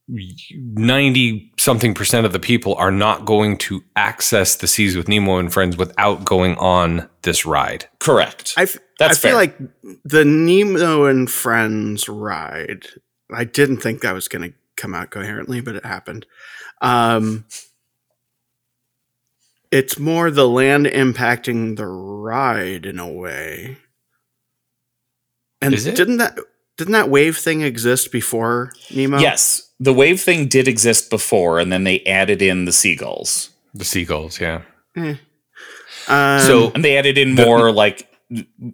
90 0.09 1.53
something 1.59 1.95
percent 1.95 2.27
of 2.27 2.33
the 2.33 2.39
people 2.39 2.75
are 2.77 2.93
not 2.93 3.25
going 3.25 3.57
to 3.59 3.83
access 3.97 4.57
the 4.57 4.67
seas 4.69 4.97
with 4.97 5.09
Nemo 5.09 5.39
and 5.39 5.53
friends 5.53 5.77
without 5.77 6.25
going 6.25 6.57
on 6.59 7.09
this 7.23 7.45
ride. 7.45 7.89
Correct. 7.99 8.55
I, 8.57 8.63
f- 8.63 8.77
That's 8.99 9.19
I 9.19 9.21
feel 9.21 9.31
fair. 9.33 9.37
like 9.37 9.59
the 10.05 10.25
Nemo 10.25 11.05
and 11.07 11.29
Friends 11.31 12.09
ride. 12.09 12.87
I 13.35 13.45
didn't 13.45 13.79
think 13.79 14.03
that 14.03 14.13
was 14.13 14.29
going 14.29 14.51
to 14.51 14.57
come 14.77 14.95
out 14.95 15.11
coherently, 15.11 15.61
but 15.61 15.77
it 15.77 15.85
happened. 15.85 16.27
Um, 16.81 17.47
it's 19.71 19.99
more 19.99 20.31
the 20.31 20.49
land 20.49 20.87
impacting 20.87 21.77
the 21.77 21.87
ride 21.87 22.87
in 22.87 22.99
a 22.99 23.11
way. 23.11 23.79
And 25.61 25.75
Is 25.75 25.87
it? 25.87 25.97
didn't 25.97 26.19
that? 26.19 26.39
didn't 26.77 26.93
that 26.93 27.09
wave 27.09 27.37
thing 27.37 27.63
exist 27.63 28.13
before 28.13 28.73
Nemo? 28.95 29.19
Yes, 29.19 29.71
the 29.81 29.95
wave 29.95 30.21
thing 30.21 30.47
did 30.47 30.69
exist 30.69 31.11
before, 31.11 31.59
and 31.59 31.73
then 31.73 31.85
they 31.85 32.01
added 32.05 32.43
in 32.43 32.67
the 32.67 32.73
seagulls, 32.73 33.51
The 33.75 33.85
seagulls, 33.85 34.41
yeah. 34.41 34.63
Um, 34.97 35.19
so 36.41 36.71
and 36.75 36.85
they 36.85 36.97
added 36.97 37.19
in 37.19 37.35
more 37.35 37.73
like 37.73 38.09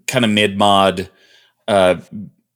kind 0.06 0.24
of 0.24 0.30
mid 0.30 0.58
mod 0.58 1.08
uh, 1.68 1.96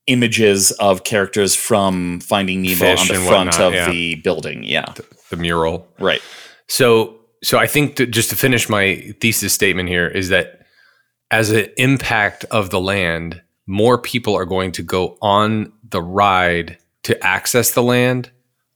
images 0.07 0.71
of 0.73 1.05
characters 1.05 1.55
from 1.55 2.21
Finding 2.21 2.63
Nemo 2.63 2.77
Fish 2.77 3.11
on 3.11 3.17
the 3.17 3.27
front 3.27 3.51
whatnot, 3.51 3.61
of 3.61 3.75
yeah. 3.75 3.91
the 3.91 4.15
building. 4.17 4.65
Yeah, 4.65 4.93
the 5.31 5.37
mural. 5.37 5.89
right. 5.99 6.23
So, 6.69 7.17
so 7.43 7.59
I 7.59 7.67
think 7.67 7.97
to, 7.97 8.07
just 8.07 8.31
to 8.31 8.37
finish 8.37 8.69
my 8.69 9.15
thesis 9.21 9.53
statement 9.53 9.89
here 9.89 10.09
is 10.09 10.31
that 10.31 10.67
as 11.31 11.51
an 11.51 11.69
impact 11.77 12.45
of 12.51 12.71
the 12.71 12.81
land, 12.81 13.43
more 13.67 13.99
people 13.99 14.37
are 14.37 14.45
going 14.45 14.73
to 14.73 14.83
go 14.83 15.19
on 15.21 15.73
the 15.89 16.03
ride 16.03 16.79
to 17.03 17.25
access 17.25 17.73
the 17.73 17.83
land, 17.83 18.31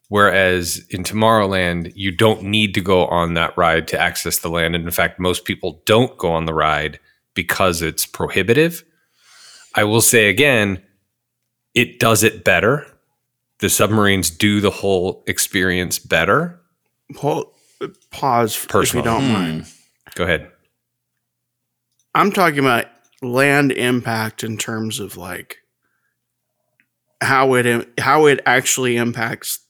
whereas 0.08 0.84
in 0.90 1.02
Tomorrowland, 1.02 1.92
you 1.94 2.14
don't 2.14 2.42
need 2.42 2.74
to 2.74 2.80
go 2.80 3.06
on 3.06 3.34
that 3.34 3.56
ride 3.56 3.88
to 3.88 4.00
access 4.00 4.38
the 4.38 4.50
land. 4.50 4.74
And 4.74 4.84
in 4.84 4.90
fact, 4.90 5.18
most 5.18 5.44
people 5.44 5.82
don't 5.86 6.16
go 6.18 6.32
on 6.32 6.46
the 6.46 6.54
ride 6.54 6.98
because 7.34 7.82
it's 7.82 8.06
prohibitive. 8.06 8.84
I 9.74 9.84
will 9.84 10.00
say 10.00 10.28
again, 10.28 10.82
it 11.74 11.98
does 11.98 12.22
it 12.22 12.44
better. 12.44 12.86
The 13.58 13.68
submarines 13.70 14.30
do 14.30 14.60
the 14.60 14.70
whole 14.70 15.22
experience 15.26 15.98
better. 15.98 16.60
hold, 17.16 17.46
pause 18.10 18.56
if 18.56 18.68
Personal. 18.68 19.04
you 19.04 19.10
don't 19.10 19.26
Hmm. 19.26 19.32
mind. 19.32 19.66
Go 20.14 20.24
ahead. 20.24 20.50
I'm 22.14 22.32
talking 22.32 22.58
about 22.60 22.86
land 23.22 23.70
impact 23.72 24.42
in 24.42 24.56
terms 24.56 24.98
of 25.00 25.16
like 25.16 25.58
how 27.20 27.54
it 27.54 27.88
how 28.00 28.26
it 28.26 28.40
actually 28.46 28.96
impacts 28.96 29.60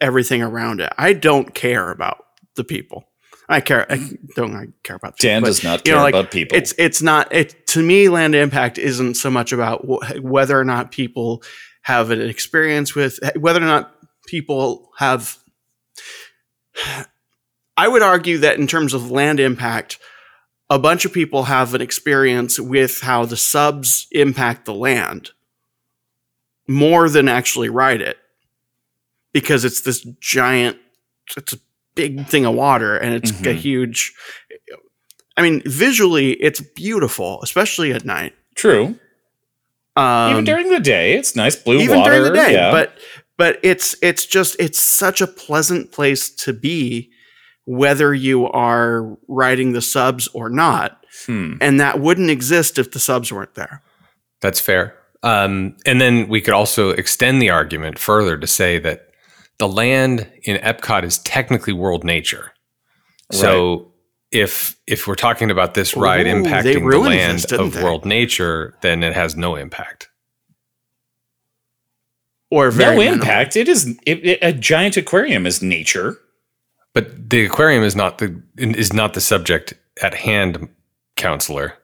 everything 0.00 0.42
around 0.42 0.80
it. 0.80 0.92
I 0.96 1.12
don't 1.12 1.54
care 1.54 1.90
about 1.90 2.24
the 2.54 2.64
people. 2.64 3.08
I 3.48 3.60
care. 3.60 3.90
I 3.90 4.10
don't 4.34 4.54
I 4.54 4.68
care 4.82 4.96
about 4.96 5.18
the 5.18 5.26
Dan 5.26 5.42
people, 5.42 5.48
does 5.48 5.60
but, 5.60 5.68
not 5.68 5.84
care 5.84 5.96
know, 5.96 6.02
like, 6.02 6.14
about 6.14 6.30
people. 6.30 6.56
It's 6.56 6.74
it's 6.78 7.02
not 7.02 7.32
it 7.34 7.66
to 7.68 7.82
me. 7.82 8.08
Land 8.08 8.34
impact 8.34 8.78
isn't 8.78 9.14
so 9.14 9.30
much 9.30 9.52
about 9.52 9.84
wh- 9.84 10.22
whether 10.22 10.58
or 10.58 10.64
not 10.64 10.92
people 10.92 11.42
have 11.82 12.10
an 12.10 12.20
experience 12.20 12.94
with 12.94 13.18
whether 13.36 13.60
or 13.60 13.66
not 13.66 13.94
people 14.26 14.90
have. 14.98 15.38
I 17.76 17.88
would 17.88 18.02
argue 18.02 18.38
that 18.38 18.58
in 18.58 18.66
terms 18.66 18.94
of 18.94 19.10
land 19.10 19.40
impact, 19.40 19.98
a 20.70 20.78
bunch 20.78 21.04
of 21.04 21.12
people 21.12 21.44
have 21.44 21.74
an 21.74 21.80
experience 21.80 22.60
with 22.60 23.00
how 23.00 23.24
the 23.24 23.36
subs 23.36 24.06
impact 24.12 24.64
the 24.64 24.74
land 24.74 25.30
more 26.68 27.08
than 27.08 27.28
actually 27.28 27.68
ride 27.68 28.00
it 28.00 28.18
because 29.32 29.64
it's 29.64 29.80
this 29.80 30.00
giant 30.20 30.78
it's 31.36 31.54
a 31.54 31.58
big 31.94 32.26
thing 32.26 32.44
of 32.46 32.54
water 32.54 32.96
and 32.96 33.14
it's 33.14 33.30
a 33.30 33.34
Mhm. 33.34 33.56
huge 33.56 34.12
i 35.36 35.42
mean 35.42 35.62
visually 35.66 36.32
it's 36.34 36.60
beautiful 36.74 37.40
especially 37.42 37.92
at 37.92 38.04
night 38.04 38.32
True. 38.54 38.98
um, 39.96 40.30
even 40.32 40.44
during 40.44 40.70
the 40.70 40.80
day, 40.80 41.14
it's 41.14 41.34
nice 41.36 41.56
blue 41.56 41.78
even 41.80 41.98
water. 41.98 42.10
during 42.12 42.32
the 42.32 42.36
day 42.38 42.52
yeah. 42.54 42.70
but 42.70 42.96
but 43.36 43.58
it's 43.62 43.94
it's 44.02 44.24
just 44.26 44.56
it's 44.58 44.78
such 44.80 45.20
a 45.20 45.26
pleasant 45.26 45.92
place 45.92 46.30
to 46.30 46.52
be 46.52 47.10
whether 47.64 48.12
you 48.14 48.46
are 48.48 49.16
riding 49.28 49.72
the 49.72 49.82
subs 49.82 50.28
or 50.34 50.48
not 50.48 50.98
Hmm. 51.26 51.54
and 51.60 51.78
that 51.78 52.00
wouldn't 52.00 52.30
exist 52.30 52.78
if 52.78 52.90
the 52.92 52.98
subs 52.98 53.30
weren't 53.32 53.54
there 53.54 53.82
That's 54.40 54.60
fair. 54.60 54.94
Um, 55.22 55.76
and 55.86 56.00
then 56.00 56.26
we 56.26 56.40
could 56.40 56.54
also 56.54 56.90
extend 56.90 57.40
the 57.40 57.50
argument 57.50 57.96
further 57.98 58.36
to 58.36 58.46
say 58.46 58.80
that 58.80 59.08
the 59.62 59.68
land 59.68 60.28
in 60.42 60.56
Epcot 60.56 61.04
is 61.04 61.18
technically 61.18 61.72
world 61.72 62.02
nature. 62.02 62.52
So 63.30 63.92
if 64.32 64.76
if 64.88 65.06
we're 65.06 65.14
talking 65.14 65.52
about 65.52 65.74
this 65.74 65.96
ride 65.96 66.26
Ooh, 66.26 66.42
impacting 66.42 66.90
the 66.90 66.98
land 66.98 67.38
this, 67.38 67.52
of 67.52 67.74
they? 67.74 67.82
world 67.84 68.04
nature, 68.04 68.74
then 68.82 69.04
it 69.04 69.14
has 69.14 69.36
no 69.36 69.54
impact. 69.54 70.08
or 72.50 72.72
very 72.72 72.96
no 72.96 73.02
minimal. 73.02 73.22
impact. 73.22 73.56
It 73.56 73.68
is 73.68 73.86
it, 74.04 74.26
it- 74.26 74.38
a 74.42 74.52
giant 74.52 74.96
aquarium 74.96 75.46
is 75.46 75.62
nature. 75.62 76.18
But 76.92 77.30
the 77.30 77.44
aquarium 77.46 77.84
is 77.84 77.94
not 77.94 78.18
the 78.18 78.42
is 78.58 78.92
not 78.92 79.14
the 79.14 79.20
subject 79.20 79.74
at 80.02 80.12
hand, 80.14 80.68
counselor. 81.16 81.74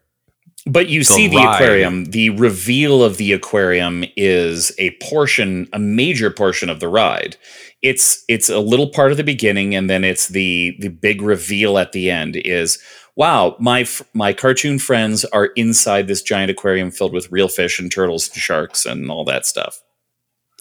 But 0.67 0.89
you 0.89 1.01
The 1.01 1.05
see 1.05 1.29
the 1.29 1.37
ride. 1.37 1.55
aquarium. 1.63 2.07
The 2.07 2.31
reveal 2.31 3.03
of 3.05 3.17
the 3.19 3.33
aquarium 3.33 4.05
is 4.17 4.73
a 4.79 4.91
portion, 5.01 5.69
a 5.73 5.79
major 5.79 6.31
portion 6.31 6.69
of 6.69 6.81
the 6.81 6.89
ride. 6.89 7.37
It's 7.83 8.25
it's 8.29 8.49
a 8.49 8.59
little 8.59 8.91
part 8.91 9.11
of 9.11 9.17
the 9.17 9.25
beginning, 9.25 9.75
and 9.75 9.89
then 9.89 10.05
it's 10.05 10.29
the 10.29 10.77
the 10.81 10.89
big 10.89 11.23
reveal 11.23 11.79
at 11.79 11.93
the 11.93 12.11
end. 12.11 12.37
Is 12.37 12.79
wow, 13.17 13.57
my 13.59 13.83
f- 13.83 14.03
my 14.15 14.33
cartoon 14.33 14.79
friends 14.79 15.25
are 15.27 15.47
inside 15.57 16.09
this 16.09 16.23
giant 16.23 16.51
aquarium 16.51 16.91
filled 16.91 17.13
with 17.13 17.31
real 17.31 17.49
fish 17.49 17.79
and 17.79 17.93
turtles 17.93 18.29
and 18.29 18.37
sharks 18.37 18.85
and 18.85 19.11
all 19.11 19.25
that 19.25 19.47
stuff. 19.47 19.83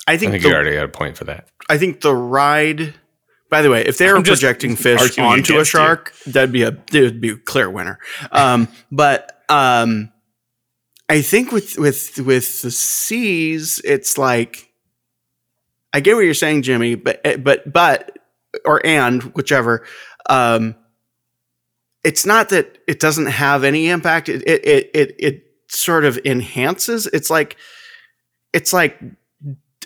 I 0.07 0.13
I 0.13 0.17
think, 0.17 0.31
think 0.31 0.43
the, 0.43 0.49
you 0.49 0.55
already 0.55 0.75
got 0.75 0.85
a 0.85 0.89
point 0.89 1.17
for 1.17 1.25
that. 1.25 1.47
I 1.69 1.77
think 1.77 2.01
the 2.01 2.15
ride. 2.15 2.95
By 3.49 3.61
the 3.61 3.69
way, 3.69 3.85
if 3.85 3.97
they 3.97 4.07
were 4.11 4.17
I'm 4.17 4.23
projecting 4.23 4.75
fish 4.75 5.17
onto 5.17 5.21
a 5.21 5.33
against 5.33 5.49
you. 5.49 5.63
shark, 5.63 6.13
that'd 6.25 6.51
be 6.51 6.63
a 6.63 6.77
it 6.91 7.01
would 7.01 7.21
be 7.21 7.29
a 7.29 7.37
clear 7.37 7.69
winner. 7.69 7.97
Um, 8.31 8.67
but 8.91 9.41
um, 9.47 10.11
I 11.09 11.21
think 11.21 11.51
with 11.51 11.77
with 11.77 12.19
with 12.19 12.61
the 12.61 12.71
seas, 12.71 13.81
it's 13.85 14.17
like 14.17 14.66
I 15.97 15.99
get 15.99 16.13
what 16.15 16.21
you're 16.25 16.33
saying, 16.35 16.61
Jimmy, 16.61 16.93
but 16.95 17.19
eh, 17.25 17.37
but 17.37 17.71
but 17.71 18.17
or 18.65 18.85
and 18.85 19.23
whichever. 19.35 19.83
Um, 20.29 20.75
it's 22.03 22.23
not 22.25 22.49
that 22.49 22.77
it 22.87 22.99
doesn't 22.99 23.25
have 23.25 23.63
any 23.63 23.89
impact. 23.89 24.29
It 24.29 24.43
it 24.47 24.65
it 24.65 24.91
it, 24.93 25.15
it 25.17 25.43
sort 25.69 26.05
of 26.05 26.19
enhances. 26.23 27.07
It's 27.07 27.29
like 27.31 27.57
it's 28.53 28.73
like 28.73 28.99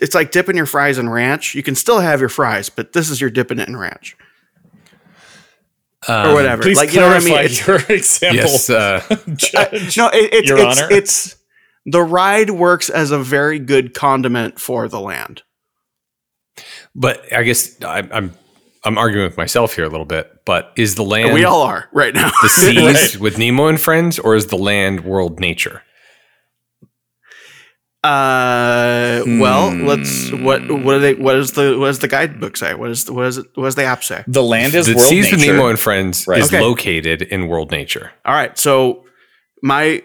it's 0.02 0.14
like 0.14 0.30
dipping 0.32 0.56
your 0.56 0.66
fries 0.66 0.98
in 0.98 1.08
ranch. 1.08 1.54
You 1.54 1.62
can 1.62 1.74
still 1.74 2.00
have 2.00 2.20
your 2.20 2.28
fries, 2.28 2.68
but 2.68 2.92
this 2.92 3.08
is 3.08 3.20
your 3.20 3.30
dipping 3.30 3.58
it 3.58 3.68
in 3.68 3.76
ranch 3.76 4.14
or 6.08 6.14
Um, 6.14 6.34
whatever. 6.34 6.62
Please 6.62 6.76
like 6.76 6.92
you 6.92 7.00
know 7.00 7.08
what 7.08 7.16
I 7.16 7.20
mean? 7.24 7.28
clarify 7.32 7.44
It's, 7.44 7.66
your 7.66 7.76
example, 7.96 8.36
Yes, 8.42 8.70
uh, 8.70 9.00
Judge. 9.36 9.96
no, 9.96 10.08
it, 10.08 10.34
it's 10.34 10.48
Your 10.48 10.58
it's, 10.58 10.80
Honor. 10.80 10.92
it's 10.92 11.36
the 11.86 12.02
ride 12.02 12.50
works 12.50 12.90
as 12.90 13.10
a 13.10 13.18
very 13.18 13.58
good 13.58 13.94
condiment 13.94 14.60
for 14.60 14.86
the 14.88 15.00
land. 15.00 15.42
But 16.94 17.32
I 17.32 17.42
guess 17.42 17.80
I, 17.82 18.06
I'm 18.12 18.32
I'm 18.84 18.98
arguing 18.98 19.26
with 19.26 19.36
myself 19.36 19.74
here 19.74 19.84
a 19.84 19.88
little 19.88 20.06
bit. 20.06 20.44
But 20.44 20.72
is 20.76 20.94
the 20.96 21.04
land 21.04 21.32
we 21.34 21.44
all 21.44 21.62
are 21.62 21.88
right 21.92 22.12
now. 22.14 22.30
the 22.42 22.48
seas 22.60 23.14
Right. 23.14 23.20
with 23.20 23.38
Nemo 23.38 23.68
and 23.68 23.80
friends, 23.80 24.18
or 24.18 24.34
is 24.34 24.46
the 24.48 24.58
land 24.58 25.04
world 25.04 25.38
nature? 25.40 25.82
Uh, 28.04 29.22
well, 29.38 29.72
let's 29.76 30.32
what 30.32 30.60
Hmm. 30.62 30.82
what 30.82 30.94
do 30.94 30.98
they 31.00 31.14
what 31.14 31.36
is 31.36 31.52
the 31.52 31.78
what 31.78 31.86
does 31.86 32.00
the 32.00 32.08
guidebook 32.08 32.56
say? 32.56 32.74
What 32.74 32.90
is 32.90 33.04
the, 33.04 33.12
what 33.12 33.26
is 33.26 33.38
it, 33.38 33.46
what 33.54 33.66
does 33.66 33.76
the 33.76 33.84
app 33.84 34.02
say? 34.02 34.24
the 34.26 34.42
land 34.42 34.74
is 34.74 34.86
the 34.86 34.94
world 34.96 35.06
seas 35.08 35.30
with. 35.30 35.40
Nemo 35.40 35.68
and 35.68 35.78
friends 35.78 36.26
Right. 36.26 36.40
is 36.40 36.46
Okay. 36.48 36.60
located 36.60 37.22
in 37.22 37.46
world 37.46 37.70
nature. 37.70 38.10
All 38.24 38.34
right, 38.34 38.58
so 38.58 39.04
my 39.62 40.02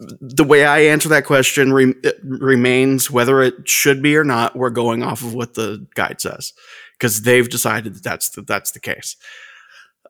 the 0.00 0.44
way 0.44 0.64
I 0.64 0.80
answer 0.80 1.08
that 1.10 1.26
question 1.26 1.72
re- 1.72 1.94
remains 2.22 3.10
whether 3.10 3.42
it 3.42 3.68
should 3.68 4.02
be 4.02 4.16
or 4.16 4.24
not. 4.24 4.56
We're 4.56 4.70
going 4.70 5.02
off 5.02 5.22
of 5.22 5.34
what 5.34 5.54
the 5.54 5.86
guide 5.94 6.20
says 6.20 6.52
because 6.98 7.22
they've 7.22 7.48
decided 7.48 7.94
that 7.94 8.02
that's 8.02 8.30
the, 8.30 8.42
that's 8.42 8.72
the 8.72 8.80
case. 8.80 9.16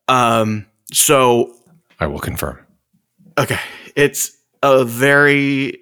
Um, 0.08 0.66
so 0.92 1.54
I 1.98 2.06
will 2.06 2.20
confirm. 2.20 2.58
okay, 3.38 3.60
it's 3.96 4.36
a 4.62 4.84
very 4.84 5.80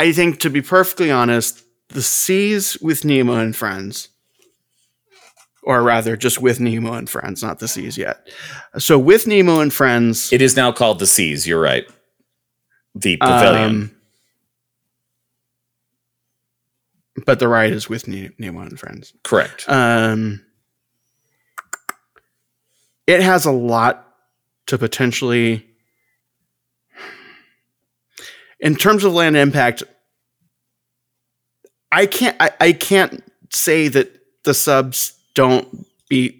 I 0.00 0.12
think, 0.12 0.40
to 0.40 0.48
be 0.48 0.62
perfectly 0.62 1.10
honest, 1.10 1.62
the 1.88 2.00
seas 2.00 2.78
with 2.80 3.04
Nemo 3.04 3.34
and 3.36 3.54
friends, 3.54 4.08
or 5.62 5.82
rather, 5.82 6.16
just 6.16 6.40
with 6.40 6.58
Nemo 6.60 6.92
and 6.94 7.08
friends, 7.08 7.42
not 7.42 7.58
the 7.58 7.68
seas 7.68 7.98
yet. 7.98 8.28
So, 8.78 8.98
with 8.98 9.26
Nemo 9.26 9.60
and 9.60 9.72
friends, 9.72 10.32
It 10.32 10.40
is 10.42 10.56
now 10.56 10.72
called 10.72 10.98
the 10.98 11.06
Seas. 11.06 11.46
You're 11.46 11.60
right. 11.60 11.86
The 12.94 13.16
pavilion. 13.18 13.70
um, 13.70 13.96
but 17.26 17.38
the 17.38 17.48
ride 17.48 17.72
is 17.72 17.88
with 17.88 18.08
Nemo 18.08 18.60
and 18.60 18.78
friends. 18.78 19.12
Correct. 19.24 19.64
Um, 19.68 20.42
it 23.06 23.20
has 23.20 23.44
a 23.44 23.52
lot 23.52 24.06
to 24.66 24.78
potentially, 24.78 25.66
in 28.60 28.74
terms 28.76 29.04
of 29.04 29.12
land 29.12 29.36
impact. 29.36 29.82
I 31.92 32.06
can't. 32.06 32.36
I, 32.40 32.50
I 32.60 32.72
can't 32.72 33.22
say 33.52 33.88
that 33.88 34.16
the 34.44 34.54
subs 34.54 35.14
don't 35.40 35.66
beat 36.08 36.34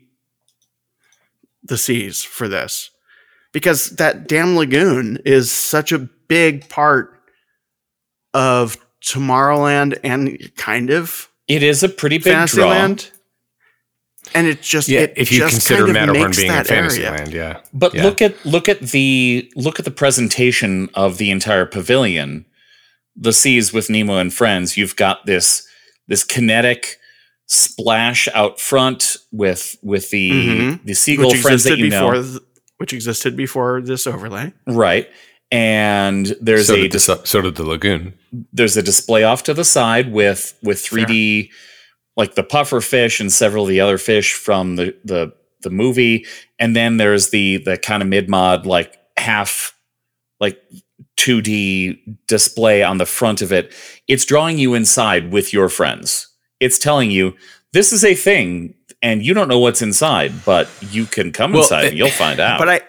the 1.62 1.78
seas 1.78 2.22
for 2.22 2.48
this. 2.48 2.90
because 3.52 3.90
that 3.96 4.28
damn 4.28 4.56
lagoon 4.56 5.18
is 5.24 5.50
such 5.50 5.90
a 5.92 5.98
big 6.28 6.68
part 6.68 7.06
of 8.32 8.76
Tomorrowland 9.04 9.98
and 10.04 10.38
kind 10.56 10.90
of 10.90 11.28
It 11.48 11.62
is 11.62 11.82
a 11.82 11.88
pretty 11.88 12.18
big 12.18 12.24
draw. 12.46 12.70
Fantasyland. 12.70 13.10
And 14.34 14.46
it 14.46 14.62
just 14.62 14.88
Yeah, 14.88 15.00
it 15.00 15.14
if 15.16 15.32
you 15.32 15.38
just 15.38 15.54
consider 15.54 15.86
kind 15.86 15.96
of 15.96 16.06
Matterhorn 16.06 16.32
being 16.36 16.46
in 16.48 16.52
that 16.54 16.70
area. 16.70 16.90
Fantasyland, 16.90 17.32
yeah. 17.32 17.60
But 17.72 17.94
Yeah. 17.94 18.04
look 18.04 18.22
at 18.22 18.32
look 18.46 18.68
at 18.68 18.80
the 18.94 19.50
look 19.56 19.78
at 19.80 19.84
the 19.84 19.90
presentation 20.04 20.88
of 20.94 21.18
the 21.18 21.30
entire 21.30 21.66
pavilion. 21.66 22.44
The 23.16 23.32
seas 23.32 23.72
with 23.72 23.90
Nemo 23.90 24.18
and 24.18 24.32
friends. 24.32 24.76
You've 24.76 24.94
got 24.96 25.26
this 25.26 25.66
this 26.06 26.22
kinetic 26.22 26.98
splash 27.52 28.28
out 28.32 28.60
front 28.60 29.16
with 29.32 29.76
with 29.82 30.10
the 30.10 30.30
Mhm. 30.30 30.84
the 30.84 30.94
seagull 30.94 31.30
which 31.32 31.40
friends 31.40 31.64
that 31.64 31.78
you 31.78 31.90
before 31.90 32.14
know, 32.14 32.22
th- 32.22 32.38
which 32.78 32.92
existed 32.92 33.36
before 33.36 33.80
this 33.82 34.06
overlay. 34.06 34.52
right? 34.68 35.08
And 35.50 36.36
there's 36.40 36.68
so, 36.68 36.74
a 36.74 36.76
did 36.76 36.84
the, 36.92 36.98
dis- 36.98 37.06
su- 37.06 37.20
so 37.24 37.40
did 37.40 37.56
the 37.56 37.64
lagoon. 37.64 38.14
there's 38.52 38.76
a 38.76 38.82
display 38.84 39.24
off 39.24 39.42
to 39.44 39.52
the 39.54 39.64
side 39.64 40.12
with 40.12 40.56
with 40.62 40.78
3D 40.78 41.50
like 42.16 42.36
the 42.36 42.44
puffer 42.44 42.80
fish 42.80 43.18
and 43.18 43.32
several 43.32 43.64
of 43.64 43.68
the 43.68 43.80
other 43.80 43.98
fish 43.98 44.32
from 44.32 44.76
the 44.76 44.94
the 45.04 45.32
the 45.62 45.70
movie 45.70 46.24
and 46.60 46.76
then 46.76 46.98
there's 46.98 47.30
the 47.30 47.56
the 47.64 47.76
kind 47.76 48.00
of 48.00 48.08
mid 48.08 48.28
mod 48.30 48.64
like 48.64 48.96
half 49.16 49.74
like 50.38 50.56
2D 51.18 51.98
display 52.28 52.82
on 52.84 52.98
the 52.98 53.06
front 53.06 53.42
of 53.42 53.52
it 53.52 53.72
it's 54.06 54.24
drawing 54.24 54.56
you 54.56 54.72
inside 54.74 55.32
with 55.32 55.52
your 55.52 55.68
friends 55.68 56.28
it's 56.60 56.78
telling 56.78 57.10
you 57.10 57.34
this 57.72 57.92
is 57.92 58.04
a 58.04 58.14
thing 58.14 58.74
and 59.02 59.24
you 59.24 59.32
don't 59.34 59.48
know 59.48 59.58
what's 59.58 59.82
inside 59.82 60.32
but 60.44 60.68
you 60.90 61.06
can 61.06 61.32
come 61.32 61.52
Well, 61.52 61.62
inside 61.62 61.84
eh, 61.84 61.88
and 61.88 61.98
you'll 61.98 62.10
find 62.10 62.38
out 62.40 62.58
But 62.58 62.68
I 62.68 62.80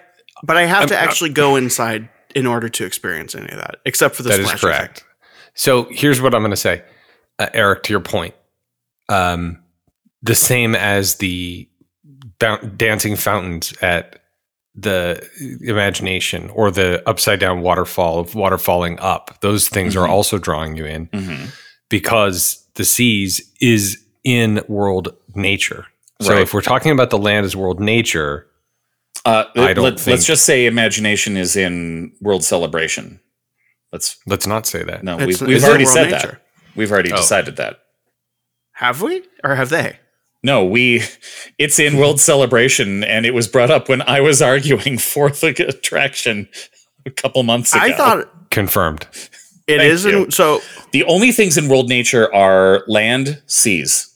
but 0.44 0.56
I 0.56 0.66
have 0.66 0.80
I'm- 0.80 0.88
to 0.88 0.98
I'm- 0.98 1.08
actually 1.08 1.30
go 1.30 1.56
inside 1.56 2.08
in 2.34 2.46
order 2.46 2.68
to 2.68 2.84
experience 2.86 3.34
any 3.34 3.48
of 3.50 3.56
that, 3.58 3.76
except 3.84 4.14
for 4.16 4.22
the 4.22 4.30
That 4.30 4.40
is 4.40 4.46
splash 4.46 4.60
correct. 4.62 4.98
effect. 5.00 5.04
So 5.54 5.86
here's 5.90 6.20
what 6.22 6.34
I'm 6.34 6.40
going 6.40 6.50
to 6.50 6.56
say, 6.56 6.82
uh, 7.38 7.48
Eric. 7.52 7.82
To 7.84 7.92
your 7.92 8.00
point, 8.00 8.34
um, 9.10 9.58
the 10.22 10.34
same 10.34 10.74
as 10.74 11.16
the 11.16 11.68
bou- 12.38 12.66
dancing 12.76 13.16
fountains 13.16 13.74
at 13.82 14.18
the 14.74 15.22
imagination 15.60 16.48
or 16.54 16.70
the 16.70 17.06
upside 17.06 17.38
down 17.38 17.60
waterfall 17.60 18.18
of 18.18 18.34
water 18.34 18.56
falling 18.56 18.98
up. 18.98 19.38
Those 19.42 19.68
things 19.68 19.94
are 19.94 20.06
Mhm. 20.06 20.10
also 20.10 20.38
drawing 20.38 20.74
you 20.76 20.86
in 20.86 21.08
Mhm. 21.08 21.52
because 21.90 22.61
the 22.74 22.84
seas 22.84 23.40
is 23.60 23.98
in 24.24 24.62
world 24.68 25.14
nature. 25.34 25.86
So 26.20 26.32
Right. 26.34 26.42
if 26.42 26.54
we're 26.54 26.60
talking 26.62 26.92
about 26.92 27.10
the 27.10 27.18
land 27.18 27.44
as 27.44 27.56
world 27.56 27.80
nature, 27.80 28.46
Uh, 29.24 29.44
I 29.56 29.72
don't 29.72 29.84
let, 29.84 30.00
think- 30.00 30.18
us 30.18 30.24
just 30.24 30.44
say 30.44 30.66
imagination 30.66 31.36
is 31.36 31.54
in 31.56 32.12
world 32.20 32.44
celebration. 32.44 33.20
Let's 33.92 34.16
let's 34.26 34.46
not 34.46 34.66
say 34.66 34.82
that. 34.84 35.02
no, 35.04 35.14
It's- 35.20 35.40
we've, 35.40 35.48
we've 35.48 35.64
already 35.64 35.84
said 35.84 36.10
nature. 36.10 36.26
that. 36.28 36.42
We've 36.74 36.90
already 36.90 37.12
Oh. 37.12 37.16
decided 37.16 37.56
that. 37.56 37.80
Have 38.72 39.02
we 39.02 39.22
or 39.44 39.54
have 39.54 39.68
they? 39.68 39.98
No, 40.42 40.64
we 40.64 41.02
it's 41.58 41.78
in 41.78 41.98
world 41.98 42.20
celebration, 42.20 43.04
and 43.04 43.26
it 43.26 43.32
was 43.34 43.46
brought 43.46 43.70
up 43.70 43.88
when 43.88 44.02
I 44.02 44.20
was 44.20 44.40
arguing 44.42 44.98
for 45.12 45.30
the 45.30 45.66
attraction 45.68 46.48
a 47.06 47.10
couple 47.10 47.42
months 47.42 47.72
ago. 47.74 47.84
I 47.84 47.92
thought 47.92 48.50
Confirmed. 48.50 49.06
It 49.72 49.78
Thank 49.78 49.92
is 49.92 50.06
in 50.06 50.30
so 50.30 50.60
the 50.92 51.04
only 51.04 51.32
things 51.32 51.56
in 51.58 51.68
world 51.68 51.88
nature 51.88 52.32
are 52.34 52.84
land, 52.86 53.42
seas. 53.46 54.14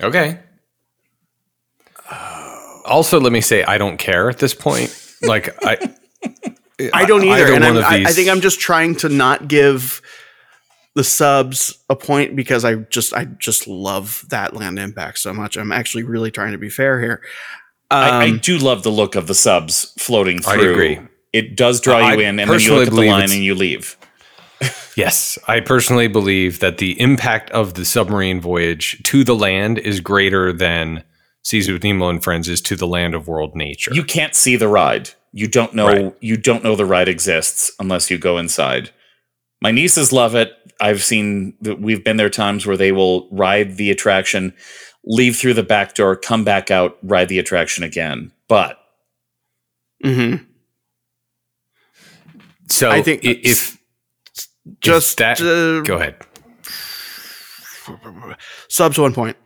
Okay. 0.00 0.38
Also, 2.84 3.20
let 3.20 3.32
me 3.32 3.40
say 3.40 3.62
I 3.64 3.76
don't 3.76 3.98
care 3.98 4.30
at 4.30 4.38
this 4.38 4.54
point. 4.54 4.94
Like 5.22 5.54
I, 5.64 5.76
I 6.94 7.04
don't 7.04 7.22
either. 7.24 7.44
either 7.44 7.54
And 7.54 7.64
I'm, 7.64 7.76
of 7.76 7.84
I, 7.84 8.02
I 8.04 8.12
think 8.12 8.28
I'm 8.30 8.40
just 8.40 8.60
trying 8.60 8.94
to 8.96 9.08
not 9.10 9.46
give 9.48 10.00
the 10.94 11.04
subs 11.04 11.84
a 11.90 11.96
point 11.96 12.34
because 12.34 12.64
I 12.64 12.76
just 12.76 13.12
I 13.12 13.26
just 13.26 13.68
love 13.68 14.24
that 14.30 14.54
land 14.54 14.78
impact 14.78 15.18
so 15.18 15.34
much. 15.34 15.56
I'm 15.58 15.70
actually 15.70 16.04
really 16.04 16.30
trying 16.30 16.52
to 16.52 16.58
be 16.58 16.70
fair 16.70 16.98
here. 17.00 17.20
I, 17.90 18.08
I 18.24 18.28
Um, 18.30 18.38
do 18.38 18.56
love 18.58 18.84
the 18.84 18.90
look 18.90 19.14
of 19.16 19.26
the 19.26 19.34
subs 19.34 19.92
floating 19.98 20.38
I 20.46 20.54
through. 20.54 20.72
agree. 20.72 21.00
It 21.34 21.56
does 21.56 21.80
draw 21.82 21.98
I 21.98 22.14
you 22.14 22.20
in, 22.20 22.40
and 22.40 22.50
then 22.50 22.60
you 22.60 22.74
look 22.74 22.86
at 22.88 22.94
the 22.94 23.02
line 23.02 23.24
and 23.30 23.44
you 23.44 23.54
leave. 23.54 23.97
Yes, 24.98 25.38
I 25.46 25.60
personally 25.60 26.08
believe 26.08 26.58
that 26.58 26.78
the 26.78 27.00
impact 27.00 27.50
of 27.52 27.74
the 27.74 27.84
submarine 27.84 28.40
voyage 28.40 29.00
to 29.04 29.22
the 29.22 29.36
land 29.36 29.78
is 29.78 30.00
greater 30.00 30.52
than 30.52 31.04
Seas 31.44 31.70
with 31.70 31.84
Nemo 31.84 32.08
and 32.08 32.20
Friends 32.22 32.48
is 32.48 32.60
to 32.62 32.74
the 32.74 32.86
land 32.86 33.14
of 33.14 33.28
world 33.28 33.54
nature. 33.54 33.92
You 33.94 34.02
can't 34.02 34.34
see 34.34 34.56
the 34.56 34.66
ride. 34.66 35.10
You 35.32 35.46
don't 35.46 35.72
know 35.72 35.86
Right. 35.86 36.14
you 36.20 36.36
don't 36.36 36.64
know 36.64 36.74
the 36.74 36.84
ride 36.84 37.08
exists 37.08 37.70
unless 37.78 38.10
you 38.10 38.18
go 38.18 38.38
inside. 38.38 38.90
My 39.62 39.70
nieces 39.70 40.12
love 40.12 40.34
it. 40.34 40.52
I've 40.80 41.04
seen 41.04 41.54
that 41.60 41.80
we've 41.80 42.02
been 42.02 42.16
there 42.16 42.28
times 42.28 42.66
where 42.66 42.76
they 42.76 42.90
will 42.90 43.28
ride 43.30 43.76
the 43.76 43.92
attraction, 43.92 44.52
leave 45.04 45.36
through 45.36 45.54
the 45.54 45.62
back 45.62 45.94
door, 45.94 46.16
come 46.16 46.42
back 46.42 46.72
out, 46.72 46.98
ride 47.04 47.28
the 47.28 47.38
attraction 47.38 47.84
again. 47.84 48.32
But 48.48 48.78
mhm. 50.04 50.44
so 52.68 52.90
I 52.90 53.00
think 53.00 53.24
i- 53.24 53.38
if 53.44 53.77
just 54.80 55.18
that- 55.18 55.40
uh, 55.40 55.82
go 55.82 55.96
ahead, 55.96 56.16
subs 58.68 58.98
one 58.98 59.14
point. 59.14 59.36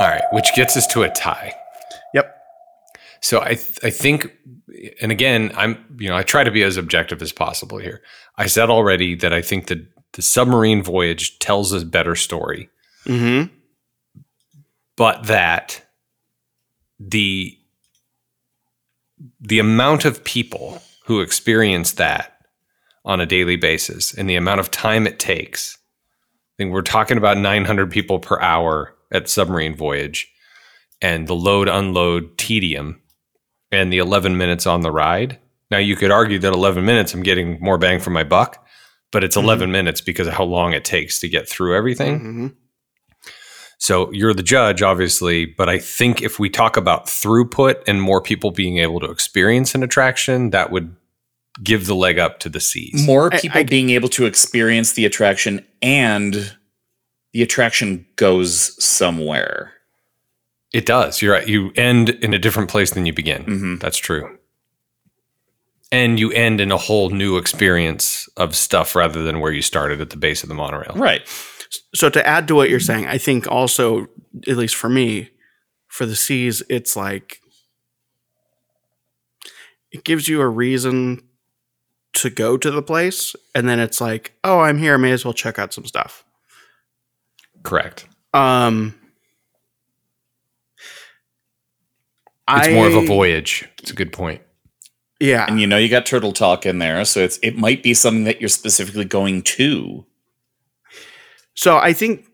all 0.00 0.08
right, 0.08 0.22
which 0.32 0.54
gets 0.54 0.76
us 0.76 0.86
to 0.88 1.02
a 1.02 1.10
tie. 1.10 1.54
Yep. 2.14 2.34
So 3.20 3.40
I 3.40 3.54
th- 3.54 3.78
I 3.84 3.90
think, 3.90 4.32
and 5.00 5.12
again, 5.12 5.52
I'm 5.54 5.84
you 5.98 6.08
know 6.08 6.16
I 6.16 6.22
try 6.22 6.44
to 6.44 6.50
be 6.50 6.62
as 6.62 6.76
objective 6.76 7.22
as 7.22 7.32
possible 7.32 7.78
here. 7.78 8.02
I 8.36 8.46
said 8.46 8.70
already 8.70 9.14
that 9.16 9.32
I 9.32 9.42
think 9.42 9.66
that 9.68 9.86
the 10.14 10.22
submarine 10.22 10.82
voyage 10.82 11.38
tells 11.38 11.72
a 11.72 11.84
better 11.84 12.16
story, 12.16 12.68
hmm 13.06 13.44
but 14.96 15.24
that 15.24 15.82
the 16.98 17.56
the 19.40 19.58
amount 19.58 20.04
of 20.04 20.22
people 20.24 20.82
who 21.06 21.20
experience 21.20 21.92
that 21.92 22.31
on 23.04 23.20
a 23.20 23.26
daily 23.26 23.56
basis 23.56 24.14
and 24.14 24.28
the 24.28 24.36
amount 24.36 24.60
of 24.60 24.70
time 24.70 25.06
it 25.06 25.18
takes. 25.18 25.76
I 25.76 26.54
think 26.62 26.72
we're 26.72 26.82
talking 26.82 27.18
about 27.18 27.38
900 27.38 27.90
people 27.90 28.18
per 28.18 28.40
hour 28.40 28.94
at 29.10 29.28
submarine 29.28 29.74
voyage 29.74 30.30
and 31.00 31.26
the 31.26 31.34
load 31.34 31.68
unload 31.68 32.38
tedium 32.38 33.00
and 33.70 33.92
the 33.92 33.98
11 33.98 34.36
minutes 34.36 34.66
on 34.66 34.82
the 34.82 34.92
ride. 34.92 35.38
Now 35.70 35.78
you 35.78 35.96
could 35.96 36.10
argue 36.10 36.38
that 36.38 36.52
11 36.52 36.84
minutes 36.84 37.14
I'm 37.14 37.22
getting 37.22 37.58
more 37.60 37.78
bang 37.78 37.98
for 37.98 38.10
my 38.10 38.24
buck, 38.24 38.64
but 39.10 39.24
it's 39.24 39.36
11 39.36 39.72
minutes 39.72 40.00
because 40.00 40.26
of 40.26 40.34
how 40.34 40.44
long 40.44 40.72
it 40.72 40.84
takes 40.84 41.18
to 41.20 41.28
get 41.28 41.48
through 41.48 41.76
everything. 41.76 42.18
hmm 42.20 42.46
So 43.78 44.12
you're 44.12 44.34
the 44.34 44.42
judge, 44.42 44.82
obviously, 44.82 45.46
but 45.46 45.68
I 45.68 45.78
think 45.78 46.22
if 46.22 46.38
we 46.38 46.48
talk 46.48 46.76
about 46.76 47.06
throughput 47.06 47.82
and 47.86 48.00
more 48.00 48.20
people 48.20 48.50
being 48.50 48.78
able 48.78 49.00
to 49.00 49.10
experience 49.10 49.74
an 49.74 49.82
attraction, 49.82 50.50
that 50.50 50.70
would 50.70 50.94
give 51.62 51.86
the 51.86 51.94
leg 51.94 52.18
up 52.18 52.38
to 52.40 52.48
the 52.48 52.60
seas. 52.60 53.04
more 53.06 53.30
people 53.30 53.60
I- 53.60 53.64
being 53.64 53.90
able 53.90 54.08
to 54.10 54.26
experience 54.26 54.92
the 54.92 55.04
attraction 55.04 55.64
and 55.82 56.56
the 57.32 57.42
attraction 57.42 58.06
goes 58.16 58.82
somewhere. 58.82 59.72
It 60.72 60.86
does. 60.86 61.20
You're 61.20 61.32
right. 61.34 61.46
You 61.48 61.70
end 61.76 62.08
in 62.10 62.32
a 62.32 62.38
different 62.38 62.70
place 62.70 62.92
than 62.92 63.04
you 63.06 63.12
begin. 63.12 63.44
Mhm. 63.44 63.80
That's 63.80 63.98
true. 63.98 64.38
And 65.90 66.18
you 66.18 66.30
end 66.32 66.60
in 66.62 66.72
a 66.72 66.78
whole 66.78 67.10
new 67.10 67.36
experience 67.36 68.26
of 68.38 68.56
stuff 68.56 68.94
rather 68.96 69.22
than 69.22 69.40
where 69.40 69.52
you 69.52 69.60
started 69.60 70.00
at 70.00 70.08
the 70.08 70.16
base 70.16 70.42
of 70.42 70.48
the 70.48 70.54
monorail. 70.54 70.94
Right. 70.96 71.20
So 71.94 72.08
to 72.08 72.26
add 72.26 72.48
to 72.48 72.54
what 72.54 72.70
you're 72.70 72.80
saying, 72.80 73.06
I 73.06 73.18
think 73.18 73.46
also, 73.46 74.06
at 74.48 74.56
least 74.56 74.74
for 74.74 74.88
me, 74.88 75.30
for 75.88 76.06
the 76.06 76.16
seas, 76.16 76.62
it's 76.70 76.96
like 76.96 77.40
it 79.90 80.04
gives 80.04 80.28
you 80.28 80.40
a 80.40 80.48
reason 80.48 81.22
to 82.14 82.30
go 82.30 82.56
to 82.56 82.70
the 82.70 82.82
place, 82.82 83.34
and 83.54 83.68
then 83.68 83.80
it's 83.80 84.00
like, 84.00 84.32
oh, 84.44 84.60
I'm 84.60 84.78
here, 84.78 84.94
I 84.94 84.96
may 84.98 85.12
as 85.12 85.24
well 85.24 85.34
check 85.34 85.58
out 85.58 85.72
some 85.72 85.84
stuff. 85.84 86.24
Correct. 87.62 88.06
Um, 88.34 88.94
It's 92.50 92.68
more 92.68 92.86
of 92.86 92.94
a 92.94 93.06
voyage. 93.06 93.68
It's 93.78 93.90
a 93.90 93.94
good 93.94 94.12
point. 94.12 94.42
Yeah, 95.20 95.46
And 95.48 95.60
you 95.60 95.68
know 95.68 95.78
you 95.78 95.88
got 95.88 96.04
turtle 96.04 96.32
talk 96.32 96.66
in 96.66 96.78
there, 96.80 97.04
so 97.04 97.20
it's 97.20 97.38
it 97.44 97.56
might 97.56 97.82
be 97.84 97.94
something 97.94 98.24
that 98.24 98.40
you're 98.40 98.48
specifically 98.48 99.04
going 99.04 99.42
to. 99.42 100.04
So 101.54 101.78
I 101.78 101.92
think 101.92 102.26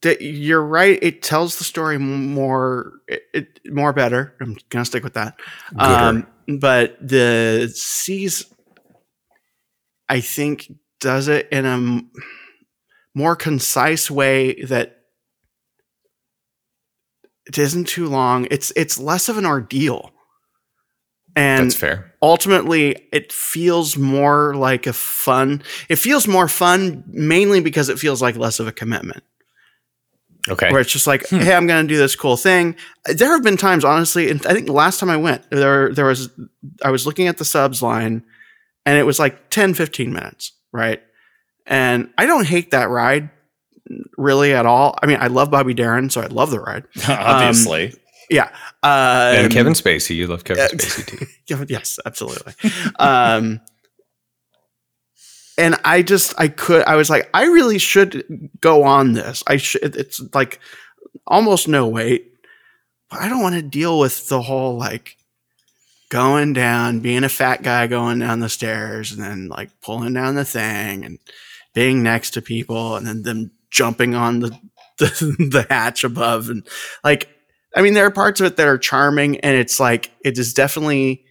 that 0.00 0.22
you're 0.22 0.64
right. 0.64 0.98
It 1.02 1.22
tells 1.22 1.58
the 1.58 1.64
story 1.64 1.98
more, 1.98 2.92
it, 3.08 3.22
it 3.34 3.60
more 3.70 3.92
better. 3.92 4.34
I'm 4.40 4.56
gonna 4.70 4.86
stick 4.86 5.04
with 5.04 5.12
that. 5.14 5.38
Um, 5.78 6.26
but 6.58 6.96
the 7.06 7.70
seas, 7.74 8.46
I 10.08 10.20
think, 10.20 10.70
does 11.00 11.28
it 11.28 11.48
in 11.50 11.64
a 11.66 12.02
more 13.14 13.36
concise 13.36 14.10
way 14.10 14.62
that 14.64 14.98
it 17.46 17.58
isn't 17.58 17.86
too 17.88 18.06
long. 18.06 18.46
It's 18.50 18.72
it's 18.76 18.98
less 18.98 19.28
of 19.28 19.38
an 19.38 19.46
ordeal. 19.46 20.10
And 21.36 21.66
That's 21.66 21.74
fair. 21.80 22.12
ultimately 22.22 23.08
it 23.12 23.32
feels 23.32 23.96
more 23.98 24.54
like 24.54 24.86
a 24.86 24.92
fun 24.92 25.64
it 25.88 25.96
feels 25.96 26.28
more 26.28 26.46
fun 26.46 27.02
mainly 27.08 27.60
because 27.60 27.88
it 27.88 27.98
feels 27.98 28.22
like 28.22 28.36
less 28.36 28.60
of 28.60 28.68
a 28.68 28.72
commitment 28.72 29.24
Okay. 30.48 30.70
where 30.70 30.80
it's 30.80 30.92
just 30.92 31.08
like 31.08 31.26
Hmm. 31.28 31.38
hey 31.38 31.52
i'm 31.52 31.66
gonna 31.66 31.88
do 31.88 31.96
this 31.96 32.14
cool 32.14 32.36
thing 32.36 32.76
there 33.06 33.30
have 33.32 33.42
been 33.42 33.56
times 33.56 33.84
honestly 33.84 34.30
and 34.30 34.46
i 34.46 34.52
think 34.54 34.66
the 34.66 34.72
last 34.72 35.00
time 35.00 35.10
i 35.10 35.16
went 35.16 35.42
there 35.50 35.92
there 35.92 36.04
was 36.04 36.30
i 36.84 36.90
was 36.92 37.04
looking 37.04 37.26
at 37.26 37.38
the 37.38 37.44
subs 37.44 37.82
line 37.82 38.22
and 38.86 38.98
it 38.98 39.04
was 39.04 39.18
like 39.18 39.50
10 39.50 39.74
15 39.74 40.12
minutes 40.12 40.52
right 40.72 41.00
and 41.66 42.12
i 42.18 42.26
don't 42.26 42.46
hate 42.46 42.70
that 42.72 42.88
ride 42.90 43.30
really 44.16 44.52
at 44.54 44.66
all 44.66 44.98
i 45.02 45.06
mean 45.06 45.18
i 45.20 45.26
love 45.26 45.50
bobby 45.50 45.74
darin 45.74 46.08
so 46.10 46.20
i 46.20 46.26
love 46.26 46.50
the 46.50 46.60
ride 46.60 46.84
Obviously. 47.08 47.92
yeah 48.30 48.50
uh, 48.82 49.34
and 49.36 49.52
Kevin 49.52 49.72
Spacey, 49.72 50.14
you 50.16 50.26
love 50.26 50.44
Kevin 50.44 50.62
Yeah. 50.64 50.68
Spacey 50.78 51.06
too. 51.06 51.26
Yeah, 51.48 51.64
yes, 51.68 51.98
absolutely. 52.04 52.52
um, 52.98 53.60
and 55.56 55.76
I 55.84 56.02
just, 56.02 56.34
I 56.38 56.48
could, 56.48 56.84
I 56.84 56.96
was 56.96 57.08
like, 57.08 57.30
I 57.32 57.44
really 57.44 57.78
should 57.78 58.50
go 58.60 58.82
on 58.82 59.12
this. 59.12 59.42
I 59.46 59.56
should, 59.56 59.96
it's 59.96 60.20
like 60.34 60.58
almost 61.26 61.68
no 61.68 61.86
wait, 61.86 62.32
but 63.10 63.20
I 63.20 63.28
don't 63.28 63.40
want 63.42 63.54
to 63.54 63.62
deal 63.62 63.98
with 63.98 64.28
the 64.28 64.42
whole 64.42 64.76
like 64.76 65.16
going 66.14 66.52
down, 66.52 67.00
being 67.00 67.24
a 67.24 67.28
fat 67.28 67.60
guy 67.64 67.88
going 67.88 68.20
down 68.20 68.38
the 68.38 68.48
stairs 68.48 69.10
and 69.10 69.20
then 69.20 69.48
like 69.48 69.68
pulling 69.80 70.12
down 70.12 70.36
the 70.36 70.44
thing 70.44 71.04
and 71.04 71.18
being 71.72 72.04
next 72.04 72.30
to 72.30 72.40
people 72.40 72.94
and 72.94 73.04
then 73.04 73.22
them 73.22 73.50
jumping 73.68 74.14
on 74.14 74.38
the, 74.38 74.50
the, 74.98 75.36
the 75.50 75.66
hatch 75.68 76.04
above. 76.04 76.50
And 76.50 76.64
like, 77.02 77.28
I 77.74 77.82
mean, 77.82 77.94
there 77.94 78.06
are 78.06 78.12
parts 78.12 78.40
of 78.40 78.46
it 78.46 78.56
that 78.58 78.68
are 78.68 78.78
charming 78.78 79.40
and 79.40 79.56
it's 79.56 79.80
like, 79.80 80.12
it 80.24 80.38
is 80.38 80.54
definitely 80.54 81.24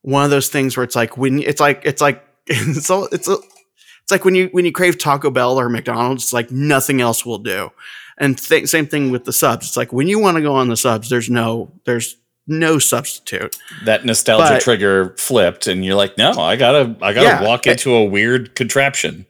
one 0.00 0.24
of 0.24 0.30
those 0.30 0.48
things 0.48 0.74
where 0.74 0.84
it's 0.84 0.96
like 0.96 1.18
when 1.18 1.42
it's 1.42 1.60
like, 1.60 1.82
it's 1.84 2.00
like, 2.00 2.24
it's 2.46 2.88
all, 2.88 3.06
it's 3.12 3.28
a, 3.28 3.34
it's 3.34 4.10
like 4.10 4.24
when 4.24 4.34
you 4.34 4.48
when 4.52 4.66
you 4.66 4.72
crave 4.72 4.98
Taco 4.98 5.30
Bell 5.30 5.58
or 5.58 5.68
McDonald's, 5.68 6.24
it's 6.24 6.32
like 6.32 6.50
nothing 6.50 7.00
else 7.00 7.24
will 7.24 7.38
do. 7.38 7.70
And 8.18 8.38
th- 8.38 8.68
same 8.68 8.86
thing 8.86 9.10
with 9.10 9.24
the 9.24 9.32
subs. 9.32 9.66
It's 9.66 9.76
like 9.78 9.94
when 9.94 10.08
you 10.08 10.18
want 10.18 10.36
to 10.36 10.42
go 10.42 10.54
on 10.54 10.68
the 10.68 10.76
subs, 10.76 11.08
there's 11.08 11.30
no 11.30 11.72
there's 11.86 12.16
no 12.46 12.78
substitute. 12.78 13.56
that 13.84 14.04
nostalgia 14.04 14.54
But- 14.54 14.60
trigger 14.62 15.14
flipped, 15.18 15.66
and 15.66 15.84
you're 15.84 15.94
like, 15.94 16.18
no, 16.18 16.32
I 16.32 16.56
gotta, 16.56 16.94
I 17.02 17.12
gotta 17.12 17.26
Yeah. 17.26 17.42
walk 17.42 17.66
into 17.66 17.92
a 17.94 18.04
weird 18.04 18.54
contraption. 18.54 19.26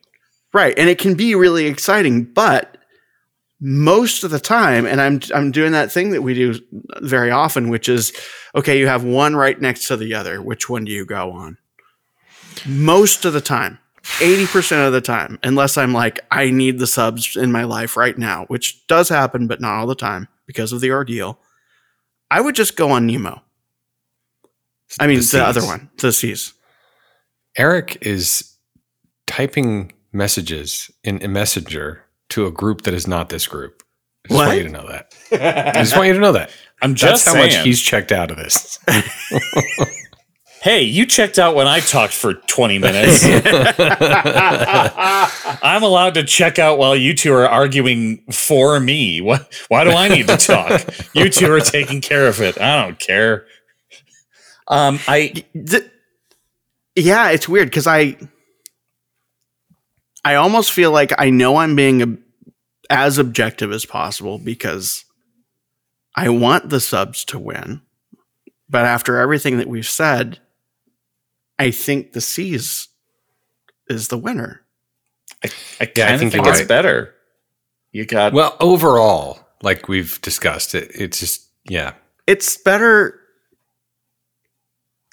Right. 0.53 0.75
And 0.79 0.89
it 0.89 0.99
can 0.99 1.15
be 1.15 1.35
really 1.35 1.67
exciting, 1.67 2.25
but 2.25 2.77
most 3.61 4.25
of 4.25 4.31
the 4.31 4.39
time, 4.41 4.85
and 4.87 5.01
I'm 5.01 5.21
I'm 5.35 5.51
doing 5.51 5.73
that 5.73 5.91
thing 5.91 6.11
that 6.11 6.23
we 6.23 6.35
do 6.35 6.55
very 7.01 7.31
often, 7.31 7.69
which 7.71 7.89
is 7.89 8.13
okay, 8.55 8.79
you 8.79 8.87
have 8.87 9.03
one 9.05 9.35
right 9.37 9.61
next 9.61 9.87
to 9.89 9.97
the 9.97 10.15
other. 10.15 10.41
Which 10.43 10.69
one 10.69 10.85
do 10.85 10.93
you 10.93 11.05
go 11.07 11.33
on? 11.33 11.57
Most 12.67 13.25
of 13.25 13.33
the 13.33 13.41
time. 13.41 13.79
80% 14.21 14.87
of 14.87 14.93
the 14.93 15.01
time, 15.01 15.39
unless 15.43 15.79
I'm 15.79 15.95
like, 15.95 16.21
I 16.31 16.51
need 16.51 16.79
the 16.79 16.87
subs 16.87 17.37
in 17.37 17.51
my 17.51 17.65
life 17.65 17.97
right 17.97 18.19
now, 18.19 18.45
which 18.49 18.87
does 18.87 19.09
happen, 19.09 19.47
but 19.47 19.63
not 19.63 19.79
all 19.79 19.87
the 19.87 19.95
time 19.95 20.29
because 20.47 20.73
of 20.73 20.83
the 20.83 20.91
ordeal. 20.91 21.39
I 22.35 22.41
would 22.41 22.57
just 22.57 22.77
go 22.77 22.91
on 22.91 23.07
Nemo. 23.07 23.41
I 24.99 25.07
mean, 25.07 25.19
the, 25.21 25.25
The 25.25 25.45
other 25.45 25.65
one, 25.65 25.89
the 25.99 26.13
Seas. 26.13 26.53
Eric 27.57 27.99
is 28.01 28.57
typing 29.29 29.93
messages 30.13 30.91
in 31.05 31.23
a 31.23 31.29
messenger 31.29 32.03
to 32.31 32.47
a 32.47 32.51
group 32.51 32.83
that 32.83 32.95
is 32.95 33.07
not 33.07 33.29
this 33.29 33.47
group. 33.47 33.83
I 34.25 34.29
just 34.29 34.37
What? 34.39 34.47
want 34.49 34.59
you 34.59 34.65
to 34.65 34.71
know 34.71 34.89
that. 34.89 35.15
I 35.77 35.79
just 35.83 35.95
want 35.97 36.09
you 36.09 36.15
to 36.15 36.21
know 36.21 36.33
that. 36.33 36.51
I'm 36.83 36.91
That's 36.91 37.01
just 37.01 37.27
how 37.27 37.33
saying. 37.35 37.53
much 37.55 37.65
he's 37.65 37.81
checked 37.81 38.11
out 38.11 38.33
of 38.33 38.37
this. 38.37 38.79
hey, 40.65 40.81
you 40.81 41.05
checked 41.05 41.39
out 41.39 41.55
when 41.55 41.67
I 41.67 41.81
talked 41.81 42.15
for 42.15 42.33
20 42.33 42.79
minutes. 42.79 43.23
I'm 45.63 45.83
allowed 45.83 46.15
to 46.15 46.25
check 46.25 46.59
out 46.59 46.79
while 46.79 46.97
you 46.97 47.13
two 47.13 47.35
are 47.35 47.47
arguing 47.47 48.25
for 48.33 48.81
me. 48.81 49.21
What? 49.21 49.55
Why 49.69 49.85
do 49.85 49.91
I 49.91 50.09
need 50.09 50.27
to 50.29 50.39
talk? 50.39 50.83
you 51.15 51.29
two 51.29 51.53
are 51.53 51.61
taking 51.61 52.01
care 52.01 52.27
of 52.27 52.41
it. 52.41 52.59
I 52.59 52.83
don't 52.83 52.99
care. 52.99 53.45
Um, 54.67 54.99
I 55.07 55.45
Th- 55.53 55.91
yeah, 56.97 57.29
it's 57.29 57.47
weird 57.47 57.69
because 57.69 57.87
I 57.87 58.17
I 60.25 60.37
almost 60.37 60.73
feel 60.73 60.93
like 60.93 61.13
I 61.19 61.29
know 61.29 61.59
I'm 61.59 61.77
being 61.77 62.01
ob- 62.01 62.19
as 62.89 63.19
objective 63.19 63.71
as 63.71 63.85
possible 63.85 64.39
because 64.39 65.05
I 66.17 66.31
want 66.31 66.71
the 66.71 66.81
subs 66.81 67.23
to 67.27 67.39
win. 67.39 67.83
But 68.71 68.87
after 68.87 69.19
everything 69.19 69.59
that 69.59 69.69
we've 69.69 69.87
said, 69.87 70.41
I 71.59 71.71
think 71.71 72.13
the 72.13 72.21
Seas 72.21 72.89
is 73.89 74.09
the 74.09 74.19
winner. 74.19 74.61
I 75.45 75.51
Yeah, 75.97 76.13
I 76.13 76.19
think 76.19 76.33
think, 76.33 76.45
you're 76.45 76.49
it's 76.49 76.61
right. 76.61 76.69
better. 76.69 77.15
You 77.93 78.07
got 78.07 78.33
well, 78.33 78.57
overall, 78.61 79.39
like 79.63 79.89
we've 79.89 80.21
discussed, 80.23 80.75
it, 80.75 80.91
it's 80.95 81.21
just 81.21 81.47
yeah. 81.69 81.95
It's 82.27 82.57
better. 82.57 83.21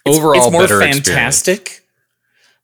it's, 0.06 0.18
overall, 0.18 0.36
it's 0.46 0.52
more 0.52 0.62
better 0.62 0.82
experience. 0.82 1.08
fantastic. 1.08 1.86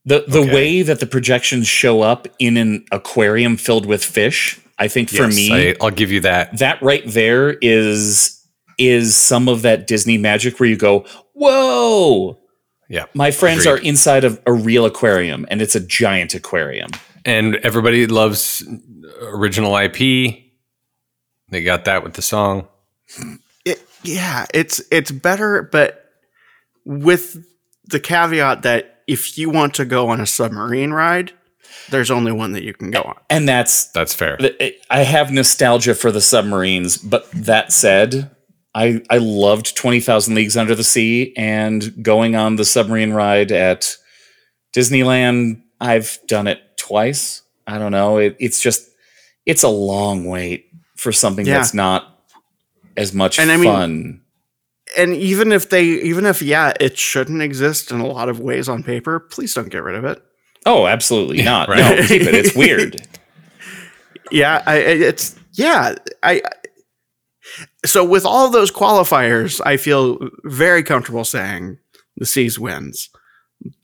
The 0.06 0.24
the 0.28 0.40
Okay. 0.40 0.54
way 0.56 0.82
that 0.84 1.00
the 1.00 1.06
projections 1.06 1.68
show 1.68 2.02
up 2.02 2.28
in 2.40 2.58
an 2.58 2.86
aquarium 2.92 3.58
filled 3.58 3.86
with 3.86 4.04
fish, 4.04 4.60
I 4.80 4.88
think 4.88 5.10
for 5.10 5.24
Yes, 5.24 5.36
me, 5.36 5.70
I, 5.72 5.76
I'll 5.82 5.92
give 5.92 6.12
you 6.12 6.22
that. 6.22 6.58
that 6.60 6.82
right 6.82 7.04
there 7.06 7.52
is 7.62 8.34
is 8.80 9.16
some 9.18 9.48
of 9.50 9.64
that 9.64 9.86
Disney 9.88 10.18
magic 10.18 10.60
where 10.60 10.70
you 10.70 10.78
go, 10.78 11.06
"Whoa, 11.34 12.40
Yeah, 12.90 13.06
my 13.14 13.32
friends 13.32 13.66
Agreed. 13.66 13.82
are 13.82 13.84
inside 13.84 14.24
of 14.24 14.42
a 14.46 14.54
real 14.54 14.86
aquarium 14.86 15.46
and 15.50 15.62
it's 15.62 15.76
a 15.76 15.82
giant 15.82 16.34
aquarium." 16.34 16.90
and 17.28 17.56
everybody 17.58 18.08
loves 18.08 18.64
original 19.22 19.76
IP. 19.78 20.44
They 21.50 21.64
got 21.64 21.86
that 21.86 22.04
with 22.04 22.14
the 22.14 22.22
song. 22.22 22.68
It, 23.66 23.86
yeah, 24.04 24.46
it's 24.54 24.82
it's 24.92 25.12
better, 25.12 25.62
but 25.62 26.06
with 26.86 27.46
the 27.86 28.00
caveat 28.00 28.64
that 28.64 29.04
if 29.08 29.38
you 29.38 29.50
want 29.50 29.74
to 29.76 29.86
go 29.86 30.08
on 30.10 30.22
a 30.22 30.26
submarine 30.26 30.92
ride, 30.92 31.34
there's 31.90 32.10
only 32.10 32.32
one 32.32 32.54
that 32.54 32.64
you 32.64 32.74
can 32.74 32.92
go 32.92 33.02
on. 33.02 33.18
And 33.30 33.48
that's 33.48 33.88
That's 33.88 34.14
fair. 34.14 34.38
I 34.90 35.00
have 35.00 35.32
nostalgia 35.32 35.96
for 35.96 36.12
the 36.12 36.22
submarines, 36.22 36.98
but 36.98 37.30
that 37.32 37.74
said, 37.74 38.36
I 38.78 39.02
I 39.10 39.18
loved 39.18 39.76
20,000 39.76 40.36
Leagues 40.36 40.56
Under 40.56 40.76
the 40.76 40.84
Sea 40.84 41.34
and 41.36 42.04
going 42.04 42.36
on 42.36 42.56
the 42.58 42.66
submarine 42.66 43.12
ride 43.12 43.52
at 43.52 43.96
Disneyland, 44.74 45.62
I've 45.82 46.20
done 46.28 46.46
it 46.48 46.60
twice. 46.78 47.42
I 47.66 47.80
don't 47.80 47.92
know. 47.92 48.18
It, 48.18 48.36
it's 48.40 48.62
just 48.62 48.88
it's 49.46 49.64
a 49.64 49.70
long 49.70 50.26
wait 50.26 50.66
for 50.96 51.12
something 51.12 51.46
Yeah. 51.46 51.56
that's 51.58 51.74
not 51.74 52.22
as 52.96 53.14
much 53.14 53.40
And 53.40 53.52
I 53.52 53.58
mean- 53.58 53.66
fun. 53.72 54.22
And 54.98 55.14
even 55.14 55.52
if 55.52 55.70
they, 55.70 55.84
even 55.84 56.26
if 56.26 56.42
yeah, 56.42 56.72
it 56.80 56.98
shouldn't 56.98 57.42
exist 57.42 57.92
in 57.92 58.00
a 58.00 58.08
lot 58.08 58.30
of 58.30 58.40
ways 58.40 58.70
on 58.70 58.84
paper, 58.84 59.20
please 59.20 59.54
don't 59.54 59.68
get 59.70 59.84
rid 59.84 59.96
of 59.96 60.06
it. 60.06 60.22
oh, 60.66 60.88
absolutely 60.88 61.42
not. 61.44 61.68
right. 61.68 61.80
No, 62.00 62.08
keep 62.08 62.22
it. 62.22 62.34
It's 62.34 62.56
weird. 62.64 63.06
Yeah, 64.32 64.64
I, 64.66 64.76
I- 64.76 64.78
it's 65.10 65.36
yeah, 65.54 65.96
I. 66.24 66.42
So 67.86 68.04
with 68.04 68.26
all 68.26 68.50
those 68.50 68.72
qualifiers, 68.72 69.62
I 69.66 69.78
feel 69.78 70.18
very 70.44 70.84
comfortable 70.84 71.24
saying 71.24 71.78
the 72.16 72.26
Seas 72.26 72.60
wins. 72.60 73.10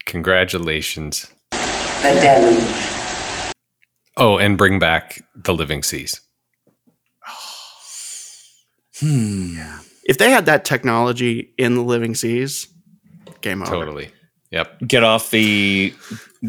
Congratulations. 0.06 1.32
The 1.52 2.20
deluge. 2.22 3.54
Oh, 4.18 4.38
and 4.38 4.58
bring 4.58 4.80
back 4.80 5.24
the 5.36 5.54
Living 5.54 5.84
Seas. 5.84 6.22
Hmm. 9.00 9.58
If 10.06 10.20
they 10.20 10.30
had 10.30 10.46
that 10.46 10.66
technology 10.66 11.52
in 11.58 11.74
the 11.74 11.82
Living 11.82 12.14
Seas, 12.14 12.68
game 13.42 13.64
over. 13.64 13.72
Totally. 13.72 14.12
Yep. 14.52 14.82
Get 14.88 15.04
off 15.04 15.32
the 15.32 15.94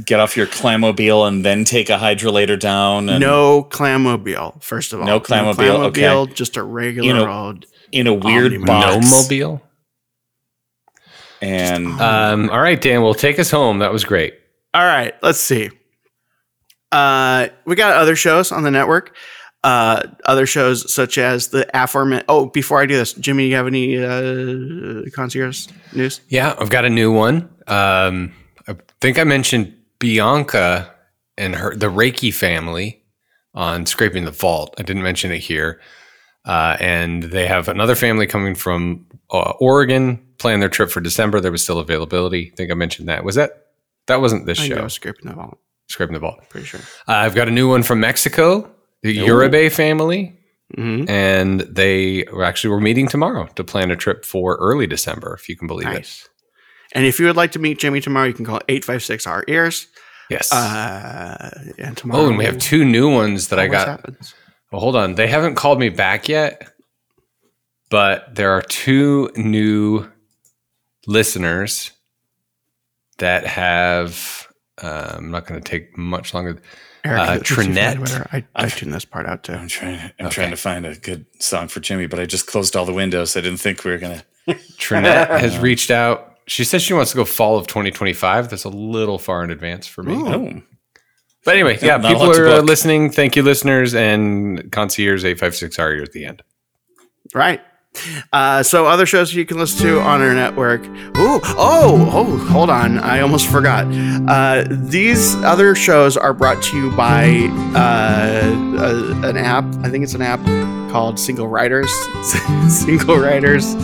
get 0.05 0.19
off 0.21 0.37
your 0.37 0.47
clamobile 0.47 1.27
and 1.29 1.45
then 1.45 1.65
take 1.65 1.89
a 1.91 1.97
hydrolator 1.97 2.59
down. 2.59 3.09
And 3.09 3.21
No 3.21 3.63
clamobile, 3.63 4.61
first 4.63 4.93
of 4.93 5.01
all. 5.01 5.07
No 5.07 5.21
clamobile, 5.21 5.87
okay. 5.87 6.33
just 6.35 6.57
a 6.57 6.63
regular 6.63 7.07
You 7.09 7.15
know, 7.15 7.31
old. 7.31 7.67
in 7.93 8.07
a 8.07 8.15
weird 8.15 8.53
Omnibus. 8.55 8.67
box. 8.67 9.11
No 9.11 9.23
mobile. 9.23 9.63
And 11.41 11.87
Um, 12.01 12.51
all 12.51 12.61
right, 12.61 12.81
Dan. 12.81 13.03
Well, 13.03 13.15
take 13.15 13.39
us 13.39 13.51
home. 13.51 13.79
That 13.81 13.93
was 13.93 14.05
great. 14.05 14.35
All 14.73 14.85
right, 14.85 15.15
let's 15.23 15.39
see. 15.41 15.71
Uh, 16.91 17.49
we 17.67 17.77
got 17.77 17.95
other 17.97 18.17
shows 18.17 18.51
on 18.53 18.63
the 18.63 18.71
network. 18.71 19.15
Uh, 19.63 20.03
other 20.27 20.47
shows 20.47 20.93
such 20.93 21.17
as 21.19 21.49
the 21.49 21.67
aforementioned. 21.75 22.27
Oh, 22.29 22.47
before 22.47 22.81
I 22.81 22.87
do 22.87 22.97
this, 22.97 23.15
Jimmy, 23.15 23.49
you 23.49 23.57
have 23.57 23.67
any 23.67 23.97
uh, 23.97 25.09
concierge 25.15 25.69
news? 25.95 26.21
Yeah, 26.29 26.55
I've 26.59 26.69
got 26.71 26.85
a 26.85 26.91
new 26.91 27.11
one. 27.13 27.49
Um, 27.67 28.33
I 28.69 28.77
think 29.01 29.19
I 29.19 29.25
mentioned 29.25 29.73
Bianca 30.05 30.95
and 31.39 31.55
her 31.55 31.75
the 31.75 31.87
Reiki 31.87 32.33
family 32.33 33.03
on 33.55 33.87
scraping 33.87 34.27
the 34.27 34.31
vault. 34.31 34.75
I 34.79 34.83
didn't 34.83 35.03
mention 35.03 35.33
it 35.33 35.39
here. 35.39 35.81
Uh, 36.45 36.77
and 36.79 37.23
they 37.23 37.47
have 37.47 37.69
another 37.69 37.95
family 37.95 38.27
coming 38.27 38.55
from 38.55 39.07
uh, 39.31 39.55
Oregon, 39.61 40.23
planning 40.39 40.61
their 40.61 40.69
trip 40.69 40.91
for 40.91 41.01
December. 41.01 41.41
There 41.41 41.51
was 41.51 41.63
still 41.63 41.79
availability. 41.79 42.51
I 42.53 42.55
think 42.55 42.71
I 42.71 42.75
mentioned 42.75 43.09
that. 43.09 43.25
Was 43.25 43.37
that 43.37 43.69
that 44.09 44.21
wasn't 44.21 44.45
this 44.45 44.61
I 44.61 44.69
show? 44.69 44.75
know, 44.75 44.89
scraping 44.89 45.31
the 45.31 45.35
vault. 45.35 45.59
Scraping 45.89 46.13
the 46.13 46.21
vault. 46.21 46.47
Pretty 46.51 46.67
sure. 46.67 46.81
Uh, 47.09 47.13
I've 47.13 47.35
got 47.35 47.49
a 47.49 47.51
new 47.51 47.67
one 47.67 47.83
from 47.83 48.01
Mexico, 48.01 48.71
the 49.01 49.19
Ooh. 49.21 49.27
Uribe 49.27 49.73
family, 49.73 50.39
hmm 50.75 51.05
and 51.09 51.61
they 51.61 52.27
were 52.31 52.45
actually 52.45 52.71
were 52.75 52.81
meeting 52.81 53.09
tomorrow 53.09 53.47
to 53.55 53.65
plan 53.65 53.91
a 53.91 53.97
trip 53.97 54.27
for 54.27 54.57
early 54.57 54.87
December, 54.87 55.33
if 55.35 55.49
you 55.49 55.57
can 55.57 55.67
believe 55.67 55.89
it. 55.89 56.29
And 56.95 57.07
if 57.07 57.19
you 57.19 57.27
would 57.27 57.37
like 57.37 57.53
to 57.53 57.59
meet 57.59 57.79
Jimmy 57.79 58.01
tomorrow, 58.03 58.27
you 58.27 58.35
can 58.35 58.45
call 58.45 58.61
856 58.69 59.27
our 59.27 59.45
ears. 59.49 59.89
Yes. 60.31 60.53
Uh, 60.53 61.73
and 61.79 61.97
tomorrow. 61.97 62.23
oh, 62.23 62.29
and 62.29 62.39
we 62.39 62.45
have 62.45 62.59
two 62.59 62.85
new 62.85 63.11
ones 63.13 63.49
that 63.49 63.59
I 63.59 63.67
got. 63.69 63.87
Happens. 63.89 64.35
Well, 64.73 64.81
hold 64.81 64.97
on. 64.97 65.15
They 65.15 65.27
haven't 65.27 65.55
called 65.57 65.79
me 65.79 65.89
back 65.91 66.29
yet, 66.29 66.73
but 67.91 68.35
there 68.35 68.51
are 68.53 68.63
two 68.63 69.31
new 69.37 70.11
listeners 71.07 71.93
that 73.19 73.47
have. 73.47 74.49
Uh, 74.83 75.15
I'm 75.19 75.31
not 75.31 75.47
going 75.47 75.61
to 75.63 75.69
take 75.71 75.97
much 75.97 76.35
longer. 76.35 76.61
Eric, 77.05 77.21
Uh, 77.21 77.39
this 77.39 77.51
is 77.51 77.57
your 77.57 77.65
Trinette. 77.65 78.29
I, 78.33 78.45
I 78.57 78.69
tuned 78.69 78.93
this 78.93 79.05
part 79.05 79.27
out 79.27 79.45
too. 79.45 79.53
I'm 79.53 79.69
trying. 79.69 80.01
I'm 80.19 80.27
Okay. 80.27 80.35
trying 80.35 80.51
to 80.51 80.57
find 80.57 80.85
a 80.87 80.97
good 80.97 81.27
song 81.39 81.69
for 81.69 81.79
Jimmy, 81.81 82.07
but 82.07 82.19
I 82.19 82.27
just 82.27 82.47
closed 82.47 82.75
all 82.75 82.85
the 82.87 82.93
windows. 82.95 83.37
I 83.37 83.41
didn't 83.43 83.59
think 83.61 83.85
we 83.85 83.91
were 83.93 83.99
gonna. 83.99 84.25
Trinette 84.79 85.29
has 85.41 85.59
reached 85.59 85.91
out. 85.91 86.34
She 86.47 86.65
says 86.65 86.83
she 86.83 86.93
wants 86.93 87.11
to 87.13 87.17
go 87.17 87.25
fall 87.25 87.57
of 87.57 87.67
2025. 87.67 88.51
That's 88.51 88.65
a 88.65 88.69
little 88.69 89.19
far 89.19 89.43
in 89.45 89.51
advance 89.51 89.87
for 89.87 90.03
me. 90.03 90.15
Ooh. 90.15 90.29
Oh, 90.29 90.63
But 91.45 91.55
anyway, 91.55 91.79
Yeah, 91.81 91.87
yeah, 91.87 91.97
not 91.99 92.13
people 92.13 92.31
are 92.31 92.49
uh, 92.49 92.61
listening. 92.61 93.11
Thank 93.11 93.37
you, 93.37 93.43
listeners, 93.43 93.95
and 93.95 94.71
concierge 94.71 95.25
856 95.25 95.79
are 95.79 95.95
at 96.03 96.13
the 96.13 96.27
end. 96.27 96.43
Right. 97.35 97.61
Uh, 98.33 98.63
so 98.63 98.87
other 98.87 99.07
shows 99.07 99.33
you 99.33 99.47
can 99.47 99.57
listen 99.57 99.87
to 99.87 100.01
on 100.01 100.21
our 100.21 100.35
network. 100.35 100.85
Ooh, 100.85 101.41
oh, 101.45 102.11
oh, 102.13 102.39
hold 102.49 102.69
on. 102.69 102.99
I 102.99 103.21
almost 103.21 103.47
forgot. 103.47 103.87
Uh, 104.29 104.65
these 104.69 105.37
other 105.37 105.75
shows 105.75 106.17
are 106.17 106.35
brought 106.35 106.63
to 106.65 106.77
you 106.77 106.91
by 106.97 107.29
uh, 107.77 109.23
a, 109.23 109.29
an 109.29 109.37
app. 109.37 109.65
I 109.85 109.91
think 109.91 110.03
it's 110.03 110.15
an 110.15 110.23
app 110.23 110.45
called 110.91 111.19
Single 111.21 111.49
Riders. 111.49 111.91
Single 112.69 113.19
Riders. 113.19 113.75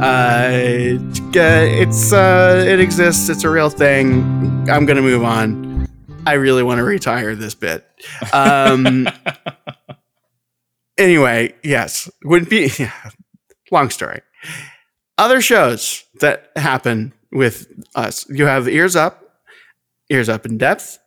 Uh, 0.00 0.48
it's 0.50 2.12
uh, 2.12 2.64
it 2.66 2.80
exists. 2.80 3.28
It's 3.28 3.44
a 3.44 3.50
real 3.50 3.68
thing. 3.68 4.22
I'm 4.70 4.86
gonna 4.86 5.02
move 5.02 5.22
on. 5.22 5.86
I 6.26 6.34
really 6.34 6.62
want 6.62 6.78
to 6.78 6.84
retire 6.84 7.34
this 7.34 7.54
bit. 7.54 7.86
Um, 8.32 9.08
anyway, 10.98 11.54
yes, 11.62 12.10
would 12.24 12.48
be 12.48 12.70
long 13.70 13.90
story. 13.90 14.22
Other 15.18 15.42
shows 15.42 16.04
that 16.20 16.50
happen 16.56 17.12
with 17.30 17.66
us, 17.94 18.26
you 18.30 18.46
have 18.46 18.68
ears 18.68 18.96
up, 18.96 19.42
ears 20.08 20.30
up 20.30 20.46
in 20.46 20.56
depth. 20.56 20.98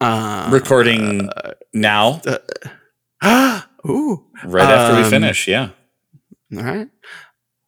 Uh, 0.00 0.48
recording 0.52 1.28
now, 1.74 2.20
ooh, 3.84 4.24
right 4.44 4.68
after 4.68 4.96
we 4.96 5.02
um, 5.02 5.10
finish. 5.10 5.48
Yeah, 5.48 5.70
all 6.56 6.62
right. 6.62 6.88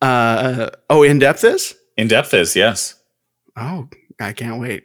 Uh, 0.01 0.71
oh, 0.89 1.03
in 1.03 1.19
depth 1.19 1.45
is. 1.45 1.75
in 1.97 2.09
depth 2.09 2.33
is 2.35 2.57
yes. 2.57 2.95
Oh, 3.57 3.89
I 4.21 4.33
can't 4.33 4.61
wait. 4.61 4.85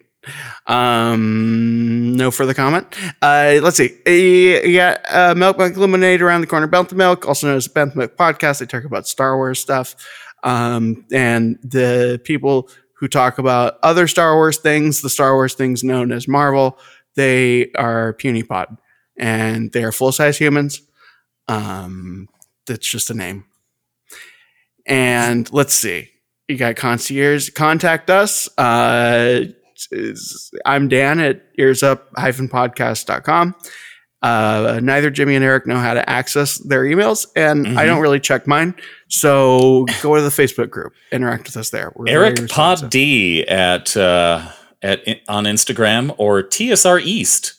Um, 0.68 2.16
no 2.16 2.32
further 2.32 2.54
comment. 2.54 2.88
Uh, 3.22 3.60
let's 3.62 3.78
see. 3.78 3.92
Uh, 4.06 4.74
got 4.74 5.02
uh, 5.14 5.36
Milk 5.36 5.58
Milk 5.58 5.78
Lemonade 5.78 6.22
around 6.22 6.42
the 6.42 6.48
corner. 6.48 6.68
The 6.68 6.96
Milk, 6.96 7.28
also 7.28 7.48
known 7.48 7.58
as 7.58 7.66
the 7.66 7.74
Bent 7.74 7.96
Milk 7.96 8.18
Podcast. 8.18 8.60
They 8.60 8.66
talk 8.66 8.84
about 8.86 9.08
Star 9.08 9.38
Wars 9.38 9.60
stuff. 9.60 9.96
Um, 10.44 11.06
and 11.12 11.58
the 11.64 12.22
people 12.24 12.70
who 13.00 13.08
talk 13.08 13.38
about 13.38 13.78
other 13.84 14.08
Star 14.08 14.36
Wars 14.36 14.58
things, 14.58 15.02
the 15.02 15.10
Star 15.10 15.34
Wars 15.34 15.54
things 15.54 15.84
known 15.84 16.12
as 16.12 16.28
Marvel, 16.28 16.78
they 17.16 17.72
are 17.74 18.14
puny 18.14 18.44
pod, 18.44 18.78
and 19.18 19.72
they 19.72 19.84
are 19.84 19.92
full 19.92 20.12
size 20.12 20.38
humans. 20.38 20.82
Um, 21.48 22.28
that's 22.66 22.88
just 22.88 23.10
a 23.10 23.14
name. 23.14 23.46
And 24.86 25.52
let's 25.54 25.74
see. 25.74 26.10
You 26.48 26.58
got 26.58 26.76
concierge. 26.76 27.50
Contact 27.50 28.10
us. 28.10 28.48
Uh, 28.58 29.46
I'm 30.66 30.88
Dan 30.88 31.20
at 31.20 31.42
earsup-podcast.com. 31.58 33.56
Uh, 34.22 34.80
neither 34.82 35.10
Jimmy 35.12 35.36
and 35.36 35.44
Eric 35.44 35.68
know 35.68 35.78
how 35.78 35.94
to 35.94 36.08
access 36.10 36.58
their 36.60 36.84
emails, 36.84 37.28
and 37.36 37.68
I 37.68 37.84
Mhm. 37.84 37.88
don't 37.88 38.02
really 38.02 38.20
check 38.20 38.48
mine. 38.48 38.74
So 39.08 39.86
go 40.02 40.16
to 40.16 40.22
the 40.22 40.30
Facebook 40.30 40.70
group, 40.72 40.94
interact 41.12 41.46
with 41.46 41.58
us 41.58 41.70
there. 41.70 41.92
We're 41.96 42.06
Eric. 42.10 42.48
Pod 42.50 42.90
D 42.90 43.44
at 43.48 43.96
uh, 43.96 44.42
at 44.82 45.02
on 45.28 45.44
Instagram 45.44 46.16
or 46.18 46.42
TSR 46.42 47.00
East. 47.00 47.54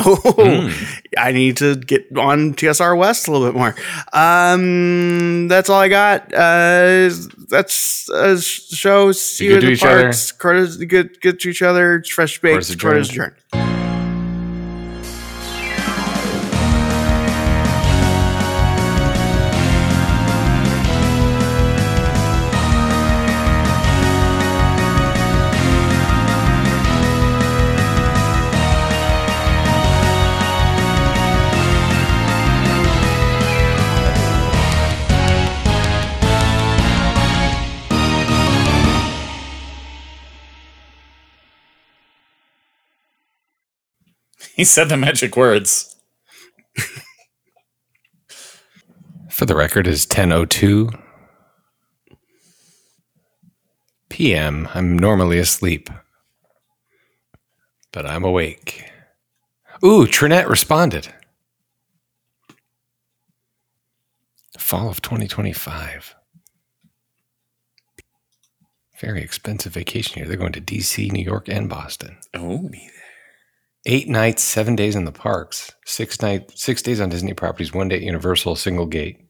Oh, 0.00 0.16
Hmm. 0.16 0.70
I 1.18 1.32
need 1.32 1.56
to 1.58 1.74
get 1.76 2.06
on 2.16 2.54
TSR 2.54 2.96
West 2.96 3.26
a 3.28 3.32
little 3.32 3.48
bit 3.48 3.56
more. 3.56 3.74
Um, 4.12 5.48
that's 5.48 5.68
all 5.68 5.80
I 5.80 5.88
got. 5.88 6.32
Uh, 6.32 7.10
that's 7.48 8.08
a 8.10 8.40
show. 8.40 9.10
See 9.12 9.44
you 9.46 9.50
good 9.54 9.62
in 9.64 9.66
the 9.66 9.72
each 9.72 9.82
other. 9.84 10.02
parks. 10.02 10.32
Quarters, 10.32 10.76
good, 10.76 11.20
good 11.20 11.40
to 11.40 11.48
each 11.48 11.62
other. 11.62 12.02
Fresh 12.08 12.40
baked. 12.40 12.78
Quarters 12.80 13.10
adjourned. 13.10 13.34
He 44.58 44.64
said 44.64 44.88
the 44.88 44.96
magic 44.96 45.36
words. 45.36 45.94
For 49.30 49.46
the 49.46 49.54
record, 49.54 49.86
is 49.86 50.04
10:02 50.04 51.00
p.m. 54.10 54.68
I'm 54.74 54.98
normally 54.98 55.38
asleep, 55.38 55.88
but 57.92 58.04
I'm 58.04 58.24
awake. 58.24 58.90
Ooh, 59.84 60.08
Trinette 60.08 60.48
responded. 60.48 61.14
Fall 64.58 64.88
of 64.88 65.00
2025. 65.00 66.16
Very 68.98 69.22
expensive 69.22 69.72
vacation 69.74 70.16
here. 70.16 70.26
They're 70.26 70.36
going 70.36 70.50
to 70.50 70.60
DC, 70.60 71.12
New 71.12 71.22
York, 71.22 71.48
and 71.48 71.68
Boston. 71.68 72.18
Oh, 72.34 72.68
Eight 73.86 74.08
nights, 74.08 74.42
seven 74.42 74.76
days 74.76 74.96
in 74.96 75.04
the 75.04 75.12
parks. 75.12 75.72
Six 75.86 76.20
night, 76.20 76.50
six 76.58 76.82
days 76.82 77.00
on 77.00 77.08
Disney 77.08 77.32
properties, 77.32 77.72
one 77.72 77.88
day 77.88 77.96
at 77.96 78.02
Universal, 78.02 78.56
single 78.56 78.86
gate. 78.86 79.20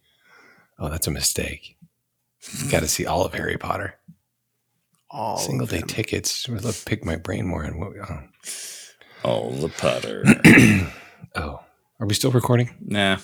Oh, 0.78 0.88
that's 0.88 1.06
a 1.06 1.10
mistake. 1.12 1.76
Got 2.70 2.80
to 2.80 2.88
see 2.88 3.04
all 3.06 3.24
of 3.24 3.34
Harry 3.34 3.56
Potter. 3.58 3.94
All 5.10 5.36
of 5.36 5.40
Single 5.42 5.66
day 5.66 5.78
them. 5.78 5.88
tickets. 5.88 6.48
Let's 6.48 6.84
pick 6.84 7.04
my 7.04 7.16
brain 7.16 7.46
more. 7.46 7.64
on 7.64 7.78
what? 7.78 7.92
Oh. 8.08 8.20
oh, 9.24 9.50
the 9.52 9.68
Potter. 9.68 10.22
oh, 11.34 11.60
are 12.00 12.06
we 12.06 12.14
still 12.14 12.30
recording? 12.30 12.70
nah, 12.80 13.18